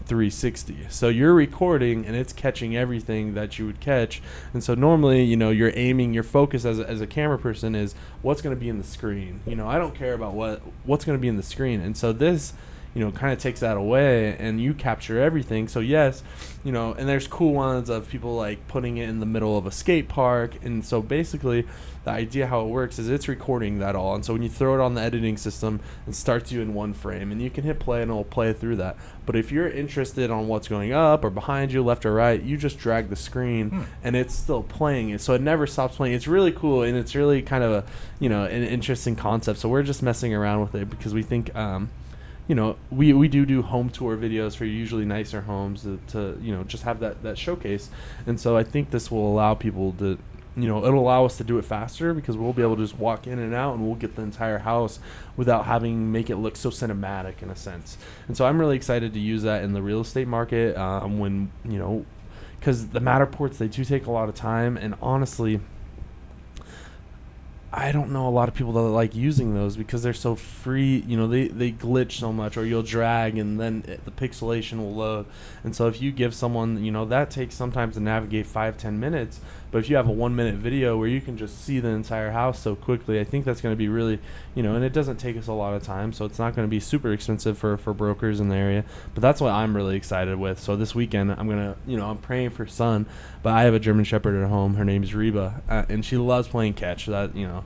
360 0.07 0.87
so 0.89 1.09
you're 1.09 1.35
recording 1.35 2.07
and 2.07 2.17
it's 2.17 2.33
catching 2.33 2.77
everything 2.77 3.35
that 3.35 3.59
you 3.59 3.67
would 3.67 3.81
catch. 3.81 4.23
And 4.53 4.63
so 4.63 4.75
normally 4.75 5.23
you 5.23 5.37
know 5.37 5.51
you're 5.51 5.73
aiming 5.75 6.15
your 6.15 6.23
focus 6.23 6.65
as 6.65 6.79
a, 6.79 6.89
as 6.89 7.01
a 7.01 7.07
camera 7.07 7.39
person 7.39 7.75
is 7.75 7.95
what's 8.23 8.41
going 8.41 8.55
to 8.55 8.61
be 8.61 8.69
in 8.69 8.79
the 8.79 8.85
screen. 8.85 9.41
You 9.47 9.57
know 9.57 9.69
i 9.69 9.79
don't 9.79 9.95
care 9.95 10.15
about 10.15 10.35
what 10.35 10.63
what's 10.85 11.05
going 11.05 11.19
to 11.19 11.21
be 11.21 11.29
in 11.29 11.37
the 11.37 11.43
screen. 11.43 11.81
And 11.81 11.97
so 11.97 12.13
this 12.13 12.53
you 12.95 13.05
know 13.05 13.13
kind 13.13 13.33
of 13.33 13.39
takes 13.39 13.61
that 13.61 13.77
away 13.77 14.37
and 14.39 14.61
you 14.61 14.75
capture 14.75 15.21
everything. 15.21 15.69
So 15.69 15.81
yes 15.81 16.23
you 16.65 16.73
know 16.73 16.93
and 16.93 17.09
there's 17.09 17.27
cool 17.27 17.53
ones 17.53 17.89
of 17.89 18.09
people 18.09 18.37
like 18.37 18.67
putting 18.69 18.97
it 18.99 19.09
in 19.09 19.21
the 19.21 19.27
middle 19.27 19.59
of 19.59 19.67
a 19.67 19.73
skate 19.73 20.09
park. 20.09 20.65
And 20.65 20.85
so 20.85 21.03
basically 21.03 21.67
the 22.07 22.13
idea 22.13 22.47
how 22.47 22.61
it 22.61 22.69
works 22.69 23.01
is 23.01 23.09
it's 23.09 23.27
recording 23.27 23.81
that 23.81 23.97
all. 23.97 24.15
And 24.15 24.25
so 24.25 24.33
when 24.33 24.41
you 24.41 24.49
throw 24.49 24.75
it 24.75 24.81
on 24.81 24.95
the 24.95 25.01
editing 25.01 25.37
system 25.37 25.81
it 26.07 26.15
starts 26.15 26.53
you 26.53 26.63
in 26.63 26.73
one 26.73 26.95
frame. 26.95 27.33
And 27.33 27.43
you 27.43 27.51
can 27.51 27.65
hit 27.65 27.81
play 27.81 28.01
and 28.01 28.13
it'll 28.13 28.23
play 28.23 28.53
through 28.53 28.77
that. 28.77 28.97
But 29.27 29.35
if 29.35 29.51
you're 29.51 29.69
interested 29.69 30.31
on 30.31 30.47
what's 30.47 30.69
going 30.69 30.93
up 30.93 31.25
or 31.25 31.31
behind 31.31 31.73
you 31.73 31.83
left 31.83 32.07
or 32.07 32.15
right 32.15 32.41
you 32.41 32.57
just 32.57 32.79
drag 32.79 33.09
the 33.09 33.17
screen 33.17 33.87
and 34.05 34.15
it's 34.15 34.33
still 34.33 34.63
playing 34.63 35.11
it. 35.11 35.21
So 35.21 35.35
it 35.35 35.41
never 35.41 35.67
stops 35.67 35.97
playing. 35.97 36.15
It's 36.15 36.29
really 36.29 36.53
cool 36.53 36.85
and 36.85 36.97
it's 36.97 37.17
really 37.17 37.43
kind 37.43 37.65
of 37.65 37.73
a 37.73 37.85
you 38.21 38.29
know 38.29 38.45
an 38.45 38.63
interesting 38.63 39.17
concept. 39.17 39.59
So 39.59 39.69
we're 39.69 39.83
just 39.83 40.01
messing 40.01 40.33
around 40.33 40.61
with 40.61 40.77
it 40.77 40.89
because 40.89 41.13
we 41.13 41.25
think 41.25 41.53
um, 41.57 41.91
you 42.47 42.55
know, 42.55 42.77
we, 42.93 43.13
we 43.13 43.27
do 43.27 43.45
do 43.45 43.61
home 43.63 43.91
tour 43.91 44.17
videos 44.17 44.55
for 44.55 44.65
usually 44.65 45.05
nicer 45.05 45.41
homes 45.41 45.83
to, 45.83 45.99
to 46.13 46.39
you 46.41 46.55
know 46.55 46.63
just 46.63 46.85
have 46.85 47.01
that, 47.01 47.25
that 47.25 47.37
showcase, 47.37 47.91
and 48.25 48.39
so 48.39 48.57
I 48.57 48.63
think 48.63 48.93
this 48.93 49.11
will 49.11 49.29
allow 49.29 49.55
people 49.55 49.93
to 49.99 50.17
you 50.57 50.67
know 50.67 50.85
it'll 50.85 51.01
allow 51.01 51.25
us 51.25 51.37
to 51.37 51.45
do 51.45 51.59
it 51.59 51.65
faster 51.65 52.15
because 52.15 52.37
we'll 52.37 52.53
be 52.53 52.63
able 52.63 52.77
to 52.77 52.83
just 52.83 52.99
walk 52.99 53.27
in 53.27 53.39
and 53.39 53.55
out 53.55 53.75
and 53.75 53.87
we'll 53.87 53.95
get 53.95 54.17
the 54.17 54.23
entire 54.23 54.59
house 54.59 54.99
without 55.37 55.67
having 55.67 56.11
make 56.11 56.31
it 56.31 56.37
look 56.37 56.57
so 56.57 56.71
cinematic 56.71 57.43
in 57.43 57.51
a 57.51 57.57
sense 57.57 57.99
and 58.27 58.37
so 58.37 58.47
i'm 58.47 58.59
really 58.59 58.77
excited 58.77 59.13
to 59.13 59.21
use 59.21 59.43
that 59.43 59.63
in 59.63 59.73
the 59.73 59.83
real 59.83 60.01
estate 60.01 60.27
market 60.27 60.77
um, 60.77 61.19
when 61.19 61.51
you 61.65 61.79
know 61.79 62.05
because 62.59 62.89
the 62.89 63.01
matterports 63.01 63.59
they 63.59 63.69
do 63.69 63.85
take 63.85 64.07
a 64.07 64.11
lot 64.11 64.29
of 64.29 64.35
time 64.35 64.77
and 64.77 64.95
honestly 65.03 65.61
I 67.77 67.93
don't 67.93 68.11
know 68.11 68.27
a 68.27 68.31
lot 68.31 68.49
of 68.49 68.55
people 68.55 68.73
that 68.73 68.81
like 68.81 69.15
using 69.15 69.53
those 69.53 69.77
because 69.77 70.03
they're 70.03 70.15
so 70.15 70.35
free. 70.35 71.05
You 71.07 71.19
know, 71.19 71.27
they, 71.27 71.49
they 71.49 71.73
glitch 71.73 72.13
so 72.13 72.33
much, 72.33 72.57
or 72.57 72.65
you'll 72.65 72.83
drag 72.83 73.37
and 73.37 73.61
then 73.61 73.85
it, 73.87 74.05
the 74.07 74.11
pixelation 74.11 74.79
will 74.79 74.95
load. 74.95 75.27
And 75.63 75.77
so 75.77 75.87
if 75.87 76.01
you 76.01 76.11
give 76.11 76.35
someone, 76.35 76.83
you 76.83 76.91
know, 76.91 77.05
that 77.05 77.31
takes 77.31 77.55
sometimes 77.55 77.97
to 77.97 78.01
navigate 78.01 78.47
five 78.47 78.79
ten 78.79 78.99
minutes. 78.99 79.41
But 79.71 79.79
if 79.79 79.91
you 79.91 79.97
have 79.97 80.09
a 80.09 80.13
one 80.13 80.37
minute 80.37 80.55
video 80.55 80.97
where 80.97 81.09
you 81.09 81.21
can 81.21 81.37
just 81.37 81.65
see 81.65 81.81
the 81.81 81.89
entire 81.89 82.31
house 82.31 82.59
so 82.59 82.75
quickly, 82.75 83.21
I 83.21 83.25
think 83.25 83.45
that's 83.45 83.61
going 83.61 83.73
to 83.73 83.77
be 83.77 83.89
really, 83.89 84.19
you 84.55 84.63
know, 84.63 84.75
and 84.75 84.85
it 84.85 84.93
doesn't 84.93 85.17
take 85.17 85.37
us 85.37 85.49
a 85.49 85.53
lot 85.53 85.75
of 85.75 85.83
time, 85.83 86.13
so 86.13 86.25
it's 86.25 86.39
not 86.39 86.55
going 86.55 86.67
to 86.67 86.71
be 86.71 86.81
super 86.81 87.13
expensive 87.13 87.59
for 87.59 87.77
for 87.77 87.93
brokers 87.93 88.41
in 88.41 88.49
the 88.49 88.57
area. 88.57 88.85
But 89.15 89.23
that's 89.23 89.41
what 89.41 89.53
I'm 89.53 89.77
really 89.77 89.97
excited 89.97 90.39
with. 90.39 90.61
So 90.61 90.77
this 90.77 90.95
weekend 90.95 91.33
I'm 91.33 91.49
gonna, 91.49 91.77
you 91.87 91.97
know, 91.97 92.09
I'm 92.09 92.19
praying 92.19 92.51
for 92.51 92.67
Sun, 92.67 93.07
but 93.43 93.53
I 93.53 93.63
have 93.63 93.75
a 93.75 93.81
German 93.81 94.05
Shepherd 94.05 94.43
at 94.43 94.49
home. 94.49 94.75
Her 94.75 94.85
name's 94.85 95.15
Reba, 95.15 95.63
uh, 95.69 95.85
and 95.89 96.05
she 96.05 96.17
loves 96.17 96.49
playing 96.49 96.75
catch. 96.75 97.07
That 97.07 97.37
you 97.37 97.47
know, 97.47 97.65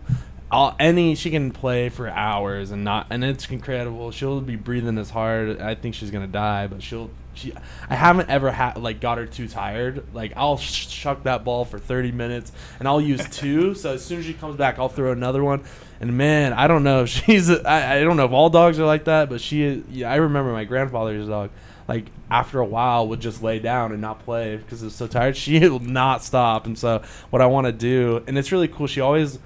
all 0.50 0.74
any 0.80 1.14
she 1.14 1.30
can 1.30 1.52
play 1.52 1.88
for 1.88 2.08
hours 2.08 2.70
and 2.70 2.82
not 2.84 3.06
and 3.10 3.24
it's 3.24 3.48
incredible. 3.48 4.10
She'll 4.10 4.40
be 4.40 4.56
breathing 4.56 4.98
as 4.98 5.10
hard. 5.10 5.60
I 5.60 5.74
think 5.74 5.94
she's 5.94 6.10
gonna 6.10 6.26
die, 6.26 6.66
but 6.66 6.82
she'll 6.82 7.10
she. 7.34 7.52
I 7.88 7.94
haven't 7.94 8.28
ever 8.28 8.50
had 8.50 8.76
like 8.76 9.00
got 9.00 9.18
her 9.18 9.26
too 9.26 9.46
tired. 9.46 10.04
Like 10.12 10.32
I'll 10.36 10.56
sh- 10.56 10.88
chuck 10.88 11.22
that 11.22 11.44
ball 11.44 11.64
for 11.64 11.78
thirty 11.78 12.10
minutes 12.10 12.50
and 12.78 12.88
I'll 12.88 13.00
use 13.00 13.26
two. 13.30 13.74
so 13.74 13.94
as 13.94 14.04
soon 14.04 14.18
as 14.18 14.24
she 14.26 14.34
comes 14.34 14.56
back, 14.56 14.78
I'll 14.78 14.88
throw 14.88 15.12
another 15.12 15.44
one. 15.44 15.62
And 16.00 16.16
man, 16.16 16.52
I 16.52 16.66
don't 16.66 16.82
know 16.82 17.02
if 17.02 17.08
she's. 17.10 17.48
I, 17.50 17.98
I 17.98 18.00
don't 18.00 18.16
know 18.16 18.24
if 18.24 18.32
all 18.32 18.50
dogs 18.50 18.80
are 18.80 18.86
like 18.86 19.04
that, 19.04 19.28
but 19.28 19.40
she. 19.40 19.84
Yeah, 19.90 20.10
I 20.10 20.16
remember 20.16 20.52
my 20.52 20.64
grandfather's 20.64 21.28
dog. 21.28 21.50
Like 21.86 22.06
after 22.30 22.60
a 22.60 22.64
while, 22.64 23.08
would 23.08 23.20
just 23.20 23.42
lay 23.42 23.58
down 23.58 23.92
and 23.92 24.00
not 24.00 24.24
play 24.24 24.56
because 24.56 24.82
it's 24.82 24.94
so 24.94 25.06
tired. 25.06 25.36
She 25.36 25.58
will 25.68 25.78
not 25.80 26.24
stop. 26.24 26.66
And 26.66 26.76
so 26.78 27.02
what 27.30 27.40
I 27.42 27.46
want 27.46 27.66
to 27.66 27.72
do, 27.72 28.24
and 28.26 28.36
it's 28.36 28.50
really 28.50 28.68
cool. 28.68 28.86
She 28.86 29.00
always 29.00 29.38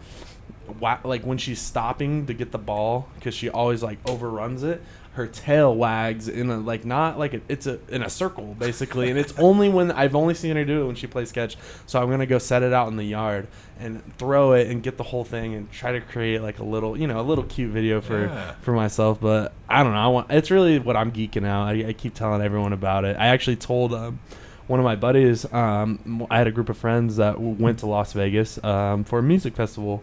wha- 0.81 0.99
like 1.05 1.25
when 1.25 1.39
she's 1.39 1.61
stopping 1.61 2.27
to 2.27 2.35
get 2.35 2.53
the 2.53 2.59
ball 2.59 3.09
because 3.17 3.35
she 3.35 3.49
always 3.51 3.83
like 3.83 3.99
overruns 4.09 4.62
it 4.62 4.83
her 5.15 5.29
tail 5.29 5.73
wags 5.73 6.27
in 6.27 6.51
a 6.51 6.57
like 6.57 6.85
not 6.85 7.17
like 7.17 7.35
a, 7.35 7.41
it's 7.49 7.69
a 7.69 7.79
in 7.89 8.03
a 8.03 8.11
circle 8.11 8.57
basically. 8.59 9.11
And 9.11 9.19
it's 9.19 9.33
only 9.39 9.69
when 9.69 9.93
i've 9.93 10.17
only 10.17 10.35
seen 10.35 10.57
her 10.57 10.65
do 10.65 10.83
it 10.83 10.87
when 10.87 10.97
she 10.97 11.07
plays 11.07 11.31
catch. 11.31 11.57
So 11.87 12.03
i'm 12.03 12.11
gonna 12.11 12.27
go 12.27 12.39
set 12.39 12.65
it 12.65 12.73
out 12.73 12.89
in 12.89 12.97
the 12.97 13.05
yard 13.05 13.47
and 13.79 14.03
throw 14.19 14.55
it 14.55 14.67
and 14.69 14.83
get 14.83 14.97
the 14.97 15.05
whole 15.05 15.23
thing 15.25 15.55
and 15.55 15.71
try 15.71 15.93
to 15.93 16.01
create 16.01 16.41
like 16.43 16.59
a 16.59 16.65
little 16.65 16.99
you 16.99 17.07
know 17.07 17.21
a 17.21 17.23
little 17.23 17.45
cute 17.45 17.71
video 17.71 18.01
for 18.01 18.27
Yeah. 18.27 18.55
for 18.62 18.73
myself. 18.73 19.21
But 19.21 19.53
i 19.69 19.83
don't 19.85 19.93
know. 19.93 19.99
I 19.99 20.09
want 20.09 20.31
it's 20.33 20.51
really 20.51 20.81
what 20.81 20.97
i'm 20.97 21.12
geeking 21.12 21.47
out. 21.47 21.69
I, 21.69 21.89
I 21.89 21.93
keep 21.93 22.15
telling 22.15 22.43
everyone 22.43 22.73
about 22.73 23.05
it. 23.05 23.17
I 23.17 23.29
actually 23.29 23.57
told 23.57 23.95
um 23.95 24.19
one 24.67 24.81
of 24.81 24.85
my 24.85 24.97
buddies 24.97 25.45
um, 25.53 26.27
i 26.31 26.39
had 26.39 26.47
a 26.47 26.51
group 26.51 26.71
of 26.71 26.77
friends 26.79 27.17
that 27.17 27.39
went 27.39 27.79
to 27.81 27.87
las 27.87 28.15
vegas 28.15 28.59
um, 28.65 29.05
for 29.05 29.19
a 29.19 29.23
music 29.23 29.55
festival 29.55 30.03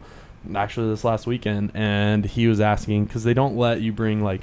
actually 0.55 0.89
this 0.89 1.03
last 1.03 1.27
weekend 1.27 1.71
and 1.73 2.25
he 2.25 2.47
was 2.47 2.59
asking 2.59 3.05
because 3.05 3.23
they 3.23 3.33
don't 3.33 3.55
let 3.55 3.81
you 3.81 3.91
bring 3.91 4.23
like 4.23 4.41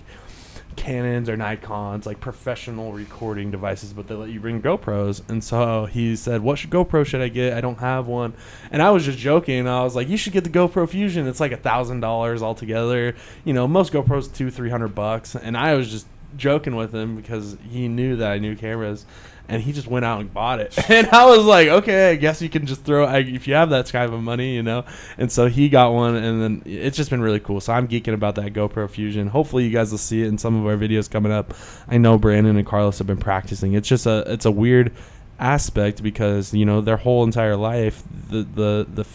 Canons 0.79 1.29
or 1.29 1.37
Nikons, 1.37 2.07
like 2.07 2.21
professional 2.21 2.93
recording 2.93 3.51
devices, 3.51 3.93
but 3.93 4.07
they 4.07 4.15
let 4.15 4.29
you 4.31 4.39
bring 4.39 4.63
GoPros. 4.63 5.29
And 5.29 5.43
so 5.43 5.87
he 5.87 6.15
said, 6.15 6.41
"What 6.41 6.59
should 6.59 6.71
GoPro 6.71 7.05
should 7.05 7.21
I 7.21 7.29
get? 7.29 7.53
I 7.53 7.61
don't 7.61 7.81
have 7.81 8.07
one." 8.07 8.33
And 8.71 8.81
I 8.81 8.91
was 8.91 9.05
just 9.05 9.19
joking. 9.19 9.67
I 9.67 9.83
was 9.83 9.97
like, 9.97 10.09
"You 10.09 10.17
should 10.17 10.33
get 10.33 10.45
the 10.45 10.51
GoPro 10.51 10.89
Fusion. 10.89 11.27
It's 11.27 11.41
like 11.41 11.53
a 11.53 11.57
thousand 11.57 12.01
dollars 12.01 12.43
altogether. 12.43 13.17
You 13.45 13.53
know, 13.53 13.67
most 13.67 13.93
GoPros 13.93 14.33
two, 14.33 14.51
three 14.51 14.71
hundred 14.71 14.95
bucks." 14.95 15.35
And 15.35 15.57
I 15.57 15.75
was 15.75 15.91
just 15.91 16.07
joking 16.39 16.77
with 16.77 16.95
him 16.95 17.17
because 17.17 17.57
he 17.71 17.89
knew 17.89 18.17
that 18.17 18.31
I 18.31 18.39
knew 18.39 18.57
cameras. 18.57 19.05
And 19.51 19.63
he 19.63 19.73
just 19.73 19.87
went 19.87 20.05
out 20.05 20.21
and 20.21 20.31
bought 20.31 20.61
it, 20.61 20.79
and 20.91 21.09
I 21.09 21.25
was 21.25 21.43
like, 21.47 21.69
"Okay, 21.69 22.11
I 22.11 22.17
guess 22.17 22.43
you 22.43 22.51
can 22.51 22.67
just 22.67 22.83
throw 22.83 23.07
I, 23.07 23.21
if 23.21 23.49
you 23.49 23.55
have 23.55 23.71
that 23.71 23.91
kind 23.91 24.13
of 24.13 24.21
money, 24.21 24.55
you 24.55 24.63
know." 24.63 24.85
And 25.17 25.33
so 25.33 25.47
he 25.47 25.71
got 25.71 25.95
one, 25.95 26.17
and 26.17 26.43
then 26.43 26.63
it's 26.67 26.99
just 26.99 27.09
been 27.09 27.23
really 27.23 27.41
cool. 27.41 27.59
So 27.63 27.73
I'm 27.73 27.89
geeking 27.89 28.13
about 28.13 28.35
that 28.35 28.53
GoPro 28.53 28.91
Fusion. 28.91 29.29
Hopefully, 29.29 29.65
you 29.65 29.71
guys 29.71 29.91
will 29.91 29.97
see 29.97 30.21
it 30.21 30.27
in 30.27 30.37
some 30.37 30.55
of 30.55 30.67
our 30.67 30.77
videos 30.77 31.11
coming 31.11 31.33
up. 31.33 31.55
I 31.89 31.97
know 31.97 32.19
Brandon 32.19 32.59
and 32.59 32.67
Carlos 32.67 32.99
have 32.99 33.07
been 33.07 33.17
practicing. 33.17 33.73
It's 33.73 33.89
just 33.89 34.05
a 34.05 34.23
it's 34.31 34.45
a 34.45 34.51
weird 34.51 34.93
aspect 35.39 36.03
because 36.03 36.53
you 36.53 36.67
know 36.67 36.83
their 36.83 36.99
whole 36.99 37.25
entire 37.25 37.57
life, 37.57 38.03
the 38.29 38.43
the 38.43 38.87
the 38.93 39.07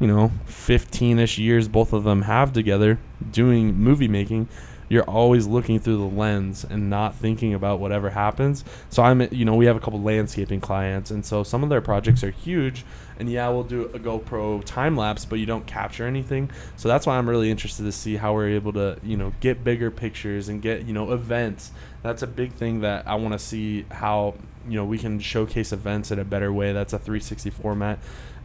you 0.00 0.06
know 0.06 0.30
15ish 0.46 1.38
years 1.38 1.68
both 1.68 1.92
of 1.92 2.04
them 2.04 2.22
have 2.22 2.52
together 2.52 2.98
doing 3.30 3.74
movie 3.74 4.08
making 4.08 4.48
you're 4.88 5.04
always 5.04 5.46
looking 5.46 5.78
through 5.78 5.98
the 5.98 6.16
lens 6.16 6.64
and 6.68 6.90
not 6.90 7.14
thinking 7.14 7.54
about 7.54 7.80
whatever 7.80 8.10
happens. 8.10 8.64
So 8.90 9.02
I'm, 9.02 9.22
you 9.32 9.44
know, 9.44 9.54
we 9.54 9.66
have 9.66 9.76
a 9.76 9.80
couple 9.80 10.00
landscaping 10.00 10.60
clients, 10.60 11.10
and 11.10 11.24
so 11.24 11.42
some 11.42 11.62
of 11.62 11.68
their 11.68 11.80
projects 11.80 12.22
are 12.22 12.30
huge. 12.30 12.84
And 13.18 13.30
yeah, 13.30 13.48
we'll 13.48 13.62
do 13.62 13.84
a 13.86 13.98
GoPro 13.98 14.64
time 14.64 14.96
lapse, 14.96 15.24
but 15.24 15.38
you 15.38 15.46
don't 15.46 15.66
capture 15.66 16.06
anything. 16.06 16.50
So 16.76 16.88
that's 16.88 17.06
why 17.06 17.16
I'm 17.16 17.28
really 17.28 17.50
interested 17.50 17.84
to 17.84 17.92
see 17.92 18.16
how 18.16 18.34
we're 18.34 18.48
able 18.48 18.72
to, 18.72 18.98
you 19.04 19.16
know, 19.16 19.32
get 19.40 19.62
bigger 19.62 19.90
pictures 19.90 20.48
and 20.48 20.60
get, 20.60 20.84
you 20.84 20.92
know, 20.92 21.12
events. 21.12 21.70
That's 22.02 22.22
a 22.22 22.26
big 22.26 22.52
thing 22.52 22.80
that 22.80 23.06
I 23.06 23.14
want 23.14 23.32
to 23.32 23.38
see 23.38 23.86
how, 23.90 24.34
you 24.68 24.76
know, 24.76 24.84
we 24.84 24.98
can 24.98 25.20
showcase 25.20 25.72
events 25.72 26.10
in 26.10 26.18
a 26.18 26.24
better 26.24 26.52
way. 26.52 26.72
That's 26.72 26.92
a 26.92 26.98
360 26.98 27.50
format. 27.50 27.98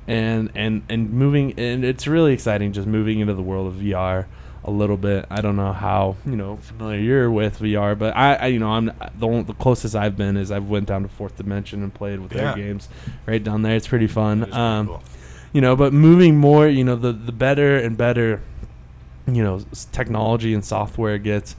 And, 0.08 0.52
and 0.56 0.82
and 0.90 1.12
moving 1.12 1.54
and 1.60 1.86
it's 1.86 2.08
really 2.08 2.34
exciting 2.34 2.74
just 2.74 2.88
moving 2.88 3.20
into 3.20 3.36
the 3.36 3.44
world 3.44 3.68
of 3.68 3.76
VR 3.76 4.26
a 4.64 4.72
little 4.72 4.98
bit. 4.98 5.26
I 5.30 5.42
don't 5.42 5.56
know 5.56 5.72
how 5.74 6.16
you 6.26 6.36
know 6.36 6.58
familiar 6.58 7.00
you're 7.00 7.32
with 7.32 7.60
VR, 7.60 7.98
but 7.98 8.16
I, 8.16 8.36
I 8.36 8.46
you 8.48 8.60
know 8.60 8.70
I'm 8.72 8.86
the 9.18 9.28
only, 9.28 9.44
the 9.44 9.54
closest 9.54 9.96
I've 9.96 10.18
been 10.18 10.36
is 10.38 10.52
I've 10.52 10.70
went 10.70 10.88
down 10.88 11.04
to 11.04 11.10
Fourth 11.10 11.38
Dimension 11.38 11.82
and 11.84 11.94
played 11.94 12.20
with 12.20 12.34
Yeah. 12.34 12.54
their 12.54 12.56
games 12.56 12.90
right 13.26 13.44
down 13.44 13.62
there. 13.62 13.76
It's 13.76 13.88
pretty 13.88 14.08
fun. 14.08 14.40
Is 14.44 14.46
pretty 14.50 14.60
Um, 14.60 14.88
cool. 14.88 15.04
you 15.54 15.62
know, 15.62 15.76
but 15.76 15.94
moving 15.94 16.38
more, 16.38 16.68
you 16.68 16.84
know, 16.84 16.96
the 16.96 17.12
the 17.14 17.32
better 17.32 17.78
and 17.78 17.98
better, 17.98 18.42
you 19.28 19.44
know, 19.44 19.62
s- 19.72 19.88
technology 19.92 20.54
and 20.54 20.64
software 20.66 21.18
gets. 21.18 21.56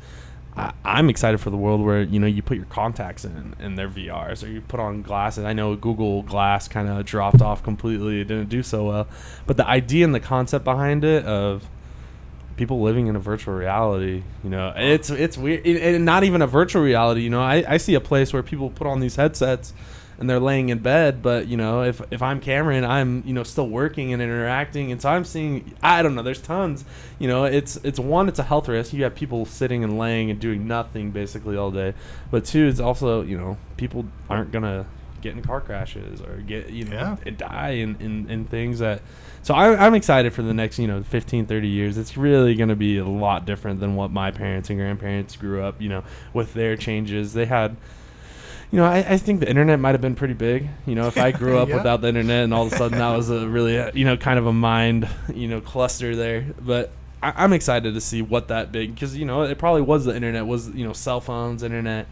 I, 0.57 0.73
I'm 0.85 1.09
excited 1.09 1.39
for 1.41 1.51
the 1.51 1.57
world 1.57 1.81
where 1.81 2.03
you 2.03 2.19
know 2.19 2.27
you 2.27 2.43
put 2.43 2.57
your 2.57 2.67
contacts 2.67 3.25
in 3.25 3.55
and 3.61 3.79
they're 3.79 3.89
VRs, 3.89 4.43
or 4.45 4.49
you 4.49 4.61
put 4.61 4.81
on 4.81 5.01
glasses. 5.01 5.45
I 5.45 5.53
know 5.53 5.77
Google 5.77 6.23
Glass 6.23 6.67
kind 6.69 6.89
of 6.89 7.05
dropped 7.07 7.41
off 7.41 7.63
completely; 7.63 8.21
it 8.21 8.25
didn't 8.29 8.49
do 8.49 8.63
so 8.63 8.85
well. 8.89 9.07
But 9.47 9.57
the 9.57 9.67
idea 9.67 10.05
and 10.05 10.15
the 10.15 10.21
concept 10.21 10.65
behind 10.65 11.05
it 11.05 11.25
of 11.25 11.69
people 12.61 12.83
living 12.83 13.07
in 13.07 13.17
a 13.17 13.19
virtual 13.19 13.55
reality, 13.55 14.23
you 14.45 14.51
know, 14.51 14.71
it's 14.77 15.09
it's 15.09 15.39
weird, 15.39 15.67
and- 15.67 15.79
and 15.79 16.05
not 16.05 16.25
even 16.25 16.43
a 16.43 16.47
virtual 16.47 16.83
reality. 16.83 17.23
You 17.23 17.31
know, 17.31 17.41
I, 17.41 17.65
I 17.67 17.77
see 17.79 17.95
a 17.95 18.01
place 18.01 18.35
where 18.35 18.43
people 18.43 18.69
put 18.69 18.87
on 18.87 19.01
these 19.01 19.17
headsets 19.17 19.73
and 20.19 20.29
they're 20.29 20.39
laying 20.39 20.69
in 20.69 20.79
bed, 20.81 21.23
but 21.23 21.47
you 21.49 21.57
know, 21.57 21.83
if 21.83 22.03
if 22.11 22.21
I'm 22.21 22.39
Cameron, 22.39 22.85
I'm 22.85 23.23
you 23.25 23.33
know 23.33 23.45
still 23.45 23.67
working 23.67 24.13
and 24.13 24.21
interacting, 24.21 24.93
and 24.93 25.01
so 25.01 25.09
I'm 25.09 25.25
seeing 25.25 25.75
I 25.83 26.03
don't 26.03 26.15
know, 26.15 26.23
there's 26.23 26.43
tons. 26.43 26.85
You 27.19 27.29
know, 27.29 27.45
it's 27.45 27.77
it's 27.83 27.99
one, 27.99 28.29
it's 28.29 28.39
a 28.39 28.43
health 28.43 28.69
risk. 28.69 28.93
You 28.93 29.05
have 29.05 29.15
people 29.15 29.47
sitting 29.47 29.83
and 29.83 29.99
laying 29.99 30.31
and 30.31 30.39
doing 30.39 30.69
nothing 30.69 31.13
basically 31.13 31.57
all 31.57 31.71
day, 31.71 31.95
but 32.31 32.45
two, 32.45 32.67
it's 32.67 32.79
also 32.81 33.23
you 33.23 33.39
know 33.39 33.57
people 33.79 34.05
aren't 34.29 34.53
gonna 34.53 34.85
get 35.21 35.35
in 35.37 35.43
car 35.43 35.61
crashes 35.61 36.21
or 36.21 36.37
get 36.39 36.71
you 36.71 36.85
know 36.85 36.97
Yeah. 36.97 37.17
and 37.27 37.37
die 37.39 37.71
in, 37.71 37.97
in, 38.01 38.31
in 38.31 38.45
things 38.47 38.79
that 38.81 39.03
so 39.43 39.55
I, 39.55 39.87
i'm 39.87 39.95
excited 39.95 40.33
for 40.33 40.43
the 40.43 40.55
next 40.55 40.79
you 40.79 40.87
know 40.87 41.03
15 41.03 41.47
30 41.47 41.69
years 41.69 41.97
it's 41.99 42.17
really 42.17 42.55
going 42.55 42.69
to 42.69 42.77
be 42.77 42.99
a 42.99 43.05
lot 43.07 43.47
different 43.47 43.81
than 43.81 43.97
what 43.97 44.11
my 44.11 44.31
parents 44.31 44.71
and 44.71 44.79
grandparents 44.79 45.37
grew 45.37 45.63
up 45.63 45.81
you 45.81 45.89
know 45.89 46.05
with 46.33 46.55
their 46.55 46.77
changes 46.77 47.33
they 47.33 47.47
had 47.47 47.77
you 48.73 48.77
know, 48.79 48.85
I, 48.85 48.99
I 48.99 49.17
think 49.17 49.41
the 49.41 49.51
internet 49.51 49.81
might 49.81 49.97
have 49.97 50.01
been 50.01 50.15
pretty 50.15 50.35
big. 50.35 50.69
You 50.87 50.95
know, 50.95 51.09
if 51.09 51.19
I 51.19 51.33
grew 51.33 51.59
up 51.59 51.69
Yeah. 51.71 51.75
without 51.79 52.03
the 52.03 52.07
internet 52.07 52.45
and 52.45 52.55
all 52.55 52.69
of 52.69 52.73
a 52.73 52.77
sudden 52.77 52.99
that 52.99 53.17
was 53.17 53.29
a 53.29 53.49
really, 53.49 53.77
uh, 53.77 53.91
you 53.95 54.05
know, 54.05 54.17
kind 54.17 54.39
of 54.39 54.47
a 54.47 54.53
mind, 54.53 55.09
you 55.35 55.49
know, 55.49 55.61
cluster 55.61 56.15
there. 56.15 56.47
But 56.61 56.93
I, 57.23 57.33
I'm 57.37 57.53
excited 57.53 57.95
to 57.95 58.01
see 58.01 58.23
what 58.23 58.49
that 58.49 58.73
big, 58.73 58.95
because, 58.95 59.17
you 59.17 59.25
know, 59.25 59.43
it 59.43 59.59
probably 59.59 59.83
was 59.83 60.05
the 60.05 60.15
internet, 60.15 60.47
was, 60.47 60.71
you 60.71 60.85
know, 60.85 60.93
cell 60.93 61.21
phones, 61.21 61.63
internet. 61.63 62.07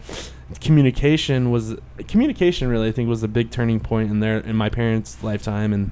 Communication 0.61 1.51
was, 1.51 1.75
communication 2.07 2.67
really, 2.67 2.87
I 2.87 2.91
think, 2.91 3.09
was 3.09 3.21
the 3.21 3.27
big 3.27 3.51
turning 3.51 3.79
point 3.79 4.11
in 4.11 4.19
their, 4.19 4.39
in 4.39 4.55
my 4.55 4.69
parents' 4.69 5.23
lifetime. 5.23 5.73
And 5.73 5.91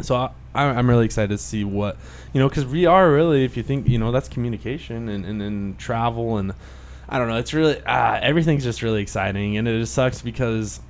so 0.00 0.16
I, 0.16 0.30
I'm 0.54 0.88
really 0.88 1.04
excited 1.04 1.30
to 1.30 1.38
see 1.38 1.64
what, 1.64 1.96
you 2.32 2.40
know, 2.40 2.48
because 2.48 2.64
VR 2.64 3.12
really, 3.12 3.44
if 3.44 3.56
you 3.56 3.62
think, 3.62 3.88
you 3.88 3.98
know, 3.98 4.12
that's 4.12 4.28
communication 4.28 5.08
and, 5.08 5.24
and, 5.24 5.40
and 5.42 5.78
travel 5.78 6.38
and 6.38 6.52
I 7.08 7.18
don't 7.18 7.28
know, 7.28 7.36
it's 7.36 7.52
really, 7.52 7.80
ah, 7.86 8.18
everything's 8.22 8.64
just 8.64 8.82
really 8.82 9.02
exciting. 9.02 9.56
And 9.56 9.68
it 9.68 9.78
just 9.78 9.92
sucks 9.94 10.22
because 10.22 10.80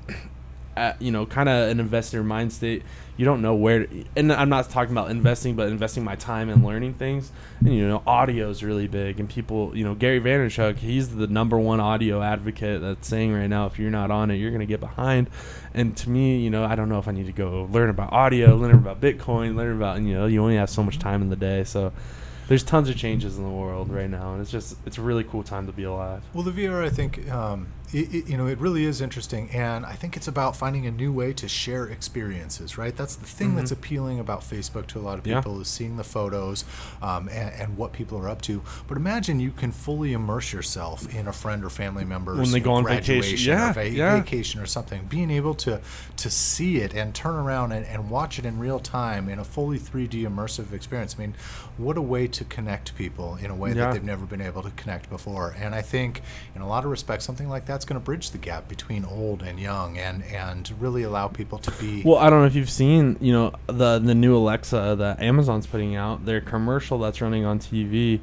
at, 0.76 1.00
you 1.00 1.10
know, 1.10 1.26
kind 1.26 1.48
of 1.48 1.68
an 1.68 1.80
investor 1.80 2.22
mind 2.22 2.52
state. 2.52 2.82
You 3.16 3.24
don't 3.24 3.42
know 3.42 3.54
where, 3.54 3.86
to, 3.86 4.04
and 4.16 4.32
I'm 4.32 4.48
not 4.48 4.70
talking 4.70 4.92
about 4.92 5.10
investing, 5.10 5.54
but 5.54 5.68
investing 5.68 6.02
my 6.02 6.16
time 6.16 6.48
and 6.48 6.64
learning 6.64 6.94
things. 6.94 7.30
And 7.60 7.74
you 7.74 7.86
know, 7.86 8.02
audio 8.06 8.48
is 8.48 8.64
really 8.64 8.88
big, 8.88 9.20
and 9.20 9.28
people, 9.28 9.76
you 9.76 9.84
know, 9.84 9.94
Gary 9.94 10.20
Vaynerchuk, 10.20 10.78
he's 10.78 11.14
the 11.14 11.26
number 11.26 11.58
one 11.58 11.78
audio 11.78 12.22
advocate 12.22 12.80
that's 12.80 13.06
saying 13.06 13.32
right 13.32 13.48
now, 13.48 13.66
if 13.66 13.78
you're 13.78 13.90
not 13.90 14.10
on 14.10 14.30
it, 14.30 14.36
you're 14.36 14.50
gonna 14.50 14.66
get 14.66 14.80
behind. 14.80 15.28
And 15.74 15.96
to 15.98 16.10
me, 16.10 16.40
you 16.40 16.50
know, 16.50 16.64
I 16.64 16.74
don't 16.74 16.88
know 16.88 16.98
if 16.98 17.06
I 17.06 17.12
need 17.12 17.26
to 17.26 17.32
go 17.32 17.68
learn 17.70 17.90
about 17.90 18.12
audio, 18.12 18.56
learn 18.56 18.74
about 18.74 19.00
Bitcoin, 19.00 19.56
learn 19.56 19.76
about, 19.76 20.00
you 20.00 20.14
know, 20.14 20.26
you 20.26 20.42
only 20.42 20.56
have 20.56 20.70
so 20.70 20.82
much 20.82 20.98
time 20.98 21.22
in 21.22 21.28
the 21.28 21.36
day, 21.36 21.64
so 21.64 21.92
there's 22.48 22.62
tons 22.62 22.88
of 22.88 22.96
changes 22.96 23.38
in 23.38 23.44
the 23.44 23.50
world 23.50 23.90
right 23.90 24.10
now, 24.10 24.32
and 24.32 24.42
it's 24.42 24.50
just 24.50 24.76
it's 24.84 24.98
a 24.98 25.02
really 25.02 25.24
cool 25.24 25.42
time 25.42 25.66
to 25.66 25.72
be 25.72 25.84
alive. 25.84 26.22
Well, 26.34 26.42
the 26.42 26.50
VR, 26.50 26.84
I 26.84 26.90
think, 26.90 27.30
um, 27.30 27.68
it, 27.92 28.14
it, 28.14 28.28
you 28.28 28.36
know, 28.36 28.46
it 28.46 28.58
really 28.58 28.84
is 28.84 29.00
interesting, 29.00 29.50
and 29.50 29.84
I 29.84 29.92
think 29.92 30.16
it's 30.16 30.28
about 30.28 30.56
finding 30.56 30.86
a 30.86 30.90
new 30.90 31.12
way 31.12 31.32
to 31.34 31.48
share 31.48 31.86
experiences, 31.86 32.78
right? 32.78 32.96
That's 32.96 33.16
the 33.16 33.26
thing 33.26 33.48
mm-hmm. 33.48 33.56
that's 33.58 33.70
appealing 33.70 34.18
about 34.18 34.40
Facebook 34.40 34.86
to 34.88 34.98
a 34.98 35.02
lot 35.02 35.18
of 35.18 35.24
people 35.24 35.54
yeah. 35.56 35.60
is 35.60 35.68
seeing 35.68 35.96
the 35.96 36.04
photos 36.04 36.64
um, 37.02 37.28
and, 37.28 37.52
and, 37.54 37.76
what 37.76 37.92
people 37.92 38.18
are 38.18 38.28
up 38.28 38.42
to. 38.42 38.62
But 38.86 38.96
imagine 38.96 39.40
you 39.40 39.50
can 39.50 39.72
fully 39.72 40.12
immerse 40.12 40.52
yourself 40.52 41.14
in 41.14 41.26
a 41.26 41.32
friend 41.32 41.64
or 41.64 41.70
family 41.70 42.04
member's 42.04 42.38
when 42.38 42.50
they 42.50 42.60
go 42.60 42.72
on 42.72 42.84
vacation, 42.84 43.38
yeah, 43.38 43.70
or 43.70 43.72
va- 43.74 43.88
yeah. 43.88 44.16
vacation 44.16 44.60
or 44.60 44.66
something. 44.66 45.04
Being 45.06 45.30
able 45.30 45.54
to 45.56 45.80
to 46.16 46.30
see 46.30 46.78
it 46.78 46.94
and 46.94 47.14
turn 47.14 47.34
around 47.34 47.72
and, 47.72 47.84
and 47.86 48.10
watch 48.10 48.38
it 48.38 48.46
in 48.46 48.58
real 48.58 48.78
time 48.78 49.28
in 49.28 49.38
a 49.38 49.44
fully 49.44 49.78
3D 49.78 50.22
immersive 50.22 50.72
experience. 50.72 51.16
I 51.18 51.22
mean, 51.22 51.34
what 51.76 51.96
a 51.96 52.02
way 52.02 52.26
to 52.28 52.44
connect 52.44 52.94
people 52.96 53.36
in 53.36 53.50
a 53.50 53.54
way 53.54 53.70
yeah. 53.70 53.74
that 53.74 53.92
they've 53.94 54.04
never 54.04 54.26
been 54.26 54.40
able 54.40 54.62
to 54.62 54.70
connect 54.72 55.10
before. 55.10 55.54
And 55.58 55.74
I 55.74 55.82
think, 55.82 56.22
in 56.54 56.62
a 56.62 56.68
lot 56.68 56.84
of 56.84 56.90
respects, 56.90 57.24
something 57.24 57.48
like 57.48 57.66
that's 57.82 57.88
going 57.88 58.00
to 58.00 58.04
bridge 58.04 58.30
the 58.30 58.38
gap 58.38 58.68
between 58.68 59.04
old 59.04 59.42
and 59.42 59.58
young, 59.58 59.98
and 59.98 60.22
and 60.26 60.72
really 60.78 61.02
allow 61.02 61.26
people 61.26 61.58
to 61.58 61.70
be. 61.72 62.02
Well, 62.04 62.18
I 62.18 62.30
don't 62.30 62.40
know 62.40 62.46
if 62.46 62.54
you've 62.54 62.70
seen, 62.70 63.16
you 63.20 63.32
know, 63.32 63.52
the 63.66 63.98
the 63.98 64.14
new 64.14 64.36
Alexa 64.36 64.94
that 64.98 65.20
Amazon's 65.20 65.66
putting 65.66 65.96
out. 65.96 66.24
Their 66.24 66.40
commercial 66.40 67.00
that's 67.00 67.20
running 67.20 67.44
on 67.44 67.58
TV 67.58 68.20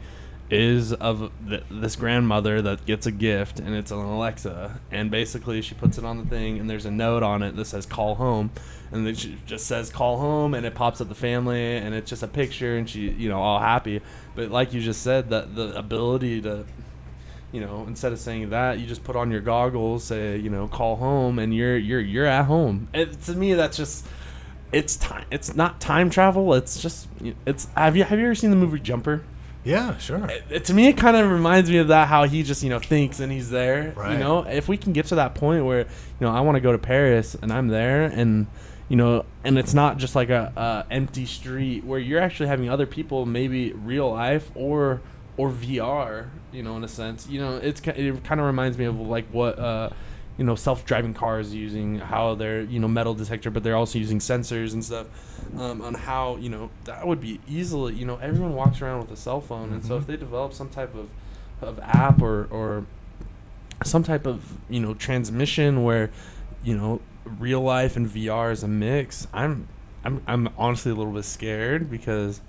is 0.50 0.94
of 0.94 1.30
th- 1.48 1.64
this 1.70 1.98
grandmother 1.98 2.62
that 2.62 2.86
gets 2.86 3.06
a 3.06 3.12
gift 3.12 3.60
and 3.60 3.76
it's 3.76 3.92
an 3.92 4.00
Alexa 4.00 4.80
and 4.90 5.12
basically 5.12 5.62
she 5.62 5.76
puts 5.76 6.00
it 6.00 6.04
on 6.04 6.18
the 6.18 6.26
thing 6.26 6.58
and 6.58 6.68
there's 6.68 6.88
a 6.88 6.92
note 6.92 7.22
on 7.22 7.44
it 7.44 7.56
that 7.56 7.66
says 7.66 7.86
call 7.86 8.16
home 8.16 8.50
and 8.92 9.06
then 9.06 9.14
she 9.14 9.38
just 9.46 9.68
says 9.68 9.92
call 9.92 10.18
home 10.18 10.56
and 10.56 10.66
it 10.66 10.74
pops 10.74 11.02
up 11.02 11.08
the 11.08 11.14
family 11.14 11.78
and 11.78 11.94
it's 11.94 12.10
just 12.10 12.24
a 12.24 12.28
picture 12.28 12.78
and 12.78 12.90
she 12.90 13.12
you 13.12 13.30
know 13.30 13.40
all 13.40 13.60
happy 13.60 14.02
but 14.34 14.50
like 14.50 14.74
you 14.74 14.82
just 14.82 15.04
said 15.04 15.30
that 15.30 15.54
the 15.54 15.78
ability 15.78 16.42
to 16.42 16.66
you 17.52 17.62
know 17.62 17.86
instead 17.88 18.12
of 18.12 18.20
saying 18.20 18.50
that 18.50 18.80
you 18.80 18.86
just 18.86 19.04
put 19.04 19.16
on 19.16 19.32
your 19.32 19.42
goggles 19.42 20.04
say 20.04 20.38
you 20.38 20.50
know 20.50 20.68
call 20.68 20.96
home 20.96 21.40
and 21.40 21.54
you're 21.54 21.78
you're 21.78 22.00
you're 22.00 22.26
at 22.26 22.46
home 22.46 22.88
to 22.94 23.34
me 23.34 23.54
that's 23.54 23.78
just 23.78 24.06
it's 24.72 24.96
time 24.98 25.26
it's 25.32 25.56
not 25.56 25.82
time 25.82 26.10
travel 26.10 26.54
it's 26.54 26.80
just 26.82 27.08
it's 27.46 27.68
have 27.76 27.96
you 27.98 28.04
have 28.04 28.20
you 28.20 28.26
ever 28.26 28.36
seen 28.36 28.52
the 28.52 28.56
movie 28.56 28.80
jumper 28.80 29.24
yeah, 29.64 29.98
sure. 29.98 30.26
It, 30.50 30.66
to 30.66 30.74
me, 30.74 30.88
it 30.88 30.98
kind 30.98 31.18
of 31.18 31.30
reminds 31.30 31.70
me 31.70 31.80
of 31.80 31.90
that 31.90 32.08
how 32.08 32.24
he 32.24 32.44
just 32.44 32.64
you 32.64 32.70
know 32.70 32.80
thinks 32.80 33.20
and 33.20 33.32
he's 33.32 33.50
there. 33.50 33.94
Right. 33.96 34.14
You 34.14 34.18
know, 34.18 34.44
if 34.44 34.68
we 34.68 34.78
can 34.78 34.94
get 34.94 35.08
to 35.08 35.16
that 35.16 35.36
point 35.36 35.66
where 35.66 35.80
you 35.80 35.88
know 36.22 36.30
I 36.30 36.42
want 36.42 36.56
to 36.56 36.62
go 36.62 36.72
to 36.72 36.78
Paris 36.78 37.36
and 37.36 37.52
I'm 37.52 37.68
there 37.68 38.04
and 38.04 38.48
you 38.88 38.96
know 38.96 39.26
and 39.44 39.60
it's 39.60 39.74
not 39.74 39.98
just 39.98 40.16
like 40.16 40.30
a, 40.30 40.54
a 40.56 40.92
empty 40.92 41.26
street 41.26 41.84
where 41.84 42.00
you're 42.00 42.22
actually 42.22 42.48
having 42.48 42.70
other 42.70 42.86
people 42.86 43.26
maybe 43.26 43.74
real 43.74 44.10
life 44.12 44.50
or 44.56 45.02
or 45.40 45.50
VR. 45.50 46.28
You 46.52 46.64
know, 46.64 46.76
in 46.76 46.84
a 46.84 46.88
sense, 46.88 47.28
you 47.28 47.40
know, 47.40 47.58
it's 47.58 47.80
it 47.86 48.24
kind 48.26 48.42
of 48.42 48.48
reminds 48.48 48.78
me 48.78 48.86
of 48.86 49.00
like 49.00 49.28
what. 49.32 49.58
Uh, 49.58 49.90
you 50.38 50.46
know 50.46 50.56
self-driving 50.56 51.14
cars 51.14 51.54
using 51.54 52.00
how 52.00 52.34
they're 52.34 52.62
you 52.62 52.80
know 52.80 52.88
metal 52.88 53.14
detector 53.14 53.52
but 53.52 53.62
they're 53.62 53.76
also 53.76 54.00
using 54.00 54.20
sensors 54.20 54.72
and 54.72 54.86
stuff 54.86 55.08
um, 55.58 55.82
on 55.82 55.94
how 55.94 56.38
you 56.38 56.48
know 56.48 56.70
that 56.86 57.06
would 57.06 57.20
be 57.20 57.42
easily 57.46 57.94
you 57.94 58.06
know 58.06 58.16
everyone 58.20 58.56
walks 58.56 58.82
around 58.82 59.02
with 59.02 59.12
a 59.12 59.18
cell 59.18 59.42
phone 59.42 59.66
mm-hmm. 59.66 59.74
and 59.74 59.84
so 59.84 59.98
if 59.98 60.04
mm-hmm. 60.04 60.12
they 60.14 60.18
develop 60.18 60.54
some 60.54 60.70
type 60.70 60.96
of 60.96 61.10
of 61.62 61.78
app 61.84 62.22
or 62.22 62.48
or 62.52 62.86
some 63.84 64.02
type 64.02 64.26
of 64.26 64.54
you 64.70 64.80
know 64.80 64.94
transmission 64.94 65.84
where 65.84 66.10
you 66.64 66.78
know 66.78 67.02
real 67.38 67.60
life 67.60 67.98
and 67.98 68.08
VR 68.08 68.54
is 68.54 68.64
a 68.64 68.68
mix 68.70 69.28
I'm 69.34 69.68
I'm 70.06 70.24
I'm 70.26 70.50
honestly 70.58 70.94
a 70.94 70.96
little 70.96 71.12
bit 71.12 71.26
scared 71.26 71.92
because 71.92 72.40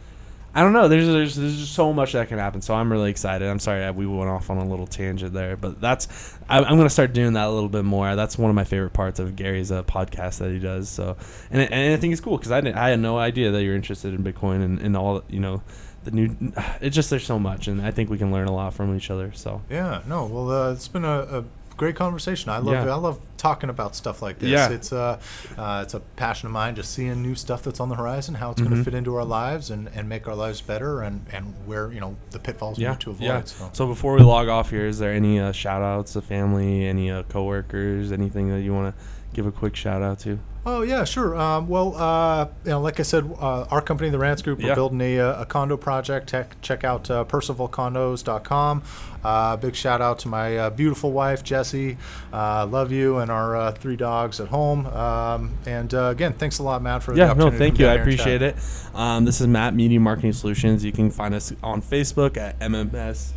I 0.55 0.63
don't 0.63 0.73
know. 0.73 0.89
There's, 0.89 1.07
there's 1.07 1.37
there's 1.37 1.59
just 1.59 1.75
so 1.75 1.93
much 1.93 2.13
that 2.13 2.29
can 2.29 2.39
happen. 2.39 2.61
So 2.61 2.75
I'm 2.75 2.91
really 2.91 3.11
excited. 3.11 3.49
I'm 3.49 3.61
sorry 3.61 3.89
we 3.93 4.07
went 4.07 4.29
off 4.29 4.51
on 4.51 4.59
a 4.59 4.69
little 4.69 4.87
tangent 4.87 5.33
there, 5.33 5.57
but 5.57 5.81
that's 5.81 6.37
I, 6.49 6.59
am 6.59 6.77
gonna 6.77 6.91
start 6.91 7.13
doing 7.13 7.35
that 7.35 7.47
a 7.47 7.51
little 7.51 7.69
bit 7.69 7.85
more. 7.85 8.17
That's 8.17 8.37
one 8.37 8.51
of 8.51 8.57
my 8.57 8.65
favorite 8.65 8.93
parts 8.93 9.21
of 9.21 9.37
Gary's 9.37 9.71
uh, 9.71 9.85
podcast 9.85 10.39
that 10.39 10.51
he 10.51 10.59
does. 10.59 10.89
So 10.89 11.17
and 11.51 11.61
and 11.73 11.95
I 11.95 11.97
think 11.99 12.13
it's 12.13 12.21
cool 12.21 12.37
because 12.37 12.51
I 12.51 12.59
I 12.59 12.91
had 12.91 13.01
no 13.01 13.19
idea 13.19 13.53
that 13.53 13.63
you're 13.63 13.77
interested 13.77 14.13
in 14.13 14.25
Bitcoin 14.25 14.65
and, 14.65 14.81
and 14.81 14.97
all 14.97 15.23
you 15.29 15.41
know 15.41 15.63
the 16.05 16.11
new 16.11 16.37
it's 16.81 16.97
just 16.97 17.11
there's 17.11 17.25
so 17.25 17.39
much 17.39 17.69
and 17.69 17.83
i 17.83 17.91
think 17.91 18.11
we 18.11 18.19
can 18.19 18.33
learn 18.33 18.49
a 18.49 18.53
lot 18.53 18.73
from 18.73 18.97
each 18.97 19.11
other 19.11 19.33
so 19.33 19.61
yeah 19.69 20.03
no 20.07 20.25
well 20.25 20.51
uh, 20.51 20.73
it's 20.73 20.89
been 20.89 21.05
a, 21.05 21.21
a, 21.21 21.45
great 21.81 21.97
conversation. 21.97 22.51
I 22.51 22.59
love 22.59 22.87
yeah. 22.87 22.93
I 22.93 22.97
love 22.97 23.19
talking 23.39 23.71
about 23.71 23.97
stuff 23.97 24.21
like 24.21 24.39
this. 24.39 24.51
Yeah. 24.51 24.69
It's 24.69 24.93
uh, 24.93 25.19
uh, 25.57 25.81
it's 25.83 25.95
a 25.95 26.01
passion 26.01 26.47
of 26.47 26.53
mine 26.53 26.75
just 26.77 26.93
seeing 26.93 27.23
new 27.23 27.35
stuff 27.35 27.63
that's 27.63 27.81
on 27.81 27.89
the 27.89 27.95
horizon, 27.95 28.35
how 28.35 28.51
it's 28.51 28.61
mm-hmm. 28.61 28.71
going 28.71 28.85
to 28.85 28.91
fit 28.91 28.95
into 28.95 29.17
our 29.17 29.25
lives 29.25 29.71
and, 29.71 29.89
and 29.95 30.07
make 30.07 30.29
our 30.29 30.35
lives 30.35 30.61
better 30.61 31.01
and, 31.01 31.25
and 31.33 31.55
where, 31.65 31.91
you 31.91 31.99
know, 31.99 32.17
the 32.33 32.39
pitfalls 32.39 32.79
yeah. 32.79 32.89
we 32.89 32.93
need 32.93 33.01
to 33.01 33.11
avoid. 33.11 33.25
Yeah. 33.25 33.45
So. 33.45 33.71
so 33.73 33.87
before 33.87 34.15
we 34.15 34.21
log 34.21 34.49
off 34.49 34.69
here, 34.69 34.87
is 34.87 34.99
there 34.99 35.15
any 35.15 35.41
uh, 35.41 35.53
shout 35.53 35.81
outs 35.81 36.13
to 36.13 36.21
family, 36.21 36.85
any 36.85 37.11
uh, 37.11 37.23
coworkers, 37.23 38.13
anything 38.13 38.51
that 38.51 38.61
you 38.61 38.75
want 38.75 38.95
to 38.95 39.03
give 39.33 39.47
a 39.47 39.53
quick 39.53 39.75
shout 39.75 40.03
out 40.03 40.19
to? 40.21 40.39
Oh 40.67 40.83
yeah, 40.83 41.05
sure. 41.05 41.35
Um, 41.37 41.69
well, 41.69 41.97
uh, 41.97 42.49
you 42.65 42.73
know, 42.73 42.81
like 42.83 43.01
I 43.01 43.03
said, 43.03 43.25
uh, 43.41 43.63
our 43.71 43.81
company, 43.81 44.11
the 44.11 44.19
Rants 44.19 44.43
Group, 44.43 44.61
we're 44.61 44.75
building 44.75 45.01
a, 45.01 45.19
uh, 45.19 45.43
a, 45.43 45.47
condo 45.47 45.79
project. 45.79 46.29
Tech, 46.29 46.61
check 46.61 46.85
out 46.85 47.11
uh, 47.11 47.25
PercivalCondos.com. 47.25 48.83
Uh, 49.25 49.57
big 49.57 49.75
shout 49.75 50.03
out 50.03 50.19
to 50.19 50.29
my 50.29 50.57
uh, 50.59 50.71
beautiful 50.71 51.13
wife 51.13 51.43
Jessie. 51.43 51.97
Uh, 52.31 52.67
love 52.67 52.93
you 52.93 53.19
and 53.19 53.31
our 53.31 53.73
three 53.73 53.97
dogs 53.97 54.39
at 54.39 54.49
home. 54.49 54.87
Um, 54.87 55.57
and 55.65 55.95
again, 55.95 56.35
thanks 56.35 56.59
a 56.59 56.63
lot, 56.63 56.83
Matt, 56.83 57.03
for 57.03 57.15
the 57.15 57.23
opportunity. 57.23 57.45
yeah. 57.47 57.53
no, 57.53 57.59
thank 57.59 57.79
you. 57.79 57.87
I 57.87 57.95
appreciate 57.95 58.43
it. 58.43 58.57
Um, 58.95 59.25
this 59.25 59.41
is 59.41 59.47
Matt 59.47 59.75
Media 59.75 59.99
Marketing 59.99 60.33
Solutions. 60.33 60.85
You 60.85 60.93
can 60.93 61.11
find 61.11 61.35
us 61.35 61.55
on 61.63 61.81
Facebook 61.81 62.37
at 62.37 62.59
MMS 62.59 63.33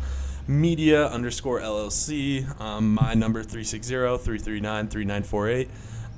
media 0.46 1.06
underscore 1.06 1.60
LLC. 1.60 2.60
Um, 2.60 2.96
my 2.96 3.14
number 3.14 3.42
360 3.42 3.94
339 3.94 4.88
3948. 4.88 5.70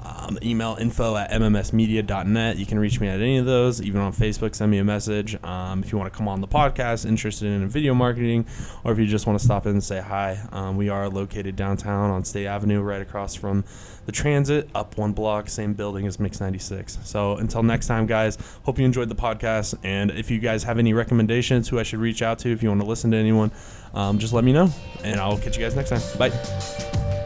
Um, 0.07 0.38
email 0.42 0.76
info 0.78 1.16
at 1.16 1.30
mmsmedia.net. 1.30 2.57
You 2.57 2.66
can 2.66 2.78
reach 2.78 3.00
me 3.00 3.09
at 3.09 3.20
any 3.20 3.38
of 3.38 3.46
those, 3.46 3.82
even 3.82 4.00
on 4.00 4.12
Facebook. 4.12 4.54
Send 4.54 4.70
me 4.70 4.78
a 4.78 4.84
message. 4.84 5.42
Um, 5.42 5.82
if 5.82 5.90
you 5.90 5.98
want 5.98 6.12
to 6.12 6.16
come 6.16 6.28
on 6.28 6.40
the 6.40 6.48
podcast, 6.48 7.07
interested 7.07 7.48
in 7.48 7.66
video 7.68 7.92
marketing, 7.92 8.46
or 8.84 8.92
if 8.92 8.98
you 8.98 9.07
just 9.07 9.26
want 9.26 9.38
to 9.38 9.44
stop 9.44 9.66
in 9.66 9.72
and 9.72 9.82
say 9.84 10.00
hi, 10.00 10.38
um, 10.52 10.76
we 10.76 10.88
are 10.88 11.09
located 11.09 11.57
downtown 11.57 12.11
on 12.11 12.24
State 12.24 12.46
Avenue, 12.46 12.82
right 12.82 13.02
across 13.02 13.34
from 13.34 13.64
the 14.04 14.12
transit, 14.12 14.70
up 14.74 14.96
one 14.96 15.12
block, 15.12 15.48
same 15.48 15.74
building 15.74 16.07
as 16.07 16.20
Mix 16.20 16.40
96. 16.40 16.98
So 17.02 17.36
until 17.36 17.64
next 17.64 17.88
time, 17.88 18.07
guys, 18.07 18.38
hope 18.62 18.78
you 18.78 18.84
enjoyed 18.84 19.09
the 19.09 19.16
podcast. 19.16 19.74
And 19.82 20.12
if 20.12 20.30
you 20.30 20.38
guys 20.38 20.62
have 20.62 20.78
any 20.78 20.94
recommendations 20.94 21.68
who 21.68 21.80
I 21.80 21.82
should 21.82 21.98
reach 21.98 22.22
out 22.22 22.38
to, 22.40 22.52
if 22.52 22.62
you 22.62 22.68
want 22.68 22.80
to 22.80 22.86
listen 22.86 23.11
to 23.11 23.16
anyone, 23.16 23.50
um, 23.94 24.18
just 24.18 24.32
let 24.32 24.44
me 24.44 24.52
know. 24.52 24.70
And 25.02 25.18
I'll 25.18 25.38
catch 25.38 25.57
you 25.57 25.64
guys 25.64 25.74
next 25.74 25.90
time. 25.90 26.18
Bye. 26.18 27.26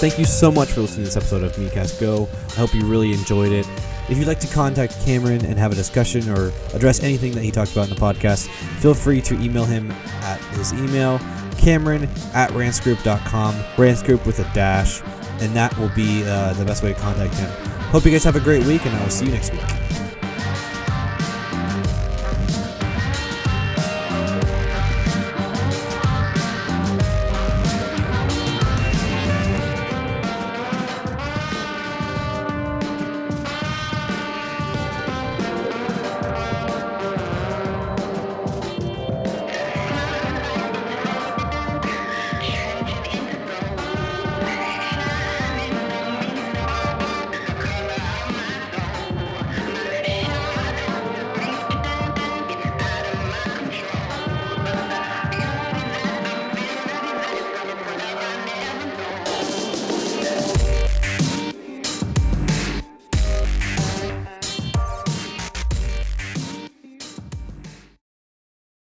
Thank 0.00 0.18
you 0.18 0.24
so 0.24 0.50
much 0.50 0.70
for 0.70 0.80
listening 0.80 1.04
to 1.04 1.12
this 1.12 1.16
episode 1.18 1.42
of 1.42 1.52
MediaCast 1.52 2.00
Go. 2.00 2.26
I 2.48 2.52
hope 2.52 2.74
you 2.74 2.86
really 2.86 3.12
enjoyed 3.12 3.52
it. 3.52 3.68
If 4.08 4.16
you'd 4.16 4.26
like 4.26 4.40
to 4.40 4.46
contact 4.46 4.98
Cameron 5.04 5.44
and 5.44 5.58
have 5.58 5.72
a 5.72 5.74
discussion 5.74 6.28
or 6.30 6.52
address 6.72 7.02
anything 7.02 7.32
that 7.32 7.42
he 7.42 7.50
talked 7.50 7.72
about 7.72 7.88
in 7.88 7.94
the 7.94 8.00
podcast, 8.00 8.48
feel 8.80 8.94
free 8.94 9.20
to 9.20 9.34
email 9.34 9.66
him 9.66 9.90
at 10.22 10.40
his 10.56 10.72
email, 10.72 11.18
Cameron 11.58 12.04
at 12.32 12.50
rantsgroup.com, 12.52 13.54
rantsgroup 13.76 14.24
with 14.24 14.38
a 14.38 14.54
dash, 14.54 15.02
and 15.42 15.54
that 15.54 15.76
will 15.78 15.90
be 15.90 16.24
uh, 16.24 16.54
the 16.54 16.64
best 16.64 16.82
way 16.82 16.94
to 16.94 16.98
contact 16.98 17.34
him. 17.34 17.50
Hope 17.90 18.06
you 18.06 18.10
guys 18.10 18.24
have 18.24 18.36
a 18.36 18.40
great 18.40 18.64
week, 18.64 18.86
and 18.86 18.96
I 18.96 19.02
will 19.02 19.10
see 19.10 19.26
you 19.26 19.32
next 19.32 19.52
week. 19.52 19.79